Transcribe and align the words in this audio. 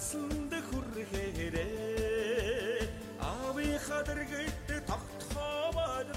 асанд 0.00 0.52
хүрхээрээ 0.68 1.60
аавынхаа 3.20 4.02
дэргэд 4.08 4.88
тогтховод 4.88 6.08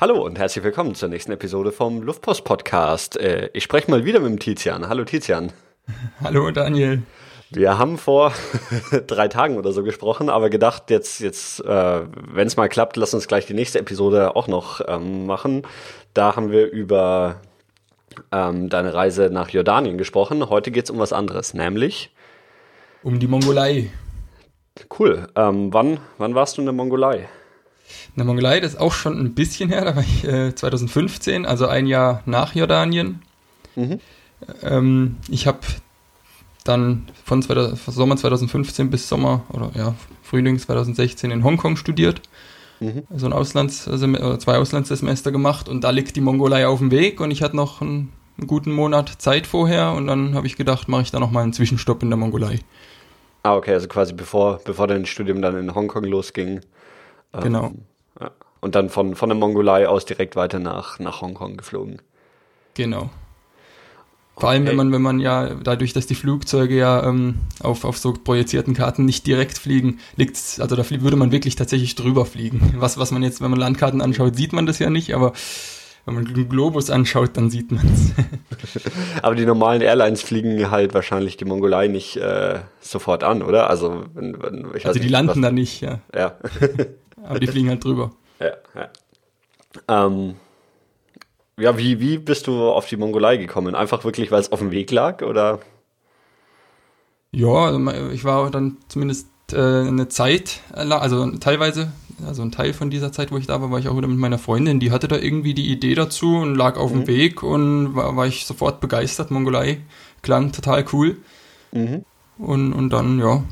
Hallo 0.00 0.24
und 0.24 0.38
herzlich 0.38 0.64
willkommen 0.64 0.94
zur 0.94 1.10
nächsten 1.10 1.32
Episode 1.32 1.70
vom 1.72 2.00
Luftpost 2.02 2.44
Podcast. 2.44 3.18
Äh, 3.18 3.50
ich 3.52 3.64
spreche 3.64 3.90
mal 3.90 4.06
wieder 4.06 4.20
mit 4.20 4.30
dem 4.30 4.38
Tizian. 4.38 4.88
Hallo 4.88 5.04
Tizian. 5.04 5.52
Hallo 6.22 6.50
Daniel. 6.50 7.02
Wir 7.50 7.76
haben 7.76 7.98
vor 7.98 8.32
drei 9.06 9.28
Tagen 9.28 9.58
oder 9.58 9.72
so 9.72 9.82
gesprochen, 9.82 10.30
aber 10.30 10.48
gedacht, 10.48 10.88
jetzt, 10.90 11.20
jetzt, 11.20 11.60
äh, 11.64 12.00
wenn 12.32 12.46
es 12.46 12.56
mal 12.56 12.68
klappt, 12.68 12.96
lass 12.96 13.12
uns 13.12 13.28
gleich 13.28 13.44
die 13.44 13.54
nächste 13.54 13.78
Episode 13.78 14.36
auch 14.36 14.48
noch 14.48 14.80
ähm, 14.86 15.26
machen. 15.26 15.66
Da 16.14 16.34
haben 16.34 16.50
wir 16.50 16.70
über 16.70 17.42
ähm, 18.31 18.69
deine 18.69 18.93
Reise 18.93 19.29
nach 19.31 19.49
Jordanien 19.49 19.97
gesprochen. 19.97 20.49
Heute 20.49 20.71
geht 20.71 20.85
es 20.85 20.89
um 20.89 20.99
was 20.99 21.13
anderes, 21.13 21.53
nämlich 21.53 22.11
Um 23.03 23.19
die 23.19 23.27
Mongolei. 23.27 23.91
cool. 24.99 25.27
Ähm, 25.35 25.73
wann, 25.73 25.99
wann 26.17 26.35
warst 26.35 26.57
du 26.57 26.61
in 26.61 26.65
der 26.65 26.73
Mongolei? 26.73 27.29
In 28.09 28.17
der 28.17 28.25
Mongolei, 28.25 28.59
das 28.59 28.73
ist 28.73 28.79
auch 28.79 28.93
schon 28.93 29.19
ein 29.19 29.35
bisschen 29.35 29.69
her, 29.69 29.85
da 29.85 29.95
war 29.95 30.03
ich 30.03 30.23
äh, 30.23 30.55
2015, 30.55 31.45
also 31.45 31.67
ein 31.67 31.87
Jahr 31.87 32.23
nach 32.25 32.55
Jordanien. 32.55 33.21
Mhm. 33.75 33.99
Ähm, 34.61 35.17
ich 35.29 35.47
habe 35.47 35.59
dann 36.63 37.07
von, 37.25 37.41
2000, 37.41 37.79
von 37.79 37.93
Sommer 37.93 38.17
2015 38.17 38.89
bis 38.89 39.09
Sommer 39.09 39.43
oder 39.49 39.71
ja, 39.75 39.95
Frühling 40.21 40.57
2016 40.57 41.31
in 41.31 41.43
Hongkong 41.43 41.75
studiert. 41.75 42.21
Mhm. 42.83 43.03
So 43.15 43.25
ein 43.25 43.33
Auslands 43.33 43.87
oder 43.87 44.39
zwei 44.39 44.57
Auslandssemester 44.57 45.31
gemacht 45.31 45.69
und 45.69 45.83
da 45.83 45.89
liegt 45.91 46.15
die 46.15 46.21
Mongolei 46.21 46.67
auf 46.67 46.79
dem 46.79 46.91
Weg 46.91 47.21
und 47.21 47.31
ich 47.31 47.41
hatte 47.41 47.55
noch 47.55 47.81
einen, 47.81 48.11
einen 48.37 48.47
guten 48.47 48.71
Monat 48.71 49.09
Zeit 49.19 49.47
vorher 49.47 49.93
und 49.93 50.07
dann 50.07 50.35
habe 50.35 50.47
ich 50.47 50.57
gedacht, 50.57 50.87
mache 50.87 51.03
ich 51.03 51.11
da 51.11 51.19
nochmal 51.19 51.43
einen 51.43 51.53
Zwischenstopp 51.53 52.03
in 52.03 52.09
der 52.09 52.17
Mongolei. 52.17 52.59
Ah, 53.43 53.55
okay, 53.55 53.73
also 53.73 53.87
quasi 53.87 54.13
bevor, 54.13 54.59
bevor 54.63 54.87
dein 54.87 55.05
Studium 55.05 55.41
dann 55.41 55.57
in 55.57 55.73
Hongkong 55.73 56.03
losging. 56.03 56.61
Ähm, 57.33 57.41
Genau. 57.41 57.71
Ja. 58.19 58.31
Und 58.61 58.75
dann 58.75 58.89
von, 58.89 59.15
von 59.15 59.29
der 59.29 59.37
Mongolei 59.37 59.87
aus 59.87 60.05
direkt 60.05 60.35
weiter 60.35 60.59
nach, 60.59 60.99
nach 60.99 61.21
Hongkong 61.21 61.57
geflogen. 61.57 62.01
Genau. 62.75 63.09
Vor 64.35 64.49
allem, 64.49 64.63
Okay. 64.63 64.71
wenn 64.71 64.77
man, 64.77 64.91
wenn 64.91 65.01
man 65.01 65.19
ja, 65.19 65.53
dadurch, 65.53 65.93
dass 65.93 66.07
die 66.07 66.15
Flugzeuge 66.15 66.75
ja 66.75 67.07
ähm, 67.07 67.35
auf, 67.61 67.85
auf 67.85 67.97
so 67.97 68.13
projizierten 68.13 68.73
Karten 68.73 69.05
nicht 69.05 69.27
direkt 69.27 69.57
fliegen, 69.57 69.99
liegt's, 70.15 70.59
also 70.59 70.75
da 70.75 70.89
würde 70.89 71.17
man 71.17 71.31
wirklich 71.31 71.55
tatsächlich 71.55 71.95
drüber 71.95 72.25
fliegen. 72.25 72.73
Was, 72.77 72.97
was 72.97 73.11
man 73.11 73.23
jetzt, 73.23 73.41
wenn 73.41 73.51
man 73.51 73.59
Landkarten 73.59 74.01
anschaut, 74.01 74.35
sieht 74.35 74.51
man 74.53 74.65
das 74.65 74.79
ja 74.79 74.89
nicht, 74.89 75.13
aber 75.13 75.33
wenn 76.05 76.15
man 76.15 76.25
den 76.25 76.49
Globus 76.49 76.89
anschaut, 76.89 77.37
dann 77.37 77.49
sieht 77.49 77.71
man 77.71 77.87
es. 77.93 78.81
Aber 79.21 79.35
die 79.35 79.45
normalen 79.45 79.81
Airlines 79.81 80.21
fliegen 80.21 80.69
halt 80.69 80.93
wahrscheinlich 80.93 81.37
die 81.37 81.45
Mongolei 81.45 81.87
nicht 81.87 82.17
äh, 82.17 82.59
sofort 82.81 83.23
an, 83.23 83.41
oder? 83.41 83.69
Also, 83.69 84.03
wenn, 84.13 84.41
wenn, 84.41 84.65
ich 84.75 84.83
weiß 84.83 84.87
Also 84.87 84.99
die 84.99 85.05
nicht, 85.05 85.11
landen 85.11 85.41
da 85.41 85.51
nicht, 85.51 85.79
ja. 85.79 85.99
Ja. 86.13 86.35
Aber 87.23 87.39
die 87.39 87.47
fliegen 87.47 87.69
halt 87.69 87.85
drüber. 87.85 88.11
ja, 88.41 88.51
ja. 88.75 90.05
Ähm, 90.05 90.35
ja, 91.59 91.77
wie, 91.77 91.99
wie 91.99 92.17
bist 92.17 92.47
du 92.47 92.69
auf 92.69 92.87
die 92.87 92.97
Mongolei 92.97 93.37
gekommen? 93.37 93.75
Einfach 93.75 94.03
wirklich, 94.03 94.31
weil 94.31 94.41
es 94.41 94.51
auf 94.51 94.59
dem 94.59 94.71
Weg 94.71 94.91
lag, 94.91 95.21
oder? 95.21 95.59
Ja, 97.31 97.47
also 97.47 97.79
ich 98.11 98.23
war 98.23 98.49
dann 98.51 98.77
zumindest 98.87 99.27
äh, 99.51 99.57
eine 99.57 100.07
Zeit, 100.07 100.61
äh, 100.73 100.81
also 100.91 101.29
teilweise, 101.37 101.91
also 102.25 102.41
ein 102.41 102.51
Teil 102.51 102.73
von 102.73 102.89
dieser 102.89 103.11
Zeit, 103.11 103.31
wo 103.31 103.37
ich 103.37 103.47
da 103.47 103.61
war, 103.61 103.71
war 103.71 103.79
ich 103.79 103.87
auch 103.87 103.97
wieder 103.97 104.07
mit 104.07 104.17
meiner 104.17 104.37
Freundin, 104.37 104.79
die 104.79 104.91
hatte 104.91 105.07
da 105.07 105.17
irgendwie 105.17 105.53
die 105.53 105.71
Idee 105.71 105.95
dazu 105.95 106.37
und 106.37 106.55
lag 106.55 106.77
auf 106.77 106.91
dem 106.91 107.07
Weg 107.07 107.43
und 107.43 107.95
war, 107.95 108.15
war 108.15 108.27
ich 108.27 108.45
sofort 108.45 108.79
begeistert. 108.81 109.31
Mongolei 109.31 109.81
klang 110.21 110.51
total 110.51 110.85
cool. 110.93 111.17
Mhm. 111.71 112.05
Und, 112.37 112.73
und 112.73 112.89
dann, 112.89 113.19
ja, 113.19 113.43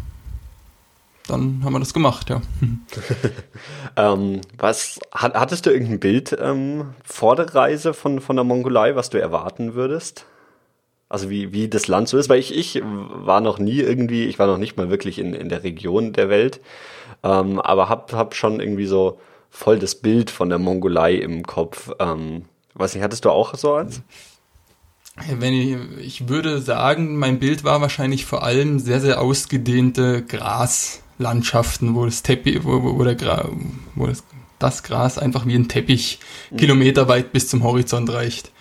dann 1.32 1.62
haben 1.64 1.74
wir 1.74 1.80
das 1.80 1.94
gemacht, 1.94 2.30
ja. 2.30 2.42
Ähm, 3.98 4.40
was, 4.58 5.00
hat, 5.14 5.34
hattest 5.34 5.66
du 5.66 5.70
irgendein 5.70 6.00
Bild 6.00 6.38
ähm, 6.40 6.94
vor 7.04 7.36
der 7.36 7.54
Reise 7.54 7.94
von, 7.94 8.22
von 8.22 8.38
der 8.38 8.46
Mongolei, 8.46 8.96
was 8.96 9.10
du 9.10 9.20
erwarten 9.20 9.74
würdest? 9.74 10.26
Also 11.10 11.30
wie, 11.30 11.52
wie 11.52 11.68
das 11.68 11.90
Land 11.90 12.08
so 12.08 12.18
ist, 12.18 12.30
weil 12.30 12.40
ich, 12.40 12.56
ich 12.56 12.82
war 12.84 13.42
noch 13.42 13.60
nie 13.60 13.80
irgendwie, 13.80 14.26
ich 14.26 14.40
war 14.40 14.48
noch 14.48 14.58
nicht 14.58 14.78
mal 14.78 14.90
wirklich 14.90 15.20
in, 15.20 15.34
in 15.34 15.50
der 15.50 15.64
Region 15.64 16.14
der 16.14 16.30
Welt, 16.30 16.62
ähm, 17.22 17.60
aber 17.60 17.90
hab, 17.90 18.14
hab 18.14 18.34
schon 18.34 18.62
irgendwie 18.62 18.86
so 18.86 19.20
voll 19.50 19.78
das 19.78 19.96
Bild 19.96 20.30
von 20.30 20.48
der 20.48 20.58
Mongolei 20.58 21.16
im 21.16 21.44
Kopf. 21.46 21.92
Ähm, 22.00 22.46
weiß 22.76 22.96
nicht, 22.96 23.04
hattest 23.04 23.26
du 23.26 23.30
auch 23.30 23.56
so 23.56 23.74
eins? 23.74 24.02
Wenn 25.30 25.54
ich, 25.54 25.78
ich 26.00 26.30
würde 26.30 26.62
sagen, 26.62 27.18
mein 27.18 27.40
Bild 27.40 27.66
war 27.66 27.82
wahrscheinlich 27.82 28.26
vor 28.26 28.44
allem 28.44 28.80
sehr, 28.80 29.02
sehr 29.02 29.20
ausgedehnte 29.20 30.24
Graslandschaften, 31.22 31.96
wo 31.96 32.06
das 32.06 32.24
Teppich, 32.24 32.64
wo, 32.64 32.84
wo, 32.84 32.98
wo, 32.98 33.04
der 33.04 33.16
Gra, 33.16 33.50
wo 33.96 34.08
das, 34.08 34.24
das 34.60 34.84
Gras 34.84 35.18
einfach 35.18 35.46
wie 35.46 35.56
ein 35.56 35.68
Teppich 35.68 36.20
kilometerweit 36.58 37.32
bis 37.32 37.48
zum 37.48 37.64
Horizont 37.64 38.12
reicht. 38.12 38.52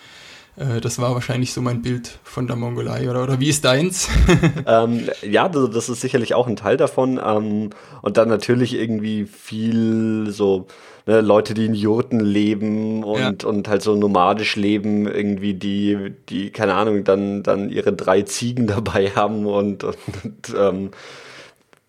Äh, 0.56 0.81
Das 0.81 0.99
war 0.99 1.15
wahrscheinlich 1.15 1.53
so 1.53 1.62
mein 1.62 1.82
Bild 1.82 2.19
von 2.22 2.47
der 2.47 2.56
Mongolei, 2.56 3.10
oder, 3.10 3.22
oder 3.22 3.41
wie 3.41 3.49
ist 3.49 3.65
deins? 3.65 4.09
ähm, 4.66 5.09
ja, 5.28 5.49
das, 5.49 5.70
das 5.70 5.88
ist 5.88 6.00
sicherlich 6.00 6.34
auch 6.34 6.47
ein 6.47 6.56
Teil 6.56 6.76
davon. 6.76 7.20
Ähm, 7.25 7.70
und 8.03 8.16
dann 8.16 8.28
natürlich 8.28 8.75
irgendwie 8.75 9.25
viel 9.25 10.31
so 10.31 10.66
ne, 11.06 11.20
Leute, 11.20 11.54
die 11.54 11.66
in 11.66 11.75
Jurten 11.75 12.20
leben 12.20 13.04
und, 13.04 13.44
und 13.44 13.69
halt 13.69 13.82
so 13.82 13.97
nomadisch 13.97 14.56
leben, 14.56 15.06
irgendwie 15.06 15.54
die, 15.54 16.12
die, 16.28 16.50
keine 16.50 16.75
Ahnung, 16.75 17.04
dann, 17.04 17.43
dann 17.43 17.70
ihre 17.70 17.93
drei 17.93 18.22
Ziegen 18.22 18.66
dabei 18.66 19.10
haben 19.10 19.47
und, 19.47 19.84
und, 19.84 19.97
und 20.25 20.54
ähm, 20.56 20.91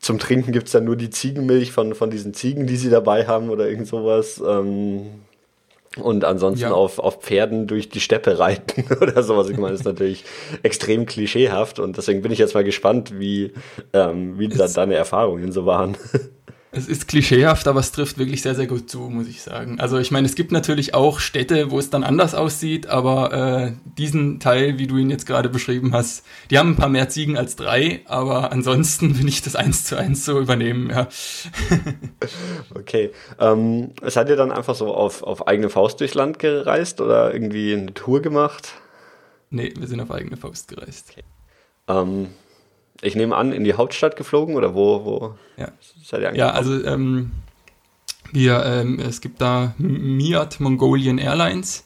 zum 0.01 0.17
Trinken 0.19 0.51
gibt's 0.51 0.71
dann 0.71 0.83
nur 0.85 0.95
die 0.95 1.09
Ziegenmilch 1.11 1.71
von, 1.71 1.93
von 1.95 2.09
diesen 2.09 2.33
Ziegen, 2.33 2.65
die 2.67 2.75
sie 2.75 2.89
dabei 2.89 3.27
haben 3.27 3.49
oder 3.49 3.69
irgend 3.69 3.87
sowas. 3.87 4.41
Ähm, 4.45 5.05
und 6.01 6.23
ansonsten 6.23 6.63
Ja. 6.67 6.71
auf, 6.71 6.99
auf 6.99 7.19
Pferden 7.21 7.67
durch 7.67 7.89
die 7.89 7.99
Steppe 7.99 8.39
reiten 8.39 8.85
oder 9.01 9.21
sowas. 9.23 9.49
Ich 9.49 9.57
meine, 9.57 9.71
das 9.73 9.81
ist 9.81 9.85
natürlich 9.85 10.23
extrem 10.63 11.05
klischeehaft 11.05 11.79
und 11.79 11.97
deswegen 11.97 12.21
bin 12.21 12.31
ich 12.31 12.39
jetzt 12.39 12.53
mal 12.55 12.63
gespannt, 12.63 13.19
wie, 13.19 13.51
ähm, 13.93 14.39
wie 14.39 14.47
da 14.47 14.65
Es- 14.65 14.73
deine 14.73 14.95
Erfahrungen 14.95 15.51
so 15.51 15.65
waren. 15.65 15.97
Es 16.73 16.87
ist 16.87 17.09
klischeehaft, 17.09 17.67
aber 17.67 17.81
es 17.81 17.91
trifft 17.91 18.17
wirklich 18.17 18.41
sehr, 18.41 18.55
sehr 18.55 18.65
gut 18.65 18.89
zu, 18.89 18.99
muss 18.99 19.27
ich 19.27 19.41
sagen. 19.41 19.81
Also 19.81 19.97
ich 19.97 20.09
meine, 20.09 20.25
es 20.25 20.35
gibt 20.35 20.53
natürlich 20.53 20.93
auch 20.93 21.19
Städte, 21.19 21.69
wo 21.69 21.77
es 21.77 21.89
dann 21.89 22.05
anders 22.05 22.33
aussieht, 22.33 22.87
aber 22.87 23.33
äh, 23.33 23.71
diesen 23.97 24.39
Teil, 24.39 24.79
wie 24.79 24.87
du 24.87 24.95
ihn 24.95 25.09
jetzt 25.09 25.25
gerade 25.25 25.49
beschrieben 25.49 25.93
hast, 25.93 26.25
die 26.49 26.57
haben 26.57 26.69
ein 26.69 26.75
paar 26.77 26.87
mehr 26.87 27.09
Ziegen 27.09 27.37
als 27.37 27.57
drei, 27.57 28.01
aber 28.05 28.53
ansonsten 28.53 29.17
will 29.19 29.27
ich 29.27 29.41
das 29.41 29.57
eins 29.57 29.83
zu 29.83 29.97
eins 29.97 30.23
so 30.23 30.39
übernehmen, 30.39 30.89
ja. 30.89 31.09
Okay. 32.73 33.11
Ähm, 33.37 33.91
seid 34.03 34.29
ihr 34.29 34.37
dann 34.37 34.51
einfach 34.51 34.75
so 34.75 34.93
auf, 34.93 35.23
auf 35.23 35.47
eigene 35.47 35.69
Faust 35.69 35.99
durchs 35.99 36.13
Land 36.13 36.39
gereist 36.39 37.01
oder 37.01 37.33
irgendwie 37.33 37.73
eine 37.73 37.93
Tour 37.93 38.21
gemacht? 38.21 38.75
Nee, 39.49 39.73
wir 39.77 39.87
sind 39.87 39.99
auf 39.99 40.11
eigene 40.11 40.37
Faust 40.37 40.69
gereist. 40.69 41.13
Ähm, 41.89 42.27
ich 43.01 43.15
nehme 43.15 43.35
an, 43.35 43.51
in 43.51 43.63
die 43.63 43.73
Hauptstadt 43.73 44.15
geflogen 44.15 44.55
oder 44.55 44.75
wo, 44.75 45.05
wo 45.05 45.35
Ja, 45.57 45.71
seid 46.03 46.21
ihr 46.21 46.35
ja 46.35 46.49
angekommen? 46.49 46.77
also 46.77 46.85
ähm, 46.85 47.31
wir, 48.31 48.63
ähm, 48.65 48.99
es 48.99 49.21
gibt 49.21 49.41
da 49.41 49.73
Miat 49.77 50.59
Mongolian 50.59 51.17
Airlines, 51.17 51.85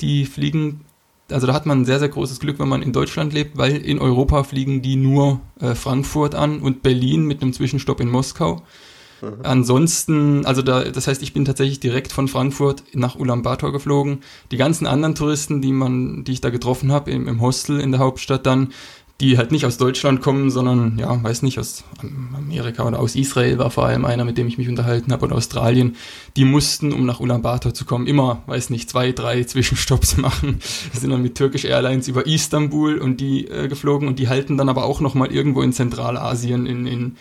die 0.00 0.26
fliegen, 0.26 0.84
also 1.30 1.46
da 1.46 1.52
hat 1.54 1.66
man 1.66 1.84
sehr, 1.84 1.98
sehr 1.98 2.08
großes 2.08 2.40
Glück, 2.40 2.58
wenn 2.58 2.68
man 2.68 2.82
in 2.82 2.92
Deutschland 2.92 3.32
lebt, 3.32 3.56
weil 3.56 3.76
in 3.76 3.98
Europa 3.98 4.44
fliegen 4.44 4.82
die 4.82 4.96
nur 4.96 5.40
äh, 5.60 5.74
Frankfurt 5.74 6.34
an 6.34 6.60
und 6.60 6.82
Berlin 6.82 7.24
mit 7.24 7.42
einem 7.42 7.52
Zwischenstopp 7.52 8.00
in 8.00 8.08
Moskau. 8.10 8.62
Ansonsten, 9.42 10.46
also 10.46 10.62
da, 10.62 10.84
das 10.84 11.08
heißt, 11.08 11.22
ich 11.22 11.32
bin 11.32 11.44
tatsächlich 11.44 11.80
direkt 11.80 12.12
von 12.12 12.28
Frankfurt 12.28 12.84
nach 12.92 13.16
Ulaanbaatar 13.16 13.72
geflogen. 13.72 14.20
Die 14.52 14.56
ganzen 14.56 14.86
anderen 14.86 15.16
Touristen, 15.16 15.60
die 15.60 15.72
man, 15.72 16.22
die 16.22 16.32
ich 16.32 16.40
da 16.40 16.50
getroffen 16.50 16.92
habe 16.92 17.10
im, 17.10 17.26
im 17.26 17.40
Hostel 17.40 17.80
in 17.80 17.90
der 17.90 18.00
Hauptstadt 18.00 18.46
dann, 18.46 18.72
die 19.20 19.36
halt 19.36 19.50
nicht 19.50 19.66
aus 19.66 19.78
Deutschland 19.78 20.20
kommen, 20.20 20.48
sondern 20.48 20.96
ja, 20.96 21.20
weiß 21.22 21.42
nicht, 21.42 21.58
aus 21.58 21.82
Amerika 22.36 22.86
oder 22.86 23.00
aus 23.00 23.16
Israel 23.16 23.58
war 23.58 23.70
vor 23.70 23.84
allem 23.86 24.04
einer, 24.04 24.24
mit 24.24 24.38
dem 24.38 24.46
ich 24.46 24.58
mich 24.58 24.68
unterhalten 24.68 25.12
habe, 25.12 25.26
oder 25.26 25.34
Australien, 25.34 25.96
die 26.36 26.44
mussten, 26.44 26.92
um 26.92 27.04
nach 27.04 27.18
Ulaanbaatar 27.18 27.74
zu 27.74 27.84
kommen, 27.84 28.06
immer, 28.06 28.42
weiß 28.46 28.70
nicht, 28.70 28.88
zwei, 28.88 29.10
drei 29.10 29.42
Zwischenstopps 29.42 30.16
machen. 30.18 30.60
Die 30.94 30.98
sind 30.98 31.10
dann 31.10 31.22
mit 31.22 31.36
Turkish 31.36 31.64
Airlines 31.64 32.06
über 32.06 32.26
Istanbul 32.26 32.98
und 32.98 33.20
die 33.20 33.48
äh, 33.48 33.66
geflogen 33.66 34.06
und 34.06 34.20
die 34.20 34.28
halten 34.28 34.56
dann 34.56 34.68
aber 34.68 34.84
auch 34.84 35.00
nochmal 35.00 35.32
irgendwo 35.32 35.62
in 35.62 35.72
Zentralasien 35.72 36.66
in, 36.66 36.86
in 36.86 37.16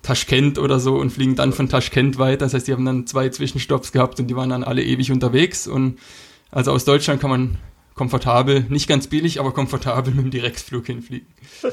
Taschkent 0.00 0.58
oder 0.58 0.80
so 0.80 0.96
und 0.96 1.10
fliegen 1.10 1.34
dann 1.34 1.52
von 1.52 1.68
Taschkent 1.68 2.18
weiter. 2.18 2.46
Das 2.46 2.54
heißt, 2.54 2.66
die 2.66 2.72
haben 2.72 2.84
dann 2.86 3.06
zwei 3.06 3.28
Zwischenstopps 3.28 3.92
gehabt 3.92 4.18
und 4.20 4.28
die 4.28 4.36
waren 4.36 4.48
dann 4.48 4.64
alle 4.64 4.82
ewig 4.82 5.12
unterwegs. 5.12 5.66
Und 5.66 5.98
also 6.50 6.72
aus 6.72 6.86
Deutschland 6.86 7.20
kann 7.20 7.28
man 7.28 7.58
komfortabel, 7.96 8.66
nicht 8.68 8.88
ganz 8.88 9.08
billig, 9.08 9.40
aber 9.40 9.52
komfortabel 9.52 10.14
mit 10.14 10.24
dem 10.26 10.30
Direktflug 10.30 10.86
hinfliegen. 10.86 11.26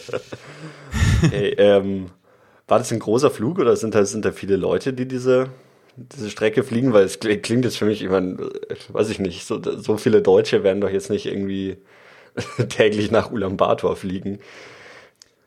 Hey, 1.30 1.56
ähm, 1.58 2.08
war 2.68 2.80
das 2.80 2.92
ein 2.92 3.00
großer 3.00 3.31
Flug 3.31 3.60
oder 3.60 3.75
sind 3.75 3.96
da, 3.96 4.06
sind 4.06 4.25
da 4.25 4.31
viele 4.31 4.56
Leute, 4.58 4.94
die 4.94 5.08
diese, 5.08 5.50
diese 5.96 6.30
Strecke 6.30 6.64
fliegen? 6.64 6.94
Weil 6.94 7.06
es 7.06 7.22
kli- 7.22 7.38
klingt 7.38 7.66
jetzt 7.66 7.78
für 7.78 7.86
mich, 7.86 8.02
ich 8.02 8.10
meine, 8.10 8.38
weiß 8.90 9.10
ich 9.10 9.20
nicht, 9.20 9.46
so, 9.46 9.62
so 9.62 9.98
viele 9.98 10.22
Deutsche 10.22 10.64
werden 10.64 10.81
doch 10.81 10.90
jetzt 10.90 11.10
nicht 11.10 11.25
irgendwie 11.25 11.78
täglich 12.70 13.12
nach 13.12 13.31
Ulaanbaatar 13.31 13.96
fliegen. 13.96 14.40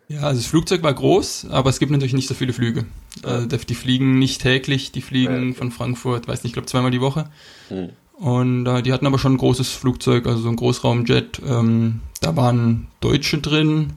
Ja, 0.08 0.20
also 0.23 0.40
das 0.40 0.46
Flugzeug 0.46 0.82
war 0.82 0.94
groß, 0.94 1.49
aber 1.50 1.69
es 1.69 1.81
gibt 1.81 1.90
natürlich 1.90 2.14
nicht 2.14 2.28
so 2.28 2.34
viele 2.34 2.52
Flüge. 2.52 2.87
Ja. 3.25 3.43
Äh, 3.43 3.49
die 3.49 3.75
fliegen 3.75 4.19
nicht 4.19 4.40
täglich, 4.40 4.93
die 4.93 5.02
fliegen 5.02 5.49
Ja, 5.49 5.55
von 5.55 5.73
Frankfurt, 5.73 6.28
weiß 6.28 6.44
nicht, 6.44 6.50
ich 6.50 6.52
glaube 6.52 6.67
zweimal 6.67 6.93
die 6.93 7.00
Woche. 7.00 7.28
Hm. 7.69 7.90
Und 8.16 8.66
äh, 8.66 8.82
die 8.82 8.92
hatten 8.92 9.06
aber 9.06 9.18
schon 9.18 9.34
ein 9.34 9.38
großes 9.38 9.72
Flugzeug, 9.72 10.26
also 10.26 10.40
so 10.40 10.48
ein 10.48 10.56
Großraumjet. 10.56 11.40
Ähm, 11.46 12.00
da 12.20 12.34
waren 12.34 12.86
Deutsche 13.00 13.38
drin, 13.38 13.92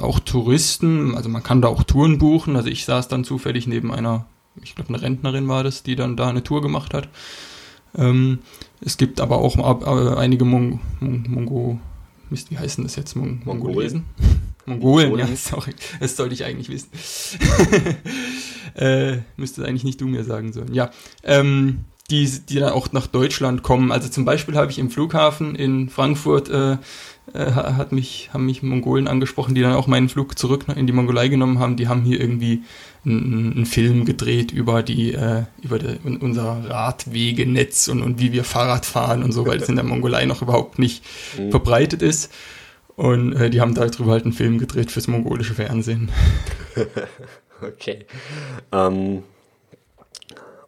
auch 0.00 0.20
Touristen, 0.20 1.14
also 1.14 1.28
man 1.28 1.42
kann 1.42 1.60
da 1.60 1.68
auch 1.68 1.82
Touren 1.82 2.18
buchen. 2.18 2.56
Also 2.56 2.68
ich 2.68 2.84
saß 2.84 3.08
dann 3.08 3.24
zufällig 3.24 3.66
neben 3.66 3.92
einer, 3.92 4.26
ich 4.62 4.74
glaube 4.74 4.88
eine 4.88 5.02
Rentnerin 5.02 5.48
war 5.48 5.64
das, 5.64 5.82
die 5.82 5.96
dann 5.96 6.16
da 6.16 6.28
eine 6.28 6.42
Tour 6.42 6.62
gemacht 6.62 6.94
hat. 6.94 7.08
Ähm, 7.96 8.38
es 8.80 8.96
gibt 8.96 9.20
aber 9.20 9.38
auch 9.38 9.56
äh, 9.82 10.16
einige 10.16 10.46
Mon 10.46 10.80
Mon 11.00 11.26
Mongo, 11.28 11.78
Mist, 12.30 12.50
wie 12.50 12.58
heißen 12.58 12.82
das 12.84 12.96
jetzt? 12.96 13.14
Mon 13.16 13.42
Mongolen. 13.44 13.58
Mongolesen? 13.60 14.04
Mongolen, 14.66 15.10
ja, 15.10 15.16
Mongolen. 15.16 15.36
sorry, 15.36 15.74
das 16.00 16.16
sollte 16.16 16.34
ich 16.34 16.44
eigentlich 16.44 16.70
wissen. 16.70 16.88
äh, 18.76 19.18
müsste 19.36 19.66
eigentlich 19.66 19.84
nicht 19.84 20.00
du 20.00 20.06
mir 20.06 20.24
sagen 20.24 20.52
sollen. 20.52 20.72
Ja, 20.72 20.90
ähm, 21.22 21.84
die, 22.12 22.30
die 22.48 22.60
dann 22.60 22.72
auch 22.72 22.92
nach 22.92 23.06
Deutschland 23.06 23.62
kommen. 23.62 23.90
Also 23.90 24.08
zum 24.08 24.24
Beispiel 24.24 24.54
habe 24.56 24.70
ich 24.70 24.78
im 24.78 24.90
Flughafen 24.90 25.54
in 25.56 25.88
Frankfurt 25.88 26.48
äh, 26.50 26.72
äh, 26.72 26.76
ha- 27.34 27.76
hat 27.76 27.92
mich, 27.92 28.30
haben 28.32 28.46
mich 28.46 28.62
Mongolen 28.62 29.08
angesprochen, 29.08 29.54
die 29.54 29.62
dann 29.62 29.72
auch 29.74 29.86
meinen 29.86 30.08
Flug 30.08 30.38
zurück 30.38 30.66
in 30.76 30.86
die 30.86 30.92
Mongolei 30.92 31.28
genommen 31.28 31.58
haben. 31.58 31.76
Die 31.76 31.88
haben 31.88 32.02
hier 32.02 32.20
irgendwie 32.20 32.62
einen, 33.04 33.52
einen 33.54 33.66
Film 33.66 34.04
gedreht 34.04 34.52
über 34.52 34.82
die, 34.82 35.12
äh, 35.14 35.44
über 35.62 35.78
un- 36.04 36.18
unser 36.18 36.68
Radwegenetz 36.68 37.88
und, 37.88 38.02
und 38.02 38.20
wie 38.20 38.32
wir 38.32 38.44
Fahrrad 38.44 38.84
fahren 38.86 39.22
und 39.24 39.32
so, 39.32 39.46
weil 39.46 39.60
es 39.62 39.68
in 39.68 39.76
der 39.76 39.84
Mongolei 39.84 40.24
noch 40.26 40.42
überhaupt 40.42 40.78
nicht 40.78 41.02
Mhm. 41.38 41.50
verbreitet 41.50 42.02
ist. 42.02 42.30
Und 42.94 43.32
äh, 43.32 43.48
die 43.50 43.60
haben 43.60 43.74
darüber 43.74 44.12
halt 44.12 44.24
einen 44.24 44.34
Film 44.34 44.58
gedreht 44.58 44.90
fürs 44.90 45.08
mongolische 45.08 45.54
Fernsehen. 45.54 46.10
Okay. 47.64 48.06
Ähm, 48.72 49.22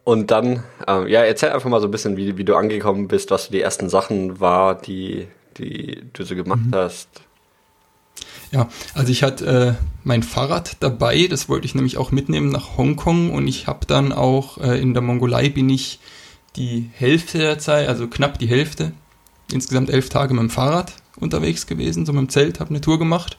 und 0.04 0.30
dann, 0.30 0.62
ähm, 0.86 1.06
ja, 1.08 1.22
erzähl 1.22 1.50
einfach 1.50 1.68
mal 1.68 1.80
so 1.80 1.88
ein 1.88 1.90
bisschen, 1.90 2.16
wie, 2.16 2.36
wie 2.36 2.44
du 2.44 2.56
angekommen 2.56 3.08
bist, 3.08 3.30
was 3.30 3.46
so 3.46 3.52
die 3.52 3.60
ersten 3.60 3.88
Sachen 3.88 4.38
war, 4.38 4.74
die, 4.74 5.26
die 5.56 6.02
du 6.12 6.24
so 6.24 6.34
gemacht 6.34 6.60
hast. 6.72 7.08
Ja, 8.52 8.68
also 8.94 9.10
ich 9.10 9.22
hatte 9.22 9.46
äh, 9.80 9.84
mein 10.04 10.22
Fahrrad 10.22 10.76
dabei, 10.80 11.26
das 11.28 11.48
wollte 11.48 11.66
ich 11.66 11.74
nämlich 11.74 11.96
auch 11.96 12.12
mitnehmen 12.12 12.50
nach 12.50 12.76
Hongkong 12.76 13.32
und 13.32 13.48
ich 13.48 13.66
habe 13.66 13.86
dann 13.86 14.12
auch 14.12 14.58
äh, 14.58 14.80
in 14.80 14.94
der 14.94 15.02
Mongolei 15.02 15.48
bin 15.48 15.68
ich 15.70 15.98
die 16.54 16.90
Hälfte 16.92 17.38
der 17.38 17.58
Zeit, 17.58 17.88
also 17.88 18.06
knapp 18.06 18.38
die 18.38 18.46
Hälfte, 18.46 18.92
insgesamt 19.50 19.90
elf 19.90 20.08
Tage 20.08 20.34
mit 20.34 20.42
dem 20.42 20.50
Fahrrad 20.50 20.92
unterwegs 21.18 21.66
gewesen, 21.66 22.06
so 22.06 22.12
mit 22.12 22.20
dem 22.20 22.28
Zelt, 22.28 22.60
habe 22.60 22.70
eine 22.70 22.80
Tour 22.80 22.98
gemacht. 22.98 23.38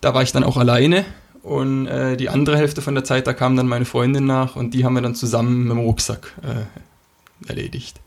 Da 0.00 0.14
war 0.14 0.22
ich 0.22 0.30
dann 0.30 0.44
auch 0.44 0.58
alleine 0.58 1.04
und 1.44 1.86
äh, 1.86 2.16
die 2.16 2.30
andere 2.30 2.56
Hälfte 2.56 2.80
von 2.80 2.94
der 2.94 3.04
Zeit, 3.04 3.26
da 3.26 3.34
kam 3.34 3.54
dann 3.54 3.68
meine 3.68 3.84
Freundin 3.84 4.24
nach 4.24 4.56
und 4.56 4.72
die 4.72 4.84
haben 4.84 4.94
wir 4.94 5.02
dann 5.02 5.14
zusammen 5.14 5.64
mit 5.64 5.72
dem 5.72 5.78
Rucksack 5.78 6.32
äh, 6.42 7.48
erledigt. 7.48 8.00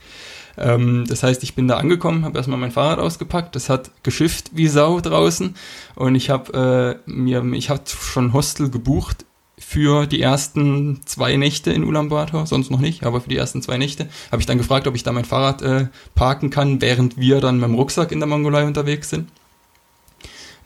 Ähm, 0.57 1.05
das 1.07 1.21
heißt, 1.21 1.43
ich 1.43 1.53
bin 1.53 1.67
da 1.67 1.77
angekommen, 1.77 2.25
habe 2.25 2.37
erstmal 2.37 2.57
mein 2.57 2.71
Fahrrad 2.71 2.97
ausgepackt. 2.97 3.55
Das 3.55 3.69
hat 3.69 3.91
geschifft 4.01 4.51
wie 4.53 4.67
Sau 4.67 4.99
draußen. 5.01 5.55
Und 5.93 6.15
ich 6.15 6.31
habe 6.31 6.99
äh, 7.05 7.09
mir, 7.09 7.43
ich 7.53 7.69
habe 7.69 7.83
schon 7.85 8.33
Hostel 8.33 8.71
gebucht 8.71 9.25
für 9.59 10.07
die 10.07 10.21
ersten 10.21 11.01
zwei 11.05 11.35
Nächte 11.35 11.71
in 11.71 11.83
Ulaanbaatar, 11.83 12.47
sonst 12.47 12.71
noch 12.71 12.79
nicht, 12.79 13.03
aber 13.03 13.21
für 13.21 13.29
die 13.29 13.37
ersten 13.37 13.61
zwei 13.61 13.77
Nächte 13.77 14.07
habe 14.31 14.41
ich 14.41 14.45
dann 14.47 14.57
gefragt, 14.57 14.87
ob 14.87 14.95
ich 14.95 15.03
da 15.03 15.11
mein 15.11 15.25
Fahrrad 15.25 15.61
äh, 15.61 15.87
parken 16.15 16.49
kann, 16.49 16.81
während 16.81 17.17
wir 17.17 17.39
dann 17.39 17.59
mit 17.59 17.69
dem 17.69 17.75
Rucksack 17.75 18.11
in 18.11 18.19
der 18.19 18.27
Mongolei 18.27 18.65
unterwegs 18.65 19.11
sind. 19.11 19.29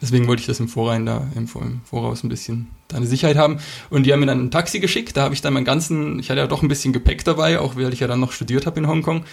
Deswegen 0.02 0.26
wollte 0.26 0.40
ich 0.40 0.46
das 0.46 0.58
im 0.58 0.66
Vorrein 0.66 1.06
da 1.06 1.28
im, 1.36 1.48
im 1.54 1.80
Voraus 1.84 2.24
ein 2.24 2.28
bisschen 2.28 2.66
da 2.88 2.96
eine 2.96 3.06
Sicherheit 3.06 3.36
haben. 3.36 3.58
Und 3.88 4.04
die 4.04 4.12
haben 4.12 4.18
mir 4.18 4.26
dann 4.26 4.44
ein 4.44 4.50
Taxi 4.50 4.80
geschickt. 4.80 5.16
Da 5.16 5.22
habe 5.22 5.32
ich 5.32 5.40
dann 5.40 5.54
meinen 5.54 5.64
ganzen, 5.64 6.18
ich 6.18 6.28
hatte 6.28 6.40
ja 6.40 6.48
doch 6.48 6.62
ein 6.62 6.68
bisschen 6.68 6.92
Gepäck 6.92 7.24
dabei, 7.24 7.60
auch 7.60 7.76
weil 7.76 7.92
ich 7.92 8.00
ja 8.00 8.08
dann 8.08 8.18
noch 8.18 8.32
studiert 8.32 8.66
habe 8.66 8.80
in 8.80 8.88
Hongkong. 8.88 9.24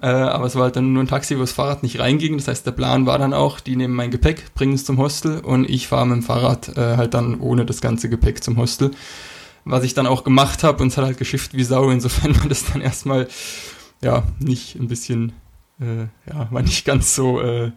Äh, 0.00 0.06
aber 0.06 0.46
es 0.46 0.56
war 0.56 0.64
halt 0.64 0.76
dann 0.76 0.94
nur 0.94 1.04
ein 1.04 1.08
Taxi, 1.08 1.36
wo 1.36 1.40
das 1.40 1.52
Fahrrad 1.52 1.82
nicht 1.82 2.00
reinging. 2.00 2.38
Das 2.38 2.48
heißt, 2.48 2.66
der 2.66 2.72
Plan 2.72 3.04
war 3.04 3.18
dann 3.18 3.34
auch, 3.34 3.60
die 3.60 3.76
nehmen 3.76 3.94
mein 3.94 4.10
Gepäck, 4.10 4.54
bringen 4.54 4.74
es 4.74 4.86
zum 4.86 4.98
Hostel 4.98 5.40
und 5.40 5.68
ich 5.68 5.88
fahre 5.88 6.06
mit 6.06 6.16
dem 6.16 6.22
Fahrrad 6.22 6.76
äh, 6.76 6.96
halt 6.96 7.12
dann 7.12 7.38
ohne 7.40 7.66
das 7.66 7.82
ganze 7.82 8.08
Gepäck 8.08 8.42
zum 8.42 8.56
Hostel. 8.56 8.92
Was 9.66 9.84
ich 9.84 9.94
dann 9.94 10.06
auch 10.06 10.24
gemacht 10.24 10.64
habe 10.64 10.82
und 10.82 10.88
es 10.88 10.96
hat 10.96 11.04
halt 11.04 11.18
geschifft 11.18 11.54
wie 11.54 11.64
Sau. 11.64 11.90
Insofern 11.90 12.34
war 12.40 12.48
das 12.48 12.64
dann 12.72 12.80
erstmal, 12.80 13.28
ja, 14.02 14.24
nicht 14.38 14.76
ein 14.76 14.88
bisschen, 14.88 15.32
äh, 15.80 16.06
ja, 16.28 16.48
war 16.50 16.62
nicht 16.62 16.84
ganz 16.86 17.14
so, 17.14 17.40
äh, 17.40 17.72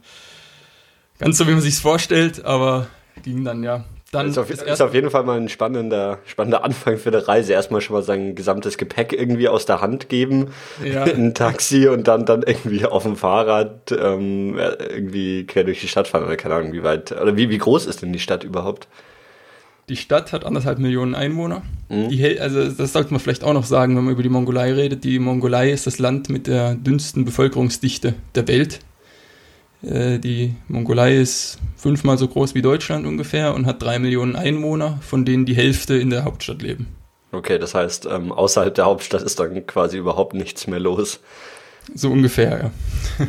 ganz 1.20 1.38
so, 1.38 1.48
wie 1.48 1.52
man 1.52 1.62
sich's 1.62 1.80
vorstellt, 1.80 2.46
aber 2.46 2.88
ging 3.24 3.44
dann, 3.44 3.64
ja. 3.64 3.86
Dann 4.14 4.30
Ist 4.30 4.38
auf, 4.38 4.48
das 4.48 4.62
ist 4.62 4.82
auf 4.82 4.94
jeden 4.94 5.10
Fall 5.10 5.24
mal 5.24 5.38
ein 5.38 5.50
spannender, 5.50 6.20
spannender 6.26 6.64
Anfang 6.64 6.98
für 6.98 7.10
eine 7.10 7.28
Reise. 7.28 7.52
Erstmal 7.52 7.82
schon 7.82 7.94
mal 7.94 8.04
sein 8.04 8.36
gesamtes 8.36 8.78
Gepäck 8.78 9.12
irgendwie 9.12 9.50
aus 9.50 9.66
der 9.66 9.82
Hand 9.82 10.08
geben, 10.08 10.48
Ja. 10.82 11.04
in 11.06 11.26
ein 11.26 11.34
Taxi 11.34 11.90
und 11.90 12.08
dann, 12.08 12.26
dann 12.26 12.44
irgendwie 12.44 12.86
auf 12.86 13.04
dem 13.04 13.18
Fahrrad 13.18 13.92
ähm, 13.92 14.58
irgendwie 14.58 15.46
quer 15.46 15.66
durch 15.66 15.82
die 15.82 15.90
Stadt 15.90 16.08
fahren 16.08 16.24
oder 16.24 16.38
keine 16.38 16.56
Ahnung, 16.56 16.72
wie 16.72 16.84
weit, 16.84 17.12
oder 17.12 17.36
wie, 17.36 17.50
wie 17.50 17.58
groß 17.58 17.86
ist 17.86 18.02
denn 18.02 18.14
die 18.14 18.20
Stadt 18.20 18.46
überhaupt? 18.46 18.88
Die 19.90 19.98
Stadt 19.98 20.32
hat 20.32 20.46
anderthalb 20.46 20.80
Millionen 20.80 21.14
Einwohner. 21.14 21.64
Mhm. 21.90 22.08
Die, 22.08 22.40
also 22.40 22.70
das 22.70 22.94
sollte 22.94 23.12
man 23.12 23.20
vielleicht 23.20 23.44
auch 23.44 23.54
noch 23.54 23.66
sagen, 23.66 23.98
wenn 23.98 24.06
man 24.06 24.14
über 24.14 24.24
die 24.24 24.30
Mongolei 24.30 24.72
redet. 24.74 25.04
Die 25.04 25.20
Mongolei 25.20 25.72
ist 25.72 25.86
das 25.86 26.00
Land 26.00 26.30
mit 26.30 26.48
der 26.48 26.76
dünnsten 26.76 27.26
Bevölkerungsdichte 27.26 28.14
der 28.36 28.48
Welt. 28.48 28.80
Äh, 29.82 30.20
Die 30.20 30.56
Mongolei 30.68 31.18
ist 31.18 31.60
fünfmal 31.76 32.18
so 32.18 32.28
groß 32.28 32.56
wie 32.56 32.62
Deutschland 32.62 33.06
ungefähr 33.06 33.54
und 33.54 33.66
hat 33.66 33.82
drei 33.82 34.00
Millionen 34.00 34.36
Einwohner, 34.36 35.00
von 35.02 35.26
denen 35.26 35.46
die 35.46 35.56
Hälfte 35.56 35.96
in 35.96 36.10
der 36.10 36.24
Hauptstadt 36.26 36.62
leben. 36.62 36.88
Okay, 37.32 37.60
das 37.60 37.74
heißt, 37.76 38.08
ähm, 38.10 38.32
außerhalb 38.32 38.74
der 38.74 38.86
Hauptstadt 38.86 39.22
ist 39.22 39.40
dann 39.40 39.66
quasi 39.68 39.98
überhaupt 39.98 40.34
nichts 40.34 40.66
mehr 40.68 40.80
los. 40.80 41.20
So 41.94 42.10
ungefähr, 42.12 42.72
ja. 43.20 43.26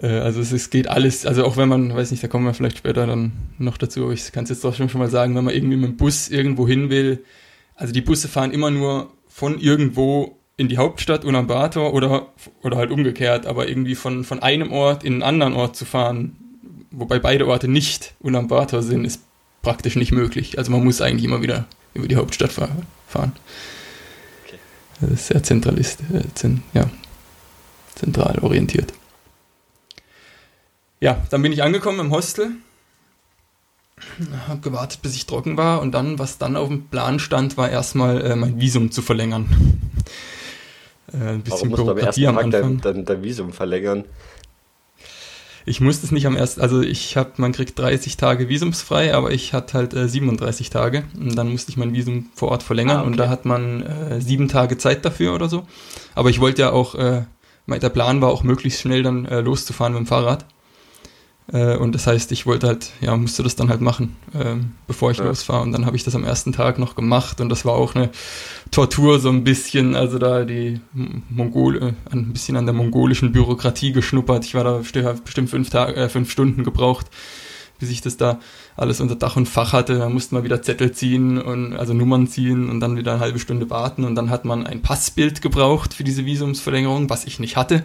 Äh, 0.00 0.18
Also 0.18 0.40
es, 0.40 0.52
es 0.52 0.68
geht 0.68 0.88
alles, 0.88 1.24
also 1.24 1.44
auch 1.46 1.56
wenn 1.56 1.70
man, 1.70 1.94
weiß 1.94 2.10
nicht, 2.10 2.22
da 2.22 2.28
kommen 2.28 2.44
wir 2.44 2.52
vielleicht 2.52 2.76
später 2.78 3.06
dann 3.06 3.32
noch 3.58 3.78
dazu, 3.78 4.04
aber 4.04 4.12
ich 4.12 4.30
kann 4.30 4.44
es 4.44 4.50
jetzt 4.50 4.60
trotzdem 4.60 4.90
schon 4.90 5.00
mal 5.00 5.08
sagen, 5.08 5.34
wenn 5.34 5.44
man 5.44 5.54
irgendwie 5.54 5.78
mit 5.78 5.88
dem 5.88 5.96
Bus 5.96 6.28
irgendwo 6.28 6.68
hin 6.68 6.90
will, 6.90 7.24
also 7.76 7.94
die 7.94 8.02
Busse 8.02 8.28
fahren 8.28 8.52
immer 8.52 8.70
nur 8.70 9.10
von 9.26 9.58
irgendwo 9.58 10.38
in 10.56 10.68
die 10.68 10.78
Hauptstadt 10.78 11.24
Ulaanbaatar 11.24 11.92
oder, 11.92 12.28
oder 12.62 12.76
halt 12.78 12.90
umgekehrt, 12.90 13.46
aber 13.46 13.68
irgendwie 13.68 13.94
von, 13.94 14.24
von 14.24 14.42
einem 14.42 14.72
Ort 14.72 15.04
in 15.04 15.14
einen 15.14 15.22
anderen 15.22 15.54
Ort 15.54 15.76
zu 15.76 15.84
fahren, 15.84 16.36
wobei 16.90 17.18
beide 17.18 17.46
Orte 17.46 17.68
nicht 17.68 18.14
Ulaanbaatar 18.20 18.82
sind, 18.82 19.04
ist 19.04 19.20
praktisch 19.62 19.96
nicht 19.96 20.12
möglich. 20.12 20.58
Also 20.58 20.70
man 20.72 20.82
muss 20.82 21.00
eigentlich 21.00 21.24
immer 21.24 21.42
wieder 21.42 21.66
über 21.92 22.08
die 22.08 22.16
Hauptstadt 22.16 22.52
fahr- 22.52 22.76
fahren. 23.06 23.32
Okay. 24.46 24.58
Das 25.00 25.10
ist 25.10 25.26
sehr 25.26 25.42
zentralist, 25.42 26.00
äh, 26.12 26.22
zen, 26.34 26.62
ja, 26.72 26.88
zentral 27.94 28.38
orientiert. 28.40 28.94
Ja, 31.00 31.22
dann 31.30 31.42
bin 31.42 31.52
ich 31.52 31.62
angekommen 31.62 32.00
im 32.00 32.10
Hostel, 32.10 32.52
habe 34.48 34.60
gewartet, 34.60 35.02
bis 35.02 35.14
ich 35.14 35.26
trocken 35.26 35.58
war 35.58 35.82
und 35.82 35.92
dann, 35.92 36.18
was 36.18 36.38
dann 36.38 36.56
auf 36.56 36.68
dem 36.68 36.86
Plan 36.86 37.18
stand, 37.18 37.58
war 37.58 37.68
erstmal 37.68 38.22
äh, 38.22 38.36
mein 38.36 38.58
Visum 38.58 38.90
zu 38.90 39.02
verlängern. 39.02 39.80
Äh, 41.12 41.16
ein 41.16 41.22
Warum 41.22 41.42
bisschen 41.42 41.70
am 41.70 41.76
Bürokratie 41.76 42.26
am 42.26 42.34
Tag 42.36 42.44
Anfang. 42.44 42.80
dein, 42.80 42.94
dein, 42.94 43.04
dein 43.04 43.22
Visum 43.22 43.52
verlängern? 43.52 44.04
Ich 45.68 45.80
musste 45.80 46.06
es 46.06 46.12
nicht 46.12 46.26
am 46.28 46.36
ersten, 46.36 46.60
also 46.60 46.80
ich 46.80 47.16
habe, 47.16 47.32
man 47.38 47.50
kriegt 47.50 47.76
30 47.76 48.16
Tage 48.16 48.48
visumsfrei, 48.48 49.12
aber 49.12 49.32
ich 49.32 49.52
hatte 49.52 49.74
halt 49.74 49.94
äh, 49.94 50.08
37 50.08 50.70
Tage 50.70 51.02
und 51.18 51.34
dann 51.34 51.50
musste 51.50 51.72
ich 51.72 51.76
mein 51.76 51.92
Visum 51.92 52.26
vor 52.36 52.50
Ort 52.52 52.62
verlängern 52.62 52.98
Ah, 52.98 53.00
okay. 53.00 53.10
und 53.10 53.16
da 53.16 53.28
hat 53.28 53.44
man 53.46 53.82
äh, 53.82 54.20
sieben 54.20 54.46
Tage 54.46 54.78
Zeit 54.78 55.04
dafür 55.04 55.34
oder 55.34 55.48
so. 55.48 55.66
Aber 56.14 56.30
ich 56.30 56.40
wollte 56.40 56.62
ja 56.62 56.70
auch, 56.70 56.94
äh, 56.94 57.22
der 57.66 57.88
Plan 57.88 58.20
war 58.20 58.28
auch 58.30 58.44
möglichst 58.44 58.80
schnell 58.80 59.02
dann 59.02 59.26
äh, 59.26 59.40
loszufahren 59.40 59.92
mit 59.94 60.00
dem 60.02 60.06
Fahrrad. 60.06 60.44
Äh, 61.52 61.76
und 61.76 61.94
das 61.94 62.06
heißt, 62.08 62.32
ich 62.32 62.44
wollte 62.44 62.66
halt, 62.66 62.90
ja, 63.00 63.16
musste 63.16 63.42
das 63.44 63.54
dann 63.54 63.68
halt 63.68 63.80
machen, 63.80 64.16
ähm, 64.34 64.72
bevor 64.88 65.12
ich 65.12 65.18
Ja. 65.18 65.24
losfahre. 65.24 65.62
Und 65.62 65.70
dann 65.72 65.86
habe 65.86 65.96
ich 65.96 66.02
das 66.02 66.14
am 66.16 66.24
ersten 66.24 66.52
Tag 66.52 66.78
noch 66.78 66.96
gemacht 66.96 67.40
und 67.40 67.48
das 67.48 67.64
war 67.64 67.74
auch 67.74 67.94
eine 67.94 68.10
Tortur 68.72 69.20
so 69.20 69.28
ein 69.28 69.44
bisschen, 69.44 69.94
also 69.94 70.18
da 70.18 70.44
die 70.44 70.80
M- 70.94 71.22
Mongol, 71.30 71.76
äh, 71.82 71.92
ein 72.10 72.32
bisschen 72.32 72.56
an 72.56 72.66
der 72.66 72.74
mongolischen 72.74 73.30
Bürokratie 73.30 73.92
geschnuppert. 73.92 74.44
Ich 74.44 74.54
war 74.54 74.64
da 74.64 74.78
bestimmt 75.24 75.48
fünf, 75.50 75.70
Tage, 75.70 75.94
äh, 75.94 76.08
fünf 76.08 76.32
Stunden 76.32 76.64
gebraucht, 76.64 77.06
bis 77.78 77.90
ich 77.90 78.00
das 78.00 78.16
da 78.16 78.40
alles 78.76 79.00
unter 79.00 79.14
Dach 79.14 79.36
und 79.36 79.46
Fach 79.46 79.72
hatte. 79.72 79.98
Da 79.98 80.08
mussten 80.08 80.34
wir 80.34 80.42
wieder 80.42 80.62
Zettel 80.62 80.90
ziehen 80.92 81.40
und 81.40 81.76
also 81.76 81.94
Nummern 81.94 82.26
ziehen 82.26 82.68
und 82.68 82.80
dann 82.80 82.96
wieder 82.96 83.12
eine 83.12 83.20
halbe 83.20 83.38
Stunde 83.38 83.70
warten 83.70 84.02
und 84.04 84.16
dann 84.16 84.30
hat 84.30 84.44
man 84.44 84.66
ein 84.66 84.82
Passbild 84.82 85.42
gebraucht 85.42 85.94
für 85.94 86.02
diese 86.02 86.26
Visumsverlängerung, 86.26 87.08
was 87.08 87.24
ich 87.24 87.38
nicht 87.38 87.56
hatte. 87.56 87.84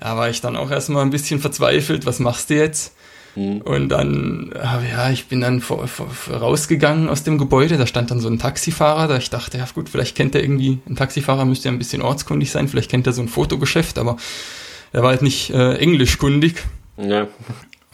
Da 0.00 0.16
war 0.16 0.28
ich 0.28 0.40
dann 0.40 0.56
auch 0.56 0.70
erstmal 0.70 1.02
ein 1.02 1.10
bisschen 1.10 1.40
verzweifelt, 1.40 2.06
was 2.06 2.18
machst 2.18 2.50
du 2.50 2.54
jetzt? 2.54 2.94
Hm. 3.34 3.60
Und 3.60 3.90
dann, 3.90 4.52
äh, 4.54 4.90
ja, 4.90 5.10
ich 5.10 5.26
bin 5.26 5.40
dann 5.40 5.60
vor, 5.60 5.86
vor, 5.86 6.08
rausgegangen 6.30 7.08
aus 7.08 7.22
dem 7.22 7.36
Gebäude, 7.36 7.76
da 7.76 7.86
stand 7.86 8.10
dann 8.10 8.20
so 8.20 8.28
ein 8.28 8.38
Taxifahrer, 8.38 9.08
da 9.08 9.18
ich 9.18 9.30
dachte, 9.30 9.58
ja 9.58 9.66
gut, 9.74 9.88
vielleicht 9.88 10.16
kennt 10.16 10.34
er 10.34 10.42
irgendwie, 10.42 10.78
ein 10.88 10.96
Taxifahrer 10.96 11.44
müsste 11.44 11.68
ja 11.68 11.72
ein 11.72 11.78
bisschen 11.78 12.02
ortskundig 12.02 12.50
sein, 12.50 12.66
vielleicht 12.66 12.90
kennt 12.90 13.06
er 13.06 13.12
so 13.12 13.20
ein 13.20 13.28
Fotogeschäft, 13.28 13.98
aber 13.98 14.16
er 14.92 15.02
war 15.02 15.10
halt 15.10 15.22
nicht 15.22 15.50
äh, 15.50 15.74
englischkundig. 15.74 16.64
Ja. 16.96 17.28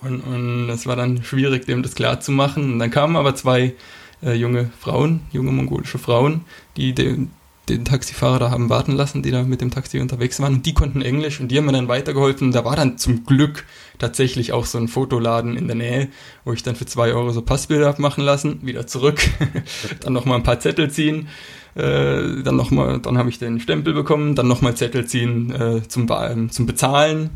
Und, 0.02 0.20
und 0.20 0.70
es 0.70 0.87
war 0.87 0.96
dann 0.96 1.22
schwierig, 1.25 1.66
dem 1.66 1.82
das 1.82 1.94
klar 1.94 2.20
zu 2.20 2.32
machen. 2.32 2.75
Und 2.75 2.78
dann 2.78 2.90
kamen 2.90 3.16
aber 3.16 3.34
zwei 3.34 3.75
äh, 4.22 4.32
junge 4.32 4.70
Frauen, 4.78 5.20
junge 5.32 5.52
mongolische 5.52 5.99
Frauen, 5.99 6.44
die 6.76 6.92
den, 6.92 7.30
den 7.69 7.85
Taxifahrer 7.85 8.38
da 8.38 8.50
haben 8.50 8.71
warten 8.71 8.92
lassen, 8.92 9.23
die 9.23 9.31
da 9.31 9.42
mit 9.42 9.61
dem 9.61 9.71
Taxi 9.71 10.00
unterwegs 10.00 10.40
waren. 10.40 10.54
Und 10.54 10.66
die 10.66 10.75
konnten 10.75 11.00
Englisch 11.02 11.40
und 11.40 11.49
die 11.49 11.59
haben 11.59 11.66
mir 11.66 11.73
dann 11.73 11.88
weitergeholfen. 11.88 12.52
Da 12.52 12.64
war 12.64 12.76
dann 12.76 12.99
zum 12.99 13.25
Glück 13.25 13.64
tatsächlich 13.99 14.52
auch 14.52 14.66
so 14.66 14.78
ein 14.78 14.88
Fotoladen 14.88 15.57
in 15.57 15.66
der 15.66 15.76
Nähe, 15.76 16.09
wo 16.45 16.52
ich 16.52 16.62
dann 16.62 16.75
für 16.75 16.87
zwei 16.87 17.12
Euro 17.12 17.31
so 17.31 17.42
Passbilder 17.42 17.87
habe 17.87 18.02
machen 18.02 18.25
lassen, 18.25 18.66
wieder 18.66 18.87
zurück, 18.87 19.21
dann 20.00 20.12
nochmal 20.12 20.38
ein 20.38 20.42
paar 20.42 20.61
Zettel 20.61 20.90
ziehen. 20.90 21.28
Äh, 21.75 22.42
dann 22.42 22.57
noch 22.57 22.71
mal, 22.71 22.99
dann 22.99 23.16
habe 23.16 23.31
ich 23.31 23.38
den 23.38 23.61
Stempel 23.61 23.95
bekommen, 23.95 24.35
dann 24.35 24.49
nochmal 24.49 24.76
Zettel 24.76 25.07
ziehen 25.07 25.52
äh, 25.52 25.88
zum, 25.88 26.09
äh, 26.11 26.49
zum 26.49 26.66
Bezahlen 26.66 27.31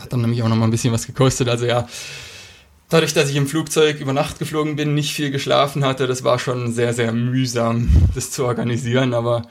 hat 0.00 0.12
dann 0.12 0.20
nämlich 0.22 0.42
auch 0.42 0.48
noch 0.48 0.56
mal 0.56 0.66
ein 0.66 0.70
bisschen 0.70 0.92
was 0.92 1.06
gekostet. 1.06 1.48
Also 1.48 1.66
ja, 1.66 1.86
dadurch, 2.90 3.14
dass 3.14 3.30
ich 3.30 3.36
im 3.36 3.46
Flugzeug 3.46 4.00
über 4.00 4.12
Nacht 4.12 4.38
geflogen 4.38 4.76
bin, 4.76 4.94
nicht 4.94 5.14
viel 5.14 5.30
geschlafen 5.30 5.84
hatte, 5.84 6.06
das 6.06 6.22
war 6.24 6.38
schon 6.38 6.72
sehr, 6.72 6.92
sehr 6.92 7.12
mühsam, 7.12 7.88
das 8.14 8.30
zu 8.30 8.44
organisieren, 8.44 9.14
aber 9.14 9.42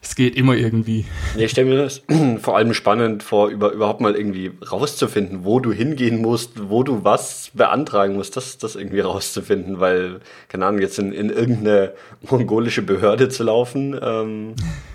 es 0.00 0.14
geht 0.14 0.36
immer 0.36 0.54
irgendwie. 0.54 1.06
ich 1.34 1.50
stelle 1.50 1.70
mir 1.70 1.82
das 1.82 2.02
vor 2.42 2.56
allem 2.58 2.74
spannend 2.74 3.22
vor, 3.22 3.48
über, 3.48 3.72
überhaupt 3.72 4.02
mal 4.02 4.14
irgendwie 4.14 4.52
rauszufinden, 4.70 5.44
wo 5.44 5.60
du 5.60 5.72
hingehen 5.72 6.20
musst, 6.20 6.68
wo 6.68 6.82
du 6.82 7.04
was 7.04 7.50
beantragen 7.54 8.14
musst, 8.14 8.36
das, 8.36 8.58
das 8.58 8.76
irgendwie 8.76 9.00
rauszufinden, 9.00 9.80
weil, 9.80 10.20
keine 10.48 10.66
Ahnung, 10.66 10.82
jetzt 10.82 10.98
in, 10.98 11.12
in 11.12 11.30
irgendeine 11.30 11.94
mongolische 12.20 12.82
Behörde 12.82 13.30
zu 13.30 13.44
laufen, 13.44 13.98
ähm, 14.00 14.54
äh, 14.58 14.93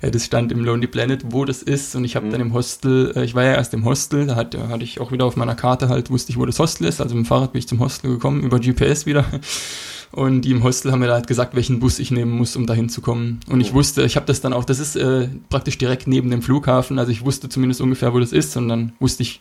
das 0.00 0.24
stand 0.24 0.52
im 0.52 0.64
Lonely 0.64 0.86
Planet, 0.86 1.32
wo 1.32 1.44
das 1.44 1.62
ist. 1.62 1.94
Und 1.96 2.04
ich 2.04 2.16
habe 2.16 2.26
mhm. 2.26 2.30
dann 2.30 2.40
im 2.40 2.52
Hostel, 2.52 3.12
äh, 3.16 3.24
ich 3.24 3.34
war 3.34 3.44
ja 3.44 3.54
erst 3.54 3.74
im 3.74 3.84
Hostel, 3.84 4.26
da 4.26 4.36
hatte, 4.36 4.68
hatte 4.68 4.84
ich 4.84 5.00
auch 5.00 5.12
wieder 5.12 5.24
auf 5.24 5.36
meiner 5.36 5.54
Karte 5.54 5.88
halt, 5.88 6.10
wusste 6.10 6.30
ich, 6.32 6.38
wo 6.38 6.46
das 6.46 6.58
Hostel 6.58 6.86
ist. 6.86 7.00
Also 7.00 7.14
mit 7.14 7.24
dem 7.24 7.28
Fahrrad 7.28 7.52
bin 7.52 7.58
ich 7.58 7.68
zum 7.68 7.80
Hostel 7.80 8.10
gekommen, 8.10 8.42
über 8.42 8.58
GPS 8.58 9.06
wieder. 9.06 9.24
Und 10.14 10.42
die 10.42 10.52
im 10.52 10.62
Hostel 10.62 10.92
haben 10.92 11.00
mir 11.00 11.08
da 11.08 11.14
halt 11.14 11.26
gesagt, 11.26 11.56
welchen 11.56 11.80
Bus 11.80 11.98
ich 11.98 12.12
nehmen 12.12 12.30
muss, 12.30 12.54
um 12.54 12.66
da 12.66 12.74
hinzukommen. 12.74 13.40
Und 13.48 13.60
ich 13.60 13.72
oh. 13.72 13.74
wusste, 13.74 14.04
ich 14.04 14.14
habe 14.14 14.26
das 14.26 14.40
dann 14.40 14.52
auch, 14.52 14.64
das 14.64 14.78
ist 14.78 14.94
äh, 14.94 15.28
praktisch 15.48 15.76
direkt 15.76 16.06
neben 16.06 16.30
dem 16.30 16.40
Flughafen, 16.40 17.00
also 17.00 17.10
ich 17.10 17.24
wusste 17.24 17.48
zumindest 17.48 17.80
ungefähr, 17.80 18.14
wo 18.14 18.20
das 18.20 18.32
ist. 18.32 18.56
Und 18.56 18.68
dann 18.68 18.92
wusste 19.00 19.24
ich, 19.24 19.40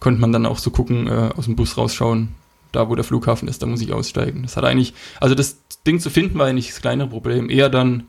konnte 0.00 0.20
man 0.20 0.30
dann 0.30 0.44
auch 0.44 0.58
so 0.58 0.70
gucken, 0.70 1.06
äh, 1.06 1.30
aus 1.34 1.46
dem 1.46 1.56
Bus 1.56 1.78
rausschauen, 1.78 2.28
da 2.72 2.90
wo 2.90 2.94
der 2.94 3.04
Flughafen 3.04 3.48
ist, 3.48 3.62
da 3.62 3.66
muss 3.66 3.80
ich 3.80 3.92
aussteigen. 3.92 4.42
Das 4.42 4.56
hat 4.56 4.64
eigentlich, 4.64 4.92
also 5.18 5.34
das 5.34 5.58
Ding 5.86 6.00
zu 6.00 6.10
finden 6.10 6.38
war 6.38 6.46
eigentlich 6.46 6.68
das 6.68 6.82
kleinere 6.82 7.08
Problem. 7.08 7.48
Eher 7.48 7.70
dann 7.70 8.04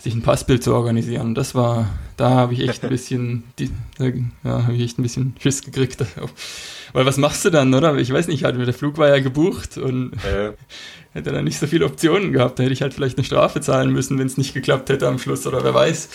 sich 0.00 0.14
ein 0.14 0.22
Passbild 0.22 0.64
zu 0.64 0.74
organisieren. 0.74 1.28
Und 1.28 1.34
das 1.34 1.54
war, 1.54 1.88
da 2.16 2.30
habe 2.30 2.54
ich 2.54 2.68
echt 2.68 2.82
ein 2.82 2.90
bisschen, 2.90 3.44
die, 3.58 3.70
ja, 3.98 4.64
habe 4.64 4.74
ich 4.74 4.82
echt 4.82 4.98
ein 4.98 5.02
bisschen 5.02 5.34
Schiss 5.40 5.62
gekriegt. 5.62 6.04
Weil 6.92 7.06
was 7.06 7.18
machst 7.18 7.44
du 7.44 7.50
dann, 7.50 7.72
oder? 7.74 7.94
Ich 7.96 8.12
weiß 8.12 8.26
nicht, 8.28 8.44
halt, 8.44 8.56
der 8.56 8.74
Flug 8.74 8.98
war 8.98 9.08
ja 9.08 9.20
gebucht 9.20 9.76
und 9.78 10.14
äh. 10.24 10.52
hätte 11.12 11.32
dann 11.32 11.44
nicht 11.44 11.58
so 11.58 11.66
viele 11.66 11.84
Optionen 11.86 12.32
gehabt. 12.32 12.58
Da 12.58 12.62
hätte 12.62 12.72
ich 12.72 12.82
halt 12.82 12.94
vielleicht 12.94 13.18
eine 13.18 13.24
Strafe 13.24 13.60
zahlen 13.60 13.92
müssen, 13.92 14.18
wenn 14.18 14.26
es 14.26 14.38
nicht 14.38 14.54
geklappt 14.54 14.88
hätte 14.88 15.06
am 15.06 15.18
Schluss 15.18 15.46
oder 15.46 15.62
wer 15.62 15.74
weiß. 15.74 16.08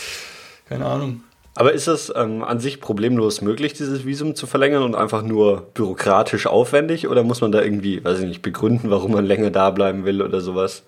Keine 0.68 0.86
Ahnung. 0.86 1.22
Aber 1.58 1.72
ist 1.72 1.88
es 1.88 2.12
ähm, 2.14 2.44
an 2.44 2.60
sich 2.60 2.82
problemlos 2.82 3.42
möglich, 3.42 3.72
dieses 3.74 4.06
Visum 4.06 4.36
zu 4.36 4.46
verlängern 4.46 4.84
und 4.84 4.96
einfach 4.96 5.22
nur 5.22 5.70
bürokratisch 5.74 6.48
aufwendig? 6.48 7.08
Oder 7.08 7.24
muss 7.24 7.40
man 7.40 7.54
da 7.54 7.62
irgendwie, 7.62 8.04
weiß 8.04 8.20
ich 8.20 8.26
nicht, 8.26 8.42
begründen, 8.42 8.90
warum 8.90 9.14
man 9.14 9.26
länger 9.26 9.52
da 9.52 9.70
bleiben 9.70 10.04
will 10.04 10.22
oder 10.22 10.42
sowas? 10.42 10.84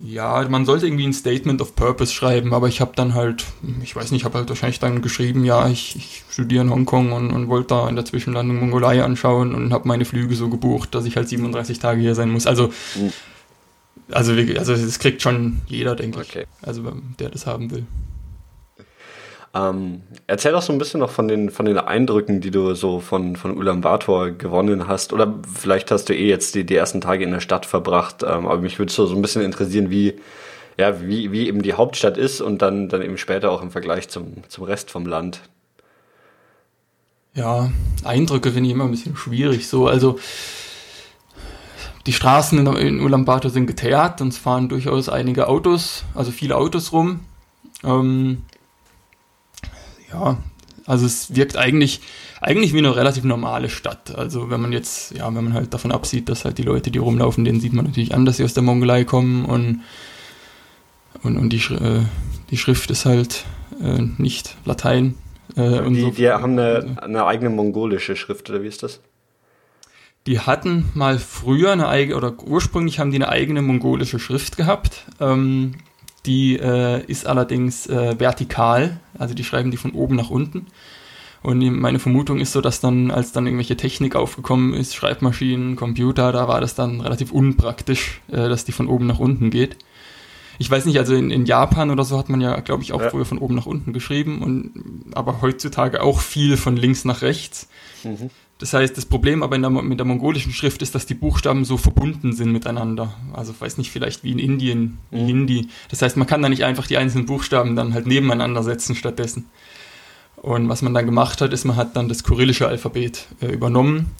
Ja, 0.00 0.46
man 0.48 0.64
sollte 0.64 0.86
irgendwie 0.86 1.06
ein 1.06 1.12
Statement 1.12 1.60
of 1.60 1.74
Purpose 1.74 2.12
schreiben, 2.12 2.54
aber 2.54 2.68
ich 2.68 2.80
habe 2.80 2.92
dann 2.94 3.14
halt, 3.14 3.44
ich 3.82 3.96
weiß 3.96 4.12
nicht, 4.12 4.20
ich 4.20 4.24
habe 4.24 4.38
halt 4.38 4.48
wahrscheinlich 4.48 4.78
dann 4.78 5.02
geschrieben, 5.02 5.44
ja, 5.44 5.68
ich, 5.68 5.96
ich 5.96 6.22
studiere 6.30 6.62
in 6.62 6.70
Hongkong 6.70 7.10
und, 7.10 7.32
und 7.32 7.48
wollte 7.48 7.68
da 7.68 7.88
in 7.88 7.96
der 7.96 8.04
Zwischenlandung 8.04 8.60
Mongolei 8.60 9.02
anschauen 9.02 9.56
und 9.56 9.72
habe 9.72 9.88
meine 9.88 10.04
Flüge 10.04 10.36
so 10.36 10.48
gebucht, 10.48 10.94
dass 10.94 11.04
ich 11.04 11.16
halt 11.16 11.28
37 11.28 11.80
Tage 11.80 12.00
hier 12.00 12.14
sein 12.14 12.30
muss. 12.30 12.46
Also, 12.46 12.68
mhm. 12.94 13.12
also, 14.12 14.32
also 14.32 14.76
das 14.76 14.98
kriegt 15.00 15.20
schon 15.20 15.62
jeder, 15.66 15.96
denke 15.96 16.20
okay. 16.20 16.46
ich, 16.60 16.68
also 16.68 16.92
der 17.18 17.30
das 17.30 17.46
haben 17.46 17.72
will. 17.72 17.84
Ähm, 19.54 20.02
erzähl 20.26 20.52
doch 20.52 20.62
so 20.62 20.72
ein 20.72 20.78
bisschen 20.78 21.00
noch 21.00 21.10
von 21.10 21.26
den, 21.26 21.50
von 21.50 21.66
den 21.66 21.78
Eindrücken, 21.78 22.40
die 22.40 22.50
du 22.50 22.74
so 22.74 23.00
von, 23.00 23.36
von 23.36 23.56
Ulaanbaatar 23.56 24.32
gewonnen 24.32 24.88
hast. 24.88 25.12
Oder 25.12 25.34
vielleicht 25.54 25.90
hast 25.90 26.08
du 26.08 26.14
eh 26.14 26.28
jetzt 26.28 26.54
die, 26.54 26.64
die 26.64 26.76
ersten 26.76 27.00
Tage 27.00 27.24
in 27.24 27.30
der 27.30 27.40
Stadt 27.40 27.66
verbracht. 27.66 28.22
Ähm, 28.22 28.46
aber 28.46 28.58
mich 28.58 28.78
würde 28.78 28.92
so, 28.92 29.06
so 29.06 29.16
ein 29.16 29.22
bisschen 29.22 29.42
interessieren, 29.42 29.90
wie, 29.90 30.14
ja, 30.78 31.00
wie, 31.00 31.32
wie 31.32 31.48
eben 31.48 31.62
die 31.62 31.74
Hauptstadt 31.74 32.18
ist 32.18 32.40
und 32.40 32.62
dann, 32.62 32.88
dann 32.88 33.02
eben 33.02 33.18
später 33.18 33.50
auch 33.50 33.62
im 33.62 33.70
Vergleich 33.70 34.08
zum, 34.08 34.42
zum 34.48 34.64
Rest 34.64 34.90
vom 34.90 35.06
Land. 35.06 35.40
Ja, 37.34 37.70
Eindrücke 38.04 38.52
finde 38.52 38.68
ich 38.68 38.74
immer 38.74 38.84
ein 38.84 38.90
bisschen 38.90 39.16
schwierig. 39.16 39.68
So, 39.68 39.86
also 39.86 40.18
die 42.06 42.12
Straßen 42.12 42.58
in, 42.58 42.76
in 42.76 43.00
Ulaanbaatar 43.00 43.50
sind 43.50 43.66
geteert 43.66 44.20
und 44.20 44.28
es 44.28 44.38
fahren 44.38 44.68
durchaus 44.68 45.08
einige 45.08 45.48
Autos, 45.48 46.04
also 46.14 46.30
viele 46.30 46.56
Autos 46.56 46.92
rum. 46.92 47.20
Ähm, 47.84 48.42
ja, 50.12 50.38
also 50.86 51.04
es 51.04 51.36
wirkt 51.36 51.56
eigentlich, 51.56 52.00
eigentlich 52.40 52.72
wie 52.72 52.78
eine 52.78 52.96
relativ 52.96 53.24
normale 53.24 53.68
Stadt. 53.68 54.16
Also 54.16 54.50
wenn 54.50 54.60
man 54.60 54.72
jetzt, 54.72 55.14
ja, 55.14 55.26
wenn 55.26 55.44
man 55.44 55.52
halt 55.52 55.74
davon 55.74 55.92
absieht, 55.92 56.28
dass 56.30 56.46
halt 56.46 56.56
die 56.56 56.62
Leute, 56.62 56.90
die 56.90 56.98
rumlaufen, 56.98 57.44
denen 57.44 57.60
sieht 57.60 57.74
man 57.74 57.84
natürlich 57.84 58.14
an, 58.14 58.24
dass 58.24 58.38
sie 58.38 58.44
aus 58.44 58.54
der 58.54 58.62
Mongolei 58.62 59.04
kommen 59.04 59.44
und, 59.44 59.82
und, 61.22 61.36
und 61.36 61.50
die, 61.50 61.58
äh, 61.74 62.02
die 62.50 62.56
Schrift 62.56 62.90
ist 62.90 63.04
halt 63.04 63.44
äh, 63.82 64.00
nicht 64.16 64.56
Latein. 64.64 65.14
Äh, 65.56 65.90
die, 65.90 66.00
so. 66.00 66.10
die 66.10 66.30
haben 66.30 66.58
eine, 66.58 66.96
eine 67.02 67.26
eigene 67.26 67.50
mongolische 67.50 68.16
Schrift, 68.16 68.48
oder 68.48 68.62
wie 68.62 68.68
ist 68.68 68.82
das? 68.82 69.00
Die 70.26 70.40
hatten 70.40 70.90
mal 70.94 71.18
früher 71.18 71.72
eine 71.72 71.88
eigene, 71.88 72.16
oder 72.16 72.34
ursprünglich 72.42 72.98
haben 72.98 73.10
die 73.10 73.16
eine 73.16 73.28
eigene 73.28 73.60
mongolische 73.60 74.18
Schrift 74.18 74.56
gehabt. 74.56 75.04
Ähm, 75.20 75.74
die 76.26 76.56
äh, 76.56 77.04
ist 77.06 77.26
allerdings 77.26 77.86
äh, 77.86 78.18
vertikal, 78.18 79.00
also 79.18 79.34
die 79.34 79.44
schreiben 79.44 79.70
die 79.70 79.76
von 79.76 79.92
oben 79.92 80.16
nach 80.16 80.30
unten. 80.30 80.66
Und 81.42 81.60
meine 81.78 82.00
Vermutung 82.00 82.40
ist 82.40 82.52
so, 82.52 82.60
dass 82.60 82.80
dann, 82.80 83.10
als 83.10 83.32
dann 83.32 83.46
irgendwelche 83.46 83.76
Technik 83.76 84.16
aufgekommen 84.16 84.74
ist, 84.74 84.96
Schreibmaschinen, 84.96 85.76
Computer, 85.76 86.32
da 86.32 86.48
war 86.48 86.60
das 86.60 86.74
dann 86.74 87.00
relativ 87.00 87.30
unpraktisch, 87.30 88.20
äh, 88.28 88.48
dass 88.48 88.64
die 88.64 88.72
von 88.72 88.88
oben 88.88 89.06
nach 89.06 89.20
unten 89.20 89.50
geht. 89.50 89.76
Ich 90.58 90.68
weiß 90.68 90.86
nicht, 90.86 90.98
also 90.98 91.14
in, 91.14 91.30
in 91.30 91.46
Japan 91.46 91.90
oder 91.90 92.02
so 92.02 92.18
hat 92.18 92.28
man 92.28 92.40
ja, 92.40 92.58
glaube 92.60 92.82
ich, 92.82 92.92
auch 92.92 93.00
ja. 93.00 93.10
früher 93.10 93.24
von 93.24 93.38
oben 93.38 93.54
nach 93.54 93.66
unten 93.66 93.92
geschrieben 93.92 94.42
und 94.42 95.14
aber 95.14 95.40
heutzutage 95.40 96.02
auch 96.02 96.18
viel 96.18 96.56
von 96.56 96.76
links 96.76 97.04
nach 97.04 97.22
rechts. 97.22 97.68
Mhm. 98.02 98.30
Das 98.58 98.72
heißt, 98.72 98.96
das 98.96 99.06
Problem 99.06 99.42
aber 99.44 99.56
der, 99.56 99.70
mit 99.70 99.98
der 99.98 100.06
mongolischen 100.06 100.52
Schrift 100.52 100.82
ist, 100.82 100.94
dass 100.94 101.06
die 101.06 101.14
Buchstaben 101.14 101.64
so 101.64 101.76
verbunden 101.76 102.32
sind 102.32 102.50
miteinander. 102.50 103.14
Also 103.32 103.54
weiß 103.58 103.78
nicht, 103.78 103.92
vielleicht 103.92 104.24
wie 104.24 104.32
in 104.32 104.40
Indien, 104.40 104.98
mhm. 105.10 105.26
Hindi. 105.26 105.68
Das 105.90 106.02
heißt, 106.02 106.16
man 106.16 106.26
kann 106.26 106.42
da 106.42 106.48
nicht 106.48 106.64
einfach 106.64 106.86
die 106.86 106.96
einzelnen 106.96 107.26
Buchstaben 107.26 107.76
dann 107.76 107.94
halt 107.94 108.06
nebeneinander 108.06 108.64
setzen 108.64 108.96
stattdessen. 108.96 109.46
Und 110.36 110.68
was 110.68 110.82
man 110.82 110.94
dann 110.94 111.06
gemacht 111.06 111.40
hat, 111.40 111.52
ist, 111.52 111.64
man 111.64 111.76
hat 111.76 111.96
dann 111.96 112.08
das 112.08 112.24
kyrillische 112.24 112.66
Alphabet 112.66 113.26
äh, 113.40 113.46
übernommen. 113.46 114.10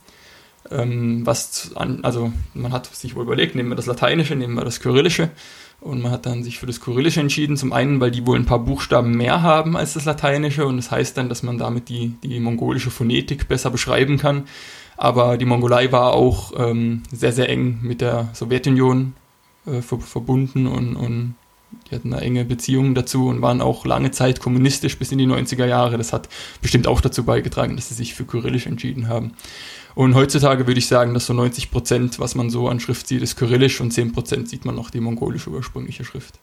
Ähm, 0.70 1.26
was 1.26 1.72
an, 1.76 2.04
also 2.04 2.32
man 2.54 2.72
hat 2.72 2.94
sich 2.94 3.14
wohl 3.14 3.22
überlegt, 3.22 3.54
nehmen 3.54 3.70
wir 3.70 3.76
das 3.76 3.86
Lateinische, 3.86 4.36
nehmen 4.36 4.54
wir 4.54 4.64
das 4.64 4.80
Kyrillische 4.80 5.30
und 5.80 6.02
man 6.02 6.10
hat 6.10 6.26
dann 6.26 6.42
sich 6.42 6.58
für 6.58 6.66
das 6.66 6.80
Kyrillische 6.80 7.20
entschieden, 7.20 7.56
zum 7.56 7.72
einen, 7.72 8.00
weil 8.00 8.10
die 8.10 8.26
wohl 8.26 8.36
ein 8.36 8.46
paar 8.46 8.58
Buchstaben 8.58 9.16
mehr 9.16 9.42
haben 9.42 9.76
als 9.76 9.94
das 9.94 10.04
Lateinische 10.04 10.66
und 10.66 10.76
das 10.76 10.90
heißt 10.90 11.16
dann, 11.16 11.28
dass 11.28 11.42
man 11.42 11.58
damit 11.58 11.88
die, 11.88 12.14
die 12.22 12.40
mongolische 12.40 12.90
Phonetik 12.90 13.48
besser 13.48 13.70
beschreiben 13.70 14.18
kann. 14.18 14.44
Aber 14.96 15.38
die 15.38 15.44
Mongolei 15.44 15.92
war 15.92 16.14
auch 16.14 16.52
ähm, 16.58 17.04
sehr, 17.12 17.32
sehr 17.32 17.48
eng 17.48 17.78
mit 17.82 18.00
der 18.00 18.28
Sowjetunion 18.34 19.14
äh, 19.66 19.80
ver 19.80 20.00
verbunden 20.00 20.66
und, 20.66 20.96
und 20.96 21.36
die 21.88 21.94
hatten 21.94 22.12
eine 22.12 22.22
enge 22.22 22.44
Beziehung 22.44 22.94
dazu 22.94 23.28
und 23.28 23.40
waren 23.40 23.60
auch 23.60 23.86
lange 23.86 24.10
Zeit 24.10 24.40
kommunistisch 24.40 24.98
bis 24.98 25.12
in 25.12 25.18
die 25.18 25.26
90er 25.26 25.66
Jahre. 25.66 25.98
Das 25.98 26.12
hat 26.12 26.28
bestimmt 26.60 26.88
auch 26.88 27.00
dazu 27.00 27.24
beigetragen, 27.24 27.76
dass 27.76 27.88
sie 27.88 27.94
sich 27.94 28.14
für 28.14 28.24
Kyrillisch 28.24 28.66
entschieden 28.66 29.06
haben. 29.06 29.34
Und 29.98 30.14
heutzutage 30.14 30.68
würde 30.68 30.78
ich 30.78 30.86
sagen, 30.86 31.12
dass 31.12 31.26
so 31.26 31.32
90 31.32 31.72
Prozent, 31.72 32.20
was 32.20 32.36
man 32.36 32.50
so 32.50 32.68
an 32.68 32.78
Schrift 32.78 33.08
sieht, 33.08 33.20
ist 33.20 33.34
Kyrillisch 33.34 33.80
und 33.80 33.90
10 33.90 34.12
Prozent 34.12 34.48
sieht 34.48 34.64
man 34.64 34.76
noch 34.76 34.90
die 34.90 35.00
mongolische 35.00 35.50
ursprüngliche 35.50 36.04
Schrift. 36.04 36.38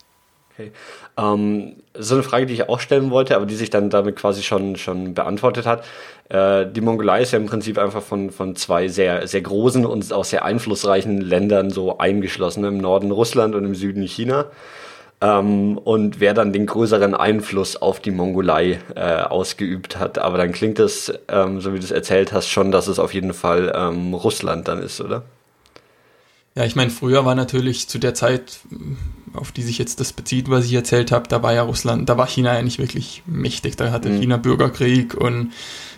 Okay. 0.51 0.74
Ähm, 1.15 1.77
so 1.97 2.15
eine 2.15 2.24
Frage, 2.24 2.47
die 2.47 2.53
ich 2.53 2.67
auch 2.67 2.81
stellen 2.81 3.12
wollte, 3.12 3.33
aber 3.33 3.45
die 3.45 3.55
sich 3.55 3.69
dann 3.69 3.89
damit 3.89 4.17
quasi 4.17 4.43
schon, 4.43 4.75
schon 4.75 5.13
beantwortet 5.13 5.65
hat. 5.65 5.85
Äh, 6.27 6.69
die 6.69 6.81
Mongolei 6.81 7.21
ist 7.21 7.31
ja 7.31 7.39
im 7.39 7.45
Prinzip 7.45 7.77
einfach 7.77 8.03
von, 8.03 8.29
von 8.29 8.57
zwei 8.57 8.89
sehr, 8.89 9.25
sehr 9.25 9.39
großen 9.39 9.85
und 9.85 10.12
auch 10.12 10.25
sehr 10.25 10.43
einflussreichen 10.43 11.21
Ländern 11.21 11.69
so 11.69 11.97
eingeschlossen. 11.97 12.65
Im 12.65 12.79
Norden 12.79 13.12
Russland 13.12 13.55
und 13.55 13.63
im 13.63 13.74
Süden 13.74 14.03
China 14.03 14.47
ähm, 15.22 15.77
und 15.77 16.19
wer 16.19 16.34
dann 16.34 16.53
den 16.53 16.65
größeren 16.65 17.15
Einfluss 17.15 17.77
auf 17.77 18.00
die 18.00 18.12
Mongolei 18.12 18.79
äh, 18.95 19.22
ausgeübt 19.22 19.98
hat. 19.98 20.17
Aber 20.19 20.38
dann 20.38 20.51
klingt 20.51 20.79
es, 20.79 21.13
ähm, 21.29 21.62
so 21.62 21.74
wie 21.74 21.79
du 21.79 21.84
es 21.86 21.91
erzählt 21.91 22.34
hast, 22.34 22.50
schon, 22.50 22.72
dass 22.72 22.88
es 22.88 23.00
auf 23.00 23.13
jeden 23.13 23.34
Fall 23.34 23.72
ähm, 23.75 24.13
Russland 24.13 24.67
dann 24.67 24.81
ist, 24.81 25.01
oder? 25.01 25.24
Ja, 26.55 26.63
ich 26.63 26.75
meine, 26.75 26.89
früher 26.89 27.25
war 27.25 27.36
natürlich 27.36 27.89
zu 27.89 28.00
der 28.00 28.13
Zeit, 28.13 28.60
auf 29.34 29.51
die 29.51 29.63
sich 29.63 29.77
jetzt 29.77 30.00
das 30.00 30.13
bezieht, 30.13 30.50
was 30.50 30.65
ich 30.65 30.74
erzählt 30.74 31.12
habe, 31.12 31.27
da 31.27 31.43
war 31.43 31.53
ja 31.53 31.63
Russland, 31.63 32.07
da 32.07 32.17
war 32.17 32.27
China 32.27 32.53
ja 32.53 32.62
nicht 32.62 32.79
wirklich 32.79 33.24
mächtig. 33.25 33.75
Da 33.75 33.91
hatte 33.91 34.10
Mhm. 34.10 34.22
China 34.22 34.38
Bürgerkrieg 34.38 35.15
und, 35.15 35.51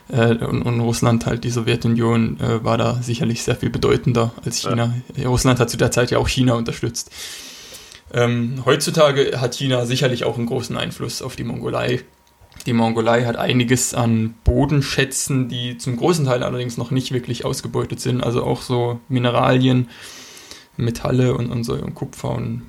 äh, 0.09 0.35
und, 0.35 0.63
und 0.63 0.79
Russland 0.79 1.27
halt, 1.27 1.43
die 1.43 1.51
Sowjetunion, 1.51 2.39
äh, 2.39 2.63
war 2.63 2.77
da 2.77 2.99
sicherlich 3.03 3.43
sehr 3.43 3.55
viel 3.55 3.69
bedeutender 3.69 4.31
als 4.43 4.57
China. 4.57 4.95
Russland 5.25 5.59
hat 5.59 5.69
zu 5.69 5.77
der 5.77 5.91
Zeit 5.91 6.09
ja 6.11 6.17
auch 6.17 6.27
China 6.27 6.53
unterstützt. 6.53 7.11
Ähm, 8.13 8.63
heutzutage 8.65 9.39
hat 9.41 9.55
China 9.55 9.85
sicherlich 9.85 10.23
auch 10.23 10.37
einen 10.37 10.47
großen 10.47 10.77
Einfluss 10.77 11.21
auf 11.21 11.35
die 11.35 11.43
Mongolei. 11.43 12.01
Die 12.65 12.73
Mongolei 12.73 13.25
hat 13.25 13.35
einiges 13.35 13.93
an 13.93 14.35
Bodenschätzen, 14.43 15.47
die 15.47 15.77
zum 15.77 15.97
großen 15.97 16.25
Teil 16.25 16.43
allerdings 16.43 16.77
noch 16.77 16.91
nicht 16.91 17.11
wirklich 17.11 17.45
ausgebeutet 17.45 17.99
sind. 17.99 18.23
Also 18.23 18.43
auch 18.43 18.61
so 18.61 18.99
Mineralien, 19.09 19.89
Metalle 20.75 21.35
und, 21.35 21.49
und, 21.49 21.63
so, 21.63 21.73
und 21.73 21.95
Kupfer 21.95 22.31
und 22.31 22.63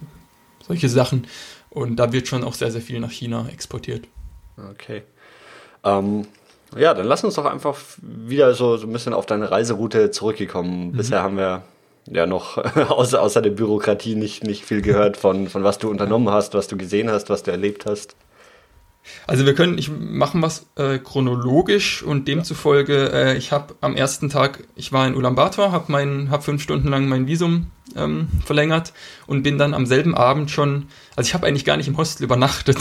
solche 0.66 0.88
Sachen. 0.88 1.26
Und 1.70 1.96
da 1.96 2.12
wird 2.12 2.28
schon 2.28 2.44
auch 2.44 2.54
sehr, 2.54 2.70
sehr 2.70 2.80
viel 2.80 3.00
nach 3.00 3.10
China 3.10 3.48
exportiert. 3.52 4.06
Okay. 4.72 5.02
Ähm, 5.84 6.26
ja, 6.76 6.94
dann 6.94 7.06
lass 7.06 7.24
uns 7.24 7.34
doch 7.34 7.46
einfach 7.46 7.76
wieder 8.02 8.54
so, 8.54 8.76
so 8.76 8.86
ein 8.86 8.92
bisschen 8.92 9.14
auf 9.14 9.26
deine 9.26 9.50
Reiseroute 9.50 10.10
zurückgekommen. 10.10 10.92
Bisher 10.92 11.22
haben 11.22 11.36
wir 11.36 11.62
ja 12.10 12.26
noch 12.26 12.58
außer, 12.90 13.20
außer 13.20 13.42
der 13.42 13.50
Bürokratie 13.50 14.14
nicht, 14.14 14.44
nicht 14.44 14.64
viel 14.64 14.82
gehört 14.82 15.16
von, 15.16 15.48
von 15.48 15.64
was 15.64 15.78
du 15.78 15.90
unternommen 15.90 16.30
hast, 16.30 16.54
was 16.54 16.68
du 16.68 16.76
gesehen 16.76 17.10
hast, 17.10 17.30
was 17.30 17.42
du 17.42 17.50
erlebt 17.50 17.86
hast. 17.86 18.16
Also 19.26 19.46
wir 19.46 19.54
können, 19.54 19.78
ich 19.78 19.90
machen 19.90 20.42
was 20.42 20.66
äh, 20.76 20.98
chronologisch 20.98 22.02
und 22.02 22.28
demzufolge, 22.28 23.10
äh, 23.12 23.36
ich 23.36 23.52
habe 23.52 23.74
am 23.80 23.96
ersten 23.96 24.28
Tag, 24.28 24.64
ich 24.74 24.92
war 24.92 25.06
in 25.06 25.14
Ulaanbaatar, 25.14 25.72
habe 25.72 25.92
habe 26.30 26.42
fünf 26.42 26.62
Stunden 26.62 26.88
lang 26.88 27.08
mein 27.08 27.26
Visum 27.26 27.68
ähm, 27.96 28.28
verlängert 28.44 28.92
und 29.26 29.42
bin 29.42 29.56
dann 29.56 29.74
am 29.74 29.86
selben 29.86 30.14
Abend 30.14 30.50
schon, 30.50 30.86
also 31.16 31.28
ich 31.28 31.34
habe 31.34 31.46
eigentlich 31.46 31.64
gar 31.64 31.76
nicht 31.76 31.88
im 31.88 31.96
Hostel 31.96 32.24
übernachtet, 32.24 32.78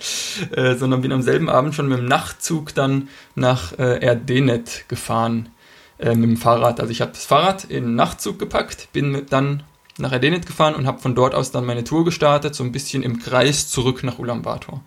äh, 0.52 0.76
sondern 0.76 1.02
bin 1.02 1.12
am 1.12 1.22
selben 1.22 1.48
Abend 1.48 1.74
schon 1.74 1.88
mit 1.88 1.98
dem 1.98 2.06
Nachtzug 2.06 2.74
dann 2.74 3.08
nach 3.34 3.78
äh, 3.78 3.98
Erdenet 4.00 4.84
gefahren 4.88 5.50
äh, 5.98 6.14
mit 6.14 6.28
dem 6.30 6.36
Fahrrad. 6.36 6.80
Also 6.80 6.90
ich 6.90 7.00
habe 7.00 7.12
das 7.12 7.24
Fahrrad 7.24 7.64
in 7.64 7.84
den 7.84 7.94
Nachtzug 7.94 8.38
gepackt, 8.38 8.88
bin 8.92 9.26
dann 9.30 9.62
nach 9.98 10.12
Erdenet 10.12 10.46
gefahren 10.46 10.74
und 10.74 10.86
habe 10.86 11.00
von 11.00 11.14
dort 11.14 11.34
aus 11.34 11.50
dann 11.52 11.64
meine 11.64 11.84
Tour 11.84 12.04
gestartet, 12.04 12.54
so 12.54 12.62
ein 12.64 12.72
bisschen 12.72 13.02
im 13.02 13.18
Kreis 13.18 13.68
zurück 13.68 14.02
nach 14.04 14.18
Ulaanbaatar. 14.18 14.82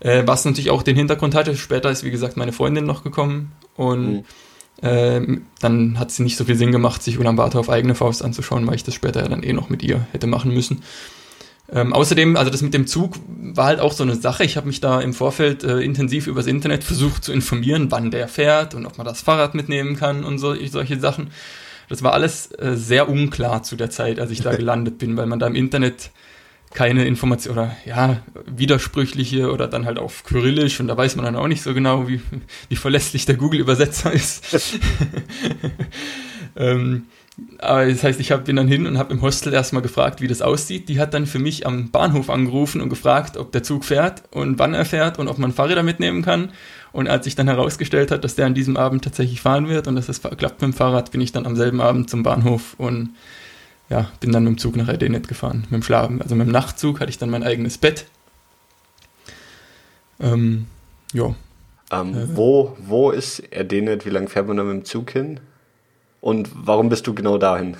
Äh, 0.00 0.24
was 0.26 0.44
natürlich 0.44 0.70
auch 0.70 0.82
den 0.82 0.96
Hintergrund 0.96 1.34
hatte, 1.34 1.56
später 1.56 1.90
ist 1.90 2.04
wie 2.04 2.10
gesagt 2.10 2.36
meine 2.36 2.52
Freundin 2.52 2.84
noch 2.84 3.04
gekommen 3.04 3.52
und 3.76 4.12
Mhm. 4.12 4.24
ähm, 4.82 5.46
dann 5.60 5.98
hat 5.98 6.10
es 6.10 6.18
nicht 6.18 6.36
so 6.36 6.44
viel 6.44 6.56
Sinn 6.56 6.72
gemacht, 6.72 7.02
sich 7.02 7.18
Ulaanbaatar 7.18 7.60
auf 7.60 7.70
eigene 7.70 7.94
Faust 7.94 8.22
anzuschauen, 8.22 8.66
weil 8.66 8.74
ich 8.74 8.84
das 8.84 8.94
später 8.94 9.20
ja 9.22 9.28
dann 9.28 9.42
eh 9.44 9.52
noch 9.52 9.70
mit 9.70 9.82
ihr 9.82 10.06
hätte 10.12 10.26
machen 10.26 10.52
müssen. 10.52 10.82
Ähm, 11.74 11.94
außerdem, 11.94 12.36
also 12.36 12.50
das 12.50 12.60
mit 12.60 12.74
dem 12.74 12.86
Zug 12.86 13.16
war 13.26 13.66
halt 13.66 13.80
auch 13.80 13.92
so 13.92 14.02
eine 14.02 14.14
Sache. 14.14 14.44
Ich 14.44 14.56
habe 14.56 14.66
mich 14.66 14.80
da 14.80 15.00
im 15.00 15.14
Vorfeld 15.14 15.64
äh, 15.64 15.80
intensiv 15.80 16.26
übers 16.26 16.46
Internet 16.46 16.84
versucht 16.84 17.24
zu 17.24 17.32
informieren, 17.32 17.90
wann 17.90 18.10
der 18.10 18.28
fährt 18.28 18.74
und 18.74 18.84
ob 18.84 18.98
man 18.98 19.06
das 19.06 19.22
Fahrrad 19.22 19.54
mitnehmen 19.54 19.96
kann 19.96 20.24
und 20.24 20.38
so, 20.38 20.54
solche 20.66 21.00
Sachen. 21.00 21.30
Das 21.88 22.02
war 22.02 22.12
alles 22.12 22.52
äh, 22.52 22.76
sehr 22.76 23.08
unklar 23.08 23.62
zu 23.62 23.76
der 23.76 23.90
Zeit, 23.90 24.20
als 24.20 24.30
ich 24.30 24.42
da 24.42 24.52
gelandet 24.56 24.98
bin, 24.98 25.16
weil 25.16 25.26
man 25.26 25.38
da 25.38 25.46
im 25.46 25.54
Internet 25.54 26.10
keine 26.74 27.04
Information 27.04 27.52
oder 27.54 27.76
ja, 27.84 28.22
widersprüchliche 28.46 29.50
oder 29.50 29.68
dann 29.68 29.84
halt 29.84 29.98
auf 29.98 30.24
Kyrillisch 30.24 30.80
und 30.80 30.88
da 30.88 30.96
weiß 30.96 31.16
man 31.16 31.24
dann 31.24 31.36
auch 31.36 31.48
nicht 31.48 31.62
so 31.62 31.74
genau, 31.74 32.08
wie, 32.08 32.20
wie 32.68 32.76
verlässlich 32.76 33.26
der 33.26 33.36
Google-Übersetzer 33.36 34.12
ist. 34.12 34.44
ähm, 36.56 37.06
aber 37.58 37.86
das 37.86 38.02
heißt, 38.04 38.20
ich 38.20 38.30
hab, 38.30 38.44
bin 38.44 38.56
dann 38.56 38.68
hin 38.68 38.86
und 38.86 38.98
habe 38.98 39.12
im 39.12 39.22
Hostel 39.22 39.52
erstmal 39.54 39.82
gefragt, 39.82 40.20
wie 40.20 40.28
das 40.28 40.42
aussieht. 40.42 40.88
Die 40.88 41.00
hat 41.00 41.14
dann 41.14 41.26
für 41.26 41.38
mich 41.38 41.66
am 41.66 41.90
Bahnhof 41.90 42.28
angerufen 42.28 42.80
und 42.80 42.90
gefragt, 42.90 43.36
ob 43.38 43.52
der 43.52 43.62
Zug 43.62 43.84
fährt 43.84 44.22
und 44.32 44.58
wann 44.58 44.74
er 44.74 44.84
fährt 44.84 45.18
und 45.18 45.28
ob 45.28 45.38
man 45.38 45.52
Fahrräder 45.52 45.82
mitnehmen 45.82 46.22
kann. 46.22 46.52
Und 46.92 47.08
als 47.08 47.24
sich 47.24 47.34
dann 47.34 47.48
herausgestellt 47.48 48.10
hat, 48.10 48.22
dass 48.22 48.34
der 48.34 48.44
an 48.46 48.54
diesem 48.54 48.76
Abend 48.76 49.02
tatsächlich 49.02 49.40
fahren 49.40 49.66
wird 49.68 49.88
und 49.88 49.96
dass 49.96 50.10
es 50.10 50.20
klappt 50.20 50.60
mit 50.60 50.62
dem 50.62 50.72
Fahrrad, 50.74 51.10
bin 51.10 51.22
ich 51.22 51.32
dann 51.32 51.46
am 51.46 51.56
selben 51.56 51.80
Abend 51.80 52.10
zum 52.10 52.22
Bahnhof 52.22 52.74
und 52.76 53.10
ja, 53.88 54.10
bin 54.20 54.30
dann 54.30 54.44
mit 54.44 54.52
dem 54.52 54.58
Zug 54.58 54.76
nach 54.76 54.88
Edenet 54.88 55.26
gefahren, 55.26 55.60
mit 55.70 55.72
dem 55.72 55.82
Schlafen. 55.82 56.20
Also 56.20 56.34
mit 56.34 56.46
dem 56.46 56.52
Nachtzug 56.52 57.00
hatte 57.00 57.10
ich 57.10 57.18
dann 57.18 57.30
mein 57.30 57.42
eigenes 57.42 57.78
Bett. 57.78 58.04
Ähm, 60.20 60.66
ja, 61.12 61.34
Ähm, 61.90 62.14
Äh. 62.14 62.36
wo, 62.36 62.76
wo 62.86 63.10
ist 63.10 63.40
Erdenet? 63.40 64.06
Wie 64.06 64.10
lange 64.10 64.28
fährt 64.28 64.48
man 64.48 64.56
da 64.58 64.62
mit 64.64 64.72
dem 64.74 64.84
Zug 64.84 65.10
hin? 65.10 65.40
Und 66.22 66.48
warum 66.54 66.88
bist 66.88 67.06
du 67.06 67.12
genau 67.12 67.36
dahin? 67.36 67.76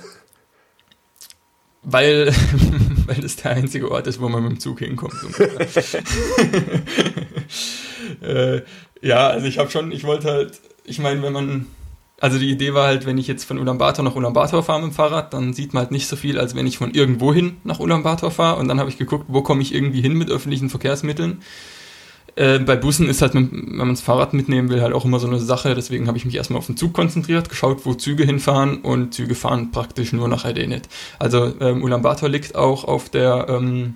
weil, 1.83 2.33
weil 3.05 3.21
das 3.21 3.35
der 3.37 3.51
einzige 3.51 3.91
Ort 3.91 4.07
ist, 4.07 4.19
wo 4.19 4.29
man 4.29 4.43
mit 4.43 4.53
dem 4.53 4.59
Zug 4.59 4.79
hinkommt. 4.79 5.13
äh, 8.21 8.61
ja, 9.01 9.27
also 9.27 9.45
ich 9.45 9.59
habe 9.59 9.69
schon, 9.69 9.91
ich 9.91 10.05
wollte 10.05 10.29
halt, 10.29 10.61
ich 10.85 10.99
meine, 10.99 11.21
wenn 11.21 11.33
man, 11.33 11.67
also 12.19 12.39
die 12.39 12.49
Idee 12.49 12.73
war 12.73 12.87
halt, 12.87 13.05
wenn 13.05 13.17
ich 13.17 13.27
jetzt 13.27 13.43
von 13.43 13.59
Ulaanbaatar 13.59 14.03
nach 14.03 14.15
Ulaanbaatar 14.15 14.63
fahre 14.63 14.81
mit 14.81 14.91
dem 14.91 14.95
Fahrrad, 14.95 15.33
dann 15.33 15.53
sieht 15.53 15.73
man 15.73 15.83
halt 15.83 15.91
nicht 15.91 16.07
so 16.07 16.15
viel, 16.15 16.39
als 16.39 16.55
wenn 16.55 16.67
ich 16.67 16.77
von 16.77 16.93
irgendwo 16.93 17.33
hin 17.33 17.57
nach 17.63 17.79
Ulaanbaatar 17.79 18.31
fahre. 18.31 18.59
Und 18.59 18.69
dann 18.69 18.79
habe 18.79 18.89
ich 18.89 18.97
geguckt, 18.97 19.25
wo 19.27 19.41
komme 19.41 19.61
ich 19.61 19.73
irgendwie 19.73 20.01
hin 20.01 20.13
mit 20.13 20.29
öffentlichen 20.29 20.69
Verkehrsmitteln. 20.69 21.41
Äh, 22.35 22.59
bei 22.59 22.75
Bussen 22.75 23.07
ist 23.07 23.21
halt, 23.21 23.35
wenn 23.35 23.49
man 23.51 23.89
das 23.89 24.01
Fahrrad 24.01 24.33
mitnehmen 24.33 24.69
will, 24.69 24.81
halt 24.81 24.93
auch 24.93 25.05
immer 25.05 25.19
so 25.19 25.27
eine 25.27 25.39
Sache. 25.39 25.75
Deswegen 25.75 26.07
habe 26.07 26.17
ich 26.17 26.25
mich 26.25 26.35
erstmal 26.35 26.59
auf 26.59 26.65
den 26.65 26.77
Zug 26.77 26.93
konzentriert, 26.93 27.49
geschaut, 27.49 27.85
wo 27.85 27.93
Züge 27.93 28.23
hinfahren. 28.23 28.79
Und 28.81 29.13
Züge 29.13 29.35
fahren 29.35 29.71
praktisch 29.71 30.13
nur 30.13 30.27
nach 30.27 30.45
Edenet. 30.45 30.89
Also 31.19 31.53
ähm, 31.59 31.83
Ulaanbaatar 31.83 32.29
liegt 32.29 32.55
auch 32.55 32.85
auf 32.85 33.09
der 33.09 33.47
ähm, 33.49 33.95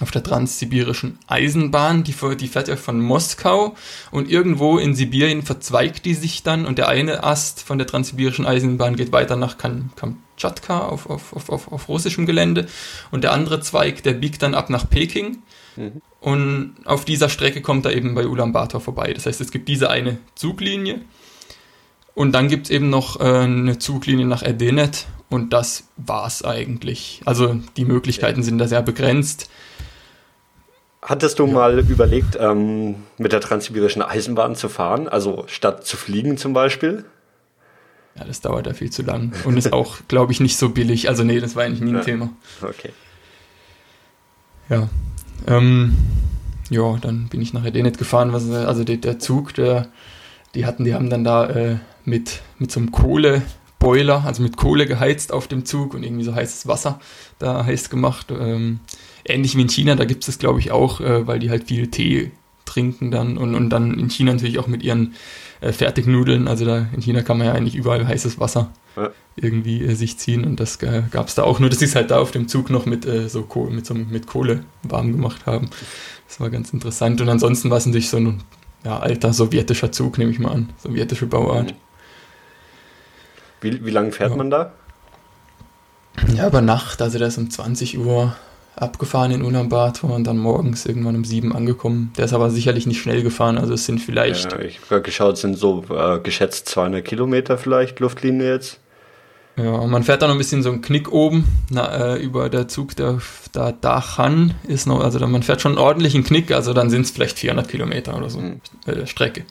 auf 0.00 0.10
der 0.12 0.22
transsibirischen 0.22 1.18
Eisenbahn, 1.26 2.04
die, 2.04 2.14
die 2.36 2.48
fährt 2.48 2.68
ja 2.68 2.76
von 2.76 3.00
Moskau. 3.00 3.74
Und 4.10 4.30
irgendwo 4.30 4.78
in 4.78 4.94
Sibirien 4.94 5.42
verzweigt 5.42 6.04
die 6.04 6.14
sich 6.14 6.42
dann. 6.42 6.66
Und 6.66 6.78
der 6.78 6.88
eine 6.88 7.24
Ast 7.24 7.62
von 7.62 7.78
der 7.78 7.86
transsibirischen 7.86 8.46
Eisenbahn 8.46 8.96
geht 8.96 9.12
weiter 9.12 9.36
nach 9.36 9.58
Kam 9.58 9.90
Kamtschatka 9.96 10.80
auf, 10.80 11.10
auf, 11.10 11.32
auf, 11.34 11.50
auf, 11.50 11.72
auf 11.72 11.88
russischem 11.88 12.26
Gelände. 12.26 12.68
Und 13.10 13.24
der 13.24 13.32
andere 13.32 13.60
Zweig, 13.60 14.02
der 14.02 14.12
biegt 14.14 14.42
dann 14.42 14.54
ab 14.54 14.70
nach 14.70 14.88
Peking 14.88 15.38
Mhm. 15.76 16.02
und 16.20 16.74
auf 16.84 17.04
dieser 17.04 17.28
Strecke 17.28 17.60
kommt 17.62 17.86
er 17.86 17.94
eben 17.94 18.14
bei 18.14 18.26
Ulaanbaatar 18.26 18.80
vorbei. 18.80 19.12
Das 19.12 19.26
heißt, 19.26 19.40
es 19.40 19.50
gibt 19.50 19.68
diese 19.68 19.90
eine 19.90 20.18
Zuglinie 20.34 21.00
und 22.14 22.32
dann 22.32 22.48
gibt 22.48 22.66
es 22.66 22.70
eben 22.70 22.90
noch 22.90 23.20
äh, 23.20 23.24
eine 23.24 23.78
Zuglinie 23.78 24.26
nach 24.26 24.42
Erdenet 24.42 25.06
und 25.30 25.52
das 25.52 25.84
war's 25.96 26.42
eigentlich. 26.44 27.20
Also 27.24 27.60
die 27.76 27.84
Möglichkeiten 27.84 28.42
sind 28.42 28.58
da 28.58 28.66
sehr 28.66 28.82
begrenzt. 28.82 29.50
Hattest 31.00 31.38
du 31.38 31.46
mal 31.46 31.78
überlegt, 31.78 32.36
ähm, 32.40 32.96
mit 33.18 33.32
der 33.32 33.40
transsibirischen 33.40 34.02
Eisenbahn 34.02 34.56
zu 34.56 34.68
fahren? 34.68 35.08
Also 35.08 35.44
statt 35.46 35.86
zu 35.86 35.96
fliegen 35.96 36.36
zum 36.38 36.52
Beispiel? 36.54 37.04
Ja, 38.16 38.24
das 38.24 38.40
dauert 38.40 38.66
ja 38.66 38.74
viel 38.74 38.90
zu 38.90 39.02
lang 39.02 39.32
und 39.44 39.56
ist 39.56 39.72
auch, 39.72 39.98
glaube 40.08 40.32
ich, 40.32 40.40
nicht 40.40 40.56
so 40.56 40.70
billig. 40.70 41.08
Also 41.08 41.22
nee, 41.22 41.38
das 41.38 41.54
war 41.54 41.62
eigentlich 41.62 41.82
nie 41.82 41.90
ein 41.92 41.98
Ja. 41.98 42.02
Thema. 42.02 42.30
Okay. 42.60 42.90
Ja. 44.68 44.88
Ähm, 45.46 45.96
ja, 46.70 46.96
dann 47.00 47.28
bin 47.28 47.40
ich 47.40 47.52
nach 47.52 47.64
Edenet 47.64 47.98
gefahren. 47.98 48.32
Was, 48.32 48.48
also 48.50 48.84
der, 48.84 48.96
der 48.96 49.18
Zug, 49.18 49.54
der, 49.54 49.88
die 50.54 50.66
hatten, 50.66 50.84
die 50.84 50.94
haben 50.94 51.10
dann 51.10 51.24
da 51.24 51.48
äh, 51.48 51.76
mit, 52.04 52.42
mit 52.58 52.70
so 52.70 52.80
einem 52.80 52.90
Kohleboiler, 52.90 54.24
also 54.24 54.42
mit 54.42 54.56
Kohle 54.56 54.86
geheizt 54.86 55.32
auf 55.32 55.48
dem 55.48 55.64
Zug 55.64 55.94
und 55.94 56.02
irgendwie 56.02 56.24
so 56.24 56.34
heißes 56.34 56.66
Wasser 56.66 57.00
da 57.38 57.64
heiß 57.64 57.90
gemacht. 57.90 58.26
Ähm, 58.30 58.80
ähnlich 59.24 59.56
wie 59.56 59.62
in 59.62 59.68
China, 59.68 59.94
da 59.94 60.04
gibt 60.04 60.22
es 60.22 60.26
das, 60.26 60.38
glaube 60.38 60.58
ich, 60.58 60.70
auch, 60.70 61.00
äh, 61.00 61.26
weil 61.26 61.38
die 61.38 61.50
halt 61.50 61.64
viel 61.64 61.88
Tee 61.88 62.32
trinken 62.64 63.10
dann 63.10 63.38
und, 63.38 63.54
und 63.54 63.70
dann 63.70 63.98
in 63.98 64.10
China 64.10 64.32
natürlich 64.32 64.58
auch 64.58 64.66
mit 64.66 64.82
ihren 64.82 65.14
äh, 65.60 65.72
Fertignudeln. 65.72 66.48
Also 66.48 66.64
da 66.64 66.86
in 66.94 67.00
China 67.00 67.22
kann 67.22 67.38
man 67.38 67.46
ja 67.46 67.54
eigentlich 67.54 67.74
überall 67.74 68.06
heißes 68.06 68.38
Wasser 68.38 68.70
Ja. 68.98 69.10
irgendwie 69.36 69.84
äh, 69.84 69.94
sich 69.94 70.18
ziehen 70.18 70.44
und 70.44 70.58
das 70.60 70.82
äh, 70.82 71.02
gab 71.10 71.28
es 71.28 71.34
da 71.34 71.44
auch. 71.44 71.60
Nur, 71.60 71.70
dass 71.70 71.78
sie 71.78 71.84
es 71.84 71.94
halt 71.94 72.10
da 72.10 72.18
auf 72.18 72.30
dem 72.30 72.48
Zug 72.48 72.70
noch 72.70 72.86
mit, 72.86 73.06
äh, 73.06 73.28
so, 73.28 73.42
Kohle, 73.42 73.70
mit, 73.70 73.86
so 73.86 73.94
mit 73.94 74.26
Kohle 74.26 74.64
warm 74.82 75.12
gemacht 75.12 75.46
haben. 75.46 75.70
Das 76.26 76.40
war 76.40 76.50
ganz 76.50 76.72
interessant. 76.72 77.20
Und 77.20 77.28
ansonsten 77.28 77.70
war 77.70 77.78
es 77.78 77.86
natürlich 77.86 78.10
so 78.10 78.18
ein 78.18 78.42
ja, 78.84 78.98
alter 78.98 79.32
sowjetischer 79.32 79.90
Zug, 79.92 80.18
nehme 80.18 80.30
ich 80.30 80.38
mal 80.38 80.52
an. 80.52 80.68
Sowjetische 80.82 81.26
Bauart. 81.26 81.74
Wie, 83.60 83.84
wie 83.84 83.90
lange 83.90 84.12
fährt 84.12 84.30
Ja. 84.30 84.36
man 84.36 84.50
da? 84.50 84.72
Ja, 86.34 86.48
über 86.48 86.60
Nacht, 86.60 87.00
also 87.00 87.18
der 87.18 87.28
ist 87.28 87.38
um 87.38 87.50
20 87.50 87.98
Uhr 87.98 88.34
abgefahren 88.76 89.30
in 89.32 89.42
Ulaanbaatar 89.42 90.10
und 90.10 90.24
dann 90.24 90.38
morgens 90.38 90.86
irgendwann 90.86 91.16
um 91.16 91.24
7 91.24 91.54
angekommen. 91.54 92.12
Der 92.16 92.24
ist 92.26 92.32
aber 92.32 92.50
sicherlich 92.50 92.86
nicht 92.86 93.00
schnell 93.00 93.22
gefahren, 93.22 93.58
also 93.58 93.74
es 93.74 93.86
sind 93.86 94.00
vielleicht, 94.00 94.52
Ja, 94.52 94.58
ich 94.60 94.76
habe 94.78 94.86
gerade 94.88 95.02
geschaut, 95.02 95.34
es 95.34 95.40
sind 95.40 95.56
so 95.58 95.84
äh, 95.90 96.20
geschätzt 96.20 96.68
200 96.68 97.04
Kilometer 97.04 97.58
vielleicht, 97.58 97.98
Luftlinie 98.00 98.52
jetzt. 98.52 98.78
Ja, 99.58 99.86
man 99.86 100.04
fährt 100.04 100.22
da 100.22 100.26
noch 100.26 100.34
ein 100.34 100.38
bisschen 100.38 100.62
so 100.62 100.70
einen 100.70 100.82
Knick 100.82 101.10
oben, 101.12 101.44
na, 101.70 102.14
äh, 102.14 102.22
über 102.22 102.48
der 102.48 102.68
Zug, 102.68 102.94
der 102.96 103.20
da 103.52 103.72
Dachan 103.72 104.54
ist 104.66 104.86
noch, 104.86 105.00
also 105.00 105.18
man 105.26 105.42
fährt 105.42 105.60
schon 105.60 105.72
einen 105.72 105.78
ordentlichen 105.80 106.24
Knick, 106.24 106.52
also 106.52 106.72
dann 106.72 106.90
sind 106.90 107.02
es 107.02 107.10
vielleicht 107.10 107.38
400 107.38 107.68
Kilometer 107.68 108.16
oder 108.16 108.30
so, 108.30 108.40
Mhm. 108.40 108.60
äh, 108.86 109.06
Strecke. 109.06 109.44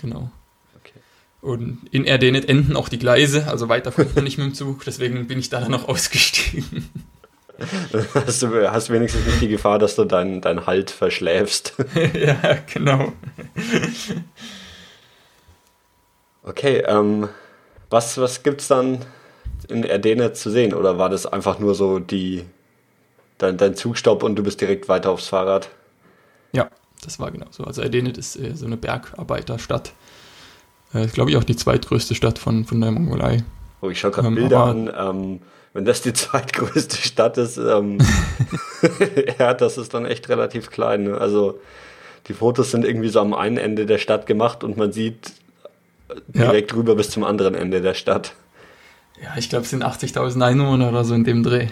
Genau. 0.00 0.30
Okay. 0.80 0.98
Und 1.42 1.80
in 1.90 2.04
Erdenet 2.04 2.48
enden 2.48 2.74
auch 2.76 2.88
die 2.88 2.98
Gleise, 2.98 3.48
also 3.48 3.68
weiter 3.68 3.90
kommt 3.90 4.14
man 4.14 4.24
nicht 4.24 4.38
mit 4.38 4.46
dem 4.46 4.54
Zug, 4.54 4.84
deswegen 4.84 5.26
bin 5.26 5.38
ich 5.38 5.50
da 5.50 5.60
dann 5.60 5.70
noch 5.72 5.88
ausgestiegen. 5.88 6.88
hast 8.14 8.42
du 8.42 8.70
hast 8.70 8.88
wenigstens 8.90 9.26
nicht 9.26 9.40
die 9.40 9.48
Gefahr, 9.48 9.80
dass 9.80 9.96
du 9.96 10.04
deinen 10.04 10.40
dein 10.40 10.66
Halt 10.66 10.92
verschläfst. 10.92 11.74
ja, 12.14 12.36
genau. 12.72 13.12
Okay, 16.44 16.84
ähm, 16.86 17.28
was, 17.90 18.18
was 18.18 18.42
gibt's 18.42 18.68
dann 18.68 18.98
in 19.68 19.82
Erdene 19.84 20.32
zu 20.32 20.50
sehen? 20.50 20.74
Oder 20.74 20.98
war 20.98 21.08
das 21.08 21.26
einfach 21.26 21.58
nur 21.58 21.74
so 21.74 21.98
die 21.98 22.44
dein, 23.38 23.56
dein 23.56 23.74
Zugstopp 23.74 24.22
und 24.22 24.36
du 24.36 24.42
bist 24.42 24.60
direkt 24.60 24.88
weiter 24.88 25.10
aufs 25.10 25.28
Fahrrad? 25.28 25.68
Ja, 26.52 26.68
das 27.02 27.18
war 27.18 27.30
genau 27.30 27.46
so. 27.50 27.64
Also 27.64 27.82
Erdene 27.82 28.10
ist 28.10 28.36
äh, 28.36 28.54
so 28.54 28.66
eine 28.66 28.76
Bergarbeiterstadt. 28.76 29.92
Äh, 30.94 31.04
ist, 31.04 31.14
glaube 31.14 31.30
ich, 31.30 31.36
auch 31.36 31.44
die 31.44 31.56
zweitgrößte 31.56 32.14
Stadt 32.14 32.38
von, 32.38 32.64
von 32.64 32.80
der 32.80 32.90
Mongolei. 32.90 33.44
Oh, 33.80 33.90
ich 33.90 34.00
schaue 34.00 34.10
gerade 34.10 34.28
ähm, 34.28 34.34
Bilder 34.34 34.64
an. 34.64 34.90
Ähm, 34.96 35.40
wenn 35.72 35.84
das 35.84 36.02
die 36.02 36.12
zweitgrößte 36.14 36.96
Stadt 36.96 37.38
ist, 37.38 37.56
ähm, 37.56 37.98
ja, 39.38 39.54
das 39.54 39.78
ist 39.78 39.94
dann 39.94 40.06
echt 40.06 40.28
relativ 40.28 40.70
klein. 40.70 41.04
Ne? 41.04 41.18
Also 41.18 41.60
die 42.26 42.34
Fotos 42.34 42.70
sind 42.70 42.84
irgendwie 42.84 43.08
so 43.08 43.20
am 43.20 43.34
einen 43.34 43.56
Ende 43.56 43.86
der 43.86 43.98
Stadt 43.98 44.26
gemacht 44.26 44.62
und 44.62 44.76
man 44.76 44.92
sieht 44.92 45.32
direkt 46.28 46.72
ja. 46.72 46.76
rüber 46.76 46.94
bis 46.94 47.10
zum 47.10 47.24
anderen 47.24 47.54
Ende 47.54 47.80
der 47.80 47.94
Stadt. 47.94 48.34
Ja, 49.22 49.36
ich 49.36 49.48
glaube, 49.48 49.64
es 49.64 49.70
sind 49.70 49.84
80.000 49.84 50.44
Einwohner 50.44 50.88
oder 50.88 51.04
so 51.04 51.14
in 51.14 51.24
dem 51.24 51.42
Dreh. 51.42 51.68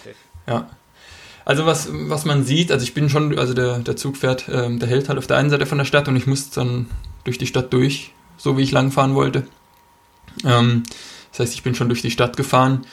Okay. 0.00 0.14
Ja. 0.46 0.68
Also 1.44 1.66
was, 1.66 1.88
was 1.90 2.24
man 2.24 2.44
sieht, 2.44 2.70
also 2.70 2.84
ich 2.84 2.94
bin 2.94 3.08
schon, 3.08 3.38
also 3.38 3.52
der, 3.52 3.78
der 3.78 3.96
Zug 3.96 4.16
fährt, 4.16 4.48
ähm, 4.48 4.78
der 4.78 4.88
hält 4.88 5.08
halt 5.08 5.18
auf 5.18 5.26
der 5.26 5.36
einen 5.36 5.50
Seite 5.50 5.66
von 5.66 5.78
der 5.78 5.84
Stadt 5.84 6.08
und 6.08 6.16
ich 6.16 6.26
muss 6.26 6.50
dann 6.50 6.86
durch 7.24 7.38
die 7.38 7.46
Stadt 7.46 7.72
durch, 7.72 8.12
so 8.36 8.56
wie 8.56 8.62
ich 8.62 8.72
langfahren 8.72 9.14
wollte. 9.14 9.46
Ähm, 10.44 10.84
das 11.30 11.40
heißt, 11.40 11.54
ich 11.54 11.62
bin 11.62 11.74
schon 11.74 11.88
durch 11.88 12.02
die 12.02 12.10
Stadt 12.10 12.36
gefahren. 12.36 12.86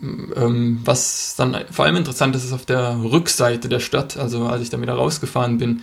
Ähm, 0.00 0.80
was 0.84 1.34
dann 1.36 1.56
vor 1.72 1.84
allem 1.84 1.96
interessant 1.96 2.36
ist, 2.36 2.44
ist 2.44 2.52
auf 2.52 2.66
der 2.66 3.02
Rückseite 3.02 3.68
der 3.68 3.80
Stadt, 3.80 4.16
also 4.16 4.46
als 4.46 4.62
ich 4.62 4.70
da 4.70 4.80
wieder 4.80 4.94
rausgefahren 4.94 5.58
bin, 5.58 5.82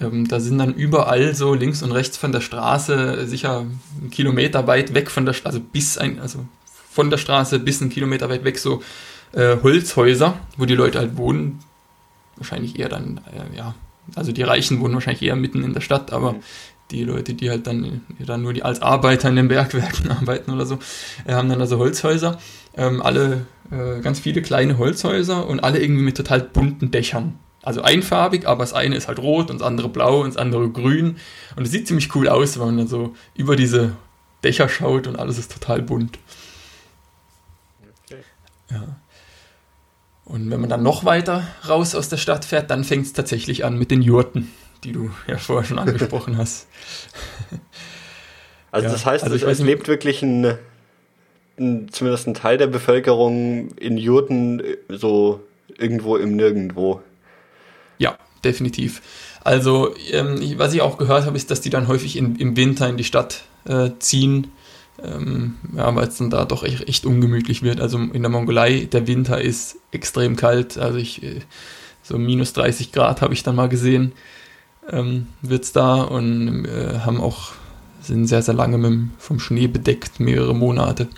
ähm, 0.00 0.28
da 0.28 0.40
sind 0.40 0.58
dann 0.58 0.74
überall 0.74 1.34
so 1.34 1.54
links 1.54 1.82
und 1.82 1.92
rechts 1.92 2.16
von 2.16 2.32
der 2.32 2.40
Straße 2.40 3.26
sicher 3.26 3.60
einen 3.60 4.10
Kilometer 4.10 4.66
weit 4.66 4.94
weg 4.94 5.10
von 5.10 5.24
der 5.24 5.34
also 5.44 5.60
bis 5.60 5.98
ein, 5.98 6.20
also 6.20 6.44
von 6.90 7.10
der 7.10 7.18
Straße 7.18 7.58
bis 7.58 7.80
einen 7.80 7.90
Kilometer 7.90 8.28
weit 8.28 8.44
weg 8.44 8.58
so 8.58 8.82
äh, 9.32 9.56
Holzhäuser, 9.62 10.38
wo 10.56 10.64
die 10.64 10.74
Leute 10.74 10.98
halt 10.98 11.16
wohnen. 11.16 11.60
Wahrscheinlich 12.36 12.78
eher 12.78 12.88
dann, 12.88 13.20
äh, 13.32 13.56
ja, 13.56 13.74
also 14.14 14.32
die 14.32 14.42
Reichen 14.42 14.80
wohnen 14.80 14.94
wahrscheinlich 14.94 15.22
eher 15.22 15.36
mitten 15.36 15.62
in 15.64 15.72
der 15.72 15.80
Stadt, 15.80 16.12
aber 16.12 16.34
mhm. 16.34 16.40
die 16.90 17.04
Leute, 17.04 17.34
die 17.34 17.50
halt 17.50 17.66
dann, 17.66 18.02
die 18.18 18.24
dann 18.24 18.42
nur 18.42 18.52
die 18.52 18.62
als 18.62 18.82
Arbeiter 18.82 19.28
in 19.28 19.36
den 19.36 19.48
Bergwerken 19.48 20.10
arbeiten 20.10 20.50
oder 20.50 20.66
so, 20.66 20.78
äh, 21.26 21.32
haben 21.32 21.48
dann 21.48 21.60
also 21.60 21.78
Holzhäuser. 21.78 22.38
Ähm, 22.76 23.02
alle, 23.02 23.46
äh, 23.70 24.00
ganz 24.00 24.20
viele 24.20 24.42
kleine 24.42 24.78
Holzhäuser 24.78 25.46
und 25.46 25.62
alle 25.62 25.80
irgendwie 25.80 26.02
mit 26.02 26.16
total 26.16 26.40
bunten 26.40 26.90
Dächern. 26.90 27.38
Also 27.64 27.80
einfarbig, 27.80 28.46
aber 28.46 28.62
das 28.62 28.74
eine 28.74 28.94
ist 28.94 29.08
halt 29.08 29.18
rot 29.18 29.50
und 29.50 29.60
das 29.60 29.66
andere 29.66 29.88
blau 29.88 30.20
und 30.20 30.28
das 30.28 30.36
andere 30.36 30.68
grün. 30.68 31.16
Und 31.56 31.64
es 31.64 31.70
sieht 31.70 31.88
ziemlich 31.88 32.14
cool 32.14 32.28
aus, 32.28 32.58
wenn 32.58 32.66
man 32.66 32.76
dann 32.76 32.88
so 32.88 33.14
über 33.34 33.56
diese 33.56 33.92
Dächer 34.44 34.68
schaut 34.68 35.06
und 35.06 35.16
alles 35.16 35.38
ist 35.38 35.50
total 35.50 35.80
bunt. 35.80 36.18
Okay. 38.04 38.20
Ja. 38.70 38.96
Und 40.26 40.50
wenn 40.50 40.60
man 40.60 40.68
dann 40.68 40.82
noch 40.82 41.06
weiter 41.06 41.46
raus 41.66 41.94
aus 41.94 42.10
der 42.10 42.18
Stadt 42.18 42.44
fährt, 42.44 42.70
dann 42.70 42.84
fängt 42.84 43.06
es 43.06 43.14
tatsächlich 43.14 43.64
an 43.64 43.78
mit 43.78 43.90
den 43.90 44.02
Jurten, 44.02 44.50
die 44.84 44.92
du 44.92 45.10
ja 45.26 45.38
vorher 45.38 45.66
schon 45.66 45.78
angesprochen 45.78 46.36
hast. 46.36 46.68
Also 48.70 48.88
ja, 48.88 48.92
das 48.92 49.06
heißt, 49.06 49.22
also 49.22 49.46
es, 49.46 49.60
lebt 49.60 49.86
wirklich 49.86 50.20
ein, 50.22 50.58
ein, 51.56 51.88
zumindest 51.92 52.26
ein 52.26 52.34
Teil 52.34 52.58
der 52.58 52.66
Bevölkerung 52.66 53.68
in 53.76 53.96
Jurten 53.96 54.60
so 54.88 55.44
irgendwo 55.78 56.16
im 56.16 56.34
Nirgendwo. 56.34 57.00
Ja, 57.98 58.16
definitiv. 58.44 59.02
Also, 59.42 59.94
ähm, 60.10 60.40
was 60.56 60.72
ich 60.72 60.80
auch 60.80 60.98
gehört 60.98 61.26
habe, 61.26 61.36
ist, 61.36 61.50
dass 61.50 61.60
die 61.60 61.70
dann 61.70 61.88
häufig 61.88 62.16
in, 62.16 62.36
im 62.36 62.56
Winter 62.56 62.88
in 62.88 62.96
die 62.96 63.04
Stadt 63.04 63.44
äh, 63.66 63.90
ziehen. 63.98 64.48
Ähm, 65.02 65.56
ja, 65.76 65.94
weil 65.94 66.08
es 66.08 66.18
dann 66.18 66.30
da 66.30 66.44
doch 66.44 66.62
echt, 66.62 66.88
echt, 66.88 67.04
ungemütlich 67.04 67.62
wird. 67.62 67.80
Also 67.80 67.98
in 67.98 68.22
der 68.22 68.30
Mongolei, 68.30 68.88
der 68.90 69.06
Winter 69.06 69.40
ist 69.40 69.76
extrem 69.90 70.36
kalt. 70.36 70.78
Also 70.78 70.98
ich, 70.98 71.22
äh, 71.22 71.40
so 72.02 72.16
minus 72.18 72.52
30 72.52 72.92
Grad 72.92 73.20
habe 73.20 73.34
ich 73.34 73.42
dann 73.42 73.56
mal 73.56 73.68
gesehen, 73.68 74.12
ähm, 74.90 75.26
wird 75.42 75.64
es 75.64 75.72
da 75.72 76.02
und 76.02 76.66
äh, 76.66 77.00
haben 77.00 77.20
auch, 77.20 77.52
sind 78.00 78.26
sehr, 78.26 78.42
sehr 78.42 78.54
lange 78.54 78.78
mit, 78.78 79.10
vom 79.18 79.40
Schnee 79.40 79.66
bedeckt, 79.66 80.20
mehrere 80.20 80.54
Monate. 80.54 81.08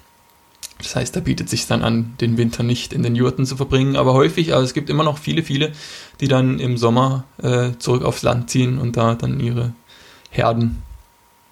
Das 0.78 0.94
heißt, 0.94 1.16
da 1.16 1.20
bietet 1.20 1.48
sich 1.48 1.66
dann 1.66 1.82
an, 1.82 2.14
den 2.20 2.36
Winter 2.36 2.62
nicht 2.62 2.92
in 2.92 3.02
den 3.02 3.16
Jurten 3.16 3.46
zu 3.46 3.56
verbringen, 3.56 3.96
aber 3.96 4.12
häufig, 4.12 4.52
also 4.52 4.64
es 4.64 4.74
gibt 4.74 4.90
immer 4.90 5.04
noch 5.04 5.18
viele, 5.18 5.42
viele, 5.42 5.72
die 6.20 6.28
dann 6.28 6.58
im 6.58 6.76
Sommer 6.76 7.24
äh, 7.42 7.70
zurück 7.78 8.04
aufs 8.04 8.22
Land 8.22 8.50
ziehen 8.50 8.78
und 8.78 8.96
da 8.96 9.14
dann 9.14 9.40
ihre 9.40 9.72
Herden, 10.30 10.82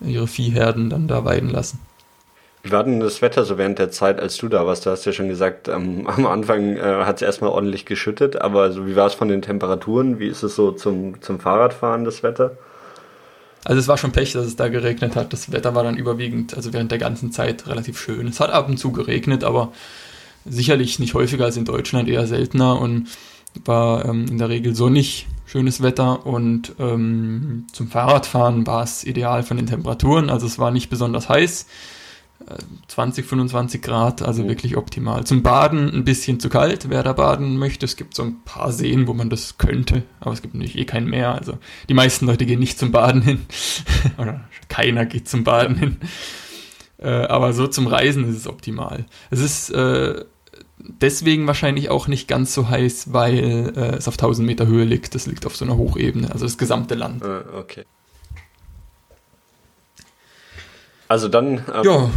ihre 0.01 0.27
Viehherden 0.27 0.91
dann 0.91 1.09
da 1.09 1.25
weiden 1.25 1.49
lassen. 1.49 1.81
Wie 2.63 2.73
war 2.73 2.83
denn 2.83 3.01
das 3.01 3.21
Wetter 3.21 3.45
so 3.45 3.59
während 3.59 3.79
der 3.79 3.91
Zeit, 3.91 4.19
als 4.19 4.39
du 4.39 4.49
da 4.49 4.67
warst? 4.67 4.87
Du 4.87 4.91
hast 4.91 5.05
ja 5.05 5.13
schon 5.13 5.29
gesagt, 5.29 5.69
ähm, 5.69 6.07
am 6.07 6.27
Anfang 6.27 6.77
äh, 6.77 6.81
hat 6.81 7.17
es 7.17 7.23
erstmal 7.23 7.51
ordentlich 7.51 7.85
geschüttet, 7.87 8.41
aber 8.41 8.73
so 8.73 8.87
wie 8.87 8.97
war 8.97 9.07
es 9.07 9.15
von 9.15 9.29
den 9.29 9.43
Temperaturen? 9.43 10.19
Wie 10.19 10.29
ist 10.29 10.43
es 10.43 10.57
so 10.57 10.73
zum, 10.73 11.21
zum 11.21 11.41
Fahrradfahren, 11.41 12.05
das 12.05 12.23
Wetter? 12.23 12.57
Also 13.65 13.81
es 13.81 13.89
war 13.89 13.97
schon 13.97 14.13
Pech, 14.13 14.33
dass 14.33 14.47
es 14.47 14.57
da 14.57 14.69
geregnet 14.69 15.17
hat. 15.17 15.33
Das 15.33 15.51
Wetter 15.51 15.75
war 15.75 15.83
dann 15.83 15.97
überwiegend, 15.97 16.55
also 16.55 16.73
während 16.73 16.91
der 16.91 16.99
ganzen 16.99 17.33
Zeit 17.33 17.67
relativ 17.67 17.99
schön. 17.99 18.29
Es 18.29 18.41
hat 18.41 18.51
ab 18.51 18.69
und 18.69 18.77
zu 18.77 18.93
geregnet, 18.93 19.43
aber 19.43 19.73
sicherlich 20.45 20.99
nicht 20.99 21.15
häufiger 21.15 21.47
als 21.47 21.57
in 21.57 21.65
Deutschland, 21.65 22.09
eher 22.09 22.27
seltener 22.27 22.81
und 22.81 23.09
war 23.65 24.05
ähm, 24.05 24.27
in 24.29 24.39
der 24.39 24.49
Regel 24.49 24.75
sonnig, 24.75 25.27
schönes 25.47 25.83
Wetter 25.83 26.27
und 26.27 26.75
ähm, 26.79 27.67
zum 27.73 27.89
Fahrradfahren 27.89 28.67
war 28.67 28.83
es 28.83 29.05
ideal 29.05 29.43
von 29.43 29.57
den 29.57 29.67
Temperaturen. 29.67 30.29
Also 30.29 30.47
es 30.47 30.59
war 30.59 30.71
nicht 30.71 30.91
besonders 30.91 31.29
heiß, 31.29 31.67
20, 32.89 33.25
25 33.25 33.83
Grad, 33.83 34.23
also 34.23 34.43
mhm. 34.43 34.49
wirklich 34.49 34.77
optimal. 34.77 35.25
Zum 35.25 35.43
Baden 35.43 35.93
ein 35.93 36.05
bisschen 36.05 36.41
zu 36.41 36.49
kalt, 36.49 36.91
wer 36.91 37.03
da 37.03 37.13
baden 37.13 37.57
möchte. 37.57 37.87
Es 37.87 37.97
gibt 37.97 38.15
so 38.15 38.23
ein 38.23 38.43
paar 38.45 38.73
Seen, 38.73 39.07
wo 39.07 39.15
man 39.15 39.31
das 39.31 39.59
könnte, 39.59 40.03
aber 40.21 40.33
es 40.33 40.43
gibt 40.43 40.55
natürlich 40.55 40.79
eh 40.79 40.85
kein 40.85 41.07
Meer. 41.07 41.35
Also 41.35 41.59
die 41.89 41.95
meisten 41.95 42.27
Leute 42.27 42.47
gehen 42.47 42.61
nicht 42.61 42.79
zum 42.79 42.93
Baden 42.93 43.23
hin. 43.23 43.47
Oder 44.19 44.41
keiner 44.69 45.07
geht 45.07 45.29
zum 45.29 45.45
Baden 45.45 45.77
hin. 45.77 45.97
Äh, 46.99 47.09
aber 47.09 47.53
so 47.53 47.67
zum 47.67 47.87
Reisen 47.87 48.29
ist 48.29 48.37
es 48.37 48.47
optimal. 48.47 49.07
Es 49.31 49.41
ist 49.41 49.71
äh, 49.71 50.25
deswegen 50.79 51.47
wahrscheinlich 51.47 51.91
auch 51.91 52.09
nicht 52.09 52.29
ganz 52.29 52.55
so 52.55 52.69
heiß, 52.69 53.13
weil 53.13 53.73
äh, 53.77 53.97
es 53.97 54.09
auf 54.09 54.15
1000 54.15 54.47
Meter 54.47 54.67
Höhe 54.67 54.85
liegt. 54.85 55.15
Das 55.15 55.27
liegt 55.27 55.47
auf 55.47 55.57
so 55.57 55.65
einer 55.65 55.77
Hochebene, 55.77 56.31
also 56.31 56.45
das 56.45 56.59
gesamte 56.59 56.95
Land. 56.95 57.25
Ah, 57.25 57.45
okay. 57.59 57.85
Also 61.09 61.29
dann 61.29 61.65
ähm, 61.75 61.85
ja. 61.85 62.11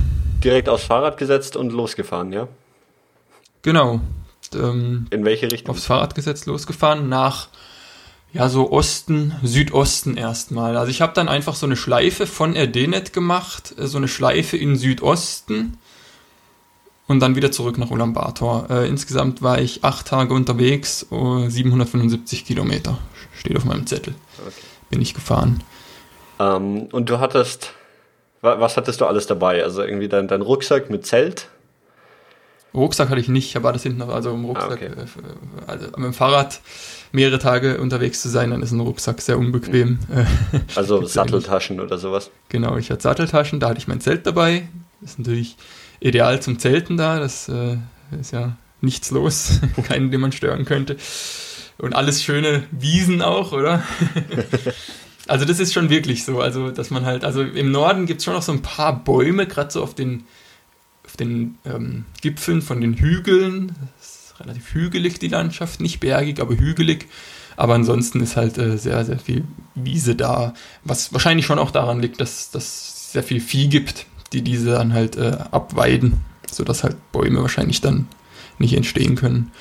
direkt 0.43 0.69
aufs 0.69 0.85
Fahrrad 0.85 1.17
gesetzt 1.17 1.55
und 1.55 1.71
losgefahren, 1.71 2.31
ja? 2.31 2.47
Genau. 3.61 3.99
Ähm, 4.53 5.07
In 5.09 5.25
welche 5.25 5.51
Richtung? 5.51 5.75
Aufs 5.75 5.85
Fahrrad 5.85 6.15
gesetzt, 6.15 6.45
losgefahren 6.45 7.09
nach 7.09 7.49
ja 8.33 8.49
so 8.49 8.71
Osten, 8.71 9.33
Südosten 9.43 10.17
erstmal. 10.17 10.77
Also 10.77 10.91
ich 10.91 11.01
habe 11.01 11.13
dann 11.13 11.27
einfach 11.29 11.55
so 11.55 11.65
eine 11.65 11.75
Schleife 11.75 12.27
von 12.27 12.55
Erdenet 12.55 13.13
gemacht, 13.13 13.73
äh, 13.77 13.87
so 13.87 13.97
eine 13.97 14.07
Schleife 14.07 14.57
in 14.57 14.75
Südosten 14.75 15.77
und 17.07 17.19
dann 17.21 17.35
wieder 17.35 17.51
zurück 17.51 17.77
nach 17.77 17.89
Ulaanbaatar. 17.89 18.69
Äh, 18.69 18.87
insgesamt 18.87 19.41
war 19.41 19.59
ich 19.59 19.83
acht 19.83 20.07
Tage 20.07 20.33
unterwegs, 20.33 21.07
uh, 21.09 21.49
775 21.49 22.45
Kilometer. 22.45 22.97
Steht 23.33 23.55
auf 23.55 23.65
meinem 23.65 23.87
Zettel. 23.87 24.13
Okay. 24.39 24.53
Bin 24.89 25.01
ich 25.01 25.13
gefahren. 25.13 25.63
Ähm, 26.39 26.89
und 26.91 27.09
du 27.09 27.19
hattest 27.19 27.73
was 28.41 28.77
hattest 28.77 29.01
du 29.01 29.05
alles 29.05 29.27
dabei? 29.27 29.63
Also 29.63 29.83
irgendwie 29.83 30.07
dein, 30.07 30.27
dein 30.27 30.41
Rucksack 30.41 30.89
mit 30.89 31.05
Zelt? 31.05 31.49
Rucksack 32.73 33.09
hatte 33.09 33.19
ich 33.19 33.27
nicht, 33.27 33.55
aber 33.55 33.73
das 33.73 33.83
hinten 33.83 33.99
noch, 33.99 34.09
also 34.09 34.31
im 34.31 34.45
Rucksack, 34.45 34.69
ah, 34.71 34.73
okay. 34.73 34.85
Äh, 34.85 35.69
also 35.71 35.85
mit 35.87 36.05
dem 36.05 36.13
Fahrrad 36.13 36.61
mehrere 37.11 37.39
Tage 37.39 37.79
unterwegs 37.79 38.21
zu 38.21 38.29
sein, 38.29 38.51
dann 38.51 38.61
ist 38.61 38.71
ein 38.71 38.79
Rucksack 38.79 39.21
sehr 39.21 39.37
unbequem. 39.39 39.99
Also 40.75 41.05
Satteltaschen 41.05 41.79
oder 41.79 41.97
sowas? 41.97 42.29
Genau, 42.49 42.77
ich 42.77 42.91
hatte 42.91 43.01
Satteltaschen, 43.01 43.59
da 43.59 43.69
hatte 43.69 43.79
ich 43.79 43.87
mein 43.87 44.01
Zelt 44.01 44.27
dabei. 44.27 44.67
Das 45.01 45.11
ist 45.11 45.19
natürlich 45.19 45.57
ideal 45.99 46.41
zum 46.41 46.59
Zelten 46.59 46.97
da, 46.97 47.19
das 47.19 47.49
äh, 47.49 47.77
ist 48.19 48.31
ja 48.31 48.57
nichts 48.81 49.11
los, 49.11 49.61
keinen, 49.87 50.11
den 50.11 50.21
man 50.21 50.31
stören 50.31 50.65
könnte. 50.65 50.97
Und 51.77 51.95
alles 51.95 52.23
schöne 52.23 52.63
Wiesen 52.71 53.21
auch, 53.21 53.51
oder? 53.51 53.83
Also 55.27 55.45
das 55.45 55.59
ist 55.59 55.73
schon 55.73 55.89
wirklich 55.89 56.23
so, 56.23 56.41
also 56.41 56.71
dass 56.71 56.89
man 56.89 57.05
halt, 57.05 57.23
also 57.23 57.41
im 57.41 57.71
Norden 57.71 58.05
gibt 58.05 58.19
es 58.19 58.25
schon 58.25 58.33
noch 58.33 58.41
so 58.41 58.51
ein 58.51 58.61
paar 58.61 59.03
Bäume, 59.03 59.45
gerade 59.45 59.71
so 59.71 59.83
auf 59.83 59.93
den, 59.93 60.23
auf 61.05 61.17
den 61.17 61.57
ähm, 61.65 62.05
Gipfeln 62.21 62.61
von 62.61 62.81
den 62.81 62.93
Hügeln. 62.93 63.75
Das 63.97 64.31
ist 64.31 64.39
relativ 64.39 64.73
hügelig 64.73 65.19
die 65.19 65.27
Landschaft, 65.27 65.81
nicht 65.81 65.99
bergig, 65.99 66.39
aber 66.39 66.55
hügelig. 66.55 67.07
Aber 67.57 67.73
ansonsten 67.73 68.21
ist 68.21 68.37
halt 68.37 68.57
äh, 68.57 68.77
sehr, 68.77 69.03
sehr 69.03 69.19
viel 69.19 69.43
Wiese 69.73 70.15
da, 70.15 70.53
was 70.83 71.11
wahrscheinlich 71.11 71.45
schon 71.45 71.59
auch 71.59 71.71
daran 71.71 71.99
liegt, 71.99 72.21
dass 72.21 72.53
es 72.53 73.11
sehr 73.11 73.23
viel 73.23 73.41
Vieh 73.41 73.67
gibt, 73.67 74.05
die 74.31 74.43
diese 74.43 74.71
dann 74.71 74.93
halt 74.93 75.17
äh, 75.17 75.37
abweiden, 75.51 76.21
sodass 76.49 76.83
halt 76.83 76.95
Bäume 77.11 77.41
wahrscheinlich 77.41 77.81
dann 77.81 78.07
nicht 78.59 78.75
entstehen 78.75 79.15
können. 79.15 79.51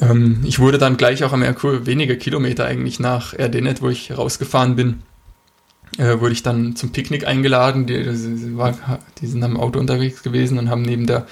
Ähm, 0.00 0.40
ich 0.44 0.58
wurde 0.58 0.78
dann 0.78 0.96
gleich 0.96 1.24
auch 1.24 1.32
am 1.32 1.40
Merkur 1.40 1.86
wenige 1.86 2.16
Kilometer 2.16 2.64
eigentlich 2.64 3.00
nach 3.00 3.34
Erdenet, 3.34 3.82
wo 3.82 3.88
ich 3.88 4.16
rausgefahren 4.16 4.76
bin, 4.76 5.02
äh, 5.98 6.20
wurde 6.20 6.32
ich 6.32 6.42
dann 6.42 6.76
zum 6.76 6.92
Picknick 6.92 7.26
eingeladen. 7.26 7.86
Die, 7.86 8.02
die, 8.02 8.56
war, 8.56 8.74
die 9.20 9.26
sind 9.26 9.42
am 9.42 9.56
Auto 9.56 9.78
unterwegs 9.78 10.22
gewesen 10.22 10.58
und 10.58 10.70
haben 10.70 10.82
neben 10.82 11.06
der, 11.06 11.26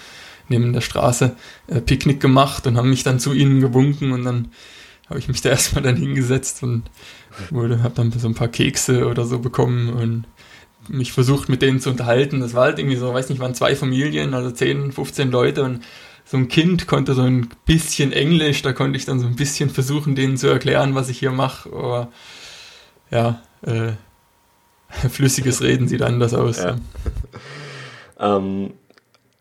neben 0.49 0.73
der 0.73 0.81
Straße 0.81 1.35
äh, 1.69 1.81
Picknick 1.81 2.21
gemacht 2.21 2.67
und 2.67 2.77
haben 2.77 2.91
mich 2.91 3.03
dann 3.03 3.19
zu 3.19 3.33
ihnen 3.33 3.61
gewunken 3.61 4.13
und 4.13 4.25
dann 4.25 4.49
habe 5.09 5.19
ich 5.19 5.29
mich 5.29 5.41
da 5.41 5.49
erstmal 5.51 5.83
dann 5.83 5.97
hingesetzt 5.97 6.63
und 6.63 6.85
wurde, 7.51 7.83
habe 7.83 7.95
dann 7.95 8.13
so 8.13 8.29
ein 8.29 8.35
paar 8.35 8.49
Kekse 8.49 9.07
oder 9.07 9.25
so 9.25 9.39
bekommen 9.39 9.89
und 9.91 10.25
mich 10.89 11.13
versucht 11.13 11.49
mit 11.49 11.63
denen 11.63 11.81
zu 11.81 11.91
unterhalten. 11.91 12.41
Das 12.41 12.55
war 12.55 12.65
halt 12.65 12.79
irgendwie 12.79 12.97
so, 12.97 13.13
weiß 13.13 13.29
nicht, 13.29 13.39
waren 13.41 13.55
zwei 13.55 13.77
Familien, 13.77 14.35
also 14.35 14.51
10, 14.51 14.93
15 14.93 15.31
Leute 15.31 15.63
und 15.63 15.81
so 16.33 16.39
ein 16.39 16.49
Kind 16.49 16.87
konnte 16.87 17.13
so 17.13 17.21
ein 17.21 17.51
bisschen 17.67 18.11
Englisch, 18.11 18.63
da 18.63 18.73
konnte 18.73 18.97
ich 18.97 19.05
dann 19.05 19.21
so 19.21 19.27
ein 19.27 19.37
bisschen 19.37 19.69
versuchen, 19.69 20.15
denen 20.15 20.39
zu 20.39 20.47
erklären, 20.47 20.95
was 20.95 21.11
ich 21.11 21.19
hier 21.19 21.31
mache. 21.31 21.69
Aber 21.71 22.09
ja, 23.11 23.43
äh, 23.67 23.93
flüssiges 25.11 25.61
Reden 25.61 25.89
sieht 25.89 26.01
anders 26.01 26.33
aus. 26.33 26.57
Ja. 26.57 26.77
ähm, 28.19 28.73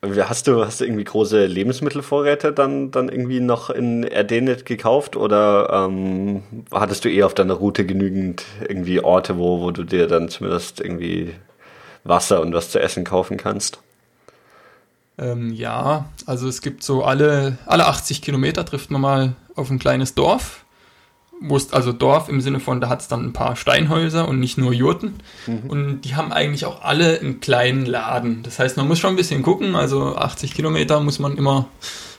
Hast 0.04 0.48
du, 0.48 0.66
hast 0.66 0.82
du 0.82 0.86
irgendwie 0.86 1.04
große 1.04 1.46
Lebensmittelvorräte 1.46 2.52
dann, 2.52 2.90
dann 2.90 3.08
irgendwie 3.08 3.40
noch 3.40 3.70
in 3.70 4.04
Erdenet 4.04 4.66
gekauft 4.66 5.16
oder 5.16 5.70
ähm, 5.72 6.42
hattest 6.72 7.06
du 7.06 7.10
eher 7.10 7.28
auf 7.28 7.36
deiner 7.36 7.54
Route 7.54 7.86
genügend 7.86 8.44
irgendwie 8.68 9.00
Orte, 9.00 9.38
wo, 9.38 9.62
wo 9.62 9.70
du 9.70 9.84
dir 9.84 10.08
dann 10.08 10.28
zumindest 10.28 10.82
irgendwie 10.82 11.36
Wasser 12.04 12.42
und 12.42 12.52
was 12.52 12.72
zu 12.72 12.82
essen 12.82 13.04
kaufen 13.04 13.38
kannst? 13.38 13.80
Ähm, 15.22 15.54
ja, 15.54 16.10
also 16.26 16.50
es 16.50 16.62
gibt 16.62 16.84
so 16.84 17.04
alle, 17.06 17.58
alle 17.66 17.88
80 17.88 18.22
Kilometer 18.22 18.66
trifft 18.66 18.92
man 18.92 19.02
mal 19.02 19.36
auf 19.56 19.70
ein 19.70 19.80
kleines 19.80 20.16
Dorf 20.16 20.66
wo 21.42 21.58
es 21.58 21.74
also 21.74 21.92
Dorf 21.92 22.30
im 22.30 22.40
Sinne 22.40 22.60
von, 22.60 22.80
da 22.80 22.88
hat 22.88 23.02
es 23.02 23.08
dann 23.08 23.26
ein 23.26 23.34
paar 23.34 23.56
Steinhäuser 23.56 24.28
und 24.28 24.40
nicht 24.40 24.60
nur 24.60 24.74
Jurten. 24.74 25.16
Mhm. 25.48 25.70
Und 25.70 26.02
die 26.02 26.16
haben 26.16 26.32
eigentlich 26.32 26.66
auch 26.66 26.84
alle 26.84 27.20
einen 27.20 27.40
kleinen 27.40 27.88
Laden. 27.88 28.44
Das 28.44 28.60
heißt, 28.60 28.78
man 28.78 28.88
muss 28.88 29.00
schon 29.00 29.10
ein 29.12 29.16
bisschen 29.16 29.42
gucken. 29.42 29.76
Also 29.76 30.16
80 30.16 30.54
Kilometer 30.54 31.00
muss 31.00 31.18
man 31.18 31.36
immer 31.36 31.68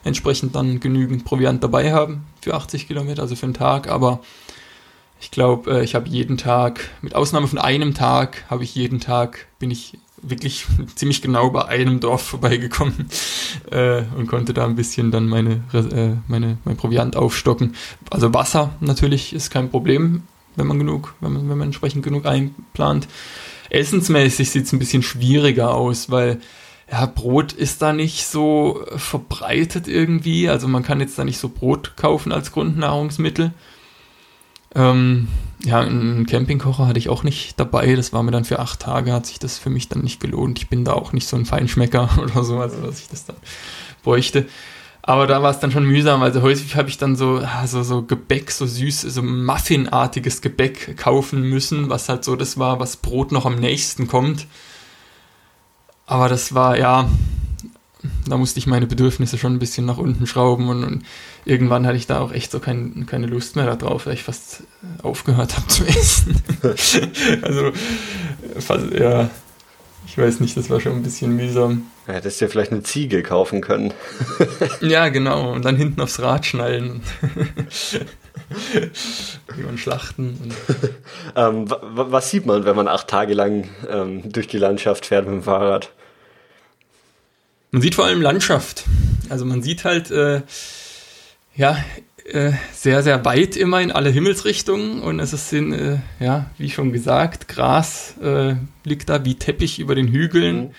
entsprechend 0.03 0.57
dann 0.57 0.81
genügend 0.81 1.25
Proviant 1.25 1.63
dabei 1.63 1.93
haben 1.93 2.27
für 2.41 2.55
80 2.55 2.89
Kilometer, 2.89 3.23
also 3.23 3.37
für 3.37 3.45
einen 3.47 3.55
Tag. 3.55 3.89
Aber 3.89 4.21
ich 5.21 5.31
glaube, 5.31 5.79
äh, 5.79 5.85
ich 5.85 5.95
habe 5.95 6.09
jeden 6.09 6.37
Tag, 6.37 6.91
mit 7.01 7.15
Ausnahme 7.15 7.47
von 7.47 7.59
einem 7.59 7.95
Tag, 7.95 8.45
habe 8.51 8.65
ich 8.65 8.75
jeden 8.75 8.99
Tag, 8.99 9.47
bin 9.61 9.71
ich 9.71 9.99
wirklich 10.23 10.67
ziemlich 10.95 11.21
genau 11.21 11.51
bei 11.51 11.67
einem 11.67 12.01
Dorf 12.01 12.23
vorbeigekommen 12.23 13.09
äh, 13.71 14.03
und 14.17 14.29
konnte 14.29 14.55
da 14.55 14.65
ein 14.65 14.77
bisschen 14.77 15.11
dann 15.11 15.29
meine, 15.29 15.63
äh, 15.73 16.17
meine, 16.29 16.59
mein 16.65 16.77
Proviant 16.77 17.17
aufstocken. 17.17 17.75
Also 18.11 18.33
Wasser 18.33 18.75
natürlich 18.81 19.33
ist 19.33 19.51
kein 19.51 19.71
Problem, 19.71 20.23
wenn 20.57 20.67
man 20.67 20.79
genug, 20.79 21.15
wenn 21.21 21.33
man, 21.33 21.49
wenn 21.49 21.59
man 21.59 21.69
entsprechend 21.69 22.05
genug 22.05 22.27
einplant. 22.27 23.09
Essensmäßig 23.71 24.51
sieht 24.51 24.67
es 24.67 24.73
ein 24.73 24.79
bisschen 24.79 25.03
schwieriger 25.03 25.75
aus, 25.75 26.11
weil 26.11 26.41
ja, 26.91 27.07
Brot 27.07 27.53
ist 27.53 27.81
da 27.81 27.93
nicht 27.93 28.27
so 28.27 28.85
verbreitet 28.97 29.89
irgendwie. 29.89 30.49
Also 30.49 30.69
man 30.69 30.83
kann 30.83 31.01
jetzt 31.01 31.19
da 31.19 31.25
nicht 31.25 31.39
so 31.39 31.49
Brot 31.49 31.97
kaufen 31.97 32.33
als 32.33 32.53
Grundnahrungsmittel. 32.53 33.53
Ähm, 34.75 35.29
ja, 35.65 35.81
einen 35.81 36.27
Campingkocher 36.27 36.87
hatte 36.87 36.99
ich 36.99 37.09
auch 37.09 37.23
nicht 37.23 37.59
dabei. 37.59 37.95
Das 37.95 38.13
war 38.13 38.23
mir 38.23 38.33
dann 38.33 38.45
für 38.45 38.59
acht 38.59 38.81
Tage, 38.81 39.13
hat 39.13 39.27
sich 39.27 39.39
das 39.39 39.59
für 39.59 39.71
mich 39.71 39.89
dann 39.89 40.03
nicht 40.03 40.21
gelohnt. 40.21 40.59
Ich 40.59 40.69
bin 40.69 40.85
da 40.85 40.93
auch 40.93 41.13
nicht 41.13 41.29
so 41.29 41.37
ein 41.37 41.47
Feinschmecker 41.47 42.09
oder 42.23 42.45
so, 42.45 42.59
also 42.59 42.81
dass 42.85 43.01
ich 43.01 43.09
das 43.09 43.27
dann 43.27 43.37
bräuchte. 44.03 44.47
Aber 45.05 45.27
da 45.27 45.43
war 45.43 45.51
es 45.51 45.59
dann 45.59 45.73
schon 45.73 45.85
mühsam. 45.85 46.23
Also 46.23 46.43
häufig 46.43 46.77
habe 46.77 46.89
ich 46.89 46.97
dann 46.97 47.17
so, 47.17 47.43
so, 47.67 47.83
so 47.83 48.03
Gebäck, 48.03 48.53
so 48.53 48.67
süß, 48.67 49.01
so 49.03 49.23
Muffinartiges 49.23 50.43
Gebäck 50.43 50.97
kaufen 50.97 51.43
müssen, 51.43 51.91
was 51.91 52.09
halt 52.09 52.25
so 52.25 52.37
das 52.37 52.57
war, 52.59 52.79
was 52.79 52.97
Brot 52.97 53.33
noch 53.33 53.45
am 53.45 53.57
nächsten 53.57 54.07
kommt. 54.07 54.47
Aber 56.07 56.29
das 56.29 56.55
war, 56.55 56.79
ja, 56.79 57.09
da 58.29 58.37
musste 58.37 58.59
ich 58.59 58.67
meine 58.67 58.87
Bedürfnisse 58.87 59.39
schon 59.39 59.55
ein 59.55 59.59
bisschen 59.59 59.87
nach 59.87 59.99
unten 59.99 60.27
schrauben 60.27 60.69
und, 60.69 60.85
und 60.85 61.03
irgendwann 61.45 61.87
hatte 61.87 61.97
ich 61.97 62.07
da 62.07 62.21
auch 62.21 62.33
echt 62.33 62.51
so 62.51 62.59
kein, 62.59 63.07
keine 63.07 63.27
Lust 63.27 63.57
mehr 63.57 63.75
darauf, 63.77 64.07
weil 64.07 64.15
ich 64.15 64.25
fast 64.25 64.65
aufgehört 65.03 65.57
habe 65.57 65.67
zu 65.69 65.85
essen. 65.87 66.43
also, 67.43 67.73
fast, 68.59 68.93
ja, 68.93 69.31
ich 70.07 70.19
weiß 70.19 70.41
nicht, 70.41 70.57
das 70.57 70.69
war 70.69 70.81
schon 70.81 70.93
ein 70.93 71.03
bisschen 71.03 71.37
mühsam. 71.37 71.87
Ja, 72.07 72.15
hättest 72.15 72.41
du 72.41 72.45
ja 72.45 72.51
vielleicht 72.51 72.73
eine 72.73 72.83
Ziege 72.83 73.23
kaufen 73.23 73.61
können. 73.61 73.95
ja, 74.81 75.09
genau, 75.09 75.53
und 75.53 75.65
dann 75.65 75.77
hinten 75.77 76.01
aufs 76.01 76.21
Rad 76.21 76.45
schnallen. 76.45 77.03
Wie 79.55 79.63
man 79.63 79.79
schlachten. 79.79 80.53
ähm, 81.37 81.67
was 81.69 82.31
sieht 82.31 82.47
man, 82.47 82.65
wenn 82.65 82.75
man 82.77 82.89
acht 82.89 83.07
Tage 83.09 83.35
lang 83.35 83.69
ähm, 83.89 84.33
durch 84.33 84.49
die 84.49 84.59
Landschaft 84.59 85.07
fährt 85.07 85.27
mit 85.27 85.35
dem 85.35 85.43
Fahrrad? 85.45 85.93
Man 87.75 87.81
sieht 87.81 87.95
vor 87.95 88.05
allem 88.05 88.21
Landschaft. 88.21 88.85
Also 89.31 89.47
man 89.47 89.63
sieht 89.63 89.85
halt, 89.85 90.11
äh, 90.11 90.43
ja, 91.57 91.83
äh, 92.27 92.53
sehr, 92.75 93.03
sehr 93.03 93.25
weit 93.25 93.57
immer 93.57 93.81
in 93.81 93.91
alle 93.91 94.11
Himmelsrichtungen 94.11 95.01
und 95.01 95.19
es 95.21 95.33
ist, 95.33 95.51
in, 95.55 95.73
äh, 95.73 95.99
ja, 96.21 96.51
wie 96.59 96.69
schon 96.69 96.93
gesagt, 96.93 97.49
Gras 97.49 98.15
äh, 98.23 98.57
liegt 98.85 99.09
da 99.09 99.25
wie 99.25 99.37
Teppich 99.37 99.79
über 99.79 99.95
den 99.95 100.09
Hügeln. 100.09 100.57
Mhm. 100.57 100.71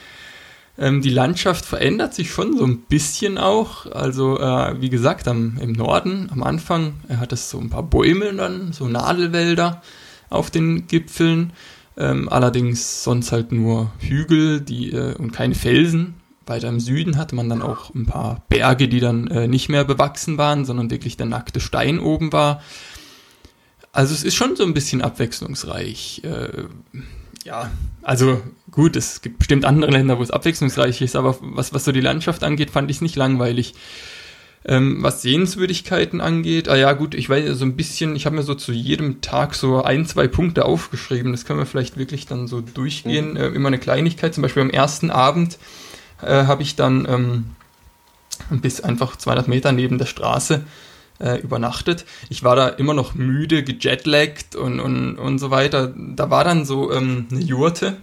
Ähm, 0.77 1.01
die 1.01 1.09
Landschaft 1.09 1.65
verändert 1.65 2.13
sich 2.13 2.29
schon 2.29 2.55
so 2.55 2.63
ein 2.63 2.81
bisschen 2.81 3.39
auch. 3.39 3.91
Also, 3.91 4.39
äh, 4.39 4.79
wie 4.79 4.89
gesagt, 4.89 5.27
am, 5.27 5.57
im 5.59 5.71
Norden, 5.71 6.29
am 6.31 6.43
Anfang, 6.43 6.93
er 7.07 7.19
hat 7.19 7.33
es 7.33 7.49
so 7.49 7.59
ein 7.59 7.71
paar 7.71 7.83
Bäume 7.83 8.31
dann, 8.35 8.71
so 8.71 8.87
Nadelwälder 8.87 9.81
auf 10.29 10.51
den 10.51 10.85
Gipfeln. 10.85 11.53
Ähm, 11.97 12.29
allerdings 12.29 13.03
sonst 13.03 13.31
halt 13.31 13.51
nur 13.51 13.91
Hügel 13.97 14.61
die, 14.61 14.91
äh, 14.91 15.15
und 15.15 15.31
keine 15.31 15.55
Felsen 15.55 16.21
weiter 16.45 16.69
im 16.69 16.79
Süden 16.79 17.17
hatte 17.17 17.35
man 17.35 17.49
dann 17.49 17.61
auch 17.61 17.93
ein 17.93 18.05
paar 18.05 18.43
Berge, 18.49 18.87
die 18.87 18.99
dann 18.99 19.27
äh, 19.27 19.47
nicht 19.47 19.69
mehr 19.69 19.83
bewachsen 19.83 20.37
waren, 20.37 20.65
sondern 20.65 20.89
wirklich 20.89 21.17
der 21.17 21.25
nackte 21.25 21.59
Stein 21.59 21.99
oben 21.99 22.33
war. 22.33 22.61
Also 23.91 24.13
es 24.13 24.23
ist 24.23 24.35
schon 24.35 24.55
so 24.55 24.63
ein 24.63 24.73
bisschen 24.73 25.01
abwechslungsreich. 25.01 26.21
Äh, 26.23 26.63
ja, 27.43 27.69
also 28.01 28.41
gut, 28.71 28.95
es 28.95 29.21
gibt 29.21 29.39
bestimmt 29.39 29.65
andere 29.65 29.91
Länder, 29.91 30.17
wo 30.17 30.23
es 30.23 30.31
abwechslungsreich 30.31 31.01
ist, 31.01 31.15
aber 31.15 31.37
was, 31.41 31.73
was 31.73 31.85
so 31.85 31.91
die 31.91 32.01
Landschaft 32.01 32.43
angeht, 32.43 32.71
fand 32.71 32.89
ich 32.89 32.97
es 32.97 33.01
nicht 33.01 33.15
langweilig. 33.15 33.75
Ähm, 34.65 35.03
was 35.03 35.21
Sehenswürdigkeiten 35.21 36.21
angeht, 36.21 36.69
ah 36.69 36.77
ja 36.77 36.93
gut, 36.93 37.15
ich 37.15 37.29
weiß 37.29 37.57
so 37.57 37.65
ein 37.65 37.75
bisschen, 37.75 38.15
ich 38.15 38.25
habe 38.25 38.37
mir 38.37 38.43
so 38.43 38.55
zu 38.55 38.71
jedem 38.71 39.19
Tag 39.19 39.55
so 39.55 39.83
ein, 39.83 40.05
zwei 40.05 40.27
Punkte 40.27 40.63
aufgeschrieben. 40.63 41.33
Das 41.33 41.43
können 41.43 41.59
wir 41.59 41.65
vielleicht 41.65 41.97
wirklich 41.97 42.27
dann 42.27 42.47
so 42.47 42.61
durchgehen. 42.61 43.31
Mhm. 43.31 43.37
Äh, 43.37 43.47
immer 43.47 43.67
eine 43.67 43.79
Kleinigkeit, 43.79 44.33
zum 44.33 44.41
Beispiel 44.41 44.61
am 44.61 44.69
ersten 44.69 45.11
Abend 45.11 45.57
äh, 46.25 46.45
habe 46.47 46.63
ich 46.63 46.75
dann 46.75 47.07
ähm, 47.09 47.45
bis 48.61 48.81
einfach 48.81 49.15
200 49.15 49.47
Meter 49.47 49.71
neben 49.71 49.97
der 49.97 50.05
Straße 50.05 50.63
äh, 51.19 51.39
übernachtet. 51.39 52.05
Ich 52.29 52.43
war 52.43 52.55
da 52.55 52.67
immer 52.67 52.93
noch 52.93 53.15
müde, 53.15 53.63
gejetlaggt 53.63 54.55
und, 54.55 54.79
und, 54.79 55.17
und 55.17 55.39
so 55.39 55.51
weiter. 55.51 55.93
Da 55.95 56.29
war 56.29 56.43
dann 56.43 56.65
so 56.65 56.91
ähm, 56.91 57.27
eine 57.31 57.41
Jurte, 57.41 57.97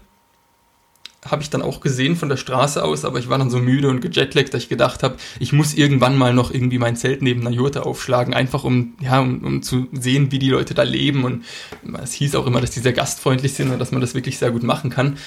habe 1.29 1.43
ich 1.43 1.51
dann 1.51 1.61
auch 1.61 1.81
gesehen 1.81 2.17
von 2.17 2.31
der 2.31 2.39
Straße 2.39 2.83
aus, 2.83 3.05
aber 3.05 3.19
ich 3.19 3.29
war 3.29 3.37
dann 3.37 3.51
so 3.51 3.59
müde 3.59 3.89
und 3.89 4.01
gejetlaggt, 4.01 4.55
dass 4.55 4.63
ich 4.63 4.69
gedacht 4.71 5.03
habe, 5.03 5.17
ich 5.39 5.53
muss 5.53 5.75
irgendwann 5.75 6.17
mal 6.17 6.33
noch 6.33 6.51
irgendwie 6.51 6.79
mein 6.79 6.97
Zelt 6.97 7.21
neben 7.21 7.43
einer 7.43 7.55
Jurte 7.55 7.85
aufschlagen, 7.85 8.33
einfach 8.33 8.65
um, 8.65 8.95
ja, 9.01 9.21
um, 9.21 9.45
um 9.45 9.63
zu 9.63 9.89
sehen, 9.93 10.33
wie 10.33 10.39
die 10.39 10.49
Leute 10.49 10.73
da 10.73 10.83
leben. 10.83 11.25
Und 11.25 11.45
es 12.03 12.15
hieß 12.15 12.35
auch 12.37 12.47
immer, 12.47 12.63
dass 12.63 12.71
die 12.71 12.81
sehr 12.81 12.95
gastfreundlich 12.95 13.53
sind 13.53 13.71
und 13.71 13.79
dass 13.79 13.93
man 13.93 14.01
das 14.01 14.15
wirklich 14.15 14.39
sehr 14.39 14.51
gut 14.51 14.63
machen 14.63 14.89
kann. 14.89 15.19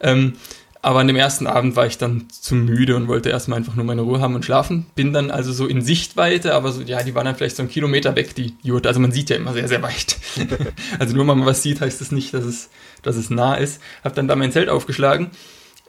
Ähm, 0.00 0.34
aber 0.82 1.00
an 1.00 1.08
dem 1.08 1.16
ersten 1.16 1.46
Abend 1.46 1.76
war 1.76 1.86
ich 1.86 1.98
dann 1.98 2.28
zu 2.30 2.54
müde 2.54 2.96
und 2.96 3.06
wollte 3.06 3.28
erstmal 3.28 3.58
einfach 3.58 3.74
nur 3.74 3.84
meine 3.84 4.00
Ruhe 4.00 4.20
haben 4.20 4.34
und 4.34 4.46
schlafen. 4.46 4.86
Bin 4.94 5.12
dann 5.12 5.30
also 5.30 5.52
so 5.52 5.66
in 5.66 5.82
Sichtweite, 5.82 6.54
aber 6.54 6.72
so, 6.72 6.80
ja, 6.80 7.02
die 7.02 7.14
waren 7.14 7.26
dann 7.26 7.36
vielleicht 7.36 7.56
so 7.56 7.62
einen 7.62 7.70
Kilometer 7.70 8.16
weg, 8.16 8.34
die 8.34 8.54
Jurte. 8.62 8.88
Also 8.88 8.98
man 8.98 9.12
sieht 9.12 9.28
ja 9.28 9.36
immer 9.36 9.52
sehr, 9.52 9.68
sehr 9.68 9.82
weit. 9.82 10.16
also 10.98 11.14
nur 11.14 11.26
weil 11.26 11.36
man 11.36 11.46
was 11.46 11.62
sieht, 11.62 11.82
heißt 11.82 12.00
das 12.00 12.12
nicht, 12.12 12.32
dass 12.32 12.44
es, 12.44 12.70
dass 13.02 13.16
es 13.16 13.28
nah 13.28 13.56
ist. 13.56 13.82
Hab 14.02 14.14
dann 14.14 14.26
da 14.26 14.36
mein 14.36 14.52
Zelt 14.52 14.70
aufgeschlagen. 14.70 15.30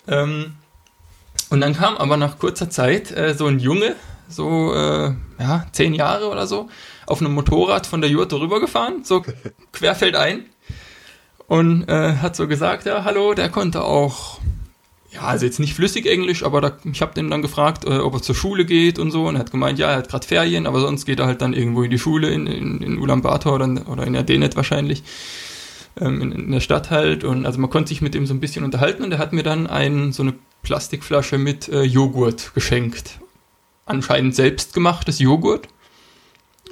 Ähm, 0.09 0.55
und 1.49 1.61
dann 1.61 1.73
kam 1.73 1.95
aber 1.95 2.17
nach 2.17 2.37
kurzer 2.37 2.69
Zeit 2.69 3.11
äh, 3.11 3.33
so 3.33 3.45
ein 3.47 3.59
Junge, 3.59 3.95
so, 4.27 4.73
äh, 4.73 5.13
ja, 5.39 5.67
zehn 5.71 5.93
Jahre 5.93 6.27
oder 6.27 6.47
so, 6.47 6.69
auf 7.05 7.21
einem 7.21 7.33
Motorrad 7.33 7.87
von 7.87 8.01
der 8.01 8.09
Jurte 8.09 8.41
rübergefahren, 8.41 9.05
so 9.05 9.23
querfeldein. 9.71 10.45
Und 11.47 11.87
äh, 11.89 12.15
hat 12.17 12.35
so 12.35 12.47
gesagt, 12.47 12.85
ja, 12.85 13.03
hallo, 13.05 13.33
der 13.33 13.49
konnte 13.49 13.83
auch 13.83 14.39
ja, 15.13 15.21
also 15.23 15.45
jetzt 15.45 15.59
nicht 15.59 15.73
flüssig 15.73 16.05
Englisch, 16.05 16.43
aber 16.43 16.61
da, 16.61 16.77
ich 16.89 17.01
habe 17.01 17.13
den 17.13 17.29
dann 17.29 17.41
gefragt, 17.41 17.83
äh, 17.83 17.99
ob 17.99 18.13
er 18.13 18.21
zur 18.21 18.35
Schule 18.35 18.65
geht 18.65 18.97
und 18.97 19.11
so. 19.11 19.27
Und 19.27 19.35
er 19.35 19.39
hat 19.39 19.51
gemeint, 19.51 19.77
ja, 19.77 19.89
er 19.89 19.97
hat 19.97 20.09
gerade 20.09 20.25
Ferien, 20.25 20.65
aber 20.65 20.79
sonst 20.79 21.05
geht 21.05 21.19
er 21.19 21.25
halt 21.25 21.41
dann 21.41 21.53
irgendwo 21.53 21.83
in 21.83 21.91
die 21.91 21.99
Schule 21.99 22.29
in, 22.29 22.47
in, 22.47 22.81
in 22.81 22.97
Ulaanbaatar 22.97 23.53
oder, 23.53 23.87
oder 23.87 24.07
in 24.07 24.15
Erdenet 24.15 24.55
wahrscheinlich. 24.55 25.03
Ähm, 25.99 26.21
in, 26.21 26.31
in, 26.31 26.51
der 26.51 26.61
Stadt 26.61 26.91
halt. 26.91 27.25
Und 27.25 27.45
also 27.45 27.59
man 27.59 27.69
konnte 27.69 27.89
sich 27.89 28.01
mit 28.01 28.15
ihm 28.15 28.25
so 28.25 28.33
ein 28.33 28.39
bisschen 28.39 28.63
unterhalten 28.63 29.03
und 29.03 29.11
er 29.11 29.17
hat 29.17 29.33
mir 29.33 29.43
dann 29.43 29.67
ein, 29.67 30.13
so 30.13 30.23
eine 30.23 30.33
Plastikflasche 30.63 31.37
mit 31.37 31.67
äh, 31.67 31.83
Joghurt 31.83 32.53
geschenkt. 32.53 33.19
Anscheinend 33.85 34.33
selbstgemachtes 34.33 35.19
Joghurt. 35.19 35.67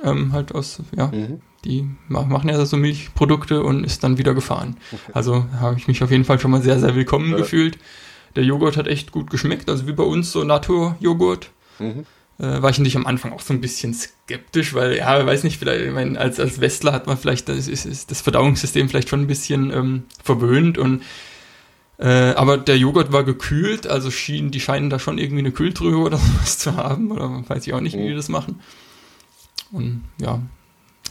ähm, 0.02 0.32
halt 0.32 0.56
aus, 0.56 0.82
ja, 0.96 1.08
mhm. 1.08 1.42
die 1.66 1.90
machen 2.08 2.48
ja 2.48 2.66
so 2.66 2.78
Milchprodukte 2.78 3.62
und 3.64 3.84
ist 3.84 4.02
dann 4.06 4.18
wieder 4.18 4.34
gefahren. 4.34 4.78
Also 5.12 5.46
habe 5.60 5.78
ich 5.78 5.90
mich 5.90 6.02
auf 6.02 6.12
jeden 6.12 6.24
Fall 6.24 6.40
schon 6.40 6.52
mal 6.52 6.62
sehr, 6.62 6.80
sehr 6.80 6.96
willkommen 6.96 7.32
ja. 7.32 7.38
gefühlt. 7.38 7.78
Der 8.36 8.44
Joghurt 8.44 8.78
hat 8.78 8.88
echt 8.88 9.12
gut 9.12 9.30
geschmeckt, 9.30 9.70
also 9.70 9.88
wie 9.88 9.94
bei 9.94 10.04
uns 10.04 10.32
so 10.32 10.44
Naturjoghurt. 10.44 11.52
Mhm. 11.80 12.06
Äh, 12.40 12.62
war 12.62 12.70
ich 12.70 12.78
natürlich 12.78 12.96
am 12.96 13.06
Anfang 13.06 13.34
auch 13.34 13.42
so 13.42 13.54
ein 13.54 13.62
bisschen 13.62 13.94
skeptisch, 13.94 14.74
weil, 14.74 14.96
ja, 14.96 15.26
weiß 15.26 15.44
nicht, 15.44 15.58
vielleicht, 15.60 15.86
ich 15.86 15.92
meine, 15.92 16.18
als, 16.20 16.40
als 16.40 16.62
Westler 16.62 16.94
hat 16.94 17.08
man 17.08 17.18
vielleicht, 17.18 17.50
das, 17.50 17.68
ist, 17.68 17.86
ist 17.86 18.12
das 18.12 18.22
Verdauungssystem 18.22 18.88
vielleicht 18.88 19.10
schon 19.10 19.22
ein 19.22 19.28
bisschen 19.28 19.72
ähm, 19.72 20.04
verwöhnt 20.24 20.78
und 20.78 21.04
äh, 22.00 22.34
aber 22.36 22.58
der 22.58 22.78
Joghurt 22.78 23.12
war 23.12 23.26
gekühlt, 23.26 23.86
also 23.86 24.10
schien, 24.10 24.52
die 24.52 24.62
scheinen 24.62 24.90
da 24.90 25.00
schon 25.00 25.18
irgendwie 25.18 25.40
eine 25.40 25.52
Kühltruhe 25.52 25.98
oder 25.98 26.18
sowas 26.18 26.58
zu 26.58 26.76
haben. 26.78 27.12
Oder 27.12 27.44
weiß 27.48 27.68
ich 27.68 27.74
auch 27.74 27.82
nicht, 27.82 27.98
wie 27.98 28.08
die 28.08 28.16
das 28.16 28.30
machen. 28.30 28.62
Und 29.72 30.06
ja, 30.20 30.42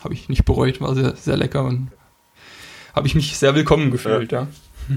habe 0.02 0.14
ich 0.14 0.28
nicht 0.30 0.46
bereut, 0.46 0.80
war 0.80 0.94
sehr, 0.94 1.14
sehr 1.14 1.36
lecker 1.36 1.64
und 1.64 1.90
habe 2.94 3.06
ich 3.06 3.14
mich 3.14 3.36
sehr 3.36 3.54
willkommen 3.54 3.90
gefühlt, 3.90 4.32
ja. 4.32 4.48
ja. 4.88 4.96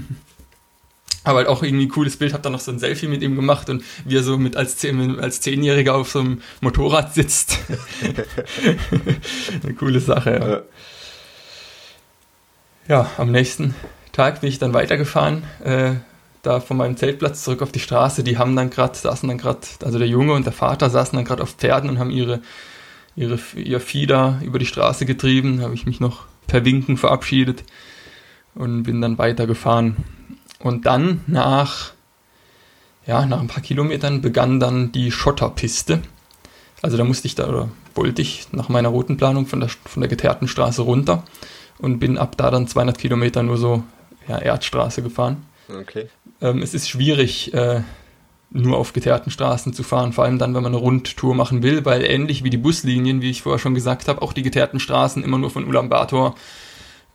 Aber 1.24 1.38
halt 1.38 1.48
auch 1.48 1.62
irgendwie 1.62 1.86
ein 1.86 1.90
cooles 1.90 2.16
Bild, 2.16 2.32
habe 2.32 2.42
dann 2.42 2.52
noch 2.52 2.60
so 2.60 2.72
ein 2.72 2.80
Selfie 2.80 3.06
mit 3.06 3.22
ihm 3.22 3.36
gemacht 3.36 3.70
und 3.70 3.84
wie 4.04 4.16
er 4.16 4.22
so 4.24 4.38
mit 4.38 4.56
als, 4.56 4.76
Zehn, 4.76 5.20
als 5.20 5.40
Zehnjähriger 5.40 5.94
auf 5.94 6.10
so 6.10 6.18
einem 6.18 6.42
Motorrad 6.60 7.14
sitzt. 7.14 7.58
Eine 9.62 9.74
coole 9.74 10.00
Sache, 10.00 10.32
ja. 10.32 10.48
ja. 10.48 10.62
Ja, 12.88 13.10
am 13.16 13.30
nächsten 13.30 13.76
Tag 14.10 14.40
bin 14.40 14.48
ich 14.48 14.58
dann 14.58 14.74
weitergefahren, 14.74 15.44
äh, 15.62 15.92
da 16.42 16.58
von 16.58 16.76
meinem 16.76 16.96
Zeltplatz 16.96 17.44
zurück 17.44 17.62
auf 17.62 17.70
die 17.70 17.78
Straße. 17.78 18.24
Die 18.24 18.36
haben 18.38 18.56
dann 18.56 18.70
gerade, 18.70 18.98
saßen 18.98 19.28
dann 19.28 19.38
gerade, 19.38 19.60
also 19.84 19.98
der 19.98 20.08
Junge 20.08 20.32
und 20.32 20.44
der 20.44 20.52
Vater 20.52 20.90
saßen 20.90 21.16
dann 21.16 21.24
gerade 21.24 21.44
auf 21.44 21.52
Pferden 21.52 21.88
und 21.88 22.00
haben 22.00 22.10
ihre, 22.10 22.42
ihre, 23.14 23.38
ihr 23.54 23.80
Vieh 23.80 24.06
da 24.06 24.40
über 24.42 24.58
die 24.58 24.66
Straße 24.66 25.06
getrieben. 25.06 25.58
Da 25.58 25.64
habe 25.64 25.74
ich 25.74 25.86
mich 25.86 26.00
noch 26.00 26.26
per 26.48 26.64
Winken 26.64 26.96
verabschiedet 26.96 27.62
und 28.54 28.82
bin 28.82 29.00
dann 29.00 29.18
weitergefahren. 29.18 29.96
Und 30.62 30.86
dann 30.86 31.22
nach, 31.26 31.92
ja, 33.06 33.26
nach 33.26 33.40
ein 33.40 33.48
paar 33.48 33.62
Kilometern 33.62 34.20
begann 34.20 34.60
dann 34.60 34.92
die 34.92 35.10
Schotterpiste. 35.10 36.02
Also 36.82 36.96
da 36.96 37.04
musste 37.04 37.26
ich 37.26 37.34
da, 37.34 37.48
oder 37.48 37.68
wollte 37.94 38.22
ich 38.22 38.48
nach 38.52 38.68
meiner 38.68 38.88
Routenplanung 38.88 39.46
von 39.46 39.60
der, 39.60 39.68
von 39.68 40.00
der 40.00 40.08
geteerten 40.08 40.48
Straße 40.48 40.82
runter 40.82 41.24
und 41.78 41.98
bin 41.98 42.16
ab 42.16 42.36
da 42.36 42.50
dann 42.50 42.68
200 42.68 42.96
Kilometer 42.96 43.42
nur 43.42 43.58
so 43.58 43.82
ja, 44.28 44.38
Erdstraße 44.38 45.02
gefahren. 45.02 45.44
Okay. 45.68 46.08
Ähm, 46.40 46.62
es 46.62 46.74
ist 46.74 46.88
schwierig, 46.88 47.52
äh, 47.54 47.82
nur 48.50 48.76
auf 48.78 48.92
geteerten 48.92 49.30
Straßen 49.30 49.72
zu 49.72 49.82
fahren, 49.82 50.12
vor 50.12 50.24
allem 50.24 50.38
dann, 50.38 50.54
wenn 50.54 50.62
man 50.62 50.72
eine 50.72 50.82
Rundtour 50.82 51.34
machen 51.34 51.62
will, 51.62 51.84
weil 51.84 52.04
ähnlich 52.04 52.44
wie 52.44 52.50
die 52.50 52.58
Buslinien, 52.58 53.22
wie 53.22 53.30
ich 53.30 53.42
vorher 53.42 53.58
schon 53.58 53.74
gesagt 53.74 54.08
habe, 54.08 54.22
auch 54.22 54.32
die 54.32 54.42
geteerten 54.42 54.78
Straßen 54.78 55.24
immer 55.24 55.38
nur 55.38 55.50
von 55.50 55.66
Ulaanbaatar 55.66 56.34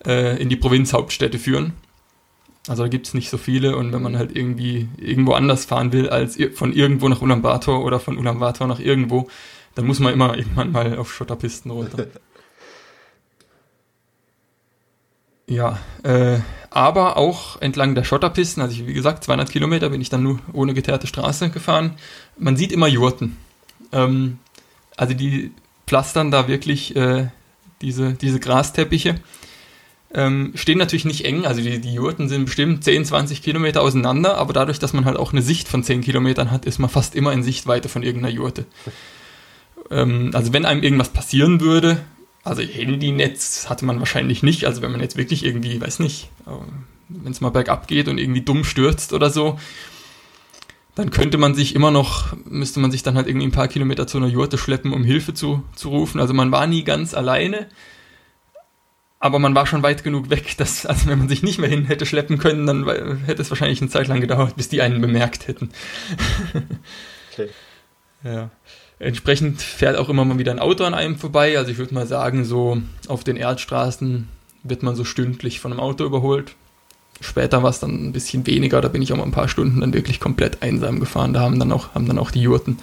äh, 0.06 0.42
in 0.42 0.50
die 0.50 0.56
Provinzhauptstädte 0.56 1.40
führen. 1.40 1.74
Also 2.68 2.84
da 2.84 2.90
gibt 2.90 3.08
es 3.08 3.14
nicht 3.14 3.30
so 3.30 3.38
viele 3.38 3.78
und 3.78 3.94
wenn 3.94 4.02
man 4.02 4.18
halt 4.18 4.36
irgendwie 4.36 4.90
irgendwo 4.98 5.34
anders 5.34 5.66
fahren 5.66 5.94
will 5.94 6.10
als 6.10 6.38
von 6.54 6.74
irgendwo 6.74 7.08
nach 7.08 7.22
Ulaanbaatar 7.22 7.82
oder 7.82 8.00
von 8.00 8.18
Ulaanbaatar 8.18 8.68
nach 8.68 8.80
irgendwo, 8.80 9.30
dann 9.76 9.86
muss 9.86 10.00
man 10.00 10.14
immer 10.14 10.38
irgendwann 10.38 10.72
mal 10.72 10.98
auf 10.98 11.14
Schotterpisten 11.14 11.72
runter. 11.72 12.08
Ja, 15.50 15.80
äh, 16.04 16.40
aber 16.70 17.16
auch 17.16 17.62
entlang 17.62 17.96
der 17.96 18.04
Schotterpisten, 18.04 18.62
also 18.62 18.74
ich, 18.74 18.86
wie 18.86 18.94
gesagt, 18.94 19.24
200 19.24 19.50
Kilometer 19.50 19.90
bin 19.90 20.02
ich 20.02 20.10
dann 20.10 20.22
nur 20.22 20.40
ohne 20.52 20.74
geteerte 20.74 21.08
Straße 21.08 21.50
gefahren. 21.52 21.94
Man 22.38 22.58
sieht 22.58 22.74
immer 22.74 22.88
Jurten. 22.88 23.38
Ähm, 23.94 24.40
also 24.98 25.14
die 25.14 25.52
pflastern 25.88 26.32
da 26.32 26.50
wirklich 26.50 26.98
äh, 26.98 27.30
diese, 27.82 28.14
diese 28.16 28.42
Grasteppiche. 28.42 29.16
Ähm, 30.18 30.54
stehen 30.56 30.80
natürlich 30.80 31.06
nicht 31.06 31.26
eng, 31.26 31.46
also 31.46 31.62
die, 31.62 31.80
die 31.80 31.94
Jurten 31.94 32.28
sind 32.28 32.46
bestimmt 32.46 32.84
10, 32.84 33.06
20 33.06 33.44
Kilometer 33.44 33.84
auseinander, 33.84 34.38
aber 34.38 34.52
dadurch, 34.52 34.80
dass 34.80 34.92
man 34.92 35.06
halt 35.06 35.16
auch 35.16 35.32
eine 35.32 35.44
Sicht 35.44 35.68
von 35.68 35.84
10 35.84 36.02
Kilometern 36.02 36.50
hat, 36.50 36.66
ist 36.66 36.80
man 36.80 36.90
fast 36.90 37.14
immer 37.14 37.32
in 37.34 37.44
Sichtweite 37.44 37.88
von 37.88 38.02
irgendeiner 38.02 38.34
Jurte. 38.34 38.66
Ähm, 39.92 40.32
also 40.34 40.54
wenn 40.54 40.66
einem 40.66 40.82
irgendwas 40.82 41.10
passieren 41.10 41.62
würde, 41.62 42.00
also 42.44 42.64
Handynetz 42.64 43.70
hatte 43.70 43.86
man 43.86 44.00
wahrscheinlich 44.00 44.42
nicht. 44.42 44.66
Also 44.66 44.82
wenn 44.82 44.92
man 44.92 45.02
jetzt 45.02 45.18
wirklich 45.18 45.46
irgendwie, 45.46 45.80
weiß 45.80 46.00
nicht, 46.00 46.32
äh, 46.48 46.52
wenn 47.10 47.32
es 47.32 47.40
mal 47.40 47.50
bergab 47.50 47.88
geht 47.88 48.08
und 48.08 48.18
irgendwie 48.18 48.42
dumm 48.42 48.64
stürzt 48.64 49.14
oder 49.14 49.30
so, 49.30 49.60
dann 50.96 51.12
könnte 51.12 51.38
man 51.38 51.54
sich 51.54 51.76
immer 51.76 51.92
noch, 51.92 52.36
müsste 52.46 52.80
man 52.80 52.90
sich 52.90 53.04
dann 53.04 53.16
halt 53.16 53.28
irgendwie 53.28 53.46
ein 53.46 53.52
paar 53.52 53.68
Kilometer 53.68 54.08
zu 54.08 54.18
einer 54.18 54.28
Jurte 54.28 54.58
schleppen, 54.58 54.94
um 54.94 55.04
Hilfe 55.04 55.36
zu, 55.36 55.64
zu 55.76 55.90
rufen. 55.90 56.20
Also 56.20 56.34
man 56.34 56.52
war 56.52 56.66
nie 56.66 56.84
ganz 56.84 57.14
alleine, 57.14 57.68
aber 59.20 59.40
man 59.40 59.56
war 59.56 59.66
schon 59.66 59.84
weit 59.84 60.04
genug 60.04 60.30
weg, 60.30 60.56
dass, 60.58 60.86
also 60.86 61.08
wenn 61.08 61.20
man 61.20 61.30
sich 61.30 61.44
nicht 61.44 61.60
mehr 61.60 61.70
hin 61.70 61.86
hätte 61.86 62.06
schleppen 62.06 62.38
können, 62.38 62.68
dann 62.68 63.26
hätte 63.26 63.42
es 63.42 63.50
wahrscheinlich 63.50 63.82
eine 63.82 63.90
Zeit 63.90 64.08
lang 64.08 64.22
gedauert, 64.22 64.56
bis 64.56 64.70
die 64.70 64.82
einen 64.82 65.02
bemerkt 65.02 65.48
hätten. 65.48 65.70
okay. 67.34 67.50
Ja. 68.24 68.50
Entsprechend 69.00 69.62
fährt 69.62 69.96
auch 69.96 70.10
immer 70.10 70.26
mal 70.26 70.40
wieder 70.40 70.52
ein 70.52 70.60
Auto 70.60 70.84
an 70.84 70.96
einem 70.96 71.18
vorbei. 71.18 71.58
Also 71.58 71.72
ich 71.72 71.78
würde 71.78 71.94
mal 71.94 72.08
sagen, 72.08 72.46
so 72.46 72.82
auf 73.08 73.24
den 73.24 73.38
Erdstraßen 73.38 74.28
wird 74.64 74.82
man 74.82 74.96
so 74.96 75.04
stündlich 75.04 75.60
von 75.60 75.72
einem 75.72 75.82
Auto 75.82 76.04
überholt. 76.04 76.56
Später 77.22 77.64
war 77.64 77.70
es 77.70 77.80
dann 77.80 78.08
ein 78.08 78.12
bisschen 78.12 78.46
weniger, 78.46 78.80
da 78.82 78.90
bin 78.90 79.02
ich 79.02 79.12
auch 79.12 79.18
mal 79.18 79.24
ein 79.24 79.32
paar 79.32 79.48
Stunden 79.48 79.82
dann 79.82 79.94
wirklich 79.94 80.20
komplett 80.20 80.62
einsam 80.62 81.00
gefahren. 81.00 81.34
Da 81.34 81.42
haben 81.42 81.60
dann 81.60 81.72
auch, 81.72 81.94
haben 81.96 82.08
dann 82.08 82.20
auch 82.20 82.32
die 82.32 82.42
Jurten 82.42 82.78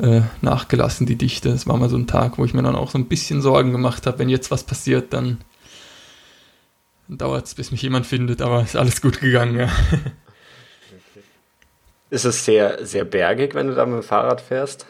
äh, 0.00 0.22
nachgelassen, 0.42 1.06
die 1.06 1.16
Dichte. 1.16 1.50
Es 1.50 1.66
war 1.66 1.76
mal 1.76 1.88
so 1.88 1.96
ein 1.96 2.06
Tag, 2.06 2.38
wo 2.38 2.44
ich 2.44 2.54
mir 2.54 2.62
dann 2.62 2.76
auch 2.76 2.90
so 2.90 2.98
ein 2.98 3.06
bisschen 3.06 3.42
Sorgen 3.42 3.72
gemacht 3.72 4.06
habe, 4.06 4.18
wenn 4.18 4.28
jetzt 4.28 4.50
was 4.50 4.64
passiert, 4.64 5.12
dann, 5.12 5.38
dauert 7.08 7.46
es, 7.46 7.54
bis 7.54 7.70
mich 7.70 7.82
jemand 7.82 8.06
findet, 8.06 8.42
aber 8.42 8.62
ist 8.62 8.76
alles 8.76 9.00
gut 9.00 9.20
gegangen, 9.20 9.58
ja. 9.58 9.70
Ist 12.10 12.24
es 12.24 12.44
sehr, 12.44 12.86
sehr 12.86 13.04
bergig, 13.04 13.54
wenn 13.54 13.66
du 13.66 13.74
da 13.74 13.84
mit 13.84 13.96
dem 13.96 14.02
Fahrrad 14.02 14.40
fährst? 14.40 14.86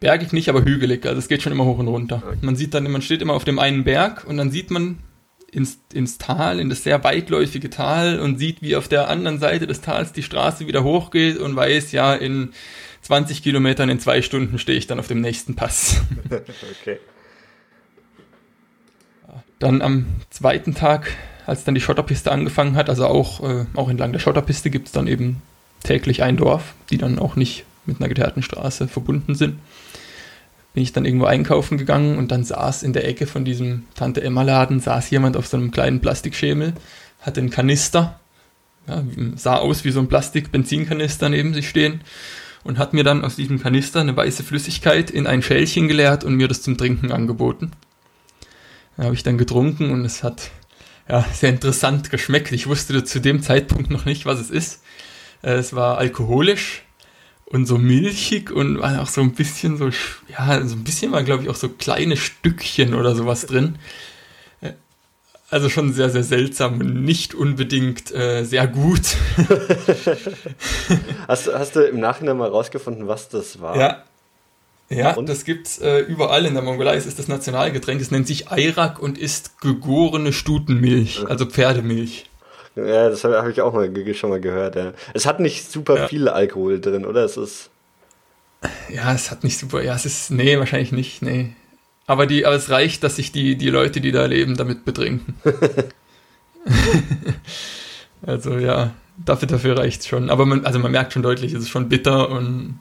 Bergig 0.00 0.34
nicht, 0.34 0.50
aber 0.50 0.62
hügelig. 0.62 1.06
Also 1.06 1.18
es 1.18 1.28
geht 1.28 1.42
schon 1.42 1.52
immer 1.52 1.64
hoch 1.64 1.78
und 1.78 1.88
runter. 1.88 2.22
Okay. 2.26 2.36
Man 2.42 2.56
sieht 2.56 2.74
dann, 2.74 2.90
man 2.90 3.00
steht 3.00 3.22
immer 3.22 3.32
auf 3.32 3.44
dem 3.44 3.58
einen 3.58 3.84
Berg 3.84 4.26
und 4.26 4.36
dann 4.36 4.50
sieht 4.50 4.70
man 4.70 4.98
ins, 5.50 5.78
ins 5.94 6.18
Tal, 6.18 6.60
in 6.60 6.68
das 6.68 6.84
sehr 6.84 7.02
weitläufige 7.04 7.70
Tal 7.70 8.20
und 8.20 8.38
sieht, 8.38 8.60
wie 8.60 8.76
auf 8.76 8.88
der 8.88 9.08
anderen 9.08 9.38
Seite 9.38 9.66
des 9.66 9.80
Tals 9.80 10.12
die 10.12 10.22
Straße 10.22 10.66
wieder 10.66 10.84
hochgeht 10.84 11.38
und 11.38 11.56
weiß, 11.56 11.92
ja, 11.92 12.14
in 12.14 12.52
20 13.06 13.42
Kilometern, 13.42 13.88
in 13.88 14.00
zwei 14.00 14.20
Stunden 14.20 14.58
stehe 14.58 14.76
ich 14.76 14.88
dann 14.88 14.98
auf 14.98 15.06
dem 15.06 15.20
nächsten 15.20 15.54
Pass. 15.54 16.02
okay. 16.80 16.98
Dann 19.60 19.80
am 19.80 20.06
zweiten 20.30 20.74
Tag, 20.74 21.12
als 21.46 21.62
dann 21.62 21.76
die 21.76 21.80
Schotterpiste 21.80 22.32
angefangen 22.32 22.74
hat, 22.74 22.90
also 22.90 23.06
auch, 23.06 23.48
äh, 23.48 23.66
auch 23.74 23.88
entlang 23.88 24.12
der 24.12 24.18
Schotterpiste 24.18 24.70
gibt 24.70 24.88
es 24.88 24.92
dann 24.92 25.06
eben 25.06 25.40
täglich 25.84 26.24
ein 26.24 26.36
Dorf, 26.36 26.74
die 26.90 26.98
dann 26.98 27.20
auch 27.20 27.36
nicht 27.36 27.64
mit 27.86 28.00
einer 28.00 28.08
geteerten 28.08 28.42
Straße 28.42 28.88
verbunden 28.88 29.36
sind 29.36 29.58
bin 30.74 30.82
ich 30.82 30.92
dann 30.92 31.06
irgendwo 31.06 31.24
einkaufen 31.24 31.78
gegangen 31.78 32.18
und 32.18 32.30
dann 32.30 32.44
saß 32.44 32.82
in 32.82 32.92
der 32.92 33.08
Ecke 33.08 33.26
von 33.26 33.46
diesem 33.46 33.84
Tante 33.94 34.22
Emma 34.22 34.42
Laden, 34.42 34.78
saß 34.78 35.08
jemand 35.08 35.38
auf 35.38 35.46
so 35.46 35.56
einem 35.56 35.70
kleinen 35.70 36.02
Plastikschemel, 36.02 36.74
hatte 37.22 37.40
einen 37.40 37.48
Kanister, 37.48 38.20
ja, 38.86 39.02
sah 39.36 39.56
aus 39.56 39.86
wie 39.86 39.90
so 39.90 40.00
ein 40.00 40.08
Plastik-Benzinkanister 40.08 41.30
neben 41.30 41.54
sich 41.54 41.66
stehen 41.70 42.02
und 42.66 42.78
hat 42.78 42.92
mir 42.92 43.04
dann 43.04 43.24
aus 43.24 43.36
diesem 43.36 43.60
Kanister 43.60 44.00
eine 44.00 44.16
weiße 44.16 44.42
Flüssigkeit 44.42 45.10
in 45.10 45.26
ein 45.26 45.42
Schälchen 45.42 45.88
geleert 45.88 46.24
und 46.24 46.34
mir 46.34 46.48
das 46.48 46.62
zum 46.62 46.76
Trinken 46.76 47.12
angeboten. 47.12 47.72
Da 48.96 49.04
habe 49.04 49.14
ich 49.14 49.22
dann 49.22 49.38
getrunken 49.38 49.90
und 49.90 50.04
es 50.04 50.22
hat 50.22 50.50
ja, 51.08 51.24
sehr 51.32 51.50
interessant 51.50 52.10
geschmeckt. 52.10 52.52
Ich 52.52 52.66
wusste 52.66 53.04
zu 53.04 53.20
dem 53.20 53.42
Zeitpunkt 53.42 53.90
noch 53.90 54.04
nicht, 54.04 54.26
was 54.26 54.40
es 54.40 54.50
ist. 54.50 54.82
Äh, 55.42 55.52
es 55.54 55.74
war 55.74 55.98
alkoholisch, 55.98 56.82
und 57.46 57.66
so 57.66 57.78
milchig 57.78 58.50
und 58.50 58.80
war 58.80 59.00
auch 59.00 59.08
so 59.08 59.20
ein 59.20 59.32
bisschen 59.32 59.76
so, 59.76 59.90
ja, 60.28 60.66
so 60.66 60.74
ein 60.74 60.84
bisschen 60.84 61.12
war, 61.12 61.22
glaube 61.22 61.44
ich, 61.44 61.48
auch 61.48 61.54
so 61.54 61.68
kleine 61.68 62.16
Stückchen 62.16 62.94
oder 62.94 63.14
sowas 63.14 63.46
drin. 63.46 63.78
Also 65.48 65.68
schon 65.68 65.92
sehr, 65.92 66.10
sehr 66.10 66.24
seltsam 66.24 66.80
und 66.80 67.04
nicht 67.04 67.34
unbedingt 67.34 68.12
äh, 68.12 68.42
sehr 68.44 68.66
gut. 68.66 69.16
hast, 71.28 71.52
hast 71.52 71.76
du 71.76 71.80
im 71.82 72.00
Nachhinein 72.00 72.36
mal 72.36 72.48
rausgefunden, 72.48 73.06
was 73.06 73.28
das 73.28 73.60
war? 73.60 73.76
Ja. 73.78 74.02
Ja, 74.88 75.14
und 75.14 75.28
das 75.28 75.44
gibt's 75.44 75.78
äh, 75.78 75.98
überall 75.98 76.46
in 76.46 76.54
der 76.54 76.62
Mongolei. 76.62 76.94
Es 76.94 77.06
ist 77.06 77.18
das 77.18 77.26
Nationalgetränk. 77.26 78.00
Es 78.00 78.12
nennt 78.12 78.28
sich 78.28 78.52
Ayrak 78.52 79.00
und 79.00 79.18
ist 79.18 79.60
gegorene 79.60 80.32
Stutenmilch, 80.32 81.24
also 81.28 81.44
Pferdemilch. 81.44 82.30
Ja, 82.76 83.08
das 83.08 83.24
habe 83.24 83.38
hab 83.38 83.48
ich 83.48 83.60
auch 83.62 83.72
mal, 83.72 83.90
schon 84.14 84.30
mal 84.30 84.40
gehört, 84.40 84.76
ja. 84.76 84.92
Es 85.14 85.26
hat 85.26 85.40
nicht 85.40 85.70
super 85.70 85.96
ja. 85.96 86.08
viel 86.08 86.28
Alkohol 86.28 86.80
drin, 86.80 87.04
oder? 87.04 87.24
Es 87.24 87.36
ist. 87.36 87.70
Ja, 88.88 89.12
es 89.12 89.30
hat 89.30 89.42
nicht 89.42 89.58
super. 89.58 89.82
Ja, 89.82 89.94
es 89.94 90.06
ist. 90.06 90.30
Nee, 90.30 90.58
wahrscheinlich 90.58 90.92
nicht, 90.92 91.22
nee. 91.22 91.52
Aber, 92.06 92.26
die, 92.26 92.46
aber 92.46 92.54
es 92.54 92.70
reicht, 92.70 93.02
dass 93.02 93.16
sich 93.16 93.32
die, 93.32 93.56
die 93.56 93.70
Leute, 93.70 94.00
die 94.00 94.12
da 94.12 94.26
leben, 94.26 94.56
damit 94.56 94.84
betrinken. 94.84 95.34
also 98.26 98.58
ja, 98.58 98.92
dafür, 99.24 99.48
dafür 99.48 99.78
reicht 99.78 100.02
es 100.02 100.06
schon. 100.06 100.30
Aber 100.30 100.46
man, 100.46 100.64
also 100.64 100.78
man 100.78 100.92
merkt 100.92 101.12
schon 101.12 101.22
deutlich, 101.22 101.52
es 101.52 101.62
ist 101.62 101.68
schon 101.68 101.88
bitter 101.88 102.30
und. 102.30 102.78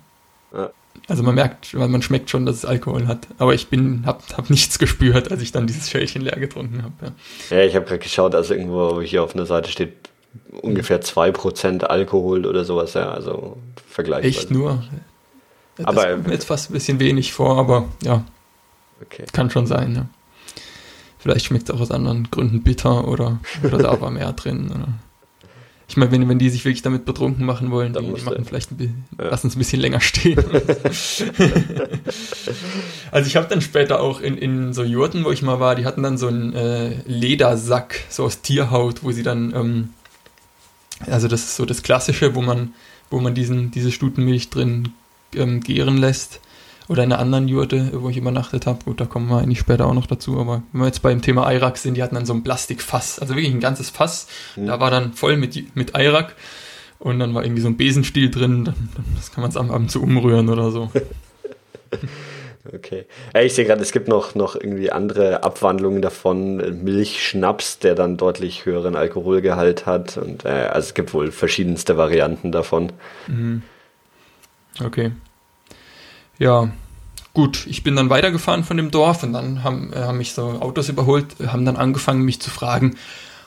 Ja. 0.53 0.69
also 1.07 1.23
man 1.23 1.35
merkt, 1.35 1.73
man 1.73 2.01
schmeckt 2.01 2.29
schon, 2.29 2.45
dass 2.45 2.57
es 2.57 2.65
Alkohol 2.65 3.07
hat. 3.07 3.27
Aber 3.39 3.55
ich 3.55 3.67
bin, 3.67 4.03
hab, 4.05 4.37
hab 4.37 4.49
nichts 4.49 4.77
gespürt, 4.79 5.31
als 5.31 5.41
ich 5.41 5.51
dann 5.51 5.65
dieses 5.65 5.89
Schälchen 5.89 6.21
leer 6.21 6.39
getrunken 6.39 6.83
habe. 6.83 7.13
Ja. 7.49 7.57
ja, 7.57 7.65
ich 7.65 7.75
habe 7.75 7.85
gerade 7.85 7.99
geschaut, 7.99 8.35
also 8.35 8.53
irgendwo 8.53 9.01
hier 9.01 9.23
auf 9.23 9.33
einer 9.33 9.47
Seite 9.47 9.71
steht 9.71 9.93
ungefähr 10.61 11.01
2% 11.01 11.83
Alkohol 11.83 12.45
oder 12.45 12.63
sowas, 12.63 12.93
ja, 12.93 13.09
also 13.09 13.57
vergleichbar. 13.87 14.29
Echt 14.29 14.51
nur? 14.51 14.83
Das 15.77 15.87
aber 15.87 16.05
kommt 16.05 16.27
mir 16.27 16.33
jetzt 16.33 16.45
fast 16.45 16.69
ein 16.69 16.73
bisschen 16.73 16.99
wenig 16.99 17.33
vor, 17.33 17.57
aber 17.57 17.89
ja. 18.03 18.23
Okay. 19.01 19.25
Kann 19.31 19.49
schon 19.49 19.67
sein, 19.67 19.95
ja. 19.95 20.05
Vielleicht 21.19 21.45
schmeckt 21.45 21.69
es 21.69 21.75
auch 21.75 21.81
aus 21.81 21.91
anderen 21.91 22.29
Gründen 22.29 22.61
bitter 22.61 23.07
oder, 23.07 23.39
oder 23.63 23.77
da 23.79 23.99
war 23.99 24.11
mehr 24.11 24.31
drin. 24.33 24.69
Oder. 24.69 24.89
Ich 25.87 25.97
meine, 25.97 26.11
wenn, 26.11 26.27
wenn 26.29 26.39
die 26.39 26.49
sich 26.49 26.65
wirklich 26.65 26.81
damit 26.81 27.05
betrunken 27.05 27.45
machen 27.45 27.69
wollen, 27.71 27.93
dann 27.93 28.05
die, 28.05 28.13
die 28.13 28.21
machen 28.21 28.45
vielleicht 28.45 28.71
ein 28.71 28.77
bisschen, 28.77 29.05
ja. 29.19 29.25
lassen 29.29 29.47
es 29.47 29.55
ein 29.55 29.59
bisschen 29.59 29.81
länger 29.81 30.01
stehen. 30.01 30.37
also 33.11 33.27
ich 33.27 33.35
habe 33.35 33.47
dann 33.47 33.61
später 33.61 34.01
auch 34.01 34.19
in, 34.19 34.37
in 34.37 34.73
so 34.73 34.83
Jurten, 34.83 35.25
wo 35.25 35.31
ich 35.31 35.41
mal 35.41 35.59
war, 35.59 35.75
die 35.75 35.85
hatten 35.85 36.01
dann 36.01 36.17
so 36.17 36.27
einen 36.27 36.53
äh, 36.53 36.95
Ledersack, 37.05 38.01
so 38.09 38.23
aus 38.23 38.41
Tierhaut, 38.41 39.03
wo 39.03 39.11
sie 39.11 39.23
dann, 39.23 39.53
ähm, 39.55 39.89
also 41.07 41.27
das 41.27 41.43
ist 41.43 41.55
so 41.55 41.65
das 41.65 41.83
Klassische, 41.83 42.35
wo 42.35 42.41
man, 42.41 42.73
wo 43.11 43.19
man 43.19 43.35
diesen, 43.35 43.69
diese 43.69 43.91
Stutenmilch 43.91 44.49
drin 44.49 44.89
ähm, 45.35 45.61
gären 45.61 45.97
lässt. 45.97 46.39
Oder 46.87 47.03
in 47.03 47.11
einer 47.11 47.21
anderen 47.21 47.47
Jurte, 47.47 47.91
wo 47.93 48.09
ich 48.09 48.17
übernachtet 48.17 48.67
habe. 48.67 48.83
Gut, 48.85 49.01
da 49.01 49.05
kommen 49.05 49.27
wir 49.27 49.39
eigentlich 49.39 49.59
später 49.59 49.87
auch 49.87 49.93
noch 49.93 50.05
dazu. 50.05 50.39
Aber 50.39 50.61
wenn 50.71 50.81
wir 50.81 50.87
jetzt 50.87 51.01
beim 51.01 51.21
Thema 51.21 51.47
Eirak 51.47 51.77
sind, 51.77 51.95
die 51.95 52.03
hatten 52.03 52.15
dann 52.15 52.27
so 52.27 52.33
ein 52.33 52.43
Plastikfass. 52.43 53.19
Also 53.19 53.35
wirklich 53.35 53.53
ein 53.53 53.59
ganzes 53.59 53.89
Fass. 53.89 54.27
Mhm. 54.55 54.67
Da 54.67 54.79
war 54.79 54.91
dann 54.91 55.13
voll 55.13 55.37
mit, 55.37 55.75
mit 55.75 55.95
Eirak. 55.95 56.35
Und 56.99 57.19
dann 57.19 57.33
war 57.33 57.43
irgendwie 57.43 57.61
so 57.61 57.67
ein 57.67 57.77
Besenstiel 57.77 58.29
drin. 58.29 58.65
Dann, 58.65 58.89
das 59.15 59.31
kann 59.31 59.41
man 59.41 59.49
es 59.49 59.57
am 59.57 59.71
Abend 59.71 59.89
so 59.91 59.99
umrühren 59.99 60.49
oder 60.49 60.71
so. 60.71 60.91
Okay. 62.73 63.05
Ja, 63.33 63.41
ich 63.41 63.53
sehe 63.53 63.65
gerade, 63.65 63.81
es 63.81 63.91
gibt 63.91 64.07
noch, 64.07 64.33
noch 64.33 64.55
irgendwie 64.55 64.91
andere 64.91 65.43
Abwandlungen 65.43 66.01
davon. 66.01 66.83
Milchschnaps, 66.83 67.79
der 67.79 67.95
dann 67.95 68.17
deutlich 68.17 68.65
höheren 68.65 68.95
Alkoholgehalt 68.95 69.85
hat. 69.85 70.17
Und 70.17 70.45
äh, 70.45 70.49
also 70.49 70.87
es 70.87 70.93
gibt 70.93 71.13
wohl 71.13 71.31
verschiedenste 71.31 71.95
Varianten 71.97 72.51
davon. 72.51 72.91
Mhm. 73.27 73.61
Okay. 74.83 75.11
Ja, 76.37 76.69
gut, 77.33 77.65
ich 77.67 77.83
bin 77.83 77.95
dann 77.95 78.09
weitergefahren 78.09 78.63
von 78.63 78.77
dem 78.77 78.91
Dorf 78.91 79.23
und 79.23 79.33
dann 79.33 79.63
haben, 79.63 79.93
äh, 79.93 79.97
haben 79.97 80.17
mich 80.17 80.33
so 80.33 80.43
Autos 80.59 80.89
überholt, 80.89 81.27
haben 81.47 81.65
dann 81.65 81.77
angefangen, 81.77 82.23
mich 82.23 82.41
zu 82.41 82.49
fragen, 82.49 82.95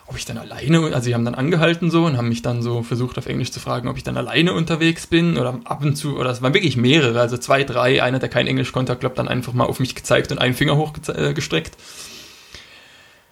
ob 0.07 0.17
ich 0.17 0.25
dann 0.25 0.39
alleine, 0.39 0.81
also 0.81 1.01
sie 1.01 1.15
haben 1.15 1.27
dann 1.27 1.35
angehalten 1.35 1.91
so 1.91 2.07
und 2.07 2.17
haben 2.17 2.31
mich 2.31 2.41
dann 2.41 2.63
so 2.63 2.83
versucht 2.83 3.19
auf 3.19 3.27
Englisch 3.27 3.51
zu 3.51 3.61
fragen, 3.61 3.89
ob 3.89 3.99
ich 3.99 4.05
dann 4.05 4.17
alleine 4.17 4.55
unterwegs 4.55 5.07
bin 5.07 5.37
oder 5.37 5.61
ab 5.65 5.85
und 5.85 5.97
zu, 5.97 6.17
oder 6.17 6.31
es 6.31 6.41
waren 6.41 6.55
wirklich 6.55 6.79
mehrere, 6.79 7.21
also 7.21 7.37
zwei, 7.37 7.63
drei, 7.63 8.03
einer, 8.03 8.19
der 8.19 8.31
kein 8.31 8.47
Englisch 8.47 8.73
konnte, 8.73 8.93
hat, 8.93 9.01
glaube 9.01 9.17
dann 9.17 9.29
einfach 9.29 9.53
mal 9.53 9.67
auf 9.67 9.81
mich 9.81 9.95
gezeigt 9.95 10.33
und 10.33 10.39
einen 10.39 10.55
Finger 10.55 10.77
hochgestreckt. 10.77 11.75
Äh, 11.75 11.79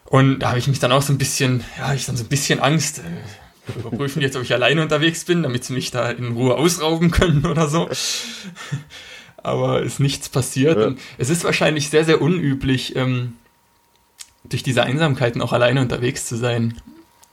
und 0.08 0.40
da 0.40 0.50
habe 0.50 0.58
ich 0.58 0.68
mich 0.68 0.78
dann 0.78 0.92
auch 0.92 1.02
so 1.02 1.14
ein 1.14 1.18
bisschen, 1.18 1.64
ja, 1.78 1.94
ich 1.94 2.04
dann 2.04 2.16
so 2.16 2.24
ein 2.24 2.28
bisschen 2.28 2.60
Angst, 2.60 2.98
äh, 2.98 3.78
überprüfen 3.78 4.20
jetzt, 4.20 4.36
ob 4.36 4.42
ich 4.42 4.52
alleine 4.52 4.82
unterwegs 4.82 5.24
bin, 5.24 5.42
damit 5.42 5.64
sie 5.64 5.72
mich 5.72 5.90
da 5.90 6.10
in 6.10 6.32
Ruhe 6.32 6.56
ausrauben 6.56 7.10
können 7.10 7.46
oder 7.46 7.68
so 7.68 7.88
aber 9.46 9.82
ist 9.82 10.00
nichts 10.00 10.28
passiert. 10.28 10.78
Ja. 10.78 10.94
Es 11.18 11.30
ist 11.30 11.44
wahrscheinlich 11.44 11.88
sehr, 11.88 12.04
sehr 12.04 12.20
unüblich, 12.20 12.96
ähm, 12.96 13.34
durch 14.44 14.62
diese 14.62 14.82
Einsamkeiten 14.82 15.40
auch 15.40 15.52
alleine 15.52 15.80
unterwegs 15.80 16.26
zu 16.26 16.36
sein. 16.36 16.80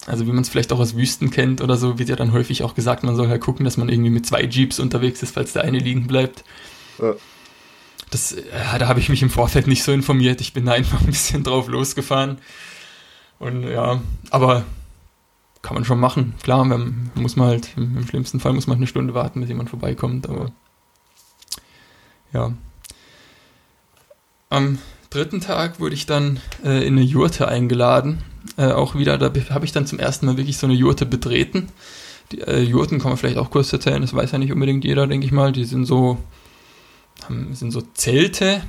Also 0.06 0.28
wie 0.28 0.32
man 0.32 0.42
es 0.42 0.50
vielleicht 0.50 0.72
auch 0.74 0.80
aus 0.80 0.96
Wüsten 0.96 1.32
kennt 1.32 1.62
oder 1.62 1.78
so, 1.78 1.98
wird 1.98 2.10
ja 2.10 2.16
dann 2.16 2.34
häufig 2.34 2.64
auch 2.64 2.76
gesagt, 2.76 3.04
man 3.04 3.16
soll 3.16 3.30
halt 3.30 3.42
gucken, 3.42 3.66
dass 3.66 3.78
man 3.78 3.90
irgendwie 3.90 4.10
mit 4.10 4.26
zwei 4.26 4.44
Jeeps 4.44 4.80
unterwegs 4.80 5.24
ist, 5.24 5.34
falls 5.34 5.54
der 5.54 5.64
eine 5.64 5.80
liegen 5.80 6.08
bleibt. 6.08 6.44
Ja. 7.00 7.14
Das, 8.12 8.34
äh, 8.34 8.44
da 8.78 8.88
habe 8.88 9.00
ich 9.00 9.10
mich 9.10 9.22
im 9.22 9.30
Vorfeld 9.30 9.66
nicht 9.66 9.84
so 9.84 9.92
informiert. 9.92 10.42
Ich 10.42 10.54
bin 10.54 10.66
da 10.66 10.72
einfach 10.74 11.02
ein 11.02 11.08
bisschen 11.08 11.44
drauf 11.44 11.68
losgefahren. 11.68 12.38
Und 13.40 13.64
ja, 13.64 14.02
aber 14.30 14.66
kann 15.62 15.76
man 15.76 15.86
schon 15.86 16.00
machen. 16.00 16.36
Klar, 16.44 16.66
man, 16.66 17.12
muss 17.16 17.36
man 17.36 17.48
halt, 17.48 17.70
im, 17.76 17.98
im 17.98 18.08
schlimmsten 18.08 18.40
Fall 18.40 18.54
muss 18.54 18.68
man 18.68 18.78
eine 18.78 18.88
Stunde 18.88 19.14
warten, 19.14 19.40
bis 19.40 19.50
jemand 19.50 19.70
vorbeikommt, 19.70 20.30
aber 20.30 20.52
ja. 22.34 22.54
Am 24.50 24.80
dritten 25.10 25.42
Tag 25.42 25.80
wurde 25.80 25.96
ich 25.96 26.06
dann 26.06 26.40
äh, 26.64 26.86
in 26.86 26.94
eine 26.94 27.02
Jurte 27.02 27.48
eingeladen. 27.48 28.24
Äh, 28.58 28.72
auch 28.72 28.96
wieder, 28.96 29.18
da 29.18 29.32
habe 29.50 29.66
ich 29.66 29.72
dann 29.72 29.88
zum 29.88 30.00
ersten 30.00 30.26
Mal 30.26 30.38
wirklich 30.38 30.58
so 30.58 30.68
eine 30.68 30.76
Jurte 30.76 31.06
betreten. 31.06 31.70
Die 32.32 32.42
äh, 32.42 32.62
Jurten 32.62 33.00
kann 33.00 33.10
man 33.10 33.18
vielleicht 33.18 33.38
auch 33.38 33.52
kurz 33.52 33.72
erzählen, 33.74 34.02
das 34.02 34.14
weiß 34.14 34.32
ja 34.32 34.38
nicht 34.38 34.52
unbedingt 34.52 34.84
jeder, 34.84 35.08
denke 35.08 35.26
ich 35.26 35.32
mal. 35.32 35.52
Die 35.52 35.66
sind 35.66 35.86
so, 35.86 36.18
haben, 37.24 37.56
sind 37.56 37.72
so 37.72 37.82
Zelte, 37.94 38.64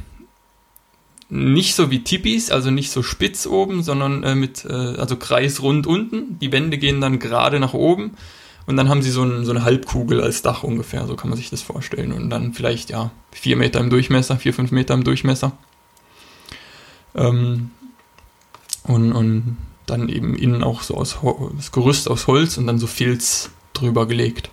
nicht 1.29 1.75
so 1.75 1.91
wie 1.91 2.05
Tipis, 2.05 2.51
also 2.51 2.71
nicht 2.71 2.91
so 2.91 3.03
spitz 3.03 3.47
oben, 3.47 3.83
sondern 3.83 4.23
äh, 4.23 4.35
mit, 4.35 4.65
äh, 4.65 4.73
also 4.73 5.17
kreisrund 5.17 5.87
unten. 5.87 6.39
Die 6.39 6.53
Wände 6.53 6.79
gehen 6.79 7.01
dann 7.01 7.19
gerade 7.19 7.61
nach 7.61 7.75
oben 7.75 8.13
und 8.67 8.77
dann 8.77 8.89
haben 8.89 9.03
sie 9.03 9.11
so, 9.11 9.23
ein, 9.23 9.45
so, 9.45 9.51
eine 9.51 9.65
Halbkugel 9.65 10.21
als 10.21 10.43
Dach 10.43 10.63
ungefähr, 10.63 11.07
so 11.07 11.17
kann 11.17 11.29
man 11.29 11.37
sich 11.37 11.51
das 11.51 11.63
vorstellen. 11.63 12.13
Und 12.13 12.31
dann 12.31 12.55
vielleicht, 12.55 12.91
ja, 12.91 13.11
vier 13.31 13.57
Meter 13.57 13.81
im 13.81 13.91
Durchmesser, 13.91 14.37
vier, 14.37 14.55
fünf 14.55 14.71
Meter 14.71 14.95
im 14.95 15.05
Durchmesser. 15.05 15.53
Ähm, 17.15 17.71
und, 18.85 19.13
und 19.13 19.59
dann 19.87 20.09
eben 20.09 20.35
innen 20.35 20.63
auch 20.63 20.83
so 20.83 20.95
aus 20.95 21.19
das 21.57 21.73
Gerüst 21.73 22.09
aus 22.09 22.27
Holz 22.27 22.57
und 22.57 22.67
dann 22.67 22.79
so 22.79 22.87
Filz 22.87 23.51
drüber 23.75 24.07
gelegt. 24.07 24.51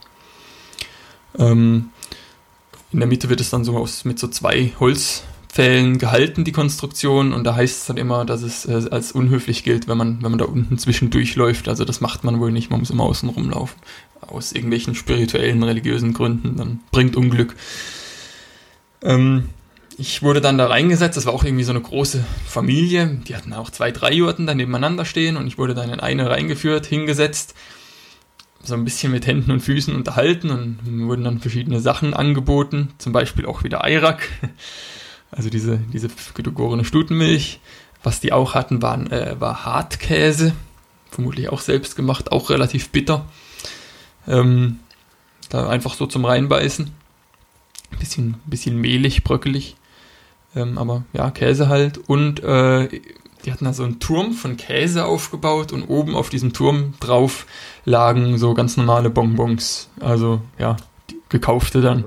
Ähm, 1.38 1.90
in 2.92 3.00
der 3.00 3.08
Mitte 3.08 3.30
wird 3.30 3.40
es 3.40 3.50
dann 3.50 3.64
so 3.64 3.78
aus, 3.78 4.04
mit 4.04 4.20
so 4.20 4.28
zwei 4.28 4.74
Holz, 4.80 5.24
Fällen 5.54 5.98
gehalten, 5.98 6.46
die 6.46 6.54
Konstruktion, 6.54 7.34
und 7.34 7.44
da 7.44 7.56
heißt 7.56 7.82
es 7.82 7.86
dann 7.88 7.98
immer, 7.98 8.24
dass 8.24 8.42
es 8.42 8.66
äh, 8.66 8.88
als 8.90 9.12
unhöflich 9.12 9.66
gilt, 9.66 9.90
wenn 9.90 9.98
man, 9.98 10.24
wenn 10.24 10.32
man 10.32 10.40
da 10.40 10.46
unten 10.46 10.78
zwischendurch 10.78 11.36
läuft. 11.36 11.68
Also 11.68 11.84
das 11.84 12.00
macht 12.00 12.24
man 12.24 12.40
wohl 12.40 12.54
nicht, 12.54 12.70
man 12.70 12.80
muss 12.80 12.90
immer 12.90 13.04
außen 13.04 13.28
rumlaufen. 13.28 13.78
Aus 14.22 14.54
irgendwelchen 14.54 14.96
spirituellen, 14.96 15.62
religiösen 15.62 16.14
Gründen, 16.14 16.56
dann 16.56 16.80
bringt 16.92 17.18
Unglück. 17.18 17.58
Ähm, 19.04 19.50
ich 19.98 20.24
wurde 20.24 20.40
dann 20.40 20.58
da 20.58 20.68
reingesetzt, 20.68 21.18
das 21.18 21.26
war 21.26 21.34
auch 21.34 21.44
irgendwie 21.44 21.66
so 21.66 21.74
eine 21.74 21.82
große 21.82 22.24
Familie, 22.48 23.20
die 23.28 23.36
hatten 23.36 23.52
auch 23.52 23.72
zwei, 23.72 23.92
drei 23.92 24.14
Jurten 24.14 24.48
da 24.48 24.56
nebeneinander 24.56 25.04
stehen. 25.04 25.36
Und 25.36 25.48
ich 25.48 25.58
wurde 25.58 25.74
dann 25.74 25.90
in 25.90 26.00
eine 26.00 26.30
reingeführt, 26.30 26.86
hingesetzt, 26.86 27.56
so 28.64 28.74
ein 28.74 28.86
bisschen 28.86 29.12
mit 29.12 29.28
Händen 29.28 29.52
und 29.52 29.60
Füßen 29.60 29.94
unterhalten. 29.94 30.50
Und 30.50 30.80
wurden 31.10 31.26
dann 31.26 31.40
verschiedene 31.40 31.82
Sachen 31.82 32.14
angeboten, 32.14 32.94
zum 33.00 33.12
Beispiel 33.12 33.46
auch 33.46 33.66
wieder 33.66 33.84
Eirak 33.84 34.30
also 35.32 35.50
diese, 35.50 35.78
diese 35.78 36.10
gegorene 36.36 36.86
Stutenmilch. 36.86 37.60
Was 38.04 38.20
die 38.20 38.34
auch 38.34 38.56
hatten, 38.56 38.82
waren, 38.82 39.12
äh, 39.12 39.36
war 39.40 39.64
Hartkäse, 39.64 40.54
vermutlich 41.10 41.50
auch 41.50 41.62
selbst 41.62 41.96
gemacht, 41.96 42.32
auch 42.32 42.50
relativ 42.50 42.90
bitter. 42.90 43.26
Ähm, 44.28 44.80
da 45.50 45.70
einfach 45.70 45.94
so 45.94 46.08
zum 46.08 46.26
Reinbeißen. 46.26 46.92
Bisschen, 48.00 48.36
bisschen 48.46 48.80
mehlig, 48.80 49.24
bröckelig. 49.24 49.76
Ähm, 50.56 50.78
aber 50.78 51.04
ja, 51.14 51.30
Käse 51.30 51.70
halt. 51.70 52.00
Und 52.10 52.42
äh, 52.44 52.90
die 53.46 53.52
hatten 53.52 53.66
da 53.66 53.74
so 53.74 53.84
einen 53.84 54.00
Turm 54.00 54.34
von 54.34 54.58
Käse 54.58 55.06
aufgebaut 55.06 55.72
und 55.72 55.84
oben 55.84 56.16
auf 56.16 56.30
diesem 56.30 56.54
Turm 56.54 56.96
drauf 57.00 57.46
lagen 57.86 58.38
so 58.38 58.54
ganz 58.56 58.78
normale 58.78 59.10
Bonbons. 59.10 59.90
Also 60.00 60.42
ja, 60.58 60.78
gekaufte 61.30 61.82
dann, 61.82 62.06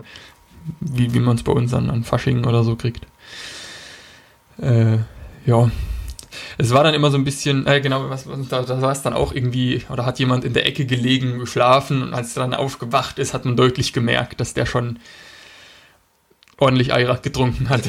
wie, 0.81 1.15
wie 1.15 1.21
man 1.21 1.37
es 1.37 1.45
bei 1.45 1.53
uns 1.53 1.73
an, 1.73 1.91
an 1.91 2.03
Fasching 2.03 2.47
oder 2.47 2.65
so 2.65 2.75
kriegt 2.75 3.07
äh, 4.61 4.99
ja, 5.47 5.71
es 6.59 6.73
war 6.73 6.85
dann 6.85 6.95
immer 6.95 7.11
so 7.11 7.19
ein 7.19 7.25
bisschen, 7.25 7.67
äh, 7.67 7.81
genau, 7.81 8.09
was, 8.11 8.27
da, 8.49 8.63
da 8.63 8.81
war 8.81 8.93
es 8.93 9.03
dann 9.03 9.15
auch 9.15 9.33
irgendwie, 9.33 9.83
oder 9.91 10.07
hat 10.07 10.19
jemand 10.19 10.45
in 10.45 10.53
der 10.53 10.67
Ecke 10.67 10.87
gelegen, 10.87 11.39
geschlafen 11.39 12.03
und 12.03 12.15
als 12.15 12.37
er 12.37 12.43
dann 12.43 12.55
aufgewacht 12.55 13.19
ist, 13.19 13.35
hat 13.35 13.45
man 13.45 13.57
deutlich 13.57 13.93
gemerkt, 13.93 14.41
dass 14.41 14.55
der 14.55 14.67
schon 14.67 14.99
ordentlich 16.59 16.93
Eirak 16.93 17.23
getrunken 17.23 17.69
hat. 17.69 17.89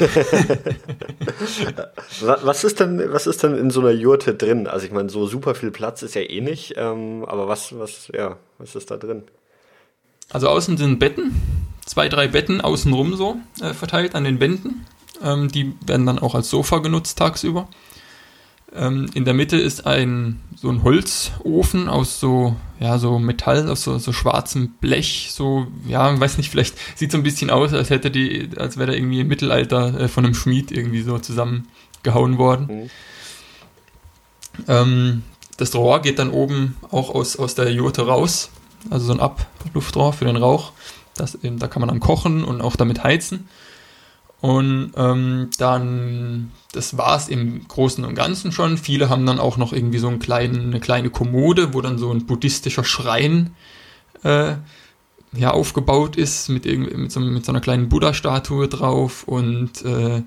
was 2.20 2.64
ist 2.64 2.80
denn, 2.80 3.12
was 3.12 3.26
ist 3.28 3.42
denn 3.42 3.56
in 3.56 3.70
so 3.70 3.80
einer 3.80 3.92
Jurte 3.92 4.34
drin? 4.34 4.66
Also 4.66 4.86
ich 4.86 4.92
meine, 4.92 5.08
so 5.08 5.26
super 5.26 5.54
viel 5.54 5.70
Platz 5.70 6.02
ist 6.02 6.14
ja 6.14 6.22
eh 6.22 6.40
nicht, 6.40 6.74
ähm, 6.76 7.24
aber 7.26 7.46
was, 7.48 7.78
was, 7.78 8.10
ja, 8.12 8.36
was 8.58 8.74
ist 8.74 8.90
da 8.90 8.96
drin? 8.96 9.22
Also 10.30 10.48
außen 10.48 10.76
sind 10.76 10.98
Betten, 10.98 11.32
zwei, 11.84 12.08
drei 12.08 12.26
Betten 12.26 12.60
außenrum 12.60 13.14
so 13.14 13.36
äh, 13.60 13.72
verteilt 13.72 14.16
an 14.16 14.24
den 14.24 14.40
Wänden. 14.40 14.84
Ähm, 15.22 15.50
die 15.50 15.74
werden 15.86 16.06
dann 16.06 16.18
auch 16.18 16.34
als 16.34 16.50
Sofa 16.50 16.78
genutzt 16.78 17.18
tagsüber. 17.18 17.68
Ähm, 18.74 19.08
in 19.14 19.24
der 19.24 19.34
Mitte 19.34 19.56
ist 19.56 19.86
ein 19.86 20.40
so 20.56 20.70
ein 20.70 20.82
Holzofen 20.82 21.88
aus 21.88 22.18
so 22.18 22.56
ja 22.80 22.98
so 22.98 23.18
Metall 23.18 23.68
aus 23.68 23.82
so, 23.82 23.98
so 23.98 24.12
schwarzem 24.12 24.70
Blech 24.80 25.28
so 25.32 25.66
ja 25.86 26.18
weiß 26.18 26.38
nicht 26.38 26.50
vielleicht 26.50 26.76
sieht 26.94 27.12
so 27.12 27.18
ein 27.18 27.22
bisschen 27.22 27.50
aus 27.50 27.74
als 27.74 27.90
hätte 27.90 28.10
die 28.10 28.48
als 28.56 28.78
wäre 28.78 28.90
da 28.90 28.96
irgendwie 28.96 29.20
im 29.20 29.28
Mittelalter 29.28 30.00
äh, 30.00 30.08
von 30.08 30.24
einem 30.24 30.34
Schmied 30.34 30.72
irgendwie 30.72 31.02
so 31.02 31.18
zusammengehauen 31.18 32.38
worden 32.38 32.66
mhm. 32.66 32.90
ähm, 34.66 35.22
das 35.58 35.74
Rohr 35.74 36.00
geht 36.00 36.18
dann 36.18 36.30
oben 36.30 36.76
auch 36.90 37.14
aus 37.14 37.36
aus 37.36 37.54
der 37.54 37.70
Jurte 37.70 38.06
raus 38.06 38.50
also 38.90 39.06
so 39.06 39.12
ein 39.12 39.20
Abluftrohr 39.20 40.12
für 40.12 40.24
den 40.24 40.36
Rauch 40.36 40.72
Das 41.14 41.34
eben, 41.36 41.58
da 41.58 41.66
kann 41.68 41.80
man 41.80 41.88
dann 41.88 42.00
kochen 42.00 42.44
und 42.44 42.60
auch 42.60 42.76
damit 42.76 43.02
heizen. 43.02 43.48
Und 44.40 44.92
ähm, 44.96 45.50
dann, 45.58 46.52
das 46.72 46.98
war 46.98 47.16
es 47.16 47.28
im 47.28 47.66
Großen 47.66 48.04
und 48.04 48.14
Ganzen 48.14 48.52
schon. 48.52 48.76
Viele 48.76 49.08
haben 49.08 49.24
dann 49.26 49.40
auch 49.40 49.56
noch 49.56 49.72
irgendwie 49.72 49.98
so 49.98 50.08
einen 50.08 50.18
kleinen, 50.18 50.66
eine 50.66 50.80
kleine 50.80 51.10
Kommode, 51.10 51.72
wo 51.72 51.80
dann 51.80 51.98
so 51.98 52.12
ein 52.12 52.26
buddhistischer 52.26 52.84
Schrein 52.84 53.54
äh, 54.22 54.56
ja, 55.32 55.50
aufgebaut 55.50 56.16
ist, 56.16 56.48
mit, 56.48 56.64
mit, 56.64 57.12
so, 57.12 57.20
mit 57.20 57.44
so 57.44 57.52
einer 57.52 57.60
kleinen 57.60 57.88
Buddha-Statue 57.88 58.68
drauf 58.68 59.24
und, 59.24 59.84
äh, 59.84 60.22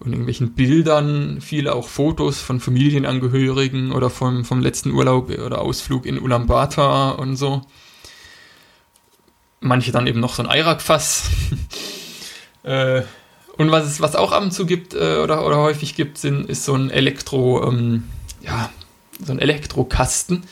und 0.00 0.10
irgendwelchen 0.10 0.52
Bildern, 0.54 1.40
viele 1.40 1.74
auch 1.74 1.88
Fotos 1.88 2.40
von 2.40 2.60
Familienangehörigen 2.60 3.92
oder 3.92 4.10
vom, 4.10 4.44
vom 4.44 4.60
letzten 4.60 4.90
Urlaub 4.90 5.30
oder 5.30 5.60
Ausflug 5.60 6.06
in 6.06 6.20
Ulaanbaatar 6.20 7.18
und 7.18 7.36
so. 7.36 7.62
Manche 9.60 9.92
dann 9.92 10.08
eben 10.08 10.20
noch 10.20 10.34
so 10.34 10.42
ein 10.42 10.50
Eirak-Fass. 10.50 11.30
äh, 12.64 13.02
und 13.58 13.70
was 13.70 13.86
es 13.86 14.00
was 14.00 14.16
auch 14.16 14.32
ab 14.32 14.42
und 14.42 14.52
zu 14.52 14.66
gibt 14.66 14.94
äh, 14.94 15.18
oder, 15.22 15.46
oder 15.46 15.58
häufig 15.58 15.94
gibt, 15.94 16.18
sind, 16.18 16.48
ist 16.48 16.64
so 16.64 16.74
ein 16.74 16.90
Elektro, 16.90 17.68
ähm, 17.68 18.04
ja, 18.42 18.70
so 19.24 19.32
ein 19.32 19.38
Elektrokasten. 19.38 20.44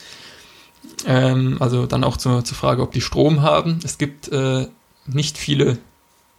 Ähm, 1.05 1.57
also 1.59 1.85
dann 1.85 2.03
auch 2.03 2.17
zur, 2.17 2.43
zur 2.43 2.57
Frage, 2.57 2.81
ob 2.81 2.91
die 2.91 3.01
Strom 3.01 3.41
haben. 3.41 3.79
Es 3.83 3.97
gibt 3.97 4.31
äh, 4.31 4.67
nicht 5.07 5.37
viele 5.37 5.77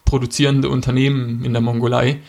produzierende 0.05 0.69
Unternehmen 0.69 1.45
in 1.45 1.53
der 1.53 1.63
Mongolei, 1.63 2.21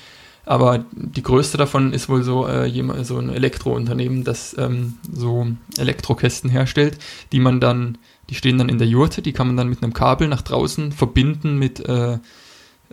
aber 0.46 0.86
die 0.92 1.24
größte 1.24 1.58
davon 1.58 1.94
ist 1.94 2.10
wohl 2.10 2.24
so, 2.24 2.48
äh, 2.48 2.72
so 3.04 3.18
ein 3.18 3.30
Elektrounternehmen, 3.30 4.24
das 4.24 4.56
ähm, 4.58 4.98
so 5.12 5.48
Elektrokästen 5.78 6.50
herstellt, 6.50 6.98
die 7.32 7.40
man 7.40 7.60
dann, 7.60 7.98
die 8.30 8.36
stehen 8.36 8.58
dann 8.58 8.70
in 8.70 8.78
der 8.78 8.88
Jurte, 8.88 9.22
die 9.22 9.34
kann 9.34 9.48
man 9.48 9.58
dann 9.58 9.70
mit 9.70 9.84
einem 9.84 9.94
Kabel 9.94 10.28
nach 10.28 10.42
draußen 10.42 10.92
verbinden 10.92 11.60
mit 11.60 11.88
äh, 11.88 12.18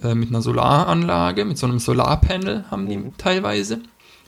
äh, 0.03 0.15
mit 0.15 0.31
einer 0.31 0.43
Solaranlage, 0.43 1.45
mit 1.45 1.59
so 1.59 1.67
einem 1.67 1.79
Solarpanel 1.79 2.65
haben 2.71 2.89
die 2.89 2.97
mhm. 2.97 3.17
teilweise. 3.19 3.81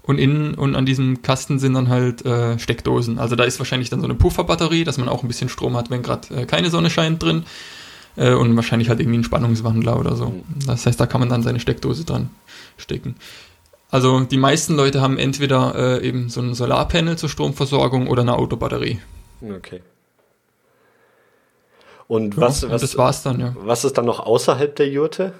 Und 0.04 0.18
innen 0.18 0.54
und 0.54 0.74
an 0.74 0.84
diesem 0.84 1.22
Kasten 1.22 1.58
sind 1.58 1.74
dann 1.74 1.88
halt 1.88 2.26
äh, 2.26 2.58
Steckdosen. 2.58 3.18
Also 3.18 3.36
da 3.36 3.44
ist 3.44 3.60
wahrscheinlich 3.60 3.88
dann 3.88 4.00
so 4.00 4.06
eine 4.06 4.14
Pufferbatterie, 4.14 4.82
dass 4.82 4.98
man 4.98 5.08
auch 5.08 5.22
ein 5.22 5.28
bisschen 5.28 5.48
Strom 5.48 5.76
hat, 5.76 5.90
wenn 5.90 6.02
gerade 6.02 6.34
äh, 6.34 6.44
keine 6.44 6.70
Sonne 6.70 6.90
scheint 6.90 7.22
drin. 7.22 7.44
Äh, 8.16 8.34
und 8.34 8.54
wahrscheinlich 8.56 8.88
halt 8.88 9.00
irgendwie 9.00 9.18
ein 9.18 9.24
Spannungswandler 9.24 9.98
oder 9.98 10.16
so. 10.16 10.26
Mhm. 10.26 10.42
Das 10.66 10.86
heißt, 10.86 11.00
da 11.00 11.06
kann 11.06 11.20
man 11.20 11.28
dann 11.28 11.42
seine 11.42 11.60
Steckdose 11.60 12.04
dran 12.04 12.30
stecken. 12.76 13.14
Also 13.90 14.20
die 14.20 14.38
meisten 14.38 14.74
Leute 14.74 15.00
haben 15.00 15.18
entweder 15.18 16.00
äh, 16.00 16.06
eben 16.06 16.30
so 16.30 16.40
ein 16.40 16.54
Solarpanel 16.54 17.16
zur 17.16 17.28
Stromversorgung 17.28 18.08
oder 18.08 18.22
eine 18.22 18.34
Autobatterie. 18.34 19.00
Okay. 19.42 19.82
Und 22.08 22.36
was, 22.36 22.62
ja, 22.62 22.70
was, 22.70 22.80
das 22.80 22.96
war's 22.96 23.22
dann, 23.22 23.40
ja. 23.40 23.54
was 23.58 23.84
ist 23.84 23.96
dann 23.96 24.04
noch 24.04 24.20
außerhalb 24.20 24.74
der 24.76 24.88
Jurte? 24.88 25.34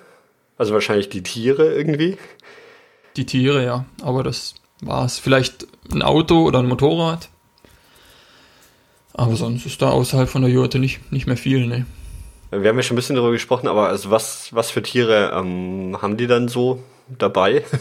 Also 0.63 0.75
wahrscheinlich 0.75 1.09
die 1.09 1.25
Tiere 1.25 1.75
irgendwie. 1.75 2.17
Die 3.17 3.27
Tiere, 3.27 3.65
ja. 3.65 3.85
Aber 4.01 4.23
das 4.23 4.55
war 4.81 5.05
es. 5.05 5.19
Vielleicht 5.19 5.67
ein 5.91 6.03
Auto 6.03 6.45
oder 6.45 6.61
ein 6.61 6.69
Motorrad. 6.69 7.31
Aber 9.13 9.35
sonst 9.35 9.67
ist 9.67 9.83
da 9.83 9.91
außerhalb 9.91 10.29
von 10.29 10.43
der 10.43 10.53
Jurte 10.53 10.79
nicht, 10.79 11.11
nicht 11.11 11.27
mehr 11.27 11.37
viel, 11.37 11.67
ne. 11.67 11.85
Wir 12.53 12.69
haben 12.69 12.77
ja 12.77 12.85
schon 12.85 12.95
ein 12.95 12.97
bisschen 12.97 13.17
darüber 13.17 13.33
gesprochen, 13.33 13.67
aber 13.67 13.89
also 13.89 14.13
was, 14.13 14.55
was 14.55 14.71
für 14.71 14.85
Tiere 14.85 15.33
ähm, 15.35 15.99
haben 16.01 16.17
die 16.17 16.29
dann 16.29 16.47
so 16.47 16.81
dabei? 17.09 17.65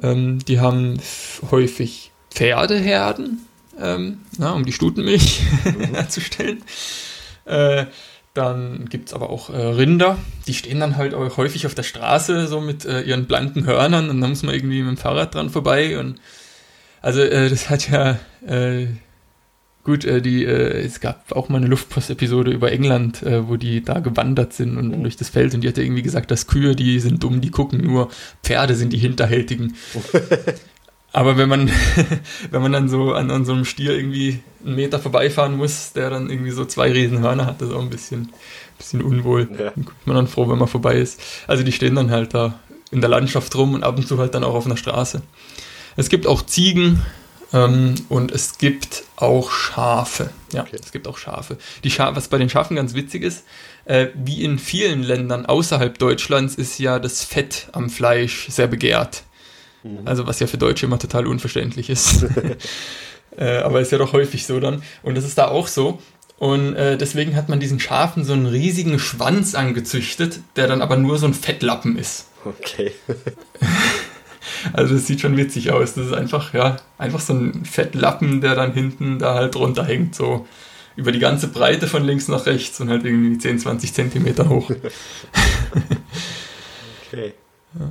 Ähm, 0.00 0.38
die 0.44 0.60
haben 0.60 1.00
häufig 1.50 2.12
Pferdeherden, 2.30 3.48
ähm, 3.80 4.20
na, 4.38 4.52
um 4.52 4.64
die 4.64 4.70
Stutenmilch 4.70 5.42
mhm. 5.64 5.80
herzustellen. 5.94 6.62
Äh, 7.46 7.86
dann 8.34 8.86
gibt 8.88 9.08
es 9.08 9.14
aber 9.14 9.30
auch 9.30 9.50
äh, 9.50 9.56
Rinder, 9.56 10.16
die 10.46 10.54
stehen 10.54 10.80
dann 10.80 10.96
halt 10.96 11.14
auch 11.14 11.36
häufig 11.36 11.66
auf 11.66 11.74
der 11.74 11.82
Straße, 11.82 12.46
so 12.46 12.60
mit 12.60 12.84
äh, 12.84 13.02
ihren 13.02 13.26
blanken 13.26 13.66
Hörnern 13.66 14.10
und 14.10 14.20
dann 14.20 14.30
muss 14.30 14.42
man 14.42 14.54
irgendwie 14.54 14.82
mit 14.82 14.90
dem 14.90 14.96
Fahrrad 14.96 15.34
dran 15.34 15.50
vorbei. 15.50 15.98
Und 15.98 16.20
also 17.02 17.20
äh, 17.20 17.48
das 17.48 17.68
hat 17.70 17.90
ja 17.90 18.18
äh, 18.46 18.86
gut, 19.82 20.04
äh, 20.04 20.22
die, 20.22 20.44
äh, 20.44 20.84
es 20.84 21.00
gab 21.00 21.32
auch 21.32 21.48
mal 21.48 21.58
eine 21.58 21.66
Luftpost-Episode 21.66 22.50
über 22.50 22.70
England, 22.70 23.22
wo 23.22 23.56
die 23.56 23.82
da 23.82 24.00
gewandert 24.00 24.52
sind 24.52 24.76
und 24.76 24.96
mhm. 24.96 25.02
durch 25.02 25.16
das 25.16 25.30
Feld 25.30 25.54
und 25.54 25.62
die 25.62 25.68
hatte 25.68 25.82
irgendwie 25.82 26.02
gesagt, 26.02 26.30
dass 26.30 26.46
Kühe, 26.46 26.76
die 26.76 27.00
sind 27.00 27.22
dumm, 27.22 27.40
die 27.40 27.50
gucken 27.50 27.80
nur, 27.80 28.08
Pferde 28.42 28.74
sind 28.76 28.92
die 28.92 28.98
Hinterhältigen. 28.98 29.74
Aber 31.12 31.36
wenn 31.36 31.48
man, 31.48 31.70
wenn 32.50 32.62
man 32.62 32.72
dann 32.72 32.88
so 32.88 33.12
an, 33.12 33.30
an 33.30 33.44
so 33.44 33.52
einem 33.52 33.64
Stier 33.64 33.92
irgendwie 33.92 34.40
einen 34.64 34.76
Meter 34.76 34.98
vorbeifahren 34.98 35.56
muss, 35.56 35.92
der 35.92 36.10
dann 36.10 36.30
irgendwie 36.30 36.50
so 36.50 36.64
zwei 36.64 36.92
Riesenhörner 36.92 37.46
hat, 37.46 37.60
das 37.60 37.70
ist 37.70 37.74
auch 37.74 37.82
ein 37.82 37.90
bisschen, 37.90 38.32
bisschen 38.76 39.02
unwohl. 39.02 39.48
Ja. 39.52 39.70
Dann 39.70 39.84
guckt 39.84 40.06
man 40.06 40.16
dann 40.16 40.28
froh, 40.28 40.48
wenn 40.48 40.58
man 40.58 40.68
vorbei 40.68 40.96
ist. 40.96 41.20
Also 41.46 41.62
die 41.62 41.72
stehen 41.72 41.94
dann 41.94 42.10
halt 42.10 42.34
da 42.34 42.58
in 42.90 43.00
der 43.00 43.10
Landschaft 43.10 43.54
rum 43.56 43.74
und 43.74 43.84
ab 43.84 43.96
und 43.96 44.06
zu 44.06 44.18
halt 44.18 44.34
dann 44.34 44.44
auch 44.44 44.54
auf 44.54 44.66
einer 44.66 44.76
Straße. 44.76 45.22
Es 45.96 46.08
gibt 46.08 46.26
auch 46.26 46.44
Ziegen 46.44 47.02
ähm, 47.52 47.94
und 48.08 48.30
es 48.30 48.58
gibt 48.58 49.04
auch 49.16 49.50
Schafe. 49.50 50.30
Ja, 50.52 50.62
okay. 50.62 50.76
es 50.82 50.92
gibt 50.92 51.08
auch 51.08 51.18
Schafe. 51.18 51.58
Die 51.84 51.90
Scha 51.90 52.14
was 52.14 52.28
bei 52.28 52.38
den 52.38 52.50
Schafen 52.50 52.76
ganz 52.76 52.94
witzig 52.94 53.22
ist, 53.22 53.44
äh, 53.84 54.08
wie 54.14 54.44
in 54.44 54.58
vielen 54.58 55.02
Ländern 55.02 55.46
außerhalb 55.46 55.98
Deutschlands 55.98 56.54
ist 56.54 56.78
ja 56.78 56.98
das 56.98 57.24
Fett 57.24 57.68
am 57.72 57.90
Fleisch 57.90 58.48
sehr 58.48 58.66
begehrt. 58.66 59.24
Mhm. 59.82 60.06
Also 60.06 60.26
was 60.26 60.40
ja 60.40 60.46
für 60.46 60.58
Deutsche 60.58 60.86
immer 60.86 60.98
total 60.98 61.26
unverständlich 61.26 61.90
ist. 61.90 62.26
äh, 63.36 63.58
aber 63.58 63.80
ist 63.80 63.92
ja 63.92 63.98
doch 63.98 64.12
häufig 64.12 64.46
so 64.46 64.60
dann. 64.60 64.82
Und 65.02 65.16
das 65.16 65.24
ist 65.24 65.38
da 65.38 65.48
auch 65.48 65.68
so. 65.68 65.98
Und 66.38 66.76
äh, 66.76 66.96
deswegen 66.96 67.34
hat 67.34 67.48
man 67.48 67.58
diesen 67.58 67.80
Schafen 67.80 68.24
so 68.24 68.32
einen 68.32 68.46
riesigen 68.46 68.98
Schwanz 68.98 69.54
angezüchtet, 69.54 70.40
der 70.56 70.68
dann 70.68 70.82
aber 70.82 70.96
nur 70.96 71.18
so 71.18 71.26
ein 71.26 71.34
Fettlappen 71.34 71.98
ist. 71.98 72.28
Okay. 72.44 72.92
also 74.72 74.94
das 74.94 75.06
sieht 75.06 75.20
schon 75.20 75.36
witzig 75.36 75.72
aus. 75.72 75.94
Das 75.94 76.06
ist 76.06 76.12
einfach, 76.12 76.54
ja, 76.54 76.76
einfach 76.96 77.20
so 77.20 77.32
ein 77.32 77.64
Fettlappen, 77.64 78.40
der 78.40 78.54
dann 78.54 78.72
hinten 78.72 79.18
da 79.18 79.34
halt 79.34 79.56
runterhängt, 79.56 80.14
so 80.14 80.46
über 80.94 81.10
die 81.10 81.18
ganze 81.18 81.48
Breite 81.48 81.88
von 81.88 82.04
links 82.04 82.28
nach 82.28 82.46
rechts 82.46 82.80
und 82.80 82.88
halt 82.88 83.04
irgendwie 83.04 83.38
10, 83.38 83.58
20 83.58 83.94
Zentimeter 83.94 84.48
hoch. 84.48 84.70
okay. 87.06 87.34
Ja. 87.78 87.90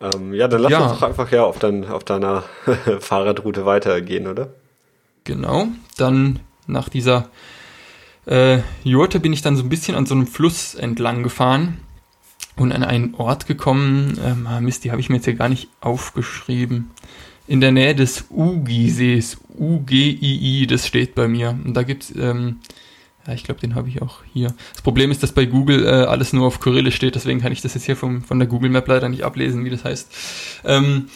Ähm, 0.00 0.32
ja, 0.32 0.48
dann 0.48 0.62
lass 0.62 0.72
ja. 0.72 0.80
uns 0.80 0.98
doch 0.98 1.02
einfach 1.06 1.30
ja 1.30 1.44
auf, 1.44 1.58
dein, 1.58 1.86
auf 1.86 2.04
deiner 2.04 2.44
Fahrradroute 3.00 3.66
weitergehen, 3.66 4.26
oder? 4.26 4.48
Genau, 5.24 5.68
dann 5.96 6.38
nach 6.66 6.88
dieser 6.88 7.28
äh, 8.26 8.58
Jurte 8.84 9.20
bin 9.20 9.32
ich 9.32 9.42
dann 9.42 9.56
so 9.56 9.62
ein 9.62 9.68
bisschen 9.68 9.94
an 9.94 10.06
so 10.06 10.14
einem 10.14 10.26
Fluss 10.26 10.74
entlang 10.74 11.22
gefahren 11.22 11.78
und 12.56 12.72
an 12.72 12.82
einen 12.82 13.14
Ort 13.14 13.46
gekommen. 13.46 14.18
Ähm, 14.24 14.46
ah, 14.46 14.60
Mist, 14.60 14.84
die 14.84 14.90
habe 14.90 15.00
ich 15.00 15.10
mir 15.10 15.16
jetzt 15.16 15.24
hier 15.26 15.34
gar 15.34 15.48
nicht 15.48 15.68
aufgeschrieben. 15.80 16.90
In 17.46 17.60
der 17.60 17.72
Nähe 17.72 17.94
des 17.94 18.26
Ugi-Sees, 18.30 19.38
U-G-I-I, 19.58 20.66
das 20.66 20.86
steht 20.86 21.14
bei 21.14 21.26
mir. 21.26 21.58
Und 21.64 21.74
da 21.74 21.82
gibt 21.82 22.04
es 22.04 22.16
ähm, 22.16 22.60
ja, 23.26 23.34
ich 23.34 23.44
glaube, 23.44 23.60
den 23.60 23.74
habe 23.74 23.88
ich 23.88 24.02
auch 24.02 24.18
hier. 24.32 24.54
Das 24.72 24.82
Problem 24.82 25.10
ist, 25.10 25.22
dass 25.22 25.32
bei 25.32 25.44
Google 25.44 25.84
äh, 25.84 26.04
alles 26.06 26.32
nur 26.32 26.46
auf 26.46 26.60
Kyrillisch 26.60 26.96
steht, 26.96 27.14
deswegen 27.14 27.40
kann 27.40 27.52
ich 27.52 27.60
das 27.60 27.74
jetzt 27.74 27.84
hier 27.84 27.96
vom, 27.96 28.22
von 28.22 28.38
der 28.38 28.48
Google 28.48 28.70
Map 28.70 28.88
leider 28.88 29.08
nicht 29.08 29.24
ablesen, 29.24 29.64
wie 29.64 29.70
das 29.70 29.84
heißt. 29.84 30.08
Ähm, 30.64 31.08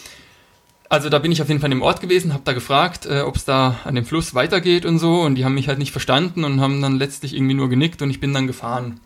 also 0.89 1.09
da 1.09 1.19
bin 1.19 1.33
ich 1.33 1.41
auf 1.41 1.49
jeden 1.49 1.61
Fall 1.61 1.73
im 1.73 1.83
Ort 1.83 2.01
gewesen, 2.01 2.33
habe 2.33 2.45
da 2.45 2.53
gefragt, 2.53 3.07
äh, 3.07 3.23
ob 3.23 3.37
es 3.37 3.45
da 3.45 3.81
an 3.85 3.95
dem 3.95 4.05
Fluss 4.05 4.35
weitergeht 4.35 4.85
und 4.85 4.99
so 4.99 5.23
und 5.23 5.35
die 5.35 5.45
haben 5.45 5.55
mich 5.55 5.69
halt 5.69 5.79
nicht 5.79 5.93
verstanden 5.93 6.45
und 6.45 6.61
haben 6.61 6.83
dann 6.83 6.99
letztlich 6.99 7.35
irgendwie 7.35 7.55
nur 7.55 7.69
genickt 7.69 8.03
und 8.03 8.11
ich 8.11 8.21
bin 8.21 8.35
dann 8.35 8.47
gefahren. 8.47 9.01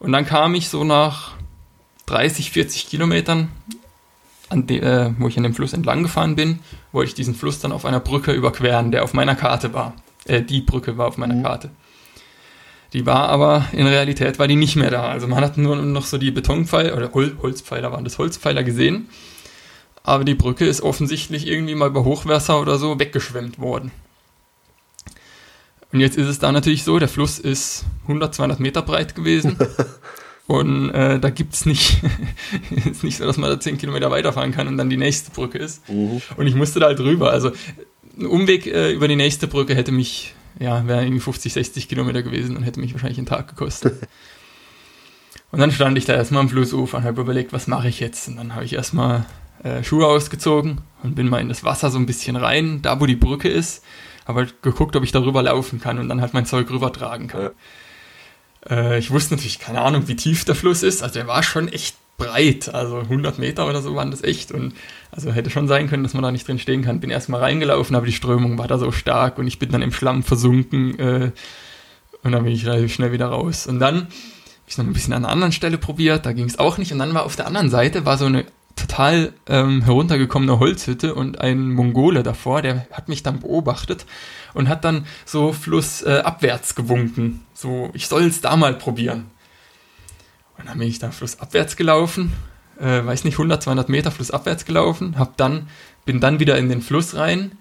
Und 0.00 0.12
dann 0.12 0.26
kam 0.26 0.54
ich 0.54 0.68
so 0.68 0.84
nach 0.84 1.32
30, 2.06 2.50
40 2.50 2.88
Kilometern, 2.88 3.48
an 4.48 4.66
de, 4.66 4.80
äh, 4.80 5.12
wo 5.18 5.28
ich 5.28 5.36
an 5.36 5.44
dem 5.44 5.54
Fluss 5.54 5.72
entlang 5.72 6.02
gefahren 6.02 6.36
bin, 6.36 6.58
wollte 6.92 7.08
ich 7.08 7.14
diesen 7.14 7.34
Fluss 7.34 7.58
dann 7.60 7.72
auf 7.72 7.84
einer 7.84 8.00
Brücke 8.00 8.32
überqueren, 8.32 8.90
der 8.90 9.04
auf 9.04 9.14
meiner 9.14 9.34
Karte 9.34 9.72
war. 9.72 9.94
Äh, 10.26 10.42
die 10.42 10.60
Brücke 10.60 10.98
war 10.98 11.06
auf 11.06 11.16
meiner 11.16 11.34
mhm. 11.34 11.42
Karte. 11.42 11.70
Die 12.94 13.06
war 13.06 13.28
aber 13.28 13.66
in 13.72 13.86
Realität 13.86 14.38
war 14.38 14.46
die 14.46 14.54
nicht 14.54 14.76
mehr 14.76 14.90
da. 14.90 15.08
Also 15.08 15.26
man 15.26 15.42
hat 15.42 15.58
nur 15.58 15.74
noch 15.76 16.06
so 16.06 16.16
die 16.16 16.30
Betonpfeiler 16.30 16.96
oder 16.96 17.12
Hol 17.12 17.36
Holzpfeiler 17.42 17.90
waren 17.90 18.04
das 18.04 18.18
Holzpfeiler 18.18 18.62
gesehen. 18.62 19.08
Aber 20.04 20.22
die 20.22 20.34
Brücke 20.34 20.64
ist 20.64 20.80
offensichtlich 20.80 21.48
irgendwie 21.48 21.74
mal 21.74 21.90
bei 21.90 22.00
Hochwasser 22.00 22.60
oder 22.60 22.78
so 22.78 23.00
weggeschwemmt 23.00 23.58
worden. 23.58 23.90
Und 25.92 26.00
jetzt 26.00 26.16
ist 26.16 26.28
es 26.28 26.38
da 26.38 26.52
natürlich 26.52 26.84
so, 26.84 26.98
der 26.98 27.08
Fluss 27.08 27.38
ist 27.38 27.84
100, 28.02 28.34
200 28.34 28.60
Meter 28.60 28.82
breit 28.82 29.14
gewesen. 29.14 29.56
Und 30.46 30.90
äh, 30.90 31.18
da 31.18 31.30
gibt 31.30 31.54
es 31.54 31.66
nicht, 31.66 32.00
ist 32.90 33.02
nicht 33.02 33.16
so, 33.16 33.24
dass 33.24 33.38
man 33.38 33.50
da 33.50 33.58
10 33.58 33.78
Kilometer 33.78 34.10
weiterfahren 34.10 34.52
kann 34.52 34.68
und 34.68 34.76
dann 34.76 34.90
die 34.90 34.98
nächste 34.98 35.30
Brücke 35.30 35.56
ist. 35.56 35.88
Mhm. 35.88 36.20
Und 36.36 36.46
ich 36.46 36.54
musste 36.54 36.80
da 36.80 36.86
halt 36.86 37.00
rüber. 37.00 37.30
Also 37.30 37.52
ein 38.18 38.26
Umweg 38.26 38.66
äh, 38.66 38.92
über 38.92 39.08
die 39.08 39.16
nächste 39.16 39.46
Brücke 39.46 39.74
hätte 39.74 39.90
mich 39.90 40.34
ja, 40.58 40.86
wäre 40.86 41.02
irgendwie 41.02 41.20
50, 41.20 41.52
60 41.52 41.88
Kilometer 41.88 42.22
gewesen 42.22 42.56
und 42.56 42.62
hätte 42.62 42.80
mich 42.80 42.92
wahrscheinlich 42.92 43.18
einen 43.18 43.26
Tag 43.26 43.48
gekostet. 43.48 44.08
und 45.50 45.58
dann 45.58 45.72
stand 45.72 45.98
ich 45.98 46.04
da 46.04 46.14
erstmal 46.14 46.42
am 46.42 46.48
Flussufer 46.48 46.98
und 46.98 47.04
habe 47.04 47.20
überlegt, 47.20 47.52
was 47.52 47.66
mache 47.66 47.88
ich 47.88 48.00
jetzt? 48.00 48.28
Und 48.28 48.36
dann 48.36 48.54
habe 48.54 48.64
ich 48.64 48.74
erstmal 48.74 49.26
äh, 49.62 49.82
Schuhe 49.82 50.06
ausgezogen 50.06 50.80
und 51.02 51.14
bin 51.14 51.28
mal 51.28 51.40
in 51.40 51.48
das 51.48 51.64
Wasser 51.64 51.90
so 51.90 51.98
ein 51.98 52.06
bisschen 52.06 52.36
rein, 52.36 52.82
da 52.82 53.00
wo 53.00 53.06
die 53.06 53.16
Brücke 53.16 53.48
ist, 53.48 53.84
habe 54.26 54.40
halt 54.40 54.62
geguckt, 54.62 54.96
ob 54.96 55.04
ich 55.04 55.12
darüber 55.12 55.42
laufen 55.42 55.80
kann 55.80 55.98
und 55.98 56.08
dann 56.08 56.20
halt 56.20 56.34
mein 56.34 56.46
Zeug 56.46 56.70
rübertragen 56.70 57.28
kann. 57.28 57.50
Ja. 58.70 58.76
Äh, 58.76 58.98
ich 58.98 59.10
wusste 59.10 59.34
natürlich 59.34 59.58
keine 59.58 59.80
Ahnung, 59.80 60.08
wie 60.08 60.16
tief 60.16 60.44
der 60.44 60.54
Fluss 60.54 60.82
ist. 60.82 61.02
Also 61.02 61.18
er 61.18 61.26
war 61.26 61.42
schon 61.42 61.68
echt 61.68 61.96
breit, 62.16 62.72
also 62.72 62.98
100 62.98 63.38
Meter 63.38 63.68
oder 63.68 63.82
so 63.82 63.94
waren 63.94 64.10
das 64.10 64.22
echt 64.22 64.52
und 64.52 64.74
also 65.10 65.32
hätte 65.32 65.50
schon 65.50 65.68
sein 65.68 65.88
können, 65.88 66.02
dass 66.02 66.14
man 66.14 66.22
da 66.22 66.30
nicht 66.30 66.46
drin 66.46 66.58
stehen 66.58 66.82
kann. 66.82 67.00
Bin 67.00 67.10
erstmal 67.10 67.40
reingelaufen, 67.40 67.96
aber 67.96 68.06
die 68.06 68.12
Strömung 68.12 68.58
war 68.58 68.68
da 68.68 68.78
so 68.78 68.92
stark 68.92 69.38
und 69.38 69.46
ich 69.46 69.58
bin 69.58 69.70
dann 69.70 69.82
im 69.82 69.92
Schlamm 69.92 70.22
versunken 70.22 70.98
äh, 70.98 71.30
und 72.22 72.32
dann 72.32 72.44
bin 72.44 72.52
ich 72.52 72.66
relativ 72.66 72.92
schnell 72.92 73.12
wieder 73.12 73.26
raus. 73.26 73.66
Und 73.66 73.80
dann 73.80 73.96
habe 73.96 74.10
ich 74.66 74.78
noch 74.78 74.86
ein 74.86 74.92
bisschen 74.92 75.12
an 75.12 75.24
einer 75.24 75.32
anderen 75.32 75.52
Stelle 75.52 75.78
probiert, 75.78 76.26
da 76.26 76.32
ging 76.32 76.46
es 76.46 76.58
auch 76.58 76.78
nicht 76.78 76.92
und 76.92 76.98
dann 76.98 77.14
war 77.14 77.24
auf 77.24 77.36
der 77.36 77.46
anderen 77.46 77.70
Seite 77.70 78.06
war 78.06 78.16
so 78.16 78.26
eine 78.26 78.44
total 78.76 79.32
ähm, 79.46 79.82
heruntergekommene 79.82 80.58
Holzhütte 80.58 81.14
und 81.14 81.40
ein 81.40 81.70
Mongole 81.70 82.22
davor, 82.22 82.62
der 82.62 82.86
hat 82.90 83.08
mich 83.08 83.22
dann 83.22 83.40
beobachtet 83.40 84.04
und 84.52 84.68
hat 84.68 84.84
dann 84.84 85.06
so 85.24 85.52
flussabwärts 85.52 86.72
äh, 86.72 86.74
gewunken. 86.74 87.44
So, 87.54 87.90
ich 87.92 88.08
soll 88.08 88.24
es 88.24 88.40
da 88.40 88.56
mal 88.56 88.74
probieren. 88.74 89.26
Und 90.58 90.68
dann 90.68 90.78
bin 90.78 90.88
ich 90.88 90.98
da 90.98 91.10
flussabwärts 91.10 91.76
gelaufen, 91.76 92.32
äh, 92.78 93.04
weiß 93.04 93.24
nicht, 93.24 93.34
100, 93.34 93.62
200 93.62 93.88
Meter 93.88 94.10
flussabwärts 94.10 94.64
gelaufen, 94.64 95.18
hab 95.18 95.36
dann, 95.36 95.68
bin 96.04 96.20
dann 96.20 96.40
wieder 96.40 96.58
in 96.58 96.68
den 96.68 96.82
Fluss 96.82 97.16
rein 97.16 97.52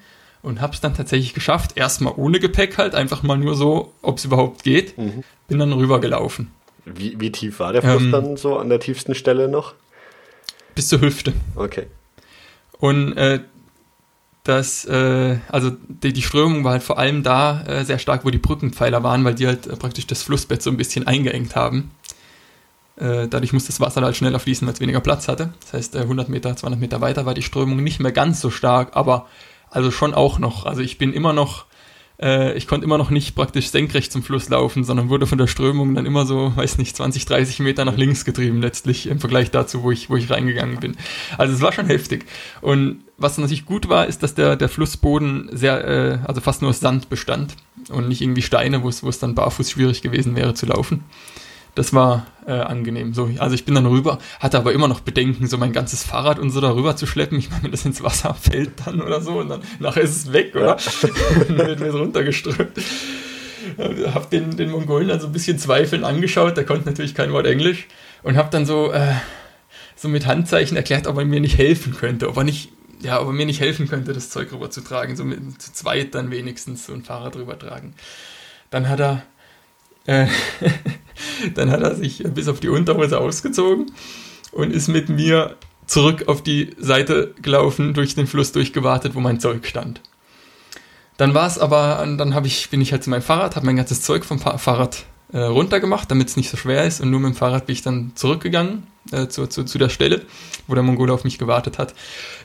und 0.41 0.61
hab's 0.61 0.81
dann 0.81 0.93
tatsächlich 0.93 1.33
geschafft. 1.33 1.71
Erstmal 1.75 2.13
ohne 2.15 2.39
Gepäck 2.39 2.77
halt, 2.77 2.95
einfach 2.95 3.23
mal 3.23 3.37
nur 3.37 3.55
so, 3.55 3.93
ob 4.01 4.17
es 4.17 4.25
überhaupt 4.25 4.63
geht. 4.63 4.97
Mhm. 4.97 5.23
Bin 5.47 5.59
dann 5.59 5.73
rübergelaufen. 5.73 6.51
Wie, 6.85 7.19
wie 7.19 7.31
tief 7.31 7.59
war 7.59 7.73
der 7.73 7.81
Fluss 7.81 8.03
ähm, 8.03 8.11
dann 8.11 8.37
so 8.37 8.57
an 8.57 8.69
der 8.69 8.79
tiefsten 8.79 9.15
Stelle 9.15 9.47
noch? 9.47 9.73
Bis 10.75 10.89
zur 10.89 11.01
Hüfte. 11.01 11.33
Okay. 11.55 11.87
Und 12.79 13.15
äh, 13.15 13.39
das, 14.43 14.83
äh, 14.85 15.37
also 15.47 15.71
die, 15.87 16.11
die 16.11 16.21
Strömung 16.21 16.65
war 16.65 16.73
halt 16.73 16.83
vor 16.83 16.99
allem 16.99 17.23
da 17.23 17.63
äh, 17.65 17.85
sehr 17.85 17.99
stark, 17.99 18.25
wo 18.25 18.29
die 18.29 18.37
Brückenpfeiler 18.37 19.01
waren, 19.03 19.23
weil 19.23 19.35
die 19.35 19.47
halt 19.47 19.67
äh, 19.67 19.75
praktisch 19.77 20.05
das 20.07 20.23
Flussbett 20.23 20.61
so 20.61 20.69
ein 20.69 20.77
bisschen 20.77 21.07
eingeengt 21.07 21.55
haben. 21.55 21.91
Äh, 22.95 23.27
dadurch 23.27 23.53
musste 23.53 23.69
das 23.69 23.79
Wasser 23.79 24.01
halt 24.01 24.15
schneller 24.15 24.39
fließen, 24.39 24.67
weil 24.67 24.73
es 24.73 24.79
weniger 24.79 25.01
Platz 25.01 25.27
hatte. 25.27 25.53
Das 25.61 25.73
heißt, 25.73 25.95
100 25.95 26.27
äh, 26.27 26.31
Meter, 26.31 26.55
200 26.55 26.79
Meter 26.79 27.01
weiter 27.01 27.25
war 27.25 27.33
die 27.33 27.41
Strömung 27.41 27.83
nicht 27.83 27.99
mehr 27.99 28.11
ganz 28.11 28.39
so 28.39 28.49
stark, 28.49 28.95
aber 28.95 29.27
also 29.71 29.89
schon 29.89 30.13
auch 30.13 30.37
noch. 30.37 30.65
Also 30.67 30.81
ich 30.81 30.99
bin 30.99 31.11
immer 31.11 31.33
noch, 31.33 31.65
äh, 32.21 32.55
ich 32.55 32.67
konnte 32.67 32.85
immer 32.85 32.99
noch 32.99 33.09
nicht 33.09 33.33
praktisch 33.33 33.69
senkrecht 33.69 34.11
zum 34.11 34.21
Fluss 34.21 34.47
laufen, 34.47 34.83
sondern 34.83 35.09
wurde 35.09 35.25
von 35.25 35.39
der 35.39 35.47
Strömung 35.47 35.95
dann 35.95 36.05
immer 36.05 36.27
so, 36.27 36.55
weiß 36.55 36.77
nicht, 36.77 36.95
20, 36.95 37.25
30 37.25 37.59
Meter 37.59 37.83
nach 37.83 37.97
links 37.97 38.25
getrieben 38.25 38.61
letztlich 38.61 39.07
im 39.07 39.19
Vergleich 39.19 39.49
dazu, 39.49 39.81
wo 39.81 39.89
ich, 39.89 40.11
wo 40.11 40.15
ich 40.15 40.29
reingegangen 40.29 40.79
bin. 40.79 40.95
Also 41.39 41.55
es 41.55 41.61
war 41.61 41.73
schon 41.73 41.87
heftig. 41.87 42.25
Und 42.61 43.03
was 43.17 43.39
natürlich 43.39 43.65
gut 43.65 43.89
war, 43.89 44.05
ist, 44.05 44.21
dass 44.21 44.35
der, 44.35 44.55
der 44.55 44.69
Flussboden 44.69 45.49
sehr, 45.51 45.87
äh, 45.87 46.19
also 46.25 46.41
fast 46.41 46.61
nur 46.61 46.69
aus 46.69 46.79
Sand 46.79 47.09
bestand 47.09 47.55
und 47.89 48.07
nicht 48.07 48.21
irgendwie 48.21 48.43
Steine, 48.43 48.83
wo 48.83 48.89
es, 48.89 49.01
wo 49.01 49.09
es 49.09 49.17
dann 49.17 49.33
barfuß 49.33 49.71
schwierig 49.71 50.03
gewesen 50.03 50.35
wäre 50.35 50.53
zu 50.53 50.67
laufen. 50.67 51.03
Das 51.75 51.91
war 51.93 52.27
äh, 52.45 52.51
angenehm. 52.51 53.13
So, 53.13 53.29
also 53.39 53.55
ich 53.55 53.65
bin 53.65 53.73
dann 53.73 53.85
rüber, 53.85 54.19
hatte 54.39 54.57
aber 54.57 54.73
immer 54.73 54.87
noch 54.87 54.99
Bedenken, 54.99 55.47
so 55.47 55.57
mein 55.57 55.73
ganzes 55.73 56.03
Fahrrad 56.03 56.37
und 56.37 56.51
so 56.51 56.61
darüber 56.61 56.95
zu 56.95 57.07
schleppen. 57.07 57.39
Ich 57.39 57.49
meine, 57.49 57.63
wenn 57.63 57.71
das 57.71 57.85
ins 57.85 58.03
Wasser 58.03 58.33
fällt 58.39 58.85
dann 58.85 59.01
oder 59.01 59.21
so 59.21 59.39
und 59.39 59.49
dann 59.49 59.61
nachher 59.79 60.03
ist 60.03 60.15
es 60.15 60.33
weg, 60.33 60.55
oder? 60.55 60.77
dann 61.47 61.57
wird 61.57 61.79
mir 61.79 61.91
runtergeströmt. 61.91 62.79
Hab 64.13 64.29
den, 64.29 64.55
den 64.57 64.71
Mongolen 64.71 65.07
dann 65.07 65.19
so 65.19 65.27
ein 65.27 65.33
bisschen 65.33 65.57
zweifelnd 65.57 66.03
angeschaut, 66.03 66.57
der 66.57 66.65
konnte 66.65 66.85
natürlich 66.85 67.15
kein 67.15 67.31
Wort 67.31 67.47
Englisch 67.47 67.87
und 68.21 68.37
hab 68.37 68.51
dann 68.51 68.65
so, 68.65 68.91
äh, 68.91 69.13
so 69.95 70.09
mit 70.09 70.27
Handzeichen 70.27 70.75
erklärt, 70.75 71.07
ob 71.07 71.17
er 71.17 71.25
mir 71.25 71.39
nicht 71.39 71.57
helfen 71.57 71.95
könnte, 71.95 72.29
ob 72.29 72.37
er 72.37 72.43
nicht, 72.43 72.71
ja, 73.01 73.21
ob 73.21 73.27
er 73.27 73.33
mir 73.33 73.45
nicht 73.45 73.61
helfen 73.61 73.87
könnte, 73.87 74.13
das 74.13 74.29
Zeug 74.29 74.51
rüberzutragen, 74.51 75.15
so 75.15 75.23
mit, 75.23 75.61
zu 75.61 75.71
zweit 75.71 76.13
dann 76.13 76.29
wenigstens 76.29 76.85
so 76.85 76.93
ein 76.93 77.03
Fahrrad 77.03 77.35
rübertragen. 77.37 77.93
Dann 78.69 78.89
hat 78.89 78.99
er, 78.99 79.23
äh, 80.05 80.27
Dann 81.55 81.71
hat 81.71 81.81
er 81.81 81.95
sich 81.95 82.23
bis 82.23 82.47
auf 82.47 82.59
die 82.59 82.69
Unterhose 82.69 83.19
ausgezogen 83.19 83.91
und 84.51 84.71
ist 84.71 84.87
mit 84.87 85.09
mir 85.09 85.55
zurück 85.85 86.27
auf 86.27 86.41
die 86.41 86.75
Seite 86.79 87.33
gelaufen, 87.41 87.93
durch 87.93 88.15
den 88.15 88.27
Fluss 88.27 88.51
durchgewartet, 88.51 89.15
wo 89.15 89.19
mein 89.19 89.39
Zeug 89.39 89.65
stand. 89.65 90.01
Dann 91.17 91.33
war 91.33 91.47
es 91.47 91.59
aber, 91.59 92.05
dann 92.17 92.45
ich, 92.45 92.69
bin 92.69 92.81
ich 92.81 92.91
halt 92.91 93.03
zu 93.03 93.09
meinem 93.09 93.21
Fahrrad, 93.21 93.55
habe 93.55 93.65
mein 93.65 93.75
ganzes 93.75 94.01
Zeug 94.01 94.25
vom 94.25 94.39
Fahrrad 94.39 95.05
äh, 95.31 95.39
runtergemacht, 95.39 96.09
damit 96.09 96.29
es 96.29 96.37
nicht 96.37 96.49
so 96.49 96.57
schwer 96.57 96.85
ist 96.85 97.01
und 97.01 97.11
nur 97.11 97.19
mit 97.19 97.33
dem 97.33 97.35
Fahrrad 97.35 97.65
bin 97.65 97.73
ich 97.73 97.81
dann 97.81 98.11
zurückgegangen 98.15 98.87
äh, 99.11 99.27
zu, 99.27 99.47
zu, 99.47 99.63
zu 99.63 99.77
der 99.77 99.89
Stelle, 99.89 100.21
wo 100.67 100.73
der 100.73 100.83
Mongole 100.83 101.13
auf 101.13 101.23
mich 101.23 101.37
gewartet 101.37 101.77
hat. 101.77 101.93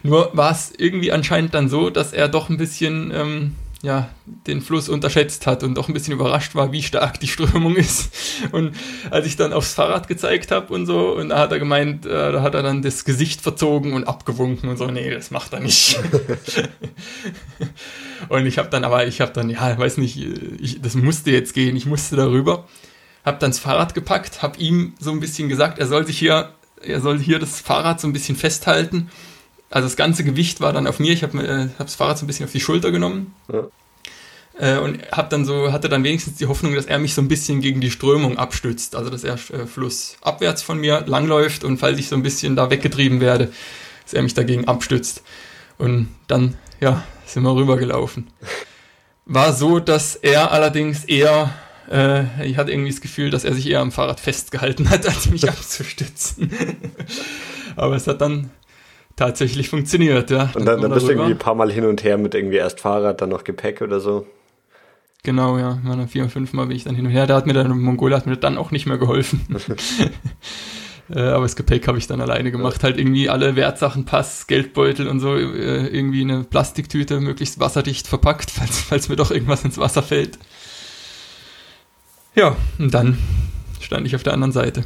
Nur 0.02 0.30
war 0.34 0.50
es 0.50 0.72
irgendwie 0.76 1.12
anscheinend 1.12 1.54
dann 1.54 1.68
so, 1.68 1.90
dass 1.90 2.12
er 2.12 2.28
doch 2.28 2.50
ein 2.50 2.58
bisschen 2.58 3.10
ähm, 3.14 3.54
ja, 3.82 4.08
den 4.46 4.60
Fluss 4.60 4.88
unterschätzt 4.88 5.46
hat 5.46 5.62
und 5.62 5.78
auch 5.78 5.86
ein 5.88 5.94
bisschen 5.94 6.12
überrascht 6.12 6.56
war, 6.56 6.72
wie 6.72 6.82
stark 6.82 7.20
die 7.20 7.28
Strömung 7.28 7.76
ist. 7.76 8.12
Und 8.50 8.74
als 9.10 9.26
ich 9.26 9.36
dann 9.36 9.52
aufs 9.52 9.74
Fahrrad 9.74 10.08
gezeigt 10.08 10.50
habe 10.50 10.72
und 10.74 10.86
so, 10.86 11.14
und 11.14 11.28
da 11.28 11.38
hat 11.38 11.52
er 11.52 11.60
gemeint, 11.60 12.04
äh, 12.04 12.32
da 12.32 12.42
hat 12.42 12.54
er 12.54 12.62
dann 12.62 12.82
das 12.82 13.04
Gesicht 13.04 13.40
verzogen 13.40 13.92
und 13.92 14.04
abgewunken 14.04 14.68
und 14.68 14.78
so, 14.78 14.86
nee, 14.86 15.10
das 15.10 15.30
macht 15.30 15.52
er 15.52 15.60
nicht. 15.60 15.98
und 18.28 18.46
ich 18.46 18.58
habe 18.58 18.68
dann, 18.68 18.82
aber 18.82 19.06
ich 19.06 19.20
habe 19.20 19.32
dann, 19.32 19.48
ja, 19.48 19.78
weiß 19.78 19.98
nicht, 19.98 20.18
ich, 20.60 20.82
das 20.82 20.94
musste 20.94 21.30
jetzt 21.30 21.54
gehen, 21.54 21.76
ich 21.76 21.86
musste 21.86 22.16
darüber. 22.16 22.66
Hab 23.24 23.38
dann 23.38 23.50
das 23.50 23.60
Fahrrad 23.60 23.94
gepackt, 23.94 24.42
hab 24.42 24.58
ihm 24.58 24.94
so 24.98 25.12
ein 25.12 25.20
bisschen 25.20 25.48
gesagt, 25.48 25.78
er 25.78 25.86
soll 25.86 26.04
sich 26.04 26.18
hier, 26.18 26.52
er 26.82 27.00
soll 27.00 27.20
hier 27.20 27.38
das 27.38 27.60
Fahrrad 27.60 28.00
so 28.00 28.08
ein 28.08 28.12
bisschen 28.12 28.36
festhalten 28.36 29.08
also 29.70 29.86
das 29.86 29.96
ganze 29.96 30.24
Gewicht 30.24 30.60
war 30.60 30.72
dann 30.72 30.86
auf 30.86 30.98
mir. 30.98 31.12
Ich 31.12 31.22
habe 31.22 31.38
äh, 31.42 31.68
hab 31.78 31.86
das 31.86 31.94
Fahrrad 31.94 32.18
so 32.18 32.24
ein 32.24 32.26
bisschen 32.26 32.46
auf 32.46 32.52
die 32.52 32.60
Schulter 32.60 32.90
genommen. 32.90 33.34
Ja. 33.52 33.68
Äh, 34.58 34.78
und 34.78 35.00
hab 35.12 35.30
dann 35.30 35.44
so, 35.44 35.72
hatte 35.72 35.88
dann 35.88 36.04
wenigstens 36.04 36.36
die 36.36 36.46
Hoffnung, 36.46 36.74
dass 36.74 36.86
er 36.86 36.98
mich 36.98 37.14
so 37.14 37.22
ein 37.22 37.28
bisschen 37.28 37.60
gegen 37.60 37.80
die 37.80 37.90
Strömung 37.90 38.38
abstützt. 38.38 38.96
Also 38.96 39.10
dass 39.10 39.24
er 39.24 39.34
äh, 39.34 39.66
flussabwärts 39.66 40.62
von 40.62 40.78
mir 40.78 41.04
langläuft 41.06 41.64
und 41.64 41.78
falls 41.78 41.98
ich 41.98 42.08
so 42.08 42.16
ein 42.16 42.22
bisschen 42.22 42.56
da 42.56 42.70
weggetrieben 42.70 43.20
werde, 43.20 43.52
dass 44.04 44.14
er 44.14 44.22
mich 44.22 44.34
dagegen 44.34 44.66
abstützt. 44.66 45.22
Und 45.76 46.08
dann, 46.26 46.56
ja, 46.80 47.04
sind 47.26 47.42
wir 47.42 47.54
rübergelaufen. 47.54 48.28
War 49.26 49.52
so, 49.52 49.78
dass 49.78 50.16
er 50.16 50.50
allerdings 50.50 51.04
eher 51.04 51.54
äh, 51.90 52.46
ich 52.46 52.56
hatte 52.56 52.70
irgendwie 52.70 52.90
das 52.90 53.00
Gefühl, 53.00 53.30
dass 53.30 53.44
er 53.44 53.54
sich 53.54 53.68
eher 53.68 53.80
am 53.80 53.92
Fahrrad 53.92 54.20
festgehalten 54.20 54.90
hat, 54.90 55.06
als 55.08 55.30
mich 55.30 55.48
abzustützen. 55.48 56.50
Aber 57.76 57.96
es 57.96 58.06
hat 58.06 58.20
dann 58.20 58.50
tatsächlich 59.18 59.68
funktioniert, 59.68 60.30
ja. 60.30 60.50
Und 60.54 60.64
dann, 60.64 60.80
dann 60.80 60.92
bist 60.92 61.06
du 61.06 61.10
irgendwie 61.10 61.32
ein 61.32 61.38
paar 61.38 61.54
Mal 61.54 61.70
hin 61.70 61.84
und 61.84 62.04
her 62.04 62.16
mit 62.16 62.34
irgendwie 62.34 62.56
erst 62.56 62.80
Fahrrad, 62.80 63.20
dann 63.20 63.30
noch 63.30 63.44
Gepäck 63.44 63.82
oder 63.82 64.00
so. 64.00 64.26
Genau, 65.24 65.58
ja. 65.58 65.78
Meine 65.82 66.06
vier, 66.06 66.22
und 66.22 66.30
fünf 66.30 66.52
Mal 66.52 66.66
bin 66.66 66.76
ich 66.76 66.84
dann 66.84 66.94
hin 66.94 67.04
und 67.04 67.12
her. 67.12 67.26
Da 67.26 67.36
hat 67.36 67.46
mir 67.46 67.52
dann, 67.52 67.76
Mongol 67.78 68.14
hat 68.14 68.26
mir 68.26 68.36
dann 68.36 68.56
auch 68.56 68.70
nicht 68.70 68.86
mehr 68.86 68.98
geholfen. 68.98 69.44
äh, 71.10 71.20
aber 71.20 71.42
das 71.42 71.56
Gepäck 71.56 71.88
habe 71.88 71.98
ich 71.98 72.06
dann 72.06 72.20
alleine 72.20 72.52
gemacht. 72.52 72.84
Halt 72.84 72.96
irgendwie 72.96 73.28
alle 73.28 73.56
Wertsachen, 73.56 74.04
Pass, 74.04 74.46
Geldbeutel 74.46 75.08
und 75.08 75.18
so, 75.18 75.34
äh, 75.34 75.88
irgendwie 75.88 76.22
eine 76.22 76.44
Plastiktüte, 76.44 77.20
möglichst 77.20 77.58
wasserdicht 77.58 78.06
verpackt, 78.06 78.50
falls, 78.52 78.78
falls 78.78 79.08
mir 79.08 79.16
doch 79.16 79.32
irgendwas 79.32 79.64
ins 79.64 79.78
Wasser 79.78 80.02
fällt. 80.02 80.38
Ja, 82.36 82.56
und 82.78 82.94
dann 82.94 83.18
stand 83.80 84.06
ich 84.06 84.14
auf 84.14 84.22
der 84.22 84.32
anderen 84.32 84.52
Seite. 84.52 84.84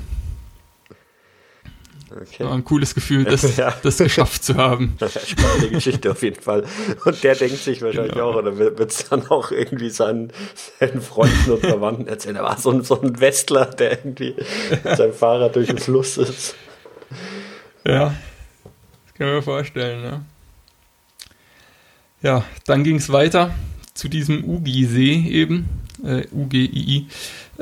Okay. 2.21 2.45
War 2.45 2.53
ein 2.53 2.65
cooles 2.65 2.95
Gefühl, 2.95 3.25
das, 3.25 3.57
ja. 3.57 3.73
das 3.83 3.99
geschafft 3.99 4.45
zu 4.45 4.57
haben. 4.57 4.97
Spannende 5.27 5.71
Geschichte 5.71 6.11
auf 6.11 6.23
jeden 6.23 6.41
Fall. 6.41 6.65
Und 7.05 7.23
der 7.23 7.35
denkt 7.35 7.59
sich 7.59 7.83
wahrscheinlich 7.83 8.13
genau. 8.13 8.31
auch, 8.31 8.37
oder 8.37 8.59
wird 8.59 8.81
es 8.81 9.09
dann 9.09 9.27
auch 9.29 9.51
irgendwie 9.51 9.91
seinen, 9.91 10.33
seinen 10.79 11.01
Freunden 11.01 11.53
und 11.53 11.61
Verwandten 11.61 12.09
erzählen. 12.09 12.37
Er 12.37 12.45
war 12.45 12.59
so 12.59 12.71
ein, 12.71 12.83
so 12.83 13.01
ein 13.01 13.21
Westler, 13.21 13.67
der 13.67 14.05
irgendwie 14.05 14.35
mit 14.85 14.97
seinem 14.97 15.13
Fahrrad 15.13 15.57
durch 15.57 15.69
den 15.69 15.79
Fluss 15.79 16.17
ist. 16.19 16.55
Ja, 17.87 18.15
das 19.05 19.15
kann 19.15 19.27
man 19.27 19.37
mir 19.37 19.43
vorstellen. 19.43 20.03
Ne? 20.03 20.25
Ja, 22.23 22.45
dann 22.67 22.85
ging 22.85 22.97
es 22.97 23.11
weiter 23.11 23.53
zu 23.95 24.09
diesem 24.09 24.45
Ugi-See 24.45 25.29
eben, 25.29 25.69
äh, 26.05 26.27
UGII. 26.31 27.09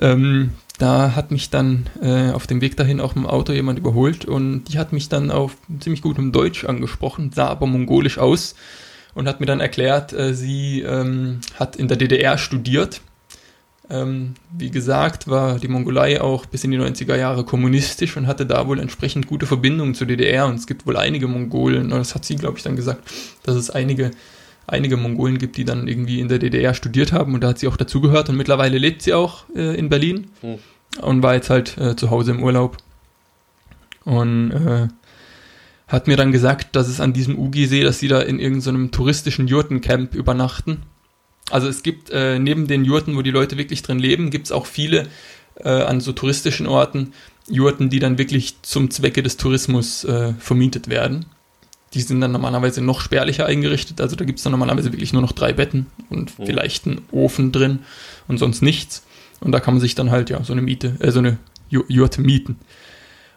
Ähm, 0.00 0.52
da 0.80 1.14
hat 1.14 1.30
mich 1.30 1.50
dann 1.50 1.86
äh, 2.02 2.30
auf 2.30 2.46
dem 2.46 2.60
Weg 2.60 2.76
dahin 2.76 3.00
auch 3.00 3.14
im 3.14 3.26
Auto 3.26 3.52
jemand 3.52 3.78
überholt 3.78 4.24
und 4.24 4.64
die 4.64 4.78
hat 4.78 4.92
mich 4.92 5.08
dann 5.08 5.30
auf 5.30 5.56
ziemlich 5.78 6.00
gutem 6.00 6.32
Deutsch 6.32 6.64
angesprochen, 6.64 7.32
sah 7.34 7.48
aber 7.48 7.66
mongolisch 7.66 8.18
aus 8.18 8.54
und 9.14 9.28
hat 9.28 9.40
mir 9.40 9.46
dann 9.46 9.60
erklärt, 9.60 10.12
äh, 10.12 10.34
sie 10.34 10.80
ähm, 10.80 11.40
hat 11.58 11.76
in 11.76 11.88
der 11.88 11.98
DDR 11.98 12.38
studiert. 12.38 13.02
Ähm, 13.90 14.34
wie 14.56 14.70
gesagt, 14.70 15.28
war 15.28 15.58
die 15.58 15.68
Mongolei 15.68 16.20
auch 16.20 16.46
bis 16.46 16.64
in 16.64 16.70
die 16.70 16.78
90er 16.78 17.16
Jahre 17.16 17.44
kommunistisch 17.44 18.16
und 18.16 18.26
hatte 18.26 18.46
da 18.46 18.66
wohl 18.66 18.78
entsprechend 18.78 19.26
gute 19.26 19.46
Verbindungen 19.46 19.94
zur 19.94 20.06
DDR 20.06 20.46
und 20.46 20.54
es 20.54 20.66
gibt 20.66 20.86
wohl 20.86 20.96
einige 20.96 21.26
Mongolen, 21.26 21.90
das 21.90 22.14
hat 22.14 22.24
sie, 22.24 22.36
glaube 22.36 22.56
ich, 22.56 22.62
dann 22.62 22.76
gesagt, 22.76 23.02
dass 23.42 23.56
es 23.56 23.68
einige 23.68 24.12
einige 24.70 24.96
Mongolen 24.96 25.38
gibt, 25.38 25.56
die 25.56 25.64
dann 25.64 25.88
irgendwie 25.88 26.20
in 26.20 26.28
der 26.28 26.38
DDR 26.38 26.74
studiert 26.74 27.12
haben 27.12 27.34
und 27.34 27.42
da 27.42 27.48
hat 27.48 27.58
sie 27.58 27.68
auch 27.68 27.76
dazugehört 27.76 28.28
und 28.28 28.36
mittlerweile 28.36 28.78
lebt 28.78 29.02
sie 29.02 29.14
auch 29.14 29.44
äh, 29.54 29.76
in 29.76 29.88
Berlin 29.88 30.28
hm. 30.40 30.58
und 31.02 31.22
war 31.22 31.34
jetzt 31.34 31.50
halt 31.50 31.76
äh, 31.78 31.96
zu 31.96 32.10
Hause 32.10 32.32
im 32.32 32.42
Urlaub 32.42 32.76
und 34.04 34.50
äh, 34.52 34.88
hat 35.88 36.06
mir 36.06 36.16
dann 36.16 36.32
gesagt, 36.32 36.76
dass 36.76 36.88
es 36.88 37.00
an 37.00 37.12
diesem 37.12 37.38
Ugi-See, 37.38 37.82
dass 37.82 37.98
sie 37.98 38.08
da 38.08 38.20
in 38.20 38.38
irgendeinem 38.38 38.86
so 38.86 38.90
touristischen 38.90 39.48
Jurtencamp 39.48 40.14
übernachten. 40.14 40.82
Also 41.50 41.68
es 41.68 41.82
gibt 41.82 42.10
äh, 42.10 42.38
neben 42.38 42.68
den 42.68 42.84
Jurten, 42.84 43.16
wo 43.16 43.22
die 43.22 43.32
Leute 43.32 43.58
wirklich 43.58 43.82
drin 43.82 43.98
leben, 43.98 44.30
gibt 44.30 44.46
es 44.46 44.52
auch 44.52 44.66
viele 44.66 45.08
äh, 45.56 45.68
an 45.68 46.00
so 46.00 46.12
touristischen 46.12 46.68
Orten 46.68 47.12
Jurten, 47.48 47.90
die 47.90 47.98
dann 47.98 48.18
wirklich 48.18 48.62
zum 48.62 48.90
Zwecke 48.90 49.22
des 49.22 49.36
Tourismus 49.36 50.04
äh, 50.04 50.34
vermietet 50.34 50.88
werden. 50.88 51.26
Die 51.94 52.00
sind 52.02 52.20
dann 52.20 52.30
normalerweise 52.32 52.80
noch 52.82 53.00
spärlicher 53.00 53.46
eingerichtet, 53.46 54.00
also 54.00 54.14
da 54.14 54.24
gibt 54.24 54.38
es 54.38 54.44
dann 54.44 54.52
normalerweise 54.52 54.92
wirklich 54.92 55.12
nur 55.12 55.22
noch 55.22 55.32
drei 55.32 55.52
Betten 55.52 55.86
und 56.08 56.38
Mhm. 56.38 56.46
vielleicht 56.46 56.86
einen 56.86 57.02
Ofen 57.10 57.50
drin 57.50 57.80
und 58.28 58.38
sonst 58.38 58.62
nichts. 58.62 59.02
Und 59.40 59.50
da 59.52 59.58
kann 59.60 59.74
man 59.74 59.80
sich 59.80 59.94
dann 59.96 60.10
halt 60.10 60.30
ja 60.30 60.44
so 60.44 60.52
eine 60.52 60.62
Miete, 60.62 60.96
äh, 61.00 61.10
so 61.10 61.18
eine 61.18 61.38
Ju- 61.70 61.84
Jurte 61.88 62.20
mieten. 62.20 62.58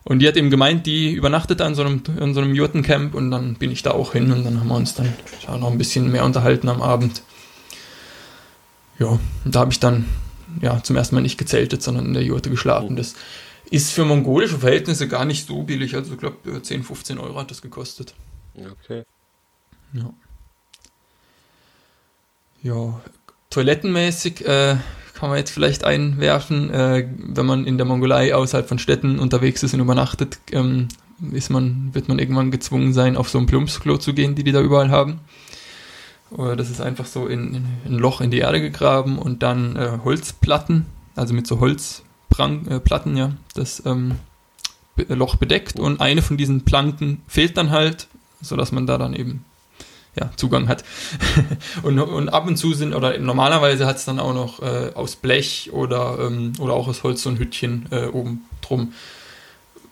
Und 0.03 0.19
die 0.19 0.27
hat 0.27 0.35
eben 0.35 0.49
gemeint, 0.49 0.85
die 0.85 1.13
übernachtet 1.13 1.61
an 1.61 1.75
so 1.75 1.81
einem, 1.83 2.03
an 2.19 2.33
so 2.33 2.41
einem 2.41 2.53
Jurtencamp 2.53 3.15
und 3.15 3.31
dann 3.31 3.55
bin 3.55 3.71
ich 3.71 3.83
da 3.83 3.91
auch 3.91 4.11
hin 4.13 4.31
und 4.33 4.43
dann 4.43 4.59
haben 4.59 4.67
wir 4.67 4.75
uns 4.75 4.93
dann 4.95 5.13
ja, 5.47 5.57
noch 5.57 5.71
ein 5.71 5.77
bisschen 5.77 6.11
mehr 6.11 6.25
unterhalten 6.25 6.67
am 6.69 6.81
Abend. 6.81 7.21
Ja, 8.99 9.07
und 9.07 9.19
da 9.55 9.61
habe 9.61 9.71
ich 9.71 9.79
dann 9.79 10.05
ja 10.61 10.81
zum 10.83 10.95
ersten 10.95 11.15
Mal 11.15 11.21
nicht 11.21 11.37
gezeltet, 11.37 11.81
sondern 11.81 12.05
in 12.05 12.13
der 12.13 12.23
Jurte 12.23 12.49
geschlafen. 12.49 12.95
Das 12.95 13.15
ist 13.71 13.91
für 13.91 14.05
mongolische 14.05 14.59
Verhältnisse 14.59 15.07
gar 15.07 15.25
nicht 15.25 15.47
so 15.47 15.63
billig. 15.63 15.95
Also 15.95 16.13
ich 16.13 16.19
glaube 16.19 16.61
10, 16.61 16.83
15 16.83 17.17
Euro 17.17 17.39
hat 17.39 17.49
das 17.49 17.61
gekostet. 17.61 18.13
Okay. 18.55 19.03
Ja. 19.93 20.13
Ja, 22.61 23.01
toilettenmäßig 23.49 24.45
äh, 24.45 24.77
kann 25.13 25.29
man 25.29 25.37
jetzt 25.37 25.51
vielleicht 25.51 25.83
einwerfen, 25.83 26.69
äh, 26.69 27.07
wenn 27.17 27.45
man 27.45 27.65
in 27.65 27.77
der 27.77 27.85
Mongolei 27.85 28.33
außerhalb 28.33 28.67
von 28.67 28.79
Städten 28.79 29.19
unterwegs 29.19 29.63
ist 29.63 29.73
und 29.73 29.79
übernachtet, 29.81 30.39
ähm, 30.51 30.87
ist 31.31 31.49
man, 31.49 31.93
wird 31.93 32.07
man 32.07 32.19
irgendwann 32.19 32.51
gezwungen 32.51 32.93
sein, 32.93 33.15
auf 33.17 33.29
so 33.29 33.37
ein 33.39 33.45
Plumpsklo 33.45 33.97
zu 33.97 34.13
gehen, 34.13 34.35
die 34.35 34.43
die 34.43 34.51
da 34.51 34.61
überall 34.61 34.89
haben. 34.89 35.21
Äh, 36.37 36.55
Das 36.55 36.69
ist 36.69 36.81
einfach 36.81 37.05
so 37.05 37.27
in, 37.27 37.53
in 37.53 37.65
ein 37.85 37.99
Loch 37.99 38.21
in 38.21 38.31
die 38.31 38.39
Erde 38.39 38.61
gegraben 38.61 39.19
und 39.19 39.43
dann 39.43 39.75
äh, 39.75 39.99
Holzplatten, 40.03 40.85
also 41.15 41.33
mit 41.33 41.47
so 41.47 41.59
Holzplatten, 41.59 42.67
äh, 42.69 43.19
ja, 43.19 43.31
das 43.55 43.83
ähm, 43.85 44.15
Loch 45.07 45.35
bedeckt 45.35 45.79
und 45.79 46.01
eine 46.01 46.21
von 46.21 46.37
diesen 46.37 46.65
Planken 46.65 47.21
fehlt 47.27 47.57
dann 47.57 47.71
halt, 47.71 48.07
sodass 48.43 48.71
man 48.71 48.85
da 48.85 48.97
dann 48.97 49.13
eben 49.13 49.43
ja, 50.15 50.31
Zugang 50.35 50.67
hat. 50.67 50.83
und, 51.83 51.99
und 51.99 52.29
ab 52.29 52.47
und 52.47 52.57
zu 52.57 52.73
sind, 52.73 52.93
oder 52.93 53.17
normalerweise 53.17 53.85
hat 53.85 53.97
es 53.97 54.05
dann 54.05 54.19
auch 54.19 54.33
noch 54.33 54.61
äh, 54.61 54.91
aus 54.93 55.15
Blech 55.15 55.71
oder, 55.73 56.19
ähm, 56.21 56.53
oder 56.59 56.73
auch 56.73 56.87
aus 56.87 57.03
Holz 57.03 57.23
so 57.23 57.29
ein 57.29 57.39
Hütchen 57.39 57.87
äh, 57.91 58.05
oben 58.05 58.45
drum. 58.61 58.93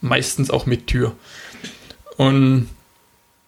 Meistens 0.02 0.52
auch 0.52 0.66
mit 0.66 0.88
Tür. 0.88 1.16
Und 2.18 2.70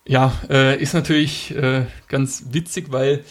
ja, 0.06 0.34
äh, 0.50 0.82
ist 0.82 0.94
natürlich 0.94 1.56
äh, 1.56 1.86
ganz 2.08 2.46
witzig, 2.52 2.92
weil 2.92 3.24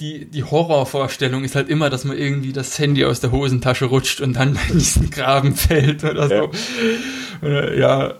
die, 0.00 0.26
die 0.26 0.44
Horrorvorstellung 0.44 1.42
ist 1.42 1.56
halt 1.56 1.68
immer, 1.68 1.90
dass 1.90 2.04
man 2.04 2.16
irgendwie 2.16 2.52
das 2.52 2.78
Handy 2.78 3.04
aus 3.04 3.20
der 3.20 3.32
Hosentasche 3.32 3.86
rutscht 3.86 4.20
und 4.20 4.34
dann 4.34 4.58
in 4.68 4.78
diesen 4.78 5.10
Graben 5.10 5.56
fällt 5.56 6.04
oder 6.04 6.28
so. 6.28 6.50
Äh, 7.42 7.78
ja, 7.78 8.14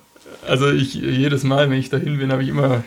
also 0.49 0.71
ich 0.71 0.95
jedes 0.95 1.45
Mal, 1.45 1.71
wenn 1.71 1.79
ich 1.79 1.91
dahin 1.91 2.19
bin, 2.19 2.33
habe 2.33 2.43
ich 2.43 2.49
immer 2.49 2.85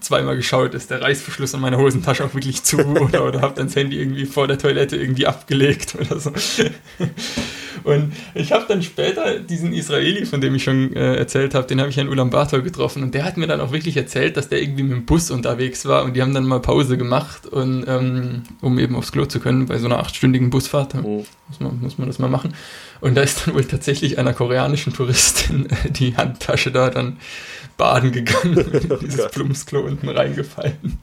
zweimal 0.00 0.36
geschaut, 0.36 0.74
ist 0.74 0.90
der 0.90 1.00
Reißverschluss 1.00 1.54
an 1.54 1.60
meiner 1.60 1.78
Hosentasche 1.78 2.24
auch 2.24 2.34
wirklich 2.34 2.62
zu 2.62 2.78
oder, 2.84 3.24
oder 3.24 3.40
habe 3.40 3.54
dann 3.54 3.66
das 3.66 3.76
Handy 3.76 3.98
irgendwie 3.98 4.26
vor 4.26 4.46
der 4.46 4.58
Toilette 4.58 4.96
irgendwie 4.96 5.26
abgelegt 5.26 5.96
oder 5.98 6.18
so. 6.18 6.32
Und 7.84 8.12
ich 8.34 8.52
habe 8.52 8.64
dann 8.66 8.82
später 8.82 9.38
diesen 9.38 9.72
Israeli, 9.72 10.24
von 10.24 10.40
dem 10.40 10.54
ich 10.54 10.64
schon 10.64 10.94
äh, 10.96 11.16
erzählt 11.16 11.54
habe, 11.54 11.66
den 11.66 11.80
habe 11.80 11.90
ich 11.90 11.98
in 11.98 12.08
Ulaanbaatar 12.08 12.62
getroffen 12.62 13.02
und 13.02 13.14
der 13.14 13.24
hat 13.24 13.36
mir 13.36 13.46
dann 13.46 13.60
auch 13.60 13.72
wirklich 13.72 13.96
erzählt, 13.96 14.36
dass 14.36 14.48
der 14.48 14.62
irgendwie 14.62 14.82
mit 14.82 14.92
dem 14.92 15.04
Bus 15.04 15.30
unterwegs 15.30 15.86
war 15.86 16.04
und 16.04 16.14
die 16.14 16.22
haben 16.22 16.34
dann 16.34 16.44
mal 16.44 16.60
Pause 16.60 16.96
gemacht, 16.96 17.46
und, 17.46 17.84
ähm, 17.86 18.42
um 18.60 18.78
eben 18.78 18.96
aufs 18.96 19.12
Klo 19.12 19.26
zu 19.26 19.38
können 19.38 19.66
bei 19.66 19.78
so 19.78 19.86
einer 19.86 19.98
achtstündigen 19.98 20.50
Busfahrt. 20.50 20.94
Mhm. 20.94 21.24
Muss 21.48 21.60
man, 21.60 21.80
muss 21.80 21.98
man 21.98 22.08
das 22.08 22.18
mal 22.18 22.30
machen. 22.30 22.54
Und 23.00 23.16
da 23.16 23.22
ist 23.22 23.46
dann 23.46 23.54
wohl 23.54 23.64
tatsächlich 23.64 24.18
einer 24.18 24.32
koreanischen 24.32 24.94
Touristin 24.94 25.66
äh, 25.66 25.90
die 25.90 26.16
Handtasche 26.16 26.72
da 26.72 26.88
dann 26.90 27.18
baden 27.76 28.12
gegangen 28.12 28.56
und 28.56 28.74
in 28.90 28.98
dieses. 29.00 29.30
Plumpsklo 29.30 29.80
unten 29.80 30.08
reingefallen. 30.08 30.98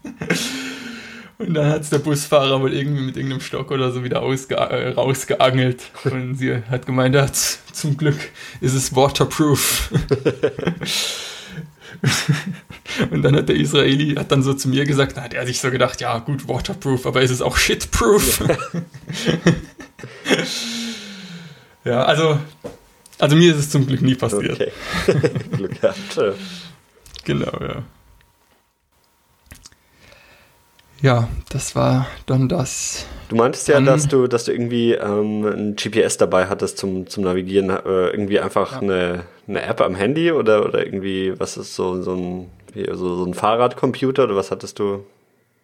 Und 1.42 1.56
dann 1.56 1.70
hat 1.72 1.82
es 1.82 1.90
der 1.90 1.98
Busfahrer 1.98 2.62
wohl 2.62 2.74
irgendwie 2.74 3.02
mit 3.02 3.18
irgendeinem 3.18 3.42
Stock 3.42 3.72
oder 3.72 3.92
so 3.92 4.04
wieder 4.04 4.22
äh, 4.22 4.90
rausgeangelt. 4.90 5.84
Und 6.04 6.36
sie 6.36 6.62
hat 6.70 6.86
gemeint, 6.86 7.16
ja, 7.16 7.28
zum 7.32 7.98
Glück 7.98 8.30
ist 8.60 8.76
es 8.76 8.96
waterproof. 8.96 9.92
Und 13.10 13.22
dann 13.24 13.36
hat 13.36 13.50
der 13.50 13.56
Israeli 13.56 14.16
hat 14.16 14.32
dann 14.32 14.44
so 14.44 14.54
zu 14.54 14.70
mir 14.70 14.86
gesagt, 14.86 15.18
da 15.18 15.24
hat 15.24 15.34
er 15.34 15.46
sich 15.46 15.60
so 15.60 15.72
gedacht, 15.72 16.00
ja 16.02 16.20
gut, 16.20 16.48
waterproof, 16.48 17.06
aber 17.06 17.22
ist 17.22 17.32
es 17.32 17.42
auch 17.42 17.58
shitproof? 17.58 18.44
ja, 21.84 22.04
also, 22.04 22.40
also 23.18 23.36
mir 23.36 23.52
ist 23.52 23.60
es 23.60 23.70
zum 23.70 23.88
Glück 23.88 24.02
nie 24.02 24.16
passiert. 24.16 24.54
Okay. 24.54 24.72
Glück 25.52 25.82
gehabt. 25.82 26.38
Genau, 27.24 27.60
ja. 27.62 27.84
Ja, 31.02 31.28
das 31.50 31.76
war 31.76 32.06
dann 32.28 32.48
das. 32.48 33.06
Du 33.30 33.36
meintest 33.36 33.68
ja, 33.68 33.80
dass 33.82 34.08
du, 34.08 34.28
dass 34.28 34.46
du 34.46 34.52
irgendwie 34.52 34.94
ähm, 34.94 35.46
ein 35.46 35.76
GPS 35.76 36.18
dabei 36.18 36.46
hattest 36.48 36.78
zum, 36.78 37.08
zum 37.08 37.24
Navigieren. 37.24 37.70
Äh, 37.70 38.10
irgendwie 38.10 38.40
einfach 38.40 38.74
Ja. 38.74 38.80
eine, 38.82 39.24
eine 39.48 39.62
App 39.64 39.82
am 39.82 39.96
Handy 39.96 40.32
oder, 40.32 40.64
oder 40.66 40.86
irgendwie, 40.86 41.34
was 41.40 41.58
ist 41.58 41.76
so, 41.76 42.02
so 42.04 42.14
ein, 42.14 42.50
so, 42.94 43.16
so 43.16 43.26
ein 43.26 43.34
Fahrradcomputer 43.34 44.26
oder 44.26 44.36
was 44.36 44.52
hattest 44.52 44.78
du 44.80 45.04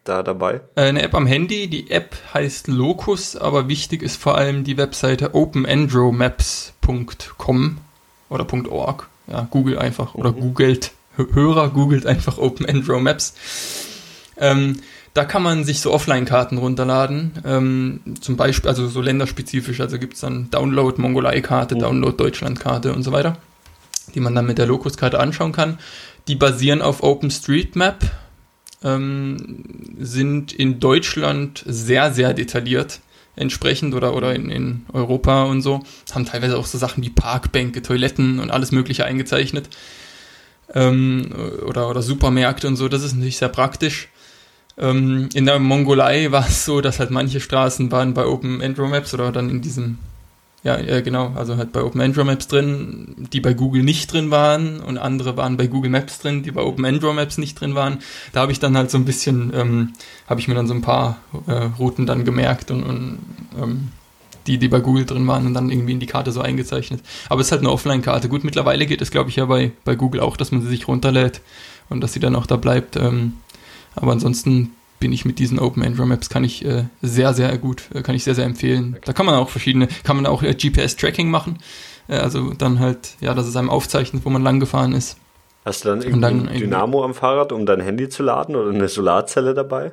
da 0.06 0.24
dabei? 0.24 0.62
Äh, 0.76 0.84
eine 0.84 1.02
App 1.04 1.14
am 1.14 1.28
Handy, 1.28 1.68
die 1.68 1.92
App 1.92 2.16
heißt 2.34 2.68
Locus, 2.70 3.36
aber 3.36 3.68
wichtig 3.68 4.02
ist 4.02 4.16
vor 4.22 4.38
allem 4.38 4.64
die 4.64 4.78
Webseite 4.78 5.36
openandromaps.com 5.36 7.78
oder 8.30 8.48
.org. 8.72 9.10
Ja, 9.28 9.46
Google 9.52 9.78
einfach 9.78 10.16
oder 10.16 10.32
googelt, 10.32 10.92
Hö- 11.18 11.34
Hörer 11.36 11.68
googelt 11.70 12.06
einfach 12.06 12.38
OpenAndroMaps. 12.38 13.34
Ähm, 14.38 14.78
da 15.18 15.26
kann 15.26 15.42
man 15.42 15.64
sich 15.64 15.82
so 15.82 15.92
Offline-Karten 15.92 16.60
runterladen, 16.60 17.32
ähm, 17.44 18.02
zum 18.22 18.38
Beispiel, 18.38 18.70
also 18.70 18.88
so 18.88 19.02
länderspezifisch, 19.02 19.82
also 19.82 19.98
gibt 19.98 20.14
es 20.14 20.20
dann 20.20 20.52
Download 20.52 21.02
Mongolei-Karte, 21.02 21.74
Mhm. 21.74 21.80
Download 21.80 22.16
Deutschland-Karte 22.16 22.94
und 22.94 23.02
so 23.02 23.12
weiter, 23.12 23.38
die 24.14 24.20
man 24.20 24.36
dann 24.36 24.46
mit 24.46 24.60
der 24.60 24.68
Locus-Karte 24.68 25.20
anschauen 25.20 25.54
kann. 25.54 25.80
Die 26.28 26.36
basieren 26.36 26.84
auf 26.84 27.02
OpenStreetMap, 27.02 28.06
ähm, 28.84 29.64
sind 29.98 30.54
in 30.54 30.80
Deutschland 30.80 31.64
sehr, 31.66 32.14
sehr 32.14 32.36
detailliert 32.36 33.00
entsprechend 33.36 33.96
oder, 33.96 34.16
oder 34.16 34.36
in, 34.36 34.52
in 34.52 34.86
Europa 34.94 35.46
und 35.46 35.64
so. 35.64 35.82
Haben 36.14 36.26
teilweise 36.26 36.60
auch 36.60 36.68
so 36.68 36.78
Sachen 36.78 37.04
wie 37.04 37.10
Parkbänke, 37.10 37.82
Toiletten 37.82 38.40
und 38.40 38.52
alles 38.52 38.72
Mögliche 38.72 39.06
eingezeichnet. 39.06 39.70
Ähm, 40.76 41.32
oder, 41.66 41.90
oder 41.90 42.04
Supermärkte 42.04 42.68
und 42.68 42.76
so. 42.76 42.88
Das 42.88 43.04
ist 43.04 43.14
natürlich 43.16 43.38
sehr 43.38 43.50
praktisch. 43.50 44.10
Ähm, 44.78 45.30
in 45.34 45.46
der 45.46 45.60
Mongolei 45.60 46.32
war 46.32 46.48
es 46.48 46.66
so, 46.66 46.82
dass 46.82 47.00
halt 47.00 47.10
manche 47.10 47.40
Straßen 47.40 47.92
waren 47.92 48.14
bei 48.14 48.26
Open 48.26 48.62
Android 48.62 48.92
Maps 48.92 49.14
oder 49.14 49.32
dann 49.32 49.50
in 49.50 49.62
diesem, 49.62 49.98
ja, 50.64 50.78
äh, 50.78 51.02
genau, 51.02 51.34
also 51.36 51.58
halt 51.58 51.72
bei 51.72 51.82
Open 51.82 52.00
Android 52.00 52.28
Maps 52.28 52.48
drin, 52.48 53.28
die 53.34 53.42
bei 53.42 53.54
Google 53.54 53.84
nicht 53.84 54.14
drin 54.14 54.30
waren 54.30 54.80
und 54.80 55.00
andere 55.00 55.36
waren 55.36 55.58
bei 55.58 55.66
Google 55.66 55.90
Maps 55.90 56.20
drin, 56.20 56.44
die 56.44 56.52
bei 56.52 56.62
Open 56.62 56.86
Android 56.86 57.16
Maps 57.16 57.40
nicht 57.40 57.60
drin 57.60 57.74
waren. 57.74 58.00
Da 58.34 58.42
habe 58.42 58.52
ich 58.52 58.60
dann 58.60 58.78
halt 58.78 58.92
so 58.92 59.00
ein 59.00 59.06
bisschen, 59.06 59.52
ähm, 59.56 59.94
habe 60.28 60.40
ich 60.40 60.48
mir 60.48 60.56
dann 60.56 60.68
so 60.68 60.76
ein 60.76 60.82
paar 60.84 61.18
äh, 61.48 61.70
Routen 61.80 62.06
dann 62.06 62.24
gemerkt 62.24 62.70
und, 62.70 62.84
und 62.84 63.18
ähm, 63.60 63.88
die, 64.46 64.58
die 64.58 64.68
bei 64.68 64.80
Google 64.80 65.06
drin 65.06 65.28
waren 65.28 65.46
und 65.46 65.54
dann 65.54 65.70
irgendwie 65.70 65.94
in 65.94 66.00
die 66.00 66.06
Karte 66.06 66.32
so 66.32 66.42
eingezeichnet. 66.42 67.02
Aber 67.30 67.42
es 67.42 67.48
ist 67.48 67.52
halt 67.52 67.62
eine 67.62 67.72
Offline-Karte. 67.72 68.30
Gut, 68.30 68.44
mittlerweile 68.44 68.86
geht 68.86 69.02
es, 69.02 69.12
glaube 69.12 69.30
ich, 69.30 69.36
ja 69.36 69.46
bei, 69.46 69.72
bei 69.84 69.96
Google 69.96 70.22
auch, 70.22 70.38
dass 70.38 70.52
man 70.52 70.62
sie 70.62 70.70
sich 70.70 70.88
runterlädt 70.88 71.42
und 71.90 72.02
dass 72.02 72.14
sie 72.14 72.20
dann 72.20 72.36
auch 72.36 72.46
da 72.46 72.56
bleibt. 72.56 72.96
Ähm, 72.96 73.34
aber 73.98 74.12
ansonsten 74.14 74.72
bin 75.00 75.14
ich 75.14 75.26
mit 75.26 75.40
diesen 75.40 75.60
Open 75.60 75.84
Android 75.84 76.08
Maps 76.08 76.30
kann 76.30 76.44
ich 76.44 76.66
äh, 76.66 76.86
sehr, 77.02 77.34
sehr 77.34 77.56
gut, 77.58 77.84
äh, 77.94 78.02
kann 78.02 78.16
ich 78.16 78.24
sehr, 78.24 78.36
sehr 78.36 78.46
empfehlen. 78.46 78.98
Da 79.06 79.14
kann 79.14 79.26
man 79.26 79.36
auch 79.36 79.50
verschiedene, 79.50 79.88
kann 80.04 80.16
man 80.16 80.26
auch 80.26 80.42
äh, 80.44 80.54
GPS-Tracking 80.54 81.30
machen. 81.30 81.60
Äh, 82.08 82.18
also 82.18 82.54
dann 82.54 82.80
halt, 82.80 83.16
ja, 83.20 83.34
dass 83.34 83.46
es 83.48 83.56
einem 83.56 83.70
aufzeichnet, 83.70 84.26
wo 84.26 84.30
man 84.30 84.44
lang 84.44 84.60
gefahren 84.60 84.94
ist. 84.94 85.18
Hast 85.66 85.84
du 85.84 85.90
dann 85.90 86.02
irgendwie 86.02 86.22
dann 86.22 86.48
ein 86.48 86.60
Dynamo 86.60 87.04
am 87.04 87.14
Fahrrad, 87.14 87.52
um 87.52 87.66
dein 87.66 87.82
Handy 87.82 88.10
zu 88.10 88.24
laden 88.24 88.56
oder 88.56 88.70
eine 88.70 88.88
Solarzelle 88.88 89.54
dabei? 89.54 89.92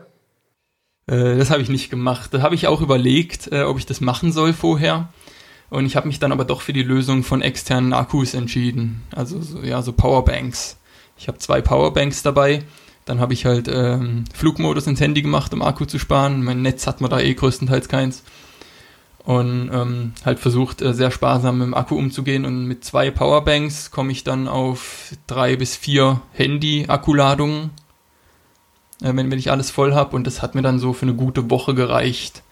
Äh, 1.07 1.37
das 1.37 1.51
habe 1.51 1.63
ich 1.63 1.69
nicht 1.69 1.91
gemacht. 1.91 2.33
Da 2.33 2.43
habe 2.43 2.55
ich 2.55 2.67
auch 2.67 2.81
überlegt, 2.81 3.51
äh, 3.53 3.63
ob 3.63 3.79
ich 3.79 3.87
das 3.87 4.01
machen 4.01 4.33
soll 4.33 4.53
vorher. 4.53 5.09
Und 5.71 5.87
ich 5.87 5.97
habe 5.97 6.07
mich 6.07 6.21
dann 6.21 6.33
aber 6.33 6.45
doch 6.45 6.61
für 6.61 6.73
die 6.73 6.83
Lösung 6.83 7.25
von 7.25 7.43
externen 7.43 7.93
Akkus 7.93 8.35
entschieden. 8.35 9.03
Also 9.15 9.41
so, 9.41 9.61
ja, 9.61 9.83
so 9.83 9.93
Powerbanks. 9.93 10.79
Ich 11.17 11.27
habe 11.27 11.39
zwei 11.39 11.61
Powerbanks 11.61 12.23
dabei. 12.23 12.63
Dann 13.05 13.21
habe 13.21 13.33
ich 13.33 13.45
halt 13.45 13.69
ähm, 13.69 14.25
Flugmodus 14.33 14.87
ins 14.87 15.01
Handy 15.01 15.23
gemacht, 15.23 15.53
um 15.53 15.63
Akku 15.63 15.85
zu 15.85 15.99
sparen. 15.99 16.43
Mein 16.43 16.63
Netz 16.63 16.87
hat 16.87 17.01
man 17.01 17.11
da 17.11 17.21
eh 17.21 17.35
größtenteils 17.35 17.89
keins. 17.89 18.23
Und 19.25 19.71
ähm, 19.73 20.13
halt 20.25 20.39
versucht, 20.39 20.83
äh, 20.83 20.93
sehr 20.93 21.11
sparsam 21.11 21.59
mit 21.59 21.67
dem 21.67 21.75
Akku 21.75 21.97
umzugehen. 21.97 22.45
Und 22.45 22.67
mit 22.67 22.85
zwei 22.85 23.11
Powerbanks 23.11 23.91
komme 23.91 24.13
ich 24.13 24.25
dann 24.25 24.49
auf 24.49 25.13
drei 25.27 25.57
bis 25.57 25.77
vier 25.77 26.21
Handy-Akkuladungen 26.33 27.71
äh, 29.03 29.15
wenn, 29.15 29.31
wenn 29.31 29.39
ich 29.39 29.51
alles 29.51 29.71
voll 29.71 29.95
habe 29.95 30.17
und 30.17 30.27
das 30.27 30.43
hat 30.43 30.55
mir 30.55 30.63
dann 30.63 30.79
so 30.79 30.93
für 30.93 31.07
eine 31.07 31.15
gute 31.15 31.51
Woche 31.51 31.75
gereicht. 31.75 32.43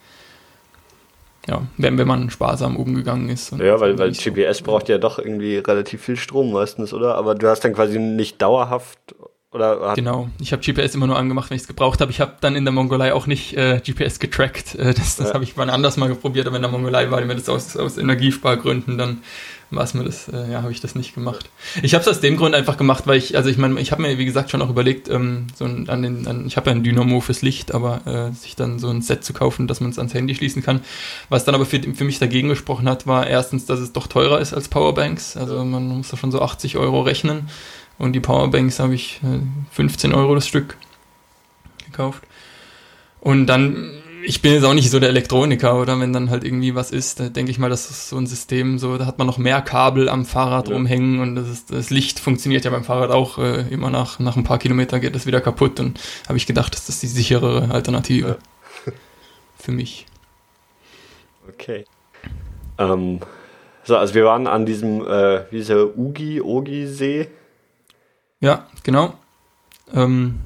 ja, 1.47 1.63
wenn, 1.77 1.97
wenn 1.97 2.07
man 2.07 2.29
sparsam 2.29 2.77
umgegangen 2.77 3.29
ist. 3.29 3.51
ja, 3.53 3.79
weil, 3.79 3.97
weil 3.97 4.11
GPS 4.11 4.59
so. 4.59 4.65
braucht 4.65 4.89
ja 4.89 4.97
doch 4.97 5.19
irgendwie 5.19 5.57
relativ 5.57 6.03
viel 6.03 6.15
Strom 6.15 6.51
meistens, 6.51 6.93
oder? 6.93 7.15
Aber 7.15 7.35
du 7.35 7.47
hast 7.47 7.61
dann 7.61 7.73
quasi 7.73 7.99
nicht 7.99 8.41
dauerhaft 8.41 9.15
oder 9.53 9.93
genau, 9.95 10.29
ich 10.39 10.51
habe 10.51 10.63
GPS 10.63 10.95
immer 10.95 11.07
nur 11.07 11.17
angemacht, 11.17 11.49
wenn 11.49 11.55
ich 11.55 11.63
es 11.63 11.67
gebraucht 11.67 12.01
habe. 12.01 12.11
Ich 12.11 12.19
habe 12.19 12.33
dann 12.41 12.55
in 12.55 12.65
der 12.65 12.71
Mongolei 12.71 13.13
auch 13.13 13.27
nicht 13.27 13.55
äh, 13.55 13.79
GPS 13.85 14.19
getrackt. 14.19 14.75
Äh, 14.75 14.93
das 14.93 15.15
das 15.15 15.29
ja. 15.29 15.33
habe 15.35 15.43
ich 15.43 15.55
mal 15.55 15.69
anders 15.69 15.97
mal 15.97 16.13
probiert, 16.15 16.47
aber 16.47 16.55
in 16.55 16.61
der 16.63 16.71
Mongolei 16.71 17.11
war 17.11 17.21
mir 17.21 17.35
das 17.35 17.49
aus, 17.49 17.77
aus 17.77 17.97
Energiespargründen 17.97 18.97
dann 18.97 19.21
war 19.75 19.83
es 19.83 19.93
mir 19.93 20.03
das, 20.03 20.27
äh, 20.27 20.51
ja, 20.51 20.61
habe 20.61 20.71
ich 20.71 20.81
das 20.81 20.95
nicht 20.95 21.15
gemacht. 21.15 21.49
Ich 21.81 21.93
habe 21.93 22.01
es 22.01 22.07
aus 22.07 22.19
dem 22.19 22.37
Grund 22.37 22.55
einfach 22.55 22.77
gemacht, 22.77 23.07
weil 23.07 23.17
ich, 23.17 23.35
also 23.35 23.49
ich 23.49 23.57
meine, 23.57 23.79
ich 23.79 23.91
habe 23.91 24.01
mir 24.01 24.17
wie 24.17 24.25
gesagt 24.25 24.51
schon 24.51 24.61
auch 24.61 24.69
überlegt, 24.69 25.09
ähm, 25.09 25.47
so 25.55 25.65
ein, 25.65 25.89
an 25.89 26.01
den, 26.01 26.27
an, 26.27 26.45
ich 26.45 26.57
habe 26.57 26.69
ja 26.69 26.75
ein 26.75 26.83
Dynamo 26.83 27.21
fürs 27.21 27.41
Licht, 27.41 27.73
aber 27.73 28.01
äh, 28.05 28.33
sich 28.33 28.55
dann 28.55 28.79
so 28.79 28.89
ein 28.89 29.01
Set 29.01 29.23
zu 29.23 29.33
kaufen, 29.33 29.67
dass 29.67 29.81
man 29.81 29.91
es 29.91 29.97
ans 29.97 30.13
Handy 30.13 30.35
schließen 30.35 30.63
kann. 30.63 30.81
Was 31.29 31.45
dann 31.45 31.55
aber 31.55 31.65
für, 31.65 31.81
für 31.81 32.03
mich 32.03 32.19
dagegen 32.19 32.49
gesprochen 32.49 32.87
hat, 32.87 33.07
war 33.07 33.27
erstens, 33.27 33.65
dass 33.65 33.79
es 33.79 33.93
doch 33.93 34.07
teurer 34.07 34.39
ist 34.39 34.53
als 34.53 34.67
Powerbanks. 34.67 35.37
Also 35.37 35.63
man 35.63 35.87
muss 35.87 36.09
da 36.09 36.17
schon 36.17 36.31
so 36.31 36.41
80 36.41 36.77
Euro 36.77 37.01
rechnen. 37.01 37.49
Und 38.03 38.11
die 38.11 38.19
Powerbanks 38.19 38.79
habe 38.79 38.93
ich 38.93 39.21
15 39.71 40.11
äh, 40.11 40.13
Euro 40.13 40.35
das 40.35 40.45
Stück 40.45 40.75
gekauft. 41.85 42.21
Und 43.21 43.47
dann, 43.47 43.91
ich 44.25 44.41
bin 44.41 44.51
jetzt 44.51 44.65
auch 44.65 44.73
nicht 44.73 44.91
so 44.91 44.99
der 44.99 45.07
Elektroniker, 45.07 45.79
oder 45.79 45.97
wenn 46.01 46.11
dann 46.11 46.29
halt 46.29 46.43
irgendwie 46.43 46.75
was 46.75 46.91
ist, 46.91 47.21
da 47.21 47.29
denke 47.29 47.51
ich 47.51 47.59
mal, 47.59 47.69
das 47.69 47.89
ist 47.89 48.09
so 48.09 48.17
ein 48.17 48.27
System, 48.27 48.77
so, 48.77 48.97
da 48.97 49.05
hat 49.05 49.19
man 49.19 49.27
noch 49.27 49.37
mehr 49.37 49.61
Kabel 49.61 50.09
am 50.09 50.25
Fahrrad 50.25 50.67
ja. 50.67 50.73
rumhängen 50.73 51.21
und 51.21 51.35
das, 51.37 51.47
ist, 51.47 51.71
das 51.71 51.91
Licht 51.91 52.19
funktioniert 52.19 52.65
ja 52.65 52.71
beim 52.71 52.83
Fahrrad 52.83 53.09
auch 53.09 53.37
äh, 53.37 53.61
immer 53.69 53.89
nach, 53.89 54.19
nach 54.19 54.35
ein 54.35 54.43
paar 54.43 54.57
Kilometern 54.57 54.99
geht 54.99 55.15
das 55.15 55.25
wieder 55.25 55.39
kaputt 55.39 55.79
und 55.79 55.97
habe 56.27 56.37
ich 56.37 56.45
gedacht, 56.45 56.75
das 56.75 56.89
ist 56.89 57.03
die 57.03 57.07
sicherere 57.07 57.71
Alternative 57.71 58.37
ja. 58.85 58.91
für 59.57 59.71
mich. 59.71 60.07
Okay. 61.47 61.85
Ähm, 62.77 63.21
so, 63.85 63.95
also 63.95 64.13
wir 64.13 64.25
waren 64.25 64.45
an 64.45 64.65
diesem, 64.65 65.07
äh, 65.07 65.49
wie 65.51 65.59
ist 65.59 65.69
der, 65.69 65.97
Ugi, 65.97 66.41
Ogi-See 66.41 67.29
ja, 68.43 68.67
genau. 68.83 69.13
Ähm, 69.93 70.41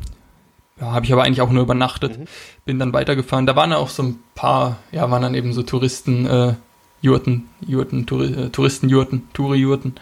ja, 0.80 0.92
habe 0.92 1.04
ich 1.04 1.12
aber 1.12 1.24
eigentlich 1.24 1.42
auch 1.42 1.50
nur 1.50 1.64
übernachtet. 1.64 2.20
Mhm. 2.20 2.26
Bin 2.64 2.78
dann 2.78 2.94
weitergefahren. 2.94 3.48
Da 3.48 3.56
waren 3.56 3.74
auch 3.74 3.90
so 3.90 4.04
ein 4.04 4.20
paar, 4.36 4.78
ja, 4.92 5.10
waren 5.10 5.24
dann 5.24 5.34
eben 5.34 5.52
so 5.52 5.64
Touristen, 5.64 6.28
äh, 6.28 6.54
Jurten, 7.02 7.50
Jurten, 7.66 8.06
Touri 8.06 8.34
äh, 8.34 8.50
Touristenjurten, 8.50 9.24
Touri-Jurten. 9.34 9.96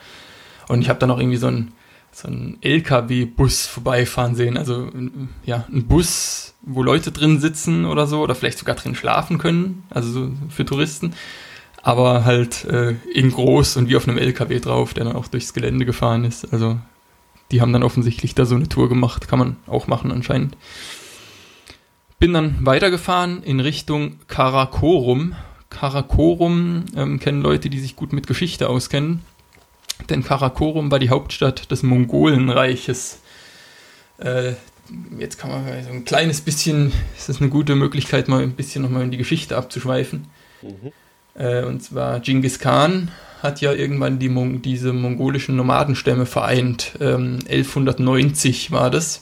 Und 0.68 0.82
ich 0.82 0.90
habe 0.90 1.00
dann 1.00 1.10
auch 1.10 1.20
irgendwie 1.20 1.38
so 1.38 1.48
einen 1.48 1.72
so 2.12 2.28
LKW-Bus 2.60 3.66
vorbeifahren 3.66 4.36
sehen. 4.36 4.58
Also 4.58 4.90
ja, 5.46 5.66
ein 5.72 5.88
Bus, 5.88 6.54
wo 6.64 6.84
Leute 6.84 7.14
drin 7.14 7.40
sitzen 7.40 7.86
oder 7.86 8.08
so, 8.08 8.22
oder 8.22 8.36
vielleicht 8.36 8.60
sogar 8.60 8.76
drin 8.76 8.96
schlafen 8.96 9.38
können, 9.38 9.84
also 9.90 10.12
so 10.12 10.32
für 10.50 10.66
Touristen. 10.66 11.14
Aber 11.82 12.26
halt 12.26 12.66
äh, 12.66 12.96
in 13.14 13.32
groß 13.32 13.78
und 13.78 13.88
wie 13.88 13.96
auf 13.96 14.06
einem 14.06 14.18
LKW 14.18 14.60
drauf, 14.60 14.94
der 14.94 15.06
dann 15.06 15.16
auch 15.16 15.28
durchs 15.28 15.54
Gelände 15.54 15.86
gefahren 15.86 16.26
ist. 16.26 16.52
Also 16.52 16.78
die 17.52 17.62
haben 17.62 17.74
dann 17.74 17.84
offensichtlich 17.84 18.36
da 18.36 18.46
so 18.46 18.56
eine 18.56 18.70
Tour 18.70 18.90
gemacht. 18.90 19.28
Kann 19.28 19.40
man 19.40 19.58
auch 19.68 19.88
machen 19.88 20.12
anscheinend. 20.12 20.58
Bin 22.20 22.34
dann 22.34 22.66
weitergefahren 22.66 23.44
in 23.44 23.60
Richtung 23.60 24.20
Karakorum. 24.28 25.36
Karakorum 25.70 26.86
ähm, 26.96 27.20
kennen 27.20 27.42
Leute, 27.42 27.70
die 27.70 27.80
sich 27.80 27.96
gut 27.96 28.14
mit 28.14 28.28
Geschichte 28.28 28.70
auskennen. 28.70 29.22
Denn 30.10 30.24
Karakorum 30.24 30.92
war 30.92 31.00
die 31.00 31.10
Hauptstadt 31.10 31.70
des 31.72 31.84
Mongolenreiches. 31.84 33.20
Äh, 34.18 34.54
jetzt 35.18 35.38
kann 35.38 35.50
man 35.50 35.84
so 35.84 35.90
ein 35.90 36.06
kleines 36.06 36.42
bisschen, 36.42 36.92
ist 37.18 37.30
das 37.30 37.42
eine 37.42 37.50
gute 37.50 37.76
Möglichkeit, 37.76 38.28
mal 38.28 38.42
ein 38.42 38.54
bisschen 38.54 38.84
nochmal 38.84 39.04
in 39.04 39.12
die 39.12 39.18
Geschichte 39.18 39.58
abzuschweifen. 39.58 40.28
Mhm. 40.62 40.92
Äh, 41.36 41.64
und 41.64 41.84
zwar 41.84 42.20
Genghis 42.20 42.60
Khan 42.60 43.12
hat 43.42 43.62
ja 43.62 43.74
irgendwann 43.74 44.20
die 44.20 44.30
Mon 44.30 44.62
diese 44.62 44.94
mongolischen 44.94 45.56
Nomadenstämme 45.56 46.26
vereint. 46.26 46.94
Ähm, 47.00 47.40
1190 47.50 48.72
war 48.72 48.90
das. 48.90 49.22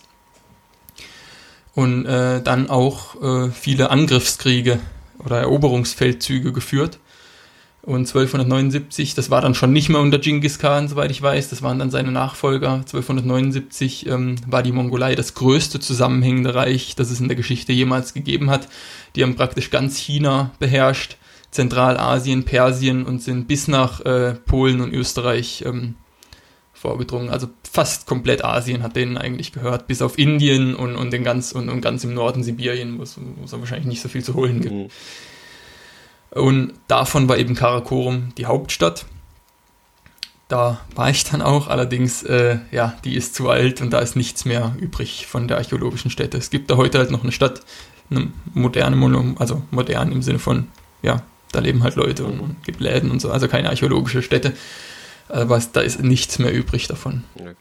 Und 1.76 2.06
äh, 2.06 2.42
dann 2.42 2.70
auch 2.70 3.22
äh, 3.22 3.50
viele 3.52 3.90
Angriffskriege 3.90 4.80
oder 5.20 5.40
Eroberungsfeldzüge 5.40 6.54
geführt. 6.54 7.00
Und 7.86 8.08
1279, 8.08 9.14
das 9.14 9.30
war 9.30 9.42
dann 9.42 9.56
schon 9.56 9.74
nicht 9.74 9.90
mehr 9.90 10.00
unter 10.00 10.18
Genghis 10.18 10.58
Khan, 10.58 10.88
soweit 10.88 11.12
ich 11.12 11.22
weiß, 11.22 11.50
das 11.50 11.62
waren 11.62 11.80
dann 11.80 11.92
seine 11.92 12.14
Nachfolger. 12.14 12.76
1279 12.76 14.08
ähm, 14.08 14.38
war 14.48 14.64
die 14.64 14.72
Mongolei 14.72 15.16
das 15.16 15.34
größte 15.34 15.82
zusammenhängende 15.82 16.56
Reich, 16.56 16.96
das 16.96 17.12
es 17.12 17.20
in 17.20 17.28
der 17.28 17.36
Geschichte 17.36 17.74
jemals 17.74 18.14
gegeben 18.14 18.50
hat. 18.50 18.70
Die 19.18 19.24
haben 19.24 19.36
praktisch 19.36 19.70
ganz 19.70 19.98
China 19.98 20.52
beherrscht 20.60 21.18
Zentralasien, 21.54 22.46
Persien 22.46 23.06
und 23.06 23.22
sind 23.22 23.48
bis 23.48 23.68
nach 23.68 24.02
äh, 24.02 24.34
Polen 24.34 24.82
und 24.82 24.92
Österreich 24.92 25.64
ähm, 25.66 25.96
vorgedrungen. 26.74 27.30
Also 27.30 27.48
fast 27.72 28.08
komplett 28.08 28.44
Asien 28.44 28.82
hat 28.82 28.96
denen 28.96 29.18
eigentlich 29.18 29.52
gehört, 29.52 29.86
bis 29.86 30.02
auf 30.02 30.18
Indien 30.18 30.76
und, 30.76 30.96
und, 30.96 31.14
den 31.14 31.24
ganz, 31.24 31.52
und, 31.52 31.70
und 31.70 31.82
ganz 31.82 32.04
im 32.04 32.16
Norden 32.16 32.44
Sibirien, 32.44 32.98
wo 32.98 33.04
es 33.04 33.18
wahrscheinlich 33.52 33.86
nicht 33.86 34.02
so 34.02 34.10
viel 34.10 34.24
zu 34.24 34.34
holen 34.34 34.62
gibt. 34.62 34.74
Mhm. 34.74 34.88
Und 36.32 36.74
davon 36.88 37.30
war 37.30 37.38
eben 37.38 37.54
Karakorum 37.54 38.34
die 38.38 38.48
Hauptstadt. 38.48 39.06
Da 40.48 40.82
war 40.96 41.12
ich 41.12 41.24
dann 41.24 41.44
auch, 41.44 41.68
allerdings, 41.68 42.24
äh, 42.24 42.58
ja, 42.72 42.98
die 43.06 43.16
ist 43.16 43.36
zu 43.36 43.50
alt 43.50 43.80
und 43.80 43.92
da 43.92 44.00
ist 44.00 44.16
nichts 44.16 44.44
mehr 44.44 44.76
übrig 44.80 45.28
von 45.28 45.48
der 45.48 45.58
archäologischen 45.58 46.10
Stätte. 46.10 46.40
Es 46.40 46.50
gibt 46.50 46.72
da 46.72 46.78
heute 46.78 46.98
halt 46.98 47.12
noch 47.12 47.22
eine 47.22 47.32
Stadt, 47.32 47.62
eine 48.10 48.32
moderne, 48.56 49.36
also 49.38 49.62
modern 49.70 50.12
im 50.12 50.24
Sinne 50.24 50.40
von, 50.40 50.68
ja, 51.04 51.22
da 51.54 51.60
leben 51.60 51.84
halt 51.84 51.96
Leute 51.96 52.26
und, 52.26 52.40
und 52.40 52.64
gibt 52.64 52.82
Läden 52.82 53.12
und 53.12 53.22
so, 53.22 53.32
also 53.32 53.48
keine 53.48 53.70
archäologische 53.70 54.22
Stätte. 54.22 54.54
Aber 55.30 55.62
da 55.72 55.82
ist 55.82 56.04
nichts 56.04 56.40
mehr 56.40 56.54
übrig 56.54 56.88
davon. 56.88 57.24
Okay. 57.36 57.56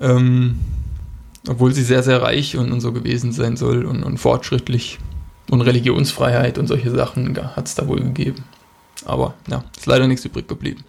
Ähm, 0.00 0.60
obwohl 1.48 1.72
sie 1.74 1.82
sehr, 1.82 2.02
sehr 2.02 2.22
reich 2.22 2.56
und, 2.56 2.72
und 2.72 2.80
so 2.80 2.92
gewesen 2.92 3.32
sein 3.32 3.56
soll 3.56 3.84
und, 3.84 4.02
und, 4.02 4.18
fortschrittlich 4.18 4.98
und 5.50 5.60
Religionsfreiheit 5.60 6.58
und 6.58 6.66
solche 6.66 6.90
Sachen 6.90 7.36
hat 7.56 7.66
es 7.66 7.74
da 7.74 7.86
wohl 7.86 8.00
gegeben. 8.00 8.44
Aber 9.04 9.34
ja, 9.48 9.64
ist 9.76 9.86
leider 9.86 10.06
nichts 10.06 10.24
übrig 10.24 10.48
geblieben. 10.48 10.84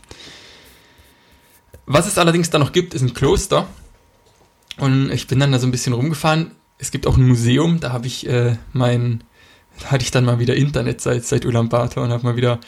Was 1.85 2.07
es 2.07 2.17
allerdings 2.17 2.49
da 2.49 2.57
noch 2.57 2.71
gibt, 2.71 2.93
ist 2.93 3.01
ein 3.01 3.13
Kloster. 3.13 3.67
Und 4.77 5.11
ich 5.11 5.27
bin 5.27 5.39
dann 5.39 5.51
da 5.51 5.59
so 5.59 5.67
ein 5.67 5.71
bisschen 5.71 5.93
rumgefahren. 5.93 6.51
Es 6.77 6.91
gibt 6.91 7.07
auch 7.07 7.17
ein 7.17 7.27
Museum, 7.27 7.79
da 7.79 7.91
habe 7.91 8.07
ich 8.07 8.27
äh, 8.27 8.57
mein 8.73 9.23
hatte 9.85 10.03
ich 10.03 10.11
dann 10.11 10.25
mal 10.25 10.39
wieder 10.39 10.55
Internet 10.55 11.01
seit, 11.01 11.25
seit 11.25 11.45
Ulaanbaatar 11.45 12.03
und 12.03 12.11
habe 12.11 12.23
mal 12.23 12.35
wieder 12.35 12.59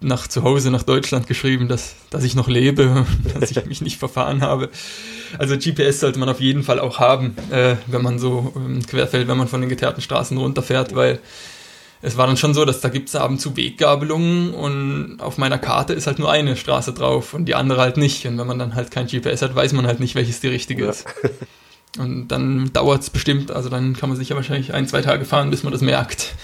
nach 0.00 0.28
zu 0.28 0.42
Hause 0.42 0.70
nach 0.70 0.82
Deutschland 0.82 1.26
geschrieben, 1.26 1.68
dass, 1.68 1.96
dass 2.10 2.24
ich 2.24 2.34
noch 2.34 2.48
lebe, 2.48 3.06
dass 3.38 3.50
ich 3.50 3.66
mich 3.66 3.80
nicht 3.80 3.98
verfahren 3.98 4.40
habe. 4.40 4.70
Also 5.38 5.56
GPS 5.56 6.00
sollte 6.00 6.18
man 6.18 6.28
auf 6.28 6.40
jeden 6.40 6.62
Fall 6.62 6.78
auch 6.78 6.98
haben, 6.98 7.36
äh, 7.50 7.76
wenn 7.86 8.02
man 8.02 8.18
so 8.18 8.52
ähm, 8.56 8.84
querfällt, 8.86 9.28
wenn 9.28 9.36
man 9.36 9.48
von 9.48 9.60
den 9.60 9.70
geteerten 9.70 10.00
Straßen 10.00 10.36
runterfährt, 10.38 10.94
weil 10.94 11.18
es 12.02 12.18
war 12.18 12.26
dann 12.26 12.36
schon 12.36 12.52
so, 12.52 12.64
dass 12.66 12.80
da 12.80 12.90
gibt 12.90 13.08
es 13.08 13.16
ab 13.16 13.30
und 13.30 13.40
zu 13.40 13.56
Weggabelungen 13.56 14.52
und 14.52 15.20
auf 15.20 15.38
meiner 15.38 15.58
Karte 15.58 15.94
ist 15.94 16.06
halt 16.06 16.18
nur 16.18 16.30
eine 16.30 16.54
Straße 16.54 16.92
drauf 16.92 17.32
und 17.32 17.46
die 17.46 17.54
andere 17.54 17.80
halt 17.80 17.96
nicht. 17.96 18.26
Und 18.26 18.36
wenn 18.38 18.46
man 18.46 18.58
dann 18.58 18.74
halt 18.74 18.90
kein 18.90 19.06
GPS 19.06 19.40
hat, 19.40 19.54
weiß 19.54 19.72
man 19.72 19.86
halt 19.86 20.00
nicht, 20.00 20.14
welches 20.14 20.40
die 20.40 20.48
richtige 20.48 20.84
ja. 20.84 20.90
ist. 20.90 21.06
Und 21.98 22.28
dann 22.28 22.72
dauert 22.72 23.02
es 23.02 23.10
bestimmt, 23.10 23.52
also 23.52 23.68
dann 23.68 23.94
kann 23.94 24.08
man 24.08 24.18
sich 24.18 24.28
ja 24.30 24.36
wahrscheinlich 24.36 24.74
ein, 24.74 24.88
zwei 24.88 25.00
Tage 25.00 25.24
fahren, 25.24 25.50
bis 25.50 25.62
man 25.62 25.72
das 25.72 25.80
merkt. 25.80 26.34